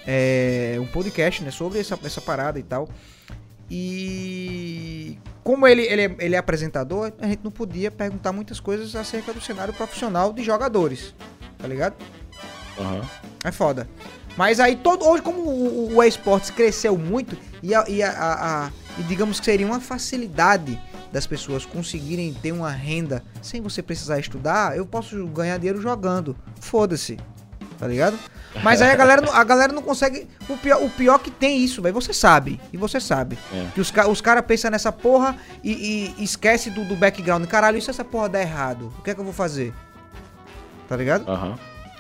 é, 0.07 0.77
um 0.81 0.87
podcast, 0.87 1.43
né, 1.43 1.51
sobre 1.51 1.79
essa, 1.79 1.99
essa 2.05 2.21
parada 2.21 2.59
e 2.59 2.63
tal. 2.63 2.89
E 3.71 5.19
como 5.43 5.67
ele, 5.67 5.83
ele, 5.83 6.03
é, 6.03 6.17
ele 6.19 6.35
é 6.35 6.39
apresentador, 6.39 7.13
a 7.19 7.27
gente 7.27 7.43
não 7.43 7.51
podia 7.51 7.91
perguntar 7.91 8.33
muitas 8.33 8.61
coisas 8.61 8.95
acerca 8.95 9.33
do 9.33 9.41
cenário 9.41 9.73
profissional 9.73 10.33
de 10.33 10.43
jogadores, 10.43 11.15
tá 11.59 11.67
ligado? 11.67 11.95
Uhum. 12.79 13.01
É 13.45 13.51
foda. 13.51 13.89
Mas 14.37 14.61
aí, 14.61 14.77
todo, 14.77 15.07
hoje, 15.07 15.23
como 15.23 15.43
o, 15.43 15.97
o 15.97 16.03
esportes 16.03 16.51
cresceu 16.51 16.97
muito, 16.99 17.37
e, 17.63 17.75
a, 17.75 17.85
e, 17.89 18.03
a, 18.03 18.11
a, 18.11 18.67
a, 18.67 18.71
e 18.99 19.03
digamos 19.05 19.39
que 19.39 19.47
seria 19.47 19.67
uma 19.67 19.81
facilidade 19.81 20.79
das 21.13 21.27
pessoas 21.27 21.67
conseguirem 21.67 22.33
ter 22.33 22.53
uma 22.53 22.71
renda 22.71 23.23
sem 23.43 23.61
você 23.61 23.83
precisar 23.83 24.19
estudar, 24.19 24.77
eu 24.77 24.87
posso 24.87 25.27
ganhar 25.27 25.59
dinheiro 25.59 25.81
jogando. 25.81 26.35
Foda-se. 26.59 27.19
Tá 27.79 27.87
ligado? 27.87 28.19
Mas 28.63 28.81
aí 28.81 28.91
a 28.91 28.95
galera, 28.95 29.29
a 29.33 29.45
galera 29.45 29.73
não 29.73 29.83
consegue. 29.83 30.29
O 30.49 30.57
pior, 30.57 30.83
o 30.83 30.89
pior 30.89 31.19
que 31.19 31.31
tem 31.31 31.59
isso, 31.59 31.83
velho. 31.83 31.95
Você 31.95 32.13
sabe. 32.13 32.61
E 32.73 32.77
você 32.77 33.01
sabe. 33.01 33.37
É. 33.53 33.67
Que 33.75 33.81
os, 33.81 33.93
os 34.09 34.21
caras 34.21 34.45
pensam 34.47 34.71
nessa 34.71 34.93
porra 34.93 35.37
e, 35.65 36.15
e 36.17 36.25
esquece 36.25 36.71
do, 36.71 36.85
do, 36.85 36.95
background. 36.95 37.45
Caralho, 37.47 37.77
e 37.77 37.83
se 37.83 37.91
essa 37.91 38.05
porra 38.05 38.29
der 38.29 38.43
errado? 38.43 38.93
O 38.99 39.03
que 39.03 39.11
é 39.11 39.15
que 39.15 39.21
eu 39.21 39.25
vou 39.25 39.33
fazer? 39.33 39.75
Tá 40.89 40.97
ligado? 40.97 41.29
Uhum. 41.29 41.57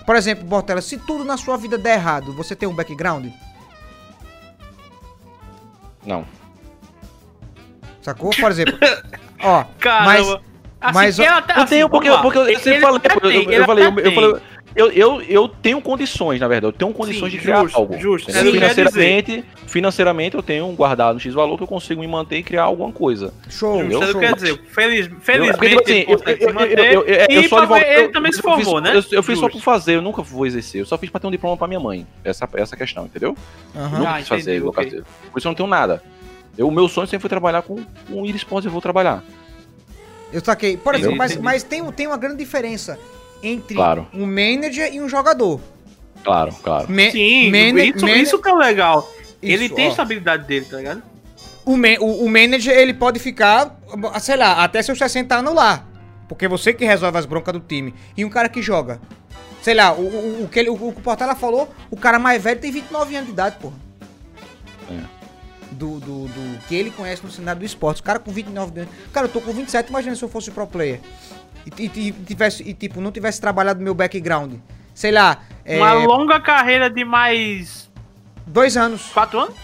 Por 0.07 0.17
exemplo, 0.17 0.45
Bortela, 0.45 0.81
se 0.81 0.99
tudo 0.99 1.25
na 1.25 1.37
sua 1.37 1.57
vida 1.57 1.79
der 1.79 1.95
errado, 1.95 2.33
você 2.33 2.55
tem 2.55 2.69
um 2.69 2.75
background? 2.75 3.27
Não. 6.05 6.25
Sacou? 8.03 8.31
Por 8.31 8.51
exemplo. 8.51 8.75
ó, 9.43 9.65
Caramba. 9.79 10.43
Assim, 10.81 10.95
mas 10.95 11.19
ele 11.19 11.29
até- 11.29 11.53
Eu 11.53 11.57
assim, 11.59 11.67
tenho, 11.77 11.89
porque, 11.89 12.11
porque 12.11 12.39
eu 12.39 12.45
sempre 12.59 12.71
ele 12.73 12.81
falei, 12.81 13.01
eu, 13.37 13.43
eu, 13.43 13.51
eu 13.53 13.65
falei, 13.65 13.85
eu, 13.87 13.99
eu 14.01 14.13
falei, 14.13 14.43
eu, 14.75 14.91
eu, 14.91 15.23
eu 15.23 15.47
tenho 15.49 15.81
condições, 15.81 16.41
na 16.41 16.49
verdade, 16.49 16.67
eu 16.75 16.77
tenho 16.77 16.93
condições 16.93 17.31
Sim, 17.31 17.37
de 17.39 17.43
criar 17.45 17.61
justo, 17.63 17.77
algo. 17.77 17.97
justo. 18.01 18.31
É, 18.31 18.33
quer 18.33 18.51
financeiramente, 18.51 19.45
financeiramente 19.69 20.35
eu 20.35 20.43
tenho 20.43 20.67
um 20.67 20.75
guardado 20.75 21.15
um 21.15 21.19
X 21.21 21.33
valor 21.35 21.57
que 21.57 21.63
eu 21.63 21.69
consigo 21.69 22.01
me 22.01 22.09
manter 22.09 22.39
e 22.39 22.43
criar 22.43 22.65
alguma 22.65 22.91
coisa. 22.91 23.33
show? 23.49 23.85
Isso 23.85 24.11
show. 24.11 24.19
quer 24.21 24.35
dizer, 24.35 24.61
feliz, 24.73 25.07
Eu- 25.09 25.21
felizmente 25.21 25.57
porque, 25.57 25.69
tipo 25.69 25.83
assim, 25.85 26.05
eu- 26.09 26.19
se 26.19 26.43
eu- 26.43 26.51
eu- 26.51 26.67
eu- 26.67 26.85
eu- 26.85 27.03
eu 27.05 27.43
e 27.43 27.49
pra- 27.49 27.59
advogado- 27.61 27.85
ele 27.87 28.05
eu- 28.07 28.13
também 28.13 28.33
se 28.33 28.39
eu 28.39 28.43
formou, 28.43 28.65
fiz- 28.65 28.83
né? 28.83 28.91
Eu, 28.91 29.05
eu 29.19 29.23
fiz 29.23 29.39
só 29.39 29.45
Justo. 29.47 29.59
por 29.59 29.63
fazer, 29.63 29.95
eu 29.95 30.03
nunca 30.03 30.21
vou 30.21 30.45
exercer. 30.47 30.81
Eu 30.81 30.87
só 30.87 30.99
fiz 30.99 31.11
pra 31.11 31.21
ter 31.21 31.29
um 31.29 31.31
diploma 31.31 31.57
pra 31.57 31.69
minha 31.69 31.79
mãe. 31.81 32.05
Essa, 32.25 32.49
essa 32.55 32.75
é 32.75 32.79
questão, 32.79 33.05
entendeu? 33.05 33.37
Aham. 33.77 33.99
Nunca 33.99 34.11
Ah, 34.11 34.19
quis 34.19 34.27
fazer 34.29 34.57
entendi, 34.57 34.73
caseiro. 34.75 35.07
Por 35.31 35.39
isso 35.39 35.47
eu 35.47 35.51
não 35.51 35.55
tenho 35.57 35.69
nada. 35.69 36.03
Eu, 36.57 36.69
o 36.69 36.71
meu 36.71 36.89
sonho 36.89 37.07
sempre 37.07 37.23
foi 37.23 37.31
trabalhar 37.31 37.63
com, 37.63 37.77
com 38.09 38.27
eSports, 38.27 38.67
eu 38.67 38.73
vou 38.73 38.81
trabalhar. 38.81 39.23
Eu 40.33 40.43
saquei. 40.45 40.77
Por 40.77 40.95
exemplo, 40.95 41.17
mas, 41.17 41.37
mas 41.37 41.63
tem, 41.63 41.83
um- 41.83 41.93
tem 41.93 42.07
uma 42.07 42.17
grande 42.17 42.37
diferença 42.37 42.99
entre 43.43 43.75
Claro. 43.75 44.07
um 44.15 44.27
manager 44.27 44.93
e 44.93 45.01
um 45.01 45.09
jogador. 45.09 45.61
Claro, 46.25 46.55
claro. 46.63 46.87
Ma- 46.91 47.11
Sim, 47.11 47.51
mana- 47.51 47.83
isso, 47.85 48.01
mana- 48.07 48.17
isso 48.17 48.39
que 48.41 48.49
é 48.49 48.53
legal. 48.55 49.11
ele 49.43 49.65
Isso, 49.67 49.75
tem 49.75 49.87
a 49.87 49.89
ó. 49.89 49.91
estabilidade 49.91 50.47
dele, 50.47 50.65
tá 50.67 50.77
ligado? 50.77 51.03
O, 51.65 51.73
o- 51.75 52.25
o 52.25 52.29
manager, 52.31 52.77
ele 52.77 52.95
pode 52.95 53.19
ficar, 53.19 53.79
sei 54.21 54.37
lá, 54.37 54.63
até 54.65 54.81
seus 54.83 54.99
60 54.99 55.37
anos 55.37 55.55
lá. 55.55 55.85
Porque 56.29 56.47
você 56.49 56.73
que 56.73 56.85
resolve 56.85 57.19
as 57.19 57.27
broncas 57.27 57.53
do 57.53 57.61
time. 57.61 57.95
E 58.17 58.25
um 58.25 58.31
cara 58.31 58.49
que 58.49 58.63
joga. 58.63 59.01
Sei 59.61 59.75
lá, 59.75 59.93
o, 59.93 60.01
o, 60.03 60.45
o 60.45 60.49
que, 60.49 60.59
ele, 60.59 60.71
o, 60.71 60.75
o 60.75 60.93
que 60.93 60.99
o 61.01 61.03
Portela 61.03 61.35
falou, 61.35 61.69
o 61.91 61.97
cara 61.97 62.19
mais 62.19 62.43
velho 62.43 62.59
tem 62.61 62.71
29 62.73 63.15
anos 63.15 63.27
de 63.27 63.33
idade, 63.33 63.57
porra. 63.61 63.75
Do, 65.83 65.99
do, 65.99 66.29
do 66.29 66.59
que 66.69 66.77
ele 66.77 66.93
conhece 66.93 67.25
no 67.25 67.31
cenário 67.31 67.59
do 67.59 67.67
esporte. 67.67 68.01
O 68.03 68.05
cara 68.05 68.21
com 68.21 68.31
29 68.31 68.83
anos. 68.83 68.95
Cara, 69.13 69.27
eu 69.27 69.33
tô 69.33 69.41
com 69.41 69.53
27, 69.53 69.89
imagina 69.89 70.15
se 70.15 70.23
eu 70.23 70.29
fosse 70.29 70.49
pro 70.53 70.65
player. 70.65 71.01
E, 71.77 71.85
e- 71.87 72.13
tivesse, 72.13 72.63
e 72.63 72.73
tipo, 72.73 73.01
não 73.01 73.11
tivesse 73.11 73.41
trabalhado 73.41 73.83
meu 73.83 73.93
background. 73.93 74.55
Sei 74.95 75.11
lá, 75.11 75.43
é, 75.65 75.79
Uma 75.79 75.93
longa 75.95 76.39
carreira 76.41 76.89
de 76.89 77.05
mais 77.05 77.91
dois 78.47 78.77
anos. 78.77 79.07
quatro 79.09 79.41
anos? 79.41 79.57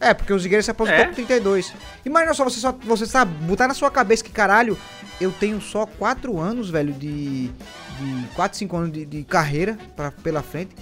É, 0.00 0.12
porque 0.12 0.32
o 0.32 0.38
Zigueira 0.38 0.64
se 0.64 0.70
aposentou 0.72 1.00
É? 1.04 1.06
com 1.06 1.14
32. 1.14 1.72
Imagina 2.04 2.34
só, 2.34 2.42
você 2.42 2.58
só, 2.58 2.72
você 2.72 3.06
sabe, 3.06 3.32
botar 3.44 3.68
na 3.68 3.74
sua 3.74 3.88
cabeça 3.88 4.24
que, 4.24 4.32
caralho, 4.32 4.76
eu 5.20 5.30
tenho 5.30 5.60
só 5.60 5.86
4 5.86 6.40
anos, 6.40 6.70
velho, 6.70 6.92
de. 6.92 7.46
de 7.50 8.26
4, 8.34 8.58
5 8.58 8.76
anos 8.76 8.92
de, 8.92 9.06
de 9.06 9.22
carreira 9.22 9.78
pra, 9.94 10.10
pela 10.10 10.42
frente. 10.42 10.74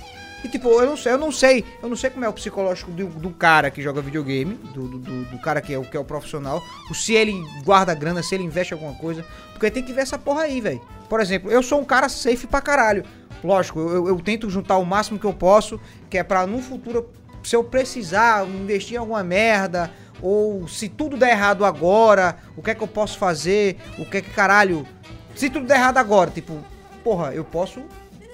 E 0.45 0.49
tipo, 0.49 0.69
eu 0.71 0.87
não 0.87 0.97
sei, 0.97 1.13
eu 1.13 1.19
não 1.19 1.31
sei, 1.31 1.65
eu 1.83 1.89
não 1.89 1.97
sei 1.97 2.09
como 2.11 2.25
é 2.25 2.29
o 2.29 2.33
psicológico 2.33 2.91
do, 2.91 3.07
do 3.09 3.31
cara 3.31 3.71
que 3.71 3.83
joga 3.83 4.01
videogame, 4.01 4.55
do, 4.75 4.89
do, 4.89 4.99
do- 5.25 5.39
cara 5.39 5.61
que 5.61 5.73
é, 5.75 5.79
o, 5.79 5.83
que 5.85 5.97
é 5.97 6.01
o 6.01 6.05
profissional, 6.05 6.63
se 6.95 7.13
ele 7.15 7.35
guarda 7.65 7.95
grana, 7.95 8.23
se 8.23 8.35
ele 8.35 8.45
investe 8.45 8.73
alguma 8.73 8.95
coisa, 8.95 9.25
porque 9.53 9.71
tem 9.71 9.83
que 9.83 9.93
ver 9.93 10.01
essa 10.03 10.19
porra 10.19 10.43
aí, 10.43 10.61
velho. 10.61 10.81
Por 11.09 11.21
exemplo, 11.21 11.51
eu 11.51 11.63
sou 11.63 11.81
um 11.81 11.85
cara 11.85 12.09
safe 12.09 12.47
pra 12.47 12.61
caralho. 12.61 13.05
Lógico, 13.45 13.79
eu, 13.81 14.09
eu 14.09 14.21
tento 14.21 14.49
juntar 14.49 14.77
o 14.79 14.85
máximo 14.85 15.19
que 15.19 15.27
eu 15.27 15.33
posso, 15.33 15.79
que 16.09 16.17
é 16.19 16.23
pra 16.23 16.47
no 16.47 16.61
futuro, 16.63 17.11
se 17.43 17.55
eu 17.57 17.65
precisar 17.65 18.47
investir 18.47 18.95
em 18.95 18.99
alguma 18.99 19.23
merda, 19.25 19.91
ou 20.23 20.67
se 20.69 20.89
tudo 20.89 21.17
der 21.17 21.31
errado 21.31 21.65
agora, 21.65 22.37
o 22.57 22.63
que 22.63 22.71
é 22.71 22.75
que 22.75 22.83
eu 22.83 22.89
posso 22.89 23.19
fazer, 23.19 23.77
o 23.99 24.05
que 24.07 24.19
é 24.19 24.21
que 24.23 24.31
caralho. 24.31 24.87
Se 25.35 25.49
tudo 25.51 25.67
der 25.67 25.77
errado 25.77 25.99
agora, 25.99 26.31
tipo, 26.31 26.59
porra, 27.03 27.33
eu 27.35 27.45
posso 27.45 27.83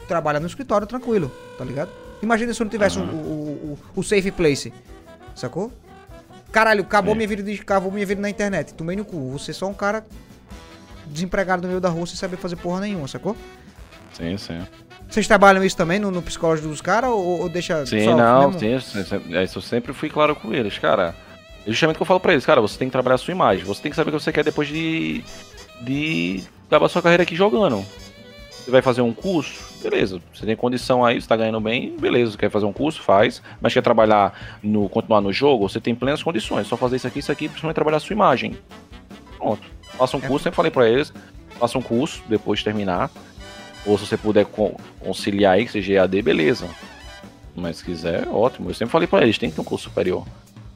trabalhar 0.06 0.40
no 0.40 0.46
escritório 0.46 0.86
tranquilo, 0.86 1.30
tá 1.58 1.64
ligado? 1.64 1.90
Imagina 2.22 2.52
se 2.54 2.60
eu 2.62 2.64
não 2.64 2.70
tivesse 2.70 2.98
o, 2.98 3.02
o, 3.02 3.78
o, 3.94 4.00
o 4.00 4.02
safe 4.02 4.30
place, 4.30 4.72
sacou? 5.34 5.70
Caralho, 6.50 6.82
acabou 6.82 7.12
É. 7.12 7.16
minha 7.16 7.28
vida 7.28 7.42
de 7.42 7.60
acabou 7.60 7.92
minha 7.92 8.06
vida 8.06 8.20
na 8.20 8.30
internet. 8.30 8.72
Tomei 8.72 8.96
no 8.96 9.04
cu. 9.04 9.30
Você 9.32 9.50
é 9.50 9.54
só 9.54 9.66
um 9.66 9.74
cara 9.74 10.04
desempregado 11.06 11.62
no 11.62 11.68
meio 11.68 11.80
da 11.80 11.88
rua 11.88 12.06
sem 12.06 12.16
saber 12.16 12.36
fazer 12.36 12.56
porra 12.56 12.80
nenhuma, 12.80 13.06
sacou? 13.06 13.36
Sim, 14.12 14.36
sim. 14.38 14.58
Vocês 15.08 15.26
trabalham 15.26 15.62
isso 15.62 15.76
também 15.76 15.98
no, 15.98 16.10
no 16.10 16.22
psicológico 16.22 16.68
dos 16.68 16.80
caras 16.80 17.10
ou, 17.10 17.40
ou 17.42 17.48
deixa 17.48 17.84
Sim, 17.86 18.04
só 18.04 18.16
não, 18.16 18.58
sim, 18.58 18.74
isso, 18.74 18.98
isso- 18.98 19.16
isso 19.16 19.58
eu 19.58 19.62
sempre 19.62 19.92
fui 19.92 20.08
claro 20.08 20.34
com 20.34 20.52
eles, 20.52 20.78
cara. 20.78 21.14
É 21.66 21.70
justamente 21.70 21.96
o 21.96 21.98
que 21.98 22.02
eu 22.02 22.06
falo 22.06 22.18
pra 22.20 22.32
eles, 22.32 22.44
cara, 22.46 22.60
você 22.60 22.78
tem 22.78 22.88
que 22.88 22.92
trabalhar 22.92 23.16
a 23.16 23.18
sua 23.18 23.32
imagem, 23.32 23.64
você 23.64 23.82
tem 23.82 23.90
que 23.90 23.96
saber 23.96 24.10
o 24.10 24.16
que 24.16 24.22
você 24.22 24.32
quer 24.32 24.42
depois 24.44 24.66
de. 24.68 25.22
de 25.82 26.42
acabar 26.68 26.88
sua 26.88 27.02
carreira 27.02 27.22
aqui 27.22 27.36
jogando. 27.36 27.84
Você 28.66 28.72
vai 28.72 28.82
fazer 28.82 29.00
um 29.00 29.12
curso, 29.12 29.62
beleza. 29.80 30.20
Você 30.34 30.44
tem 30.44 30.56
condição 30.56 31.04
aí, 31.04 31.20
você 31.22 31.28
tá 31.28 31.36
ganhando 31.36 31.60
bem, 31.60 31.96
beleza. 31.96 32.36
Quer 32.36 32.50
fazer 32.50 32.66
um 32.66 32.72
curso, 32.72 33.00
faz. 33.00 33.40
Mas 33.60 33.72
quer 33.72 33.80
trabalhar 33.80 34.58
no. 34.60 34.88
continuar 34.88 35.20
no 35.20 35.32
jogo, 35.32 35.68
você 35.68 35.80
tem 35.80 35.94
plenas 35.94 36.20
condições. 36.20 36.66
Só 36.66 36.76
fazer 36.76 36.96
isso 36.96 37.06
aqui, 37.06 37.20
isso 37.20 37.30
aqui, 37.30 37.46
principalmente 37.48 37.76
trabalhar 37.76 37.98
a 37.98 38.00
sua 38.00 38.12
imagem. 38.14 38.56
Pronto. 39.38 39.62
Faça 39.96 40.16
um 40.16 40.20
curso, 40.20 40.42
sempre 40.42 40.56
falei 40.56 40.72
pra 40.72 40.88
eles, 40.88 41.12
faça 41.60 41.78
um 41.78 41.82
curso, 41.82 42.20
depois 42.28 42.58
de 42.58 42.64
terminar. 42.64 43.08
Ou 43.86 43.96
se 43.96 44.04
você 44.04 44.16
puder 44.16 44.44
con- 44.46 44.74
conciliar 44.98 45.54
aí, 45.54 45.64
que 45.64 45.70
seja 45.70 45.92
EAD, 45.92 46.20
beleza. 46.22 46.68
Mas 47.54 47.76
se 47.76 47.84
quiser, 47.84 48.26
ótimo. 48.26 48.68
Eu 48.68 48.74
sempre 48.74 48.90
falei 48.90 49.06
pra 49.06 49.22
eles, 49.22 49.38
tem 49.38 49.48
que 49.48 49.54
ter 49.54 49.60
um 49.60 49.64
curso 49.64 49.84
superior. 49.84 50.26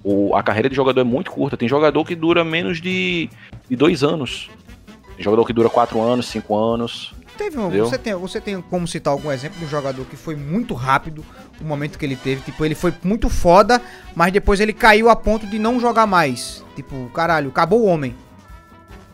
O, 0.04 0.32
a 0.36 0.44
carreira 0.44 0.68
de 0.68 0.76
jogador 0.76 1.00
é 1.00 1.04
muito 1.04 1.32
curta. 1.32 1.56
Tem 1.56 1.68
jogador 1.68 2.04
que 2.04 2.14
dura 2.14 2.44
menos 2.44 2.80
de, 2.80 3.28
de 3.68 3.74
dois 3.74 4.04
anos. 4.04 4.48
Tem 5.16 5.24
jogador 5.24 5.44
que 5.44 5.52
dura 5.52 5.68
quatro 5.68 6.00
anos, 6.00 6.26
cinco 6.28 6.56
anos. 6.56 7.12
Teve 7.40 7.58
um, 7.58 7.70
você, 7.70 7.96
tem, 7.96 8.14
você 8.14 8.38
tem 8.38 8.60
como 8.60 8.86
citar 8.86 9.14
algum 9.14 9.32
exemplo 9.32 9.58
de 9.58 9.64
um 9.64 9.68
jogador 9.68 10.04
que 10.04 10.14
foi 10.14 10.36
muito 10.36 10.74
rápido 10.74 11.24
o 11.58 11.64
momento 11.64 11.98
que 11.98 12.04
ele 12.04 12.14
teve? 12.14 12.42
Tipo, 12.42 12.66
ele 12.66 12.74
foi 12.74 12.92
muito 13.02 13.30
foda, 13.30 13.80
mas 14.14 14.30
depois 14.30 14.60
ele 14.60 14.74
caiu 14.74 15.08
a 15.08 15.16
ponto 15.16 15.46
de 15.46 15.58
não 15.58 15.80
jogar 15.80 16.06
mais. 16.06 16.62
Tipo, 16.76 17.10
caralho, 17.14 17.48
acabou 17.48 17.80
o 17.80 17.86
homem. 17.86 18.14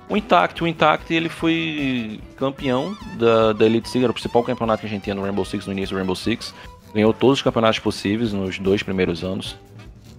O 0.09 0.17
Intact, 0.17 0.65
o 0.65 0.67
Intact, 0.67 1.15
ele 1.15 1.29
foi 1.29 2.21
campeão 2.37 2.97
da, 3.17 3.53
da 3.53 3.65
Elite 3.65 3.89
Six, 3.89 4.03
era 4.03 4.11
o 4.11 4.15
principal 4.15 4.43
campeonato 4.43 4.81
que 4.81 4.87
a 4.87 4.91
gente 4.91 5.05
tinha 5.05 5.15
no 5.15 5.23
Rainbow 5.23 5.45
Six, 5.45 5.65
no 5.65 5.73
início 5.73 5.95
do 5.95 5.99
Rainbow 5.99 6.17
Six. 6.17 6.53
Ganhou 6.93 7.13
todos 7.13 7.39
os 7.39 7.43
campeonatos 7.43 7.79
possíveis 7.79 8.33
nos 8.33 8.59
dois 8.59 8.83
primeiros 8.83 9.23
anos. 9.23 9.57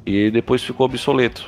E 0.05 0.31
depois 0.31 0.63
ficou 0.63 0.85
obsoleto. 0.85 1.45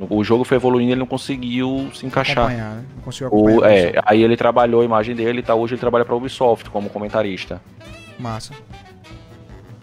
O 0.00 0.24
jogo 0.24 0.42
foi 0.42 0.56
evoluindo 0.56 0.90
e 0.90 0.92
ele 0.92 1.00
não 1.00 1.06
conseguiu 1.06 1.90
se 1.94 2.04
encaixar. 2.04 2.46
Acompanhar, 2.46 2.74
né? 2.74 2.84
Não 2.96 3.02
conseguiu 3.02 3.28
acompanhar. 3.28 3.60
O, 3.60 3.64
é, 3.64 3.92
aí 4.04 4.22
ele 4.22 4.36
trabalhou 4.36 4.80
a 4.80 4.84
imagem 4.84 5.14
dele 5.14 5.40
e 5.40 5.42
tá, 5.42 5.54
hoje 5.54 5.74
ele 5.74 5.80
trabalha 5.80 6.04
pra 6.04 6.16
Ubisoft 6.16 6.70
como 6.70 6.90
comentarista. 6.90 7.60
Massa. 8.18 8.52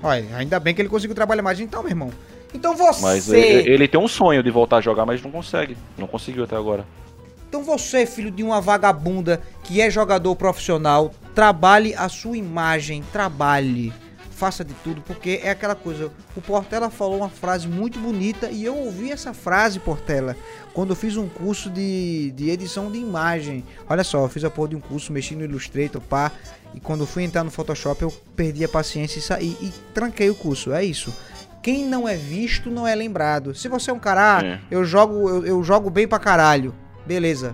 Olha, 0.03 0.25
ainda 0.35 0.59
bem 0.59 0.73
que 0.73 0.81
ele 0.81 0.89
conseguiu 0.89 1.15
trabalhar 1.15 1.41
mais 1.41 1.59
então, 1.59 1.81
meu 1.81 1.91
irmão. 1.91 2.11
Então 2.53 2.75
você. 2.75 3.01
Mas 3.01 3.29
ele, 3.31 3.69
ele 3.69 3.87
tem 3.87 3.99
um 3.99 4.07
sonho 4.07 4.41
de 4.41 4.49
voltar 4.49 4.77
a 4.77 4.81
jogar, 4.81 5.05
mas 5.05 5.21
não 5.21 5.31
consegue. 5.31 5.77
Não 5.97 6.07
conseguiu 6.07 6.43
até 6.43 6.55
agora. 6.55 6.85
Então 7.47 7.63
você, 7.63 8.05
filho 8.05 8.29
de 8.29 8.43
uma 8.43 8.61
vagabunda 8.61 9.41
que 9.63 9.81
é 9.81 9.89
jogador 9.89 10.35
profissional, 10.35 11.11
trabalhe 11.33 11.93
a 11.95 12.07
sua 12.07 12.37
imagem, 12.37 13.03
trabalhe. 13.11 13.91
Faça 14.39 14.63
de 14.63 14.73
tudo, 14.75 15.01
porque 15.01 15.41
é 15.43 15.49
aquela 15.49 15.75
coisa. 15.75 16.09
O 16.33 16.39
Portela 16.39 16.89
falou 16.89 17.17
uma 17.17 17.27
frase 17.27 17.67
muito 17.67 17.99
bonita 17.99 18.49
e 18.49 18.63
eu 18.63 18.73
ouvi 18.73 19.11
essa 19.11 19.33
frase, 19.33 19.81
Portela, 19.81 20.33
quando 20.73 20.91
eu 20.91 20.95
fiz 20.95 21.17
um 21.17 21.27
curso 21.27 21.69
de, 21.69 22.31
de 22.31 22.49
edição 22.49 22.89
de 22.89 22.97
imagem. 22.97 23.65
Olha 23.89 24.01
só, 24.01 24.23
eu 24.23 24.29
fiz 24.29 24.45
a 24.45 24.49
porra 24.49 24.69
de 24.69 24.75
um 24.77 24.79
curso, 24.79 25.11
mexi 25.11 25.35
no 25.35 25.43
Illustrator, 25.43 26.01
pá, 26.01 26.31
e 26.73 26.79
quando 26.79 27.05
fui 27.05 27.23
entrar 27.23 27.43
no 27.43 27.51
Photoshop 27.51 28.01
eu 28.01 28.11
perdi 28.33 28.63
a 28.63 28.69
paciência 28.69 29.19
e 29.19 29.21
saí 29.21 29.57
e 29.59 29.73
tranquei 29.93 30.29
o 30.29 30.35
curso. 30.35 30.71
É 30.71 30.85
isso. 30.85 31.13
Quem 31.61 31.85
não 31.85 32.07
é 32.07 32.15
visto 32.15 32.71
não 32.71 32.87
é 32.87 32.95
lembrado. 32.95 33.53
Se 33.53 33.67
você 33.67 33.91
é 33.91 33.93
um 33.93 33.99
cara, 33.99 34.37
ah, 34.37 34.45
É. 34.45 34.59
eu 34.71 34.85
jogo, 34.85 35.27
eu, 35.27 35.45
eu 35.45 35.61
jogo 35.65 35.89
bem 35.89 36.07
pra 36.07 36.17
caralho. 36.17 36.73
Beleza. 37.05 37.53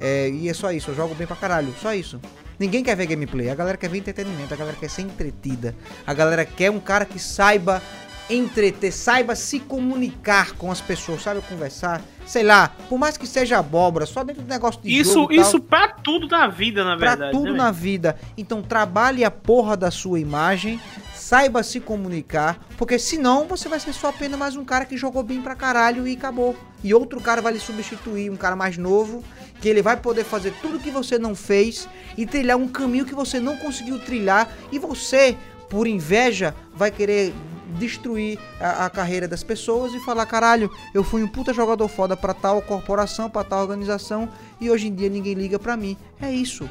É, 0.00 0.28
e 0.30 0.48
é 0.48 0.54
só 0.54 0.70
isso, 0.70 0.92
eu 0.92 0.94
jogo 0.94 1.16
bem 1.16 1.26
pra 1.26 1.34
caralho. 1.34 1.74
Só 1.82 1.92
isso. 1.92 2.20
Ninguém 2.62 2.84
quer 2.84 2.94
ver 2.94 3.06
gameplay, 3.06 3.50
a 3.50 3.56
galera 3.56 3.76
quer 3.76 3.90
ver 3.90 3.98
entretenimento, 3.98 4.54
a 4.54 4.56
galera 4.56 4.76
quer 4.78 4.88
ser 4.88 5.02
entretida. 5.02 5.74
A 6.06 6.14
galera 6.14 6.44
quer 6.44 6.70
um 6.70 6.78
cara 6.78 7.04
que 7.04 7.18
saiba 7.18 7.82
entreter, 8.30 8.92
saiba 8.92 9.34
se 9.34 9.58
comunicar 9.58 10.52
com 10.52 10.70
as 10.70 10.80
pessoas, 10.80 11.22
saiba 11.22 11.40
conversar. 11.40 12.00
Sei 12.24 12.44
lá, 12.44 12.70
por 12.88 13.00
mais 13.00 13.16
que 13.16 13.26
seja 13.26 13.58
abóbora, 13.58 14.06
só 14.06 14.22
dentro 14.22 14.42
do 14.42 14.48
negócio 14.48 14.80
de 14.80 14.96
Isso, 14.96 15.14
jogo 15.14 15.32
isso 15.32 15.58
pra 15.58 15.88
tudo 15.88 16.28
na 16.28 16.46
vida, 16.46 16.84
na 16.84 16.96
Pra 16.96 17.16
verdade. 17.16 17.32
tudo 17.32 17.50
né, 17.50 17.58
na 17.58 17.72
vida. 17.72 18.16
Então 18.38 18.62
trabalhe 18.62 19.24
a 19.24 19.30
porra 19.30 19.76
da 19.76 19.90
sua 19.90 20.20
imagem, 20.20 20.80
saiba 21.12 21.64
se 21.64 21.80
comunicar, 21.80 22.64
porque 22.78 22.96
senão 22.96 23.48
você 23.48 23.68
vai 23.68 23.80
ser 23.80 23.92
só 23.92 24.10
apenas 24.10 24.38
mais 24.38 24.56
um 24.56 24.64
cara 24.64 24.84
que 24.84 24.96
jogou 24.96 25.24
bem 25.24 25.42
pra 25.42 25.56
caralho 25.56 26.06
e 26.06 26.12
acabou. 26.12 26.54
E 26.84 26.94
outro 26.94 27.20
cara 27.20 27.42
vai 27.42 27.54
lhe 27.54 27.60
substituir, 27.60 28.30
um 28.30 28.36
cara 28.36 28.54
mais 28.54 28.78
novo, 28.78 29.22
que 29.62 29.68
ele 29.68 29.80
vai 29.80 29.96
poder 29.96 30.24
fazer 30.24 30.52
tudo 30.60 30.80
que 30.80 30.90
você 30.90 31.20
não 31.20 31.36
fez 31.36 31.88
e 32.18 32.26
trilhar 32.26 32.58
um 32.58 32.66
caminho 32.66 33.06
que 33.06 33.14
você 33.14 33.38
não 33.38 33.56
conseguiu 33.56 33.96
trilhar 34.00 34.52
e 34.72 34.78
você, 34.78 35.36
por 35.70 35.86
inveja, 35.86 36.52
vai 36.74 36.90
querer 36.90 37.32
destruir 37.78 38.40
a, 38.60 38.86
a 38.86 38.90
carreira 38.90 39.28
das 39.28 39.44
pessoas 39.44 39.94
e 39.94 40.00
falar, 40.00 40.26
caralho, 40.26 40.68
eu 40.92 41.04
fui 41.04 41.22
um 41.22 41.28
puta 41.28 41.54
jogador 41.54 41.86
foda 41.86 42.16
pra 42.16 42.34
tal 42.34 42.60
corporação, 42.60 43.30
pra 43.30 43.44
tal 43.44 43.62
organização 43.62 44.28
e 44.60 44.68
hoje 44.68 44.88
em 44.88 44.94
dia 44.94 45.08
ninguém 45.08 45.34
liga 45.34 45.60
pra 45.60 45.76
mim. 45.76 45.96
É 46.20 46.30
isso. 46.30 46.68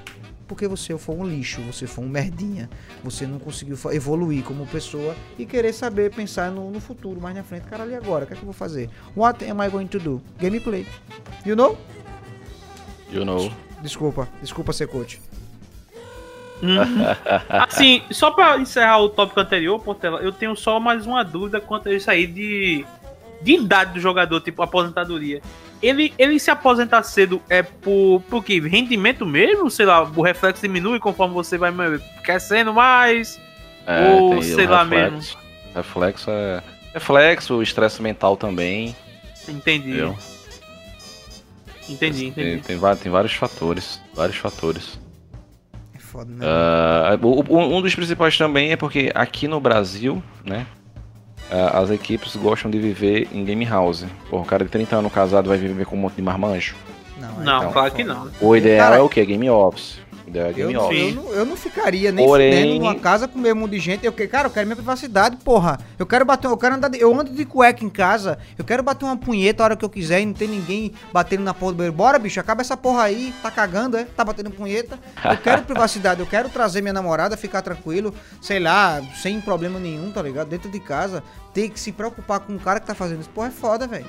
porque 0.51 0.67
você 0.67 0.97
foi 0.97 1.15
um 1.15 1.25
lixo, 1.25 1.61
você 1.61 1.87
foi 1.87 2.03
um 2.03 2.09
merdinha, 2.09 2.69
você 3.01 3.25
não 3.25 3.39
conseguiu 3.39 3.77
evoluir 3.93 4.43
como 4.43 4.67
pessoa 4.67 5.15
e 5.39 5.45
querer 5.45 5.71
saber 5.71 6.13
pensar 6.13 6.51
no, 6.51 6.69
no 6.69 6.81
futuro, 6.81 7.21
mais 7.21 7.33
na 7.33 7.41
frente. 7.41 7.67
Caralho, 7.67 7.91
e 7.91 7.95
agora? 7.95 8.25
O 8.25 8.27
que 8.27 8.33
é 8.33 8.35
que 8.35 8.41
eu 8.41 8.47
vou 8.47 8.53
fazer? 8.53 8.89
What 9.15 9.45
am 9.49 9.65
I 9.65 9.69
going 9.69 9.87
to 9.87 9.97
do? 9.97 10.21
Gameplay. 10.37 10.85
You 11.45 11.55
know? 11.55 11.77
You 13.11 13.25
know. 13.25 13.51
Desculpa, 13.81 14.27
desculpa 14.41 14.73
ser 14.73 14.87
coach. 14.87 15.19
Assim, 17.49 18.03
só 18.11 18.31
pra 18.31 18.57
encerrar 18.57 18.99
o 18.99 19.09
tópico 19.09 19.39
anterior, 19.39 19.79
Portela, 19.79 20.21
eu 20.21 20.31
tenho 20.31 20.55
só 20.55 20.79
mais 20.79 21.05
uma 21.05 21.23
dúvida 21.23 21.59
quanto 21.59 21.89
a 21.89 21.93
isso 21.93 22.09
aí 22.09 22.27
de, 22.27 22.85
de 23.41 23.53
idade 23.53 23.93
do 23.93 23.99
jogador, 23.99 24.39
tipo 24.41 24.61
aposentadoria. 24.61 25.41
Ele, 25.81 26.13
ele 26.17 26.39
se 26.39 26.51
aposentar 26.51 27.01
cedo 27.01 27.41
é 27.49 27.63
por, 27.63 28.21
por 28.29 28.43
quê? 28.43 28.59
Rendimento 28.59 29.25
mesmo? 29.25 29.71
Sei 29.71 29.85
lá, 29.85 30.03
o 30.03 30.21
reflexo 30.21 30.61
diminui 30.61 30.99
conforme 30.99 31.33
você 31.33 31.57
vai 31.57 31.73
crescendo 32.23 32.71
mais? 32.71 33.41
Ou 34.11 34.29
tem 34.29 34.39
o 34.39 34.43
sei 34.43 34.67
lá 34.67 34.83
reflexo. 34.83 35.37
Reflexo 35.73 36.29
é. 36.29 36.61
Reflexo, 36.93 37.63
estresse 37.63 38.01
mental 38.01 38.37
também. 38.37 38.95
Entendi. 39.47 39.89
Entendeu? 39.89 40.15
Entendi, 41.93 42.19
Tem, 42.19 42.27
entendi. 42.29 42.63
tem, 42.63 42.77
va- 42.77 42.95
tem 42.95 43.11
vários 43.11 43.33
fatores. 43.33 44.01
Vários 44.13 44.37
fatores. 44.37 44.99
É 45.95 45.99
foda, 45.99 46.31
né? 46.31 46.45
O- 47.21 47.77
um 47.77 47.81
dos 47.81 47.93
principais 47.95 48.37
também 48.37 48.71
é 48.71 48.75
porque 48.75 49.11
aqui 49.15 49.47
no 49.47 49.59
Brasil, 49.59 50.21
né? 50.45 50.65
as 51.73 51.89
equipes 51.89 52.33
gostam 52.37 52.71
de 52.71 52.79
viver 52.79 53.27
em 53.33 53.43
game 53.43 53.65
house. 53.65 54.05
Porra, 54.29 54.43
o 54.43 54.45
cara 54.45 54.63
de 54.63 54.69
30 54.71 54.95
anos 54.95 55.11
casado 55.11 55.49
vai 55.49 55.57
viver 55.57 55.85
com 55.85 55.97
um 55.97 55.99
monte 55.99 56.15
de 56.15 56.21
marmanjo. 56.21 56.75
Não, 57.19 57.39
aí 57.39 57.43
Não, 57.45 57.59
tá 57.59 57.67
claro 57.73 57.89
foda. 57.91 57.91
que 57.91 58.03
não. 58.05 58.31
O 58.39 58.55
ideal 58.55 58.89
Cara, 58.89 58.95
é 58.95 59.01
o 59.01 59.09
quê? 59.09 59.25
Game 59.25 59.49
Office. 59.49 59.99
Eu, 60.39 60.53
game 60.53 60.73
não, 60.73 60.85
Office. 60.85 60.99
eu, 60.99 61.15
não, 61.15 61.29
eu 61.33 61.45
não 61.45 61.55
ficaria 61.55 62.11
nem 62.11 62.25
Porém- 62.25 62.51
fudendo 62.51 62.75
numa 62.79 62.95
casa 62.95 63.27
com 63.27 63.37
o 63.37 63.41
mesmo 63.41 63.61
monte 63.61 63.71
de 63.71 63.79
gente. 63.79 64.05
Eu, 64.05 64.13
cara, 64.13 64.47
eu 64.47 64.51
quero 64.51 64.65
minha 64.67 64.75
privacidade, 64.75 65.37
porra. 65.37 65.79
Eu 65.99 66.05
quero 66.05 66.23
bater, 66.25 66.47
eu 66.47 66.57
quero 66.57 66.75
andar, 66.75 66.87
de- 66.89 66.99
eu 66.99 67.13
ando 67.19 67.31
de 67.31 67.45
cueca 67.45 67.83
em 67.83 67.89
casa. 67.89 68.37
Eu 68.57 68.63
quero 68.65 68.81
bater 68.83 69.05
uma 69.05 69.17
punheta 69.17 69.61
a 69.61 69.65
hora 69.65 69.75
que 69.75 69.83
eu 69.85 69.89
quiser 69.89 70.21
e 70.21 70.25
não 70.25 70.33
tem 70.33 70.47
ninguém 70.47 70.91
batendo 71.11 71.43
na 71.43 71.53
porra 71.53 71.71
do 71.73 71.77
banheiro. 71.77 71.95
Bora, 71.95 72.17
bicho, 72.19 72.39
acaba 72.39 72.61
essa 72.61 72.77
porra 72.77 73.03
aí. 73.03 73.33
Tá 73.41 73.51
cagando, 73.51 73.97
é? 73.97 74.05
Tá 74.05 74.23
batendo 74.23 74.51
punheta. 74.51 74.99
Eu 75.23 75.37
quero 75.37 75.61
privacidade, 75.65 76.19
eu 76.19 76.25
quero 76.27 76.49
trazer 76.49 76.81
minha 76.81 76.93
namorada, 76.93 77.35
ficar 77.37 77.61
tranquilo, 77.61 78.13
sei 78.41 78.59
lá, 78.59 79.01
sem 79.21 79.39
problema 79.41 79.79
nenhum, 79.79 80.11
tá 80.11 80.21
ligado? 80.21 80.47
Dentro 80.47 80.69
de 80.69 80.79
casa. 80.79 81.23
Ter 81.53 81.69
que 81.69 81.79
se 81.79 81.91
preocupar 81.91 82.39
com 82.39 82.55
o 82.55 82.59
cara 82.59 82.79
que 82.79 82.87
tá 82.87 82.95
fazendo 82.95 83.21
isso. 83.21 83.29
Porra, 83.29 83.47
é 83.47 83.51
foda, 83.51 83.85
velho. 83.85 84.05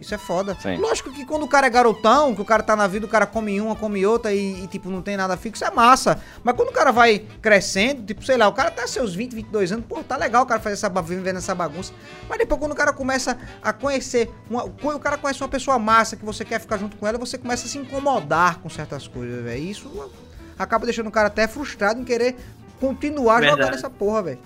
Isso 0.00 0.14
é 0.14 0.18
foda. 0.18 0.56
Sim. 0.60 0.76
Lógico 0.78 1.12
que 1.12 1.26
quando 1.26 1.42
o 1.42 1.48
cara 1.48 1.66
é 1.66 1.70
garotão, 1.70 2.34
que 2.34 2.40
o 2.40 2.44
cara 2.44 2.62
tá 2.62 2.74
na 2.74 2.86
vida, 2.86 3.04
o 3.04 3.08
cara 3.08 3.26
come 3.26 3.60
uma, 3.60 3.76
come 3.76 4.06
outra 4.06 4.32
e, 4.32 4.64
e, 4.64 4.66
tipo, 4.66 4.88
não 4.90 5.02
tem 5.02 5.14
nada 5.16 5.36
fixo, 5.36 5.62
é 5.62 5.70
massa. 5.70 6.18
Mas 6.42 6.56
quando 6.56 6.70
o 6.70 6.72
cara 6.72 6.90
vai 6.90 7.18
crescendo, 7.42 8.02
tipo, 8.06 8.24
sei 8.24 8.38
lá, 8.38 8.48
o 8.48 8.52
cara 8.54 8.70
tá 8.70 8.86
seus 8.86 9.14
20, 9.14 9.34
22 9.34 9.72
anos, 9.72 9.84
pô, 9.86 10.02
tá 10.02 10.16
legal 10.16 10.42
o 10.44 10.46
cara 10.46 10.58
fazer 10.58 10.72
essa, 10.72 10.88
ba- 10.88 11.02
vivendo 11.02 11.36
essa 11.36 11.54
bagunça. 11.54 11.92
Mas 12.28 12.38
depois 12.38 12.58
quando 12.58 12.72
o 12.72 12.74
cara 12.74 12.94
começa 12.94 13.36
a 13.62 13.72
conhecer, 13.74 14.30
uma, 14.48 14.66
quando 14.70 14.96
o 14.96 15.00
cara 15.00 15.18
conhece 15.18 15.42
uma 15.42 15.48
pessoa 15.50 15.78
massa 15.78 16.16
que 16.16 16.24
você 16.24 16.46
quer 16.46 16.60
ficar 16.60 16.78
junto 16.78 16.96
com 16.96 17.06
ela, 17.06 17.18
você 17.18 17.36
começa 17.36 17.66
a 17.66 17.68
se 17.68 17.76
incomodar 17.76 18.58
com 18.60 18.70
certas 18.70 19.06
coisas, 19.06 19.44
velho. 19.44 19.62
E 19.62 19.70
Isso 19.70 20.10
acaba 20.58 20.86
deixando 20.86 21.08
o 21.08 21.12
cara 21.12 21.26
até 21.28 21.46
frustrado 21.46 22.00
em 22.00 22.04
querer 22.04 22.36
continuar 22.80 23.40
Verdade. 23.40 23.60
jogando 23.60 23.74
essa 23.76 23.90
porra, 23.90 24.22
velho. 24.22 24.38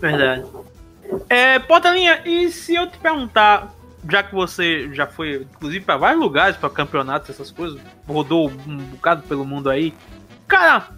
Verdade. 0.00 0.44
É, 1.28 1.58
Portelinha, 1.58 2.22
e 2.24 2.50
se 2.50 2.74
eu 2.74 2.88
te 2.88 2.96
perguntar, 2.98 3.74
já 4.08 4.22
que 4.22 4.34
você 4.34 4.92
já 4.92 5.06
foi, 5.06 5.46
inclusive, 5.54 5.84
pra 5.84 5.96
vários 5.96 6.20
lugares, 6.20 6.56
pra 6.56 6.70
campeonatos, 6.70 7.30
essas 7.30 7.50
coisas, 7.50 7.80
rodou 8.06 8.50
um 8.66 8.76
bocado 8.76 9.22
pelo 9.22 9.44
mundo 9.44 9.68
aí, 9.68 9.94
cara, 10.46 10.88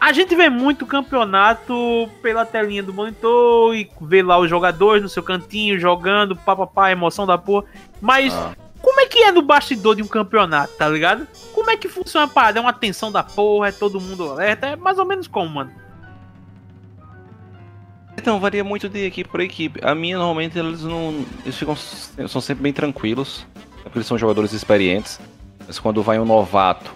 a 0.00 0.12
gente 0.12 0.34
vê 0.34 0.48
muito 0.48 0.86
campeonato 0.86 2.08
pela 2.22 2.44
telinha 2.44 2.82
do 2.82 2.92
monitor 2.92 3.74
e 3.74 3.90
vê 4.00 4.22
lá 4.22 4.38
os 4.38 4.48
jogadores 4.48 5.02
no 5.02 5.08
seu 5.08 5.22
cantinho 5.22 5.78
jogando, 5.78 6.36
papapá, 6.36 6.90
emoção 6.90 7.26
da 7.26 7.38
porra, 7.38 7.66
mas. 8.00 8.32
Ah. 8.34 8.54
Como 8.78 9.00
é 9.00 9.06
que 9.06 9.18
é 9.18 9.32
no 9.32 9.42
bastidor 9.42 9.96
de 9.96 10.02
um 10.02 10.06
campeonato, 10.06 10.74
tá 10.74 10.88
ligado? 10.88 11.26
Como 11.52 11.68
é 11.68 11.76
que 11.76 11.88
funciona 11.88 12.26
a 12.26 12.28
parada? 12.28 12.60
É 12.60 12.62
uma 12.62 12.72
tensão 12.72 13.10
da 13.10 13.24
porra, 13.24 13.68
é 13.68 13.72
todo 13.72 14.00
mundo 14.00 14.30
alerta? 14.30 14.68
É 14.68 14.76
mais 14.76 14.96
ou 14.96 15.04
menos 15.04 15.26
como, 15.26 15.48
mano? 15.48 15.72
Então, 18.18 18.40
varia 18.40 18.64
muito 18.64 18.88
de 18.88 19.04
equipe 19.04 19.28
por 19.28 19.40
equipe. 19.40 19.78
A 19.82 19.94
minha, 19.94 20.16
normalmente, 20.16 20.58
eles 20.58 20.82
não. 20.82 21.24
Eles 21.44 21.56
ficam. 21.56 21.76
São 21.76 22.40
sempre 22.40 22.62
bem 22.62 22.72
tranquilos. 22.72 23.46
Porque 23.82 23.98
eles 23.98 24.06
são 24.06 24.18
jogadores 24.18 24.52
experientes. 24.52 25.20
Mas 25.66 25.78
quando 25.78 26.02
vai 26.02 26.18
um 26.18 26.24
novato, 26.24 26.92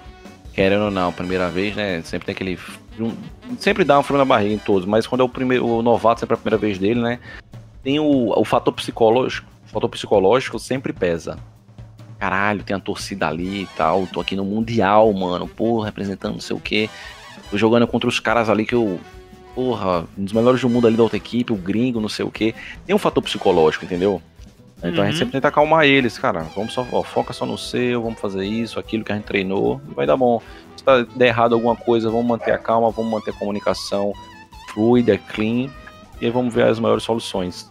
querendo 0.52 0.84
ou 0.86 0.90
não, 0.90 1.12
primeira 1.12 1.48
vez, 1.48 1.76
né? 1.76 2.00
Sempre 2.02 2.26
tem 2.26 2.32
aquele. 2.34 2.58
um- 2.98 3.14
sempre 3.58 3.84
dá 3.84 3.98
um 3.98 4.02
frio 4.02 4.18
na 4.18 4.24
barriga 4.24 4.54
em 4.54 4.58
todos. 4.58 4.86
Mas 4.88 5.06
quando 5.06 5.20
é 5.20 5.24
o 5.24 5.28
primeiro. 5.28 5.66
O 5.66 5.82
novato, 5.82 6.20
sempre 6.20 6.34
é 6.34 6.36
a 6.36 6.38
primeira 6.38 6.58
vez 6.58 6.78
dele, 6.78 7.00
né? 7.00 7.20
Tem 7.82 8.00
o, 8.00 8.30
o 8.38 8.44
fator 8.44 8.72
psicológico. 8.72 9.46
O 9.66 9.68
fator 9.70 9.88
psicológico 9.90 10.58
sempre 10.58 10.92
pesa. 10.92 11.38
Caralho, 12.18 12.62
tem 12.62 12.76
a 12.76 12.80
torcida 12.80 13.28
ali 13.28 13.62
e 13.62 13.66
tal. 13.76 14.06
Tô 14.06 14.20
aqui 14.20 14.34
no 14.36 14.44
Mundial, 14.44 15.12
mano. 15.12 15.46
Pô, 15.46 15.80
representando 15.80 16.32
não 16.34 16.40
sei 16.40 16.56
o 16.56 16.60
quê. 16.60 16.90
Tô 17.50 17.56
jogando 17.56 17.86
contra 17.86 18.08
os 18.08 18.20
caras 18.20 18.48
ali 18.50 18.66
que 18.66 18.74
eu 18.74 18.98
porra, 19.54 20.06
um 20.16 20.24
dos 20.24 20.32
melhores 20.32 20.60
do 20.60 20.68
mundo 20.68 20.86
ali 20.86 20.96
da 20.96 21.02
outra 21.02 21.16
equipe, 21.16 21.52
o 21.52 21.56
gringo, 21.56 22.00
não 22.00 22.08
sei 22.08 22.24
o 22.24 22.30
que. 22.30 22.54
Tem 22.86 22.94
um 22.94 22.98
fator 22.98 23.22
psicológico, 23.22 23.84
entendeu? 23.84 24.20
Então 24.82 25.02
a 25.02 25.06
gente 25.06 25.14
Uhum. 25.14 25.18
sempre 25.18 25.32
tenta 25.32 25.48
acalmar 25.48 25.84
eles, 25.84 26.16
cara. 26.18 26.40
Vamos 26.56 26.72
só, 26.72 26.86
ó, 26.90 27.02
foca 27.02 27.34
só 27.34 27.44
no 27.44 27.58
seu, 27.58 28.02
vamos 28.02 28.18
fazer 28.18 28.44
isso, 28.46 28.78
aquilo 28.80 29.04
que 29.04 29.12
a 29.12 29.14
gente 29.14 29.24
treinou, 29.26 29.78
vai 29.94 30.06
dar 30.06 30.16
bom. 30.16 30.40
Se 30.74 30.82
tá, 30.82 31.02
der 31.16 31.26
errado 31.28 31.54
alguma 31.54 31.76
coisa, 31.76 32.08
vamos 32.10 32.24
manter 32.26 32.52
a 32.52 32.58
calma, 32.58 32.90
vamos 32.90 33.10
manter 33.12 33.30
a 33.30 33.34
comunicação 33.34 34.14
fluida, 34.72 35.18
clean, 35.18 35.68
e 36.20 36.24
aí 36.26 36.30
vamos 36.30 36.54
ver 36.54 36.64
as 36.64 36.78
maiores 36.78 37.04
soluções. 37.04 37.70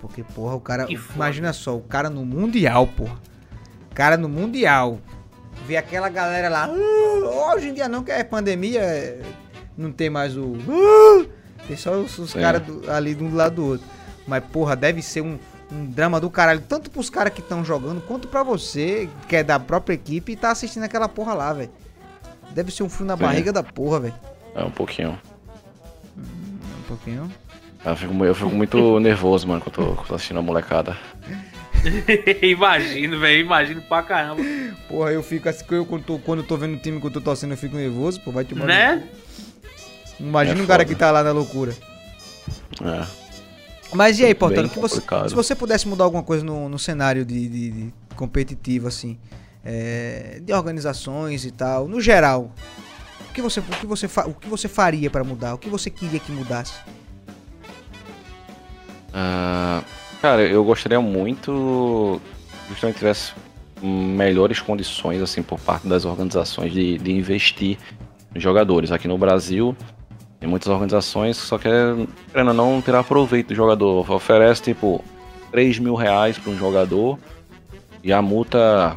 Porque, 0.00 0.22
porra, 0.22 0.54
o 0.54 0.60
cara. 0.60 0.84
Que 0.84 0.96
foda. 0.96 1.14
Imagina 1.16 1.52
só, 1.52 1.74
o 1.74 1.80
cara 1.80 2.08
no 2.10 2.24
Mundial, 2.24 2.86
porra. 2.86 3.16
O 3.90 3.94
cara 3.94 4.16
no 4.16 4.28
Mundial. 4.28 4.98
Vê 5.66 5.76
aquela 5.76 6.08
galera 6.10 6.48
lá. 6.48 6.68
"Ah", 6.70 7.54
hoje 7.56 7.70
em 7.70 7.74
dia 7.74 7.88
não, 7.88 8.04
que 8.04 8.12
é 8.12 8.22
pandemia. 8.22 8.82
É, 9.78 9.82
Não 9.82 9.92
tem 9.92 10.10
mais 10.10 10.36
o. 10.36 10.54
"Ah", 10.68 11.24
Tem 11.66 11.76
só 11.76 11.92
os, 11.92 12.18
os 12.18 12.30
Sim. 12.30 12.40
caras 12.40 12.62
ali 12.88 13.14
de 13.14 13.24
um 13.24 13.34
lado 13.34 13.56
do 13.56 13.66
outro. 13.66 13.86
Mas, 14.26 14.42
porra, 14.44 14.74
deve 14.76 15.00
ser 15.02 15.20
um, 15.22 15.38
um 15.72 15.86
drama 15.86 16.20
do 16.20 16.28
caralho. 16.30 16.62
Tanto 16.68 16.90
pros 16.90 17.08
caras 17.10 17.32
que 17.32 17.40
estão 17.40 17.64
jogando, 17.64 18.00
quanto 18.02 18.28
pra 18.28 18.42
você, 18.42 19.08
que 19.28 19.36
é 19.36 19.42
da 19.42 19.58
própria 19.58 19.94
equipe 19.94 20.32
e 20.32 20.36
tá 20.36 20.50
assistindo 20.50 20.82
aquela 20.84 21.08
porra 21.08 21.34
lá, 21.34 21.52
velho. 21.52 21.70
Deve 22.50 22.70
ser 22.70 22.82
um 22.82 22.88
frio 22.88 23.06
na 23.06 23.16
Sim. 23.16 23.22
barriga 23.22 23.52
da 23.52 23.62
porra, 23.62 24.00
velho. 24.00 24.14
É 24.54 24.62
um 24.62 24.70
pouquinho. 24.70 25.18
Um 26.16 26.82
pouquinho. 26.86 27.30
Eu 27.84 27.96
fico, 27.96 28.24
eu 28.24 28.34
fico 28.34 28.50
muito 28.50 28.98
nervoso, 29.00 29.46
mano, 29.48 29.60
quando 29.60 29.78
eu 29.80 29.84
tô, 29.86 29.92
quando 29.94 30.00
eu 30.00 30.06
tô 30.06 30.14
assistindo 30.14 30.38
a 30.38 30.42
molecada. 30.42 30.96
imagino, 32.42 33.18
velho, 33.18 33.40
imagino 33.44 33.82
pra 33.82 34.02
caramba. 34.02 34.42
Porra, 34.88 35.12
eu 35.12 35.22
fico 35.22 35.48
assim, 35.48 35.64
eu, 35.70 35.84
quando, 35.84 36.04
tô, 36.04 36.18
quando 36.18 36.38
eu 36.40 36.46
tô 36.46 36.56
vendo 36.56 36.76
o 36.76 36.78
time 36.78 37.00
que 37.00 37.06
eu 37.06 37.10
tô 37.10 37.20
torcendo, 37.20 37.52
eu 37.52 37.56
fico 37.58 37.76
nervoso, 37.76 38.20
pô, 38.20 38.30
vai 38.30 38.44
te 38.44 38.54
mandar. 38.54 38.68
Né? 38.96 39.08
Imagina 40.20 40.58
É 40.60 40.62
um 40.62 40.66
cara 40.66 40.84
que 40.84 40.94
tá 40.94 41.10
lá 41.10 41.22
na 41.22 41.32
loucura. 41.32 41.74
É. 42.82 43.06
Mas 43.92 44.18
e 44.18 44.24
aí, 44.24 44.34
Portano, 44.34 44.68
você, 44.68 45.00
se 45.28 45.34
você 45.34 45.54
pudesse 45.54 45.86
mudar 45.86 46.04
alguma 46.04 46.22
coisa 46.22 46.44
no, 46.44 46.68
no 46.68 46.78
cenário 46.78 47.24
de, 47.24 47.48
de- 47.48 47.70
de 47.70 47.94
competitivo, 48.16 48.88
assim, 48.88 49.18
é, 49.64 50.40
de 50.42 50.52
organizações 50.52 51.44
e 51.44 51.50
tal, 51.50 51.86
no 51.86 52.00
geral, 52.00 52.52
o 53.30 53.32
que 53.32 53.40
você, 53.40 53.60
o 53.60 53.62
que 53.62 53.86
você, 53.86 54.06
o 54.06 54.34
que 54.34 54.48
você 54.48 54.68
faria 54.68 55.08
pra 55.10 55.22
mudar? 55.22 55.54
O 55.54 55.58
que 55.58 55.68
você 55.68 55.90
queria 55.90 56.18
que 56.18 56.32
mudasse? 56.32 56.74
Ah, 59.12 59.82
cara, 60.20 60.42
eu 60.42 60.64
gostaria 60.64 61.00
muito 61.00 62.20
que 62.64 62.70
justamente 62.70 62.98
tivesse 62.98 63.32
melhores 63.82 64.60
condições 64.60 65.20
assim 65.22 65.42
por 65.42 65.60
parte 65.60 65.86
das 65.86 66.04
organizações 66.04 66.72
de, 66.72 66.98
de 66.98 67.12
investir 67.12 67.78
em 68.34 68.40
jogadores. 68.40 68.90
Aqui 68.90 69.06
no 69.06 69.16
Brasil 69.18 69.76
tem 70.44 70.50
muitas 70.50 70.68
organizações 70.68 71.40
que 71.40 71.46
só 71.46 71.56
querem, 71.56 72.06
querendo 72.30 72.48
ou 72.48 72.54
não, 72.54 72.82
tirar 72.82 73.02
proveito 73.02 73.48
do 73.48 73.54
jogador. 73.54 74.10
Oferece 74.10 74.60
tipo 74.60 75.02
3 75.50 75.78
mil 75.78 75.94
reais 75.94 76.36
para 76.36 76.52
um 76.52 76.58
jogador 76.58 77.18
e 78.02 78.12
a 78.12 78.20
multa 78.20 78.94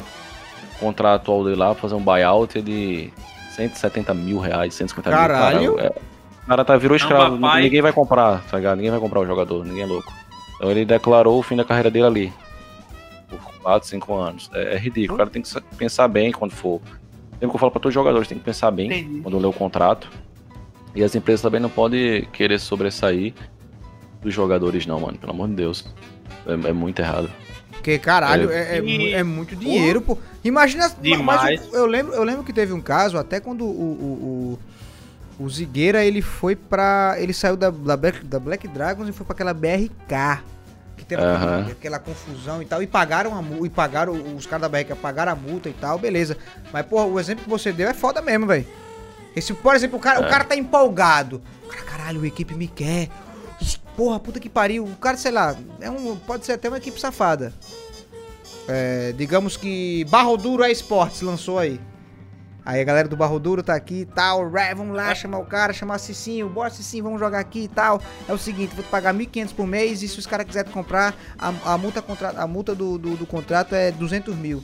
contratual 0.78 1.42
dele 1.44 1.56
lá 1.56 1.68
pra 1.72 1.76
fazer 1.80 1.94
um 1.94 2.02
buyout 2.02 2.58
é 2.58 2.60
de 2.60 3.10
170 3.52 4.12
mil 4.12 4.38
reais, 4.38 4.74
150 4.74 5.08
Caralho! 5.08 5.58
mil. 5.60 5.74
Cara, 5.76 5.86
é, 5.86 5.90
o 6.44 6.46
cara 6.48 6.64
tá, 6.66 6.76
virou 6.76 6.98
Não, 6.98 7.02
escravo, 7.06 7.38
papai. 7.38 7.62
ninguém 7.62 7.80
vai 7.80 7.92
comprar, 7.94 8.42
tá 8.50 8.58
ligado? 8.58 8.76
Ninguém 8.76 8.90
vai 8.90 9.00
comprar 9.00 9.20
o 9.20 9.26
jogador, 9.26 9.64
ninguém 9.64 9.84
é 9.84 9.86
louco. 9.86 10.12
Então 10.56 10.70
ele 10.70 10.84
declarou 10.84 11.38
o 11.38 11.42
fim 11.42 11.56
da 11.56 11.64
carreira 11.64 11.90
dele 11.90 12.04
ali. 12.04 12.32
Por 13.30 13.38
4, 13.62 13.88
5 13.88 14.14
anos. 14.14 14.50
É, 14.52 14.74
é 14.74 14.78
ridículo. 14.78 15.14
O 15.14 15.16
cara 15.16 15.30
tem 15.30 15.40
que 15.40 15.48
sa- 15.48 15.62
pensar 15.78 16.08
bem 16.08 16.30
quando 16.30 16.50
for. 16.50 16.78
Sempre 17.30 17.48
que 17.48 17.54
eu 17.56 17.58
falo 17.58 17.72
pra 17.72 17.80
todos 17.80 17.88
os 17.88 17.94
jogadores, 17.94 18.28
tem 18.28 18.36
que 18.36 18.44
pensar 18.44 18.70
bem 18.70 18.88
Entendi. 18.90 19.20
quando 19.22 19.38
lê 19.38 19.46
o 19.46 19.52
contrato. 19.54 20.10
E 20.94 21.02
as 21.04 21.14
empresas 21.14 21.40
também 21.42 21.60
não 21.60 21.68
podem 21.70 22.24
querer 22.32 22.58
sobressair 22.58 23.34
dos 24.22 24.34
jogadores, 24.34 24.86
não, 24.86 25.00
mano. 25.00 25.18
Pelo 25.18 25.32
amor 25.32 25.48
de 25.48 25.54
Deus. 25.54 25.84
É, 26.46 26.52
é 26.68 26.72
muito 26.72 26.98
errado. 27.00 27.30
Porque 27.72 27.98
caralho, 27.98 28.50
é, 28.50 28.76
é, 28.76 28.78
E- 28.78 28.98
mu- 28.98 29.16
é 29.16 29.22
muito 29.22 29.54
dinheiro, 29.54 30.00
pô. 30.00 30.18
Imagina. 30.42 30.88
Demais. 31.00 31.60
Mas 31.60 31.72
eu, 31.72 31.80
eu 31.80 31.86
lembro, 31.86 32.12
eu 32.14 32.24
lembro 32.24 32.42
que 32.42 32.52
teve 32.52 32.72
um 32.72 32.80
caso, 32.80 33.16
até 33.18 33.38
quando 33.40 33.64
o. 33.64 33.68
o, 33.68 34.58
o, 35.38 35.44
o 35.44 35.48
Zigueira, 35.48 36.04
ele 36.04 36.20
foi 36.20 36.56
pra. 36.56 37.14
Ele 37.18 37.32
saiu 37.32 37.56
da, 37.56 37.70
da, 37.70 37.96
Black, 37.96 38.24
da 38.24 38.40
Black 38.40 38.66
Dragons 38.66 39.08
e 39.08 39.12
foi 39.12 39.24
pra 39.24 39.34
aquela 39.34 39.54
BRK. 39.54 40.42
Que 40.96 41.04
teve 41.04 41.22
aquela, 41.22 41.36
Aham. 41.36 41.66
aquela 41.70 41.98
confusão 42.00 42.60
e 42.60 42.64
tal. 42.64 42.82
E 42.82 42.86
pagaram 42.88 43.36
a 43.36 43.40
multa. 43.42 43.66
E 43.66 43.70
pagaram. 43.70 44.12
Os 44.36 44.46
caras 44.46 44.62
da 44.62 44.68
BRK 44.68 44.96
pagaram 44.96 45.30
a 45.32 45.36
multa 45.36 45.68
e 45.68 45.72
tal, 45.74 45.96
beleza. 45.98 46.36
Mas, 46.72 46.84
porra, 46.86 47.04
o 47.04 47.20
exemplo 47.20 47.44
que 47.44 47.50
você 47.50 47.70
deu 47.72 47.88
é 47.88 47.94
foda 47.94 48.20
mesmo, 48.20 48.46
velho. 48.46 48.66
Esse, 49.38 49.54
por 49.54 49.74
exemplo, 49.74 49.98
o 49.98 50.00
cara, 50.00 50.20
É. 50.20 50.26
o 50.26 50.30
cara 50.30 50.44
tá 50.44 50.54
empolgado. 50.56 51.42
O 51.64 51.68
cara, 51.68 51.82
caralho, 51.82 52.22
a 52.22 52.26
equipe 52.26 52.54
me 52.54 52.68
quer. 52.68 53.08
Porra, 53.96 54.20
puta 54.20 54.38
que 54.38 54.48
pariu. 54.48 54.84
O 54.84 54.96
cara, 54.96 55.16
sei 55.16 55.32
lá, 55.32 55.56
é 55.80 55.90
um, 55.90 56.16
pode 56.16 56.46
ser 56.46 56.52
até 56.52 56.68
uma 56.68 56.78
equipe 56.78 57.00
safada. 57.00 57.52
É, 58.68 59.12
digamos 59.16 59.56
que 59.56 60.04
Barro 60.10 60.36
Duro 60.36 60.62
é 60.62 60.70
Esportes 60.70 61.20
lançou 61.22 61.58
aí. 61.58 61.80
Aí 62.64 62.82
a 62.82 62.84
galera 62.84 63.08
do 63.08 63.16
Barro 63.16 63.38
Duro 63.38 63.62
tá 63.62 63.74
aqui 63.74 64.00
e 64.02 64.04
tal. 64.04 64.48
Ré, 64.50 64.74
vamos 64.74 64.94
lá 64.94 65.14
chamar 65.14 65.38
o 65.38 65.46
cara, 65.46 65.72
chamar 65.72 65.96
Cicinho. 65.98 66.48
Bora 66.50 66.68
Cicinho, 66.68 67.04
vamos 67.04 67.18
jogar 67.18 67.38
aqui 67.38 67.60
e 67.60 67.68
tal. 67.68 68.00
É 68.28 68.32
o 68.32 68.36
seguinte, 68.36 68.74
vou 68.74 68.84
te 68.84 68.90
pagar 68.90 69.14
1.500 69.14 69.54
por 69.54 69.66
mês 69.66 70.02
e 70.02 70.08
se 70.08 70.18
os 70.18 70.26
caras 70.26 70.46
quiserem 70.46 70.70
comprar, 70.70 71.16
a, 71.38 71.48
a 71.72 71.78
multa, 71.78 72.02
contra, 72.02 72.28
a 72.28 72.46
multa 72.46 72.74
do, 72.74 72.98
do, 72.98 73.16
do 73.16 73.26
contrato 73.26 73.74
é 73.74 73.90
200 73.90 74.36
mil. 74.36 74.62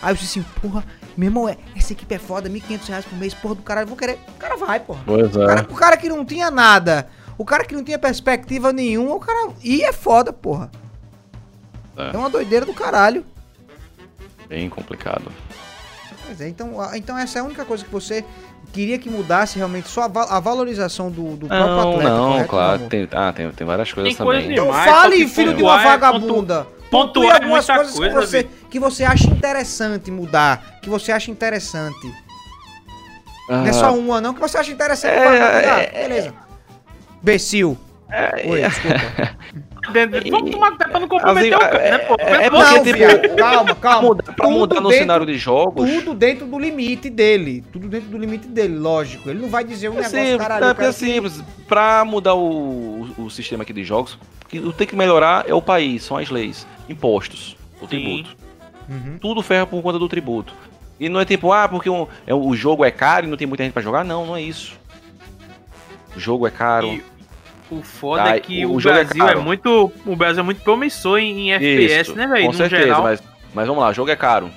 Aí 0.00 0.14
o 0.14 0.16
Cicinho, 0.16 0.46
porra, 0.62 0.82
meu 1.16 1.28
irmão, 1.28 1.48
é- 1.48 1.56
essa 1.76 1.92
equipe 1.92 2.14
é 2.14 2.18
foda, 2.18 2.48
1.500 2.48 2.88
reais 2.88 3.04
por 3.04 3.16
mês, 3.18 3.32
porra 3.34 3.54
do 3.54 3.62
caralho, 3.62 3.86
vou 3.86 3.96
querer. 3.96 4.18
O 4.28 4.38
cara 4.38 4.56
vai, 4.56 4.80
porra. 4.80 5.00
Pois 5.06 5.34
O 5.34 5.46
cara, 5.46 5.60
é. 5.60 5.72
o 5.72 5.74
cara 5.76 5.96
que 5.96 6.08
não 6.08 6.24
tinha 6.24 6.50
nada, 6.50 7.08
o 7.38 7.44
cara 7.44 7.64
que 7.64 7.74
não 7.74 7.82
tinha 7.84 7.98
perspectiva 7.98 8.72
nenhuma, 8.72 9.14
o 9.14 9.20
cara. 9.20 9.50
E 9.62 9.82
é 9.82 9.92
foda, 9.92 10.32
porra. 10.32 10.70
É. 11.96 12.10
É 12.14 12.18
uma 12.18 12.28
doideira 12.30 12.66
do 12.66 12.74
caralho. 12.74 13.24
Bem 14.48 14.68
complicado. 14.68 15.32
Pois 16.26 16.40
é, 16.40 16.48
então, 16.48 16.72
então 16.94 17.16
essa 17.16 17.38
é 17.38 17.40
a 17.40 17.44
única 17.44 17.64
coisa 17.64 17.84
que 17.84 17.90
você 17.90 18.24
queria 18.72 18.98
que 18.98 19.08
mudasse 19.08 19.56
realmente 19.58 19.88
só 19.88 20.02
a, 20.02 20.08
va- 20.08 20.24
a 20.28 20.40
valorização 20.40 21.10
do, 21.10 21.36
do 21.36 21.46
próprio 21.46 21.66
Não, 21.68 21.90
atleta. 21.92 22.08
não, 22.10 22.28
correto, 22.32 22.48
claro. 22.48 22.88
Tem, 22.88 23.08
ah, 23.12 23.32
tem, 23.32 23.50
tem 23.52 23.66
várias 23.66 23.92
coisas 23.92 24.14
Tem 24.16 24.26
coisa 24.26 24.40
também. 24.42 24.54
Então 24.54 24.66
demais, 24.66 24.90
só 24.90 24.96
fale, 24.96 25.28
filho 25.28 25.54
de 25.54 25.62
uma 25.62 25.80
é 25.80 25.84
vagabunda. 25.84 26.66
Pontue 26.90 27.22
pontuar 27.22 27.30
é 27.30 27.44
algumas 27.44 27.66
muita 27.68 27.74
coisas 27.76 27.96
coisa, 27.96 28.14
que, 28.14 28.26
você, 28.26 28.48
que 28.70 28.78
você 28.80 29.04
acha 29.04 29.26
interessante 29.28 30.10
mudar, 30.10 30.78
que 30.82 30.88
você 30.88 31.12
acha 31.12 31.30
interessante. 31.30 32.12
Ah, 33.48 33.58
Não 33.58 33.66
é 33.66 33.72
só 33.72 33.94
uma, 33.94 34.20
não, 34.20 34.34
que 34.34 34.40
você 34.40 34.58
acha 34.58 34.70
interessante. 34.72 35.12
É, 35.14 35.24
falar, 35.24 35.54
mudar. 35.54 35.80
é, 35.82 36.02
Beleza. 36.08 36.34
Becil. 37.22 37.76
é, 38.10 38.48
Oi, 38.50 38.60
desculpa. 38.62 39.36
Dentro- 39.92 40.30
Vamos 40.32 40.50
tomar 40.50 40.76
pra 40.76 40.98
não 40.98 41.06
comprometer 41.06 41.54
Assim, 41.54 41.64
o 41.64 41.70
cara, 41.70 41.78
né, 41.78 41.98
pô? 41.98 42.16
é- 42.18 42.46
é 42.46 42.50
porque, 42.50 42.64
não, 42.64 42.82
tipo, 42.82 42.96
viado, 42.98 43.36
calma, 43.36 43.74
calma. 43.76 44.16
pra 44.16 44.34
Tudo 44.34 44.50
mudar 44.50 44.74
no 44.80 44.88
dentro- 44.88 44.98
cenário 44.98 45.26
de 45.26 45.38
jogos. 45.38 45.88
Tudo 45.88 46.12
dentro 46.12 46.44
do 46.44 46.58
limite 46.58 47.08
dele. 47.08 47.64
Tudo 47.72 47.86
dentro 47.88 48.08
do 48.08 48.18
limite 48.18 48.48
dele, 48.48 48.76
lógico. 48.76 49.30
Ele 49.30 49.40
não 49.40 49.48
vai 49.48 49.62
dizer 49.62 49.88
um 49.88 49.92
É 49.92 49.96
negócio, 49.98 50.18
simples, 50.18 50.36
caralho. 50.38 50.64
é 50.64 50.74
porque 50.74 50.84
é 50.84 50.88
que- 50.88 50.92
simples. 50.98 51.40
Pra 51.68 52.04
mudar 52.04 52.34
o, 52.34 53.12
o, 53.16 53.24
o 53.26 53.30
sistema 53.30 53.62
aqui 53.62 53.72
de 53.72 53.84
jogos, 53.84 54.14
o 54.14 54.46
que 54.48 54.72
tem 54.72 54.86
que 54.88 54.96
melhorar 54.96 55.44
é 55.48 55.54
o 55.54 55.62
país, 55.62 56.02
são 56.02 56.16
as 56.16 56.30
leis. 56.30 56.66
Impostos, 56.88 57.56
o 57.80 57.86
tributo. 57.86 58.36
Uhum. 58.88 59.18
Tudo 59.20 59.42
ferra 59.42 59.66
por 59.66 59.82
conta 59.82 59.98
do 59.98 60.08
tributo. 60.08 60.52
E 60.98 61.08
não 61.08 61.20
é 61.20 61.24
tipo, 61.24 61.52
ah, 61.52 61.68
porque 61.68 61.90
um- 61.90 62.06
é, 62.26 62.32
o 62.34 62.54
jogo 62.54 62.84
é 62.84 62.90
caro 62.90 63.26
e 63.26 63.28
não 63.28 63.36
tem 63.36 63.46
muita 63.46 63.64
gente 63.64 63.72
pra 63.72 63.82
jogar. 63.82 64.04
Não, 64.04 64.24
não 64.26 64.36
é 64.36 64.40
isso. 64.42 64.74
O 66.16 66.20
jogo 66.20 66.46
é 66.46 66.50
caro. 66.50 66.86
E 66.86 67.04
o 67.70 67.82
foda 67.82 68.22
Ah, 68.24 68.36
é 68.36 68.40
que 68.40 68.64
o 68.64 68.74
o, 68.74 68.80
jogo 68.80 68.96
é 68.96 69.04
Brasil 69.04 69.24
é, 69.24 69.26
caro. 69.28 69.42
muito. 69.42 69.92
O 70.06 70.16
Brasil 70.16 70.40
é 70.40 70.44
muito 70.44 70.62
promissor 70.62 71.18
em, 71.18 71.48
em 71.50 71.52
FPS, 71.52 72.14
né, 72.14 72.26
velho? 72.26 72.46
Com 72.46 72.52
No 72.52 72.56
certeza, 72.56 72.82
geral. 72.84 73.02
mas, 73.02 73.22
mas 73.52 73.66
vamos 73.66 73.82
lá, 73.82 73.90
o 73.90 73.92
jogo 73.92 74.10
é 74.10 74.16
caro. 74.16 74.50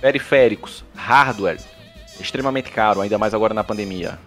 Periféricos, 0.00 0.84
hardware, 0.94 1.58
extremamente 2.20 2.70
caro, 2.70 3.00
ainda 3.00 3.18
mais 3.18 3.32
agora 3.34 3.54
na 3.54 3.64
pandemia. 3.64 4.18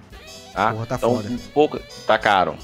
Tá? 0.54 0.72
Porra, 0.74 0.86
tá 0.86 0.96
então, 0.96 1.16
foda. 1.16 1.30
um 1.30 1.38
pouco, 1.38 1.80
tá 2.06 2.18
caro. 2.18 2.56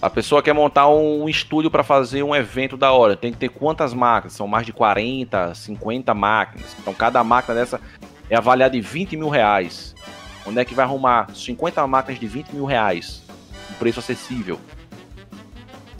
A 0.00 0.10
pessoa 0.10 0.42
quer 0.42 0.52
montar 0.52 0.88
um 0.88 1.28
estúdio 1.28 1.70
para 1.70 1.82
fazer 1.82 2.22
um 2.22 2.34
evento 2.34 2.76
da 2.76 2.92
hora, 2.92 3.16
tem 3.16 3.32
que 3.32 3.38
ter 3.38 3.48
quantas 3.48 3.94
máquinas? 3.94 4.34
São 4.34 4.46
mais 4.46 4.66
de 4.66 4.72
40, 4.72 5.54
50 5.54 6.12
máquinas. 6.14 6.76
Então 6.78 6.92
cada 6.92 7.24
máquina 7.24 7.54
dessa 7.54 7.80
é 8.28 8.36
avaliada 8.36 8.76
em 8.76 8.80
20 8.80 9.16
mil 9.16 9.28
reais. 9.28 9.94
Onde 10.46 10.60
é 10.60 10.64
que 10.64 10.74
vai 10.74 10.84
arrumar 10.84 11.28
50 11.34 11.84
máquinas 11.86 12.20
de 12.20 12.26
20 12.26 12.50
mil 12.50 12.66
reais? 12.66 13.22
Um 13.70 13.74
preço 13.74 13.98
acessível. 13.98 14.60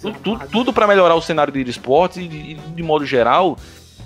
Tudo, 0.01 0.19
tudo, 0.21 0.49
tudo 0.49 0.73
para 0.73 0.87
melhorar 0.87 1.15
o 1.15 1.23
cenário 1.23 1.53
de 1.53 1.69
esportes 1.69 2.19
e, 2.19 2.29
de, 2.29 2.55
de 2.55 2.83
modo 2.83 3.05
geral 3.05 3.57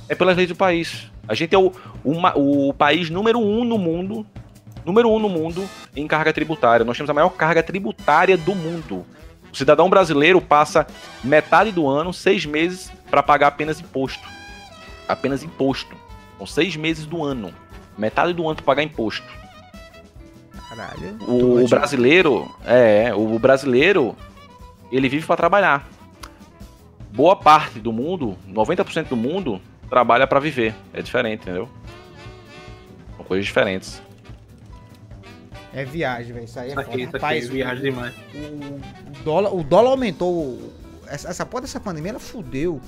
é 0.09 0.15
pelas 0.15 0.37
leis 0.37 0.49
do 0.49 0.55
país. 0.57 1.11
A 1.29 1.35
gente 1.35 1.55
é 1.55 1.59
o, 1.59 1.73
uma- 2.05 2.33
o 2.39 2.73
país 2.73 3.11
número 3.11 3.39
um 3.41 3.65
no 3.65 3.77
mundo, 3.77 4.25
número 4.85 5.11
um 5.11 5.19
no 5.19 5.29
mundo 5.29 5.69
em 5.95 6.07
carga 6.07 6.33
tributária. 6.33 6.87
Nós 6.87 6.97
temos 6.97 7.11
a 7.11 7.15
maior 7.15 7.31
carga 7.31 7.63
tributária 7.63 8.37
do 8.37 8.55
mundo. 8.55 9.05
O 9.53 9.57
cidadão 9.57 9.91
brasileiro 9.91 10.41
passa 10.41 10.87
metade 11.23 11.73
do 11.73 11.89
ano, 11.89 12.13
seis 12.13 12.47
meses, 12.47 12.91
para 13.11 13.23
pagar 13.23 13.49
apenas 13.49 13.81
imposto. 13.81 14.27
Apenas 15.09 15.43
imposto. 15.43 15.97
São 16.39 16.47
seis 16.47 16.77
meses 16.77 17.05
do 17.05 17.23
ano. 17.23 17.53
Metade 17.99 18.33
do 18.33 18.47
ano 18.47 18.57
para 18.57 18.65
pagar 18.65 18.83
imposto. 18.83 19.27
Caralho. 20.69 21.19
O, 21.27 21.65
o 21.65 21.69
brasileiro, 21.69 22.49
é, 22.65 23.13
o 23.15 23.39
brasileiro, 23.39 24.17
ele 24.93 25.09
vive 25.09 25.27
para 25.27 25.37
trabalhar. 25.37 25.89
Boa 27.13 27.35
parte 27.35 27.81
do 27.81 27.93
mundo, 27.93 28.39
90% 28.49 29.09
do 29.09 29.17
mundo, 29.17 29.61
trabalha 29.89 30.27
para 30.29 30.39
viver. 30.39 30.75
É 30.95 31.03
diferente, 31.03 31.43
entendeu? 31.43 31.69
São 33.17 33.25
coisas 33.25 33.45
diferentes. 33.45 34.01
É 35.73 35.85
viagem, 35.85 36.33
velho. 36.33 36.45
Isso 36.45 36.59
aí 36.59 36.71
é 36.71 36.73
aqui, 36.73 36.85
foda. 36.85 36.97
isso 36.97 37.07
aqui, 37.09 37.17
Rapaz, 37.17 37.49
viagem 37.49 37.79
o- 37.79 37.83
demais. 37.93 38.15
O, 38.35 39.23
dólar, 39.25 39.55
o 39.55 39.63
dólar 39.63 39.91
aumentou. 39.91 40.73
Essa, 41.07 41.29
essa 41.29 41.47
porra 41.47 41.63
dessa 41.63 41.79
pandemia, 41.81 42.11
ela 42.11 42.19
fudeu 42.21 42.81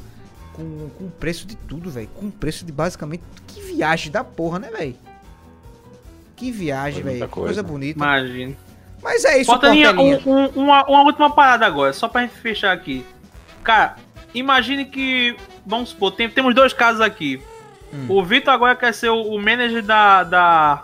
com, 0.52 0.88
com 0.98 1.04
o 1.04 1.10
preço 1.10 1.46
de 1.46 1.54
tudo, 1.56 1.90
velho. 1.90 2.08
Com 2.14 2.26
o 2.26 2.30
preço 2.32 2.64
de 2.64 2.72
basicamente. 2.72 3.22
Que 3.46 3.60
viagem 3.60 4.10
da 4.10 4.24
porra, 4.24 4.58
né, 4.58 4.68
velho? 4.70 4.96
Que 6.36 6.50
viagem, 6.50 7.02
velho. 7.02 7.20
Que 7.20 7.26
coisa. 7.28 7.46
coisa 7.46 7.62
bonita. 7.62 7.98
Imagina. 7.98 8.56
Mas 9.02 9.24
é 9.24 9.38
isso, 9.40 9.50
um, 9.50 9.54
Portelinha. 9.54 9.92
um- 9.92 10.46
uma, 10.54 10.84
uma 10.86 11.02
última 11.02 11.30
parada 11.30 11.66
agora, 11.66 11.92
só 11.92 12.08
pra 12.08 12.22
gente 12.22 12.34
fechar 12.34 12.72
aqui. 12.72 13.04
Cara, 13.62 13.96
imagine 14.34 14.84
que. 14.84 15.36
Vamos 15.66 15.90
supor, 15.90 16.12
tem- 16.12 16.28
temos 16.28 16.54
dois 16.54 16.72
casos 16.72 17.00
aqui. 17.00 17.40
Hum. 17.92 18.06
O 18.08 18.24
Vitor 18.24 18.52
agora 18.54 18.74
quer 18.74 18.92
ser 18.94 19.10
o, 19.10 19.22
o 19.22 19.40
manager 19.40 19.82
da, 19.84 20.24
da 20.24 20.82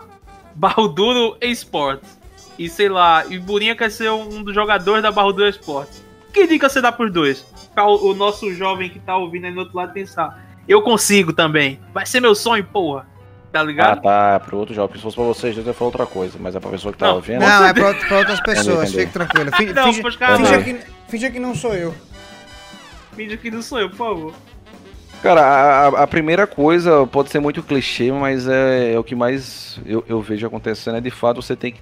Balduro 0.63 1.37
Esportes. 1.39 2.19
E 2.57 2.67
sei 2.67 2.89
lá, 2.89 3.23
e 3.29 3.39
Burinha 3.39 3.73
quer 3.75 3.89
ser 3.89 4.11
um 4.11 4.43
dos 4.43 4.53
jogadores 4.53 5.01
da 5.01 5.09
Balduro 5.11 5.47
Esportes. 5.47 6.03
Que 6.33 6.45
dica 6.45 6.67
você 6.67 6.81
dá 6.81 6.91
pros 6.91 7.11
dois? 7.13 7.45
Pra 7.73 7.85
o, 7.87 8.11
o 8.11 8.13
nosso 8.13 8.53
jovem 8.53 8.89
que 8.89 8.99
tá 8.99 9.15
ouvindo 9.15 9.45
aí 9.45 9.53
do 9.53 9.61
outro 9.61 9.77
lado 9.77 9.93
pensar. 9.93 10.45
Eu 10.67 10.81
consigo 10.81 11.31
também. 11.31 11.79
Vai 11.93 12.05
ser 12.05 12.19
meu 12.19 12.35
sonho, 12.35 12.63
porra. 12.65 13.07
Tá 13.53 13.61
Ah, 13.61 13.63
ligado? 13.63 14.01
tá. 14.01 14.39
Pro 14.41 14.57
outro 14.57 14.75
jogo. 14.75 14.93
Se 14.95 15.01
fosse 15.01 15.15
pra 15.15 15.23
vocês, 15.25 15.57
eu 15.57 15.63
ia 15.63 15.73
falar 15.73 15.87
outra 15.87 16.05
coisa. 16.05 16.37
Mas 16.39 16.53
é 16.53 16.59
pra 16.59 16.69
pessoa 16.69 16.91
que 16.91 16.99
tá 16.99 17.07
Não, 17.07 17.15
ouvindo. 17.15 17.39
Não, 17.39 17.63
é 17.65 17.73
pra, 17.73 17.93
pra 17.93 18.17
outras 18.19 18.41
pessoas, 18.41 18.91
fique 18.93 19.11
tranquilo. 19.13 19.51
Fin- 19.55 19.65
Não, 19.67 19.93
finge, 19.93 20.03
não. 20.03 20.63
que, 20.63 20.79
finja 21.07 21.31
que 21.31 21.39
não 21.39 21.55
sou 21.55 21.73
eu. 21.73 21.95
Finge 23.15 23.37
que 23.37 23.49
não 23.49 23.61
sou 23.61 23.79
eu, 23.79 23.89
por 23.89 23.95
favor. 23.97 24.33
Cara, 25.21 25.41
a, 25.41 25.87
a- 26.03 26.07
primeira 26.07 26.47
coisa 26.47 27.05
pode 27.05 27.29
ser 27.29 27.39
muito 27.41 27.61
clichê, 27.61 28.09
mas 28.11 28.47
é, 28.47 28.93
é 28.93 28.99
o 28.99 29.03
que 29.03 29.15
mais 29.15 29.79
eu, 29.85 30.03
eu 30.07 30.21
vejo 30.21 30.47
acontecendo. 30.47 30.97
É 30.97 31.01
de 31.01 31.11
fato 31.11 31.41
você 31.41 31.55
tem 31.57 31.73
que 31.73 31.81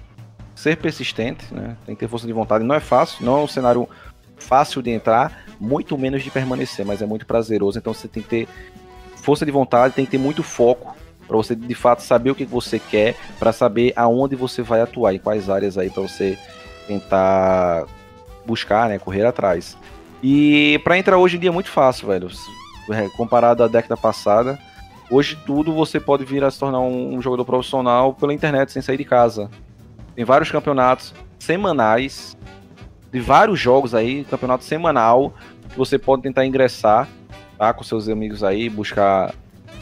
ser 0.56 0.76
persistente, 0.76 1.46
né? 1.54 1.76
Tem 1.86 1.94
que 1.94 2.00
ter 2.00 2.08
força 2.08 2.26
de 2.26 2.32
vontade. 2.32 2.64
Não 2.64 2.74
é 2.74 2.80
fácil, 2.80 3.24
não 3.24 3.38
é 3.38 3.42
um 3.42 3.46
cenário 3.46 3.88
fácil 4.38 4.82
de 4.82 4.90
entrar, 4.90 5.44
muito 5.60 5.96
menos 5.96 6.22
de 6.24 6.30
permanecer, 6.30 6.84
mas 6.84 7.00
é 7.00 7.06
muito 7.06 7.26
prazeroso. 7.26 7.78
Então 7.78 7.94
você 7.94 8.08
tem 8.08 8.22
que 8.24 8.28
ter 8.28 8.48
força 9.22 9.46
de 9.46 9.52
vontade, 9.52 9.94
tem 9.94 10.04
que 10.04 10.10
ter 10.12 10.18
muito 10.18 10.42
foco 10.42 10.96
para 11.28 11.36
você 11.36 11.54
de 11.54 11.74
fato 11.74 12.02
saber 12.02 12.30
o 12.30 12.34
que 12.34 12.44
você 12.44 12.78
quer, 12.80 13.14
para 13.38 13.52
saber 13.52 13.92
aonde 13.94 14.34
você 14.34 14.62
vai 14.62 14.80
atuar, 14.80 15.14
em 15.14 15.18
quais 15.18 15.48
áreas 15.48 15.76
aí 15.78 15.90
para 15.90 16.02
você 16.02 16.36
tentar 16.88 17.84
buscar, 18.46 18.88
né, 18.88 18.98
correr 18.98 19.26
atrás. 19.26 19.76
E 20.22 20.80
para 20.82 20.98
entrar 20.98 21.18
hoje 21.18 21.36
em 21.36 21.40
dia 21.40 21.50
é 21.50 21.52
muito 21.52 21.70
fácil, 21.70 22.08
velho. 22.08 22.28
É, 22.90 23.08
Comparado 23.10 23.62
à 23.62 23.68
década 23.68 23.96
passada, 23.96 24.58
hoje 25.10 25.38
tudo 25.44 25.72
você 25.72 26.00
pode 26.00 26.24
vir 26.24 26.42
a 26.42 26.50
se 26.50 26.58
tornar 26.58 26.80
um, 26.80 27.20
jogador 27.20 27.44
profissional 27.44 28.14
pela 28.14 28.32
internet 28.32 28.72
sem 28.72 28.80
sair 28.80 28.96
de 28.96 29.04
casa. 29.04 29.50
Tem 30.14 30.24
vários 30.24 30.50
campeonatos 30.50 31.14
semanais 31.38 32.36
de 33.12 33.20
vários 33.20 33.58
jogos 33.58 33.94
aí, 33.94 34.24
campeonato 34.24 34.64
semanal 34.64 35.32
que 35.68 35.76
você 35.76 35.98
pode 35.98 36.22
tentar 36.22 36.46
ingressar, 36.46 37.08
tá, 37.56 37.72
com 37.72 37.82
seus 37.82 38.08
amigos 38.08 38.42
aí, 38.42 38.68
buscar 38.68 39.34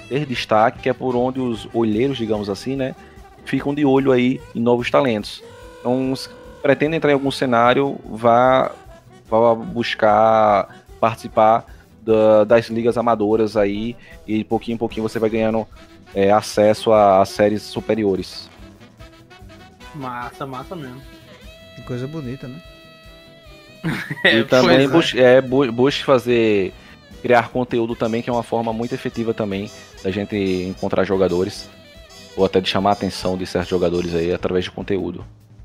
ter 0.08 0.26
destaque, 0.26 0.80
que 0.80 0.88
é 0.88 0.92
por 0.92 1.16
onde 1.16 1.40
os 1.40 1.68
olheiros, 1.72 2.16
digamos 2.16 2.48
assim, 2.48 2.76
né, 2.76 2.94
ficam 3.44 3.74
de 3.74 3.84
olho 3.84 4.12
aí 4.12 4.40
em 4.54 4.60
novos 4.60 4.90
talentos. 4.90 5.42
Então, 5.80 6.14
se 6.14 6.28
pretende 6.62 6.96
entrar 6.96 7.10
em 7.10 7.14
algum 7.14 7.30
cenário, 7.30 7.98
vá, 8.04 8.72
vá 9.28 9.54
buscar 9.54 10.84
participar 11.00 11.64
da- 12.06 12.44
das 12.44 12.68
ligas 12.68 12.96
amadoras 12.96 13.56
aí, 13.56 13.96
e 14.26 14.44
pouquinho 14.44 14.76
em 14.76 14.78
pouquinho 14.78 15.02
você 15.02 15.18
vai 15.18 15.28
ganhando 15.28 15.66
é, 16.14 16.30
acesso 16.30 16.92
a, 16.92 17.20
a 17.20 17.24
séries 17.26 17.62
superiores. 17.62 18.48
Massa, 19.94 20.46
massa 20.46 20.76
mesmo. 20.76 21.00
Que 21.74 21.82
coisa 21.82 22.06
bonita, 22.06 22.46
né? 22.48 22.60
É, 24.24 24.38
e 24.38 24.44
também 24.44 24.88
pois 24.88 25.14
é. 25.14 25.40
busque, 25.40 25.66
é, 25.66 25.70
busque 25.72 26.04
fazer, 26.04 26.72
criar 27.22 27.50
conteúdo 27.50 27.94
também, 27.94 28.20
que 28.22 28.28
é 28.28 28.32
uma 28.32 28.42
forma 28.42 28.72
muito 28.72 28.94
efetiva 28.94 29.32
também 29.32 29.70
da 30.02 30.10
gente 30.10 30.34
encontrar 30.36 31.04
jogadores, 31.04 31.68
ou 32.36 32.44
até 32.44 32.60
de 32.60 32.68
chamar 32.68 32.90
a 32.90 32.92
atenção 32.94 33.36
de 33.36 33.46
certos 33.46 33.68
jogadores 33.70 34.14
aí 34.14 34.32
através 34.32 34.64
de 34.64 34.70
conteúdo. 34.72 35.24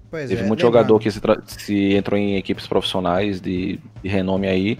Pois 0.10 0.30
Teve 0.30 0.44
é, 0.44 0.46
muito 0.46 0.60
lembrando. 0.64 0.78
jogador 0.78 1.00
que 1.00 1.10
se, 1.10 1.20
se 1.48 1.94
entrou 1.96 2.20
em 2.20 2.36
equipes 2.36 2.68
profissionais 2.68 3.40
de, 3.42 3.80
de 4.04 4.10
renome 4.10 4.48
aí. 4.48 4.78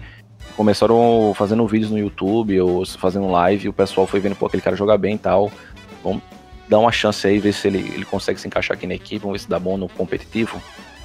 Começaram 0.56 1.32
fazendo 1.36 1.66
vídeos 1.66 1.90
no 1.90 1.98
YouTube 1.98 2.60
ou 2.60 2.84
se 2.84 2.98
fazendo 2.98 3.30
live 3.30 3.66
e 3.66 3.68
o 3.68 3.72
pessoal 3.72 4.06
foi 4.06 4.20
vendo, 4.20 4.36
pô, 4.36 4.46
aquele 4.46 4.62
cara 4.62 4.76
jogar 4.76 4.98
bem 4.98 5.14
e 5.14 5.18
tal. 5.18 5.50
Vamos 6.04 6.22
dar 6.68 6.78
uma 6.78 6.92
chance 6.92 7.26
aí, 7.26 7.38
ver 7.38 7.52
se 7.54 7.68
ele, 7.68 7.78
ele 7.78 8.04
consegue 8.04 8.38
se 8.40 8.46
encaixar 8.46 8.76
aqui 8.76 8.86
na 8.86 8.94
equipe, 8.94 9.18
vamos 9.18 9.38
ver 9.40 9.44
se 9.44 9.48
dá 9.48 9.58
bom 9.58 9.76
no 9.78 9.88
competitivo. 9.88 10.62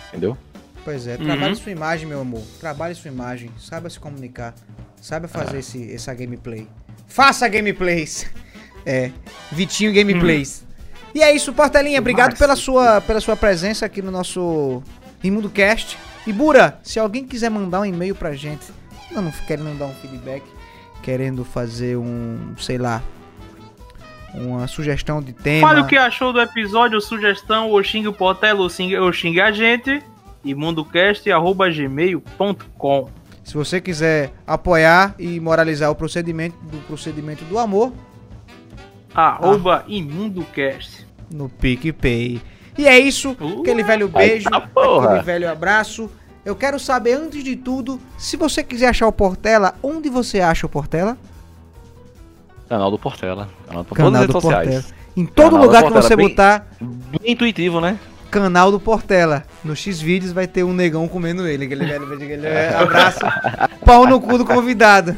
Entendeu? 0.09 0.38
Pois 0.84 1.07
é, 1.07 1.15
Uhum. 1.15 1.23
trabalhe 1.26 1.55
sua 1.55 1.72
imagem, 1.72 2.07
meu 2.07 2.22
amor. 2.22 2.41
Trabalhe 2.59 2.95
sua 2.95 3.09
imagem. 3.11 3.49
Saiba 3.57 3.89
se 3.89 3.99
comunicar. 3.99 4.53
Saiba 5.01 5.27
fazer 5.27 5.59
esse, 5.59 5.93
essa 5.93 6.14
gameplay. 6.14 6.68
Faça 7.07 7.47
gameplays. 7.47 8.30
É, 8.89 9.11
Vitinho 9.51 9.93
Gameplays. 9.93 10.64
E 11.14 11.22
é 11.22 11.35
isso, 11.35 11.51
Portelinha. 11.51 11.99
Obrigado 11.99 12.38
pela 12.38 12.55
sua, 12.55 13.01
pela 13.01 13.19
sua 13.19 13.35
presença 13.35 13.85
aqui 13.85 14.01
no 14.01 14.09
nosso 14.11 14.81
Imundo 15.22 15.49
Cast. 15.49 15.97
E 16.26 16.31
Bura, 16.31 16.80
se 16.84 16.97
alguém 16.97 17.26
quiser 17.27 17.49
mandar 17.49 17.81
um 17.81 17.85
e-mail 17.85 18.15
pra 18.15 18.31
gente, 18.34 18.64
não, 19.22 19.31
querendo 19.31 19.77
dar 19.77 19.85
um 19.85 19.94
feedback, 19.95 20.44
querendo 21.02 21.44
fazer 21.45 21.98
um, 21.98 22.53
sei 22.57 22.77
lá, 22.77 23.02
uma 24.34 24.68
sugestão 24.68 25.22
de 25.22 25.34
tema. 25.34 25.68
Fale 25.68 25.81
o 25.81 25.88
que 25.88 25.98
achou 25.98 26.31
do 26.34 26.39
episódio, 26.41 26.99
sugestão, 27.02 27.69
ou 27.69 27.81
xingue 27.84 28.07
o 28.07 28.14
Portela, 28.14 28.61
ou 28.61 28.69
xingue, 28.69 28.98
ou 28.98 29.11
xingue 29.11 29.41
a 29.41 29.52
gente. 29.52 30.02
imundocast.gmail.com 30.44 33.10
Se 33.44 33.53
você 33.53 33.80
quiser 33.81 34.31
apoiar 34.45 35.15
e 35.18 35.39
moralizar 35.39 35.89
o 35.91 35.95
procedimento 35.95 36.56
do 36.64 36.77
procedimento 36.85 37.44
do 37.45 37.57
amor, 37.57 37.91
Arroba 39.14 39.84
imundocast. 39.88 41.07
no 41.31 41.49
PicPay. 41.49 42.41
E 42.77 42.88
é 42.88 42.99
isso, 42.99 43.35
Uh, 43.39 43.61
aquele 43.61 43.81
velho 43.84 44.07
beijo, 44.07 44.49
porra. 44.73 45.07
aquele 45.07 45.23
velho 45.23 45.52
abraço. 45.52 46.10
Eu 46.48 46.56
quero 46.56 46.80
saber, 46.80 47.11
antes 47.15 47.44
de 47.44 47.57
tudo, 47.57 47.99
se 48.18 48.38
você 48.38 48.64
quiser 48.64 48.88
achar 48.88 49.06
o 49.06 49.11
Portela, 49.11 49.76
onde 49.84 50.07
você 50.10 50.40
acha 50.40 50.65
o 50.65 50.69
Portela? 50.69 51.18
Canal 52.69 52.90
do 52.90 52.98
Portela. 52.98 53.49
Canal 53.68 53.84
do 53.84 53.94
Canal 53.94 54.11
do 54.14 54.18
redes 54.19 54.41
sociais. 54.41 54.69
Portela. 54.69 54.95
Em 55.18 55.26
todo 55.26 55.52
Canal 55.52 55.65
lugar 55.65 55.84
que 55.84 55.90
Portela, 55.90 56.02
você 56.07 56.15
bem- 56.15 56.30
botar 56.30 56.68
Bem 56.80 57.32
intuitivo, 57.34 57.82
né? 57.82 57.99
canal 58.32 58.72
do 58.72 58.80
Portela, 58.80 59.44
no 59.61 59.76
X 59.76 59.99
vídeos 59.99 60.32
vai 60.32 60.48
ter 60.48 60.64
um 60.64 60.72
negão 60.72 61.06
comendo 61.10 61.45
ele. 61.45 61.65
Aquele 61.65 61.86
velho, 61.86 62.14
aquele 62.14 62.48
abraço, 62.76 63.19
pau 63.84 64.06
no 64.07 64.22
cu 64.22 64.38
do 64.38 64.45
convidado. 64.45 65.18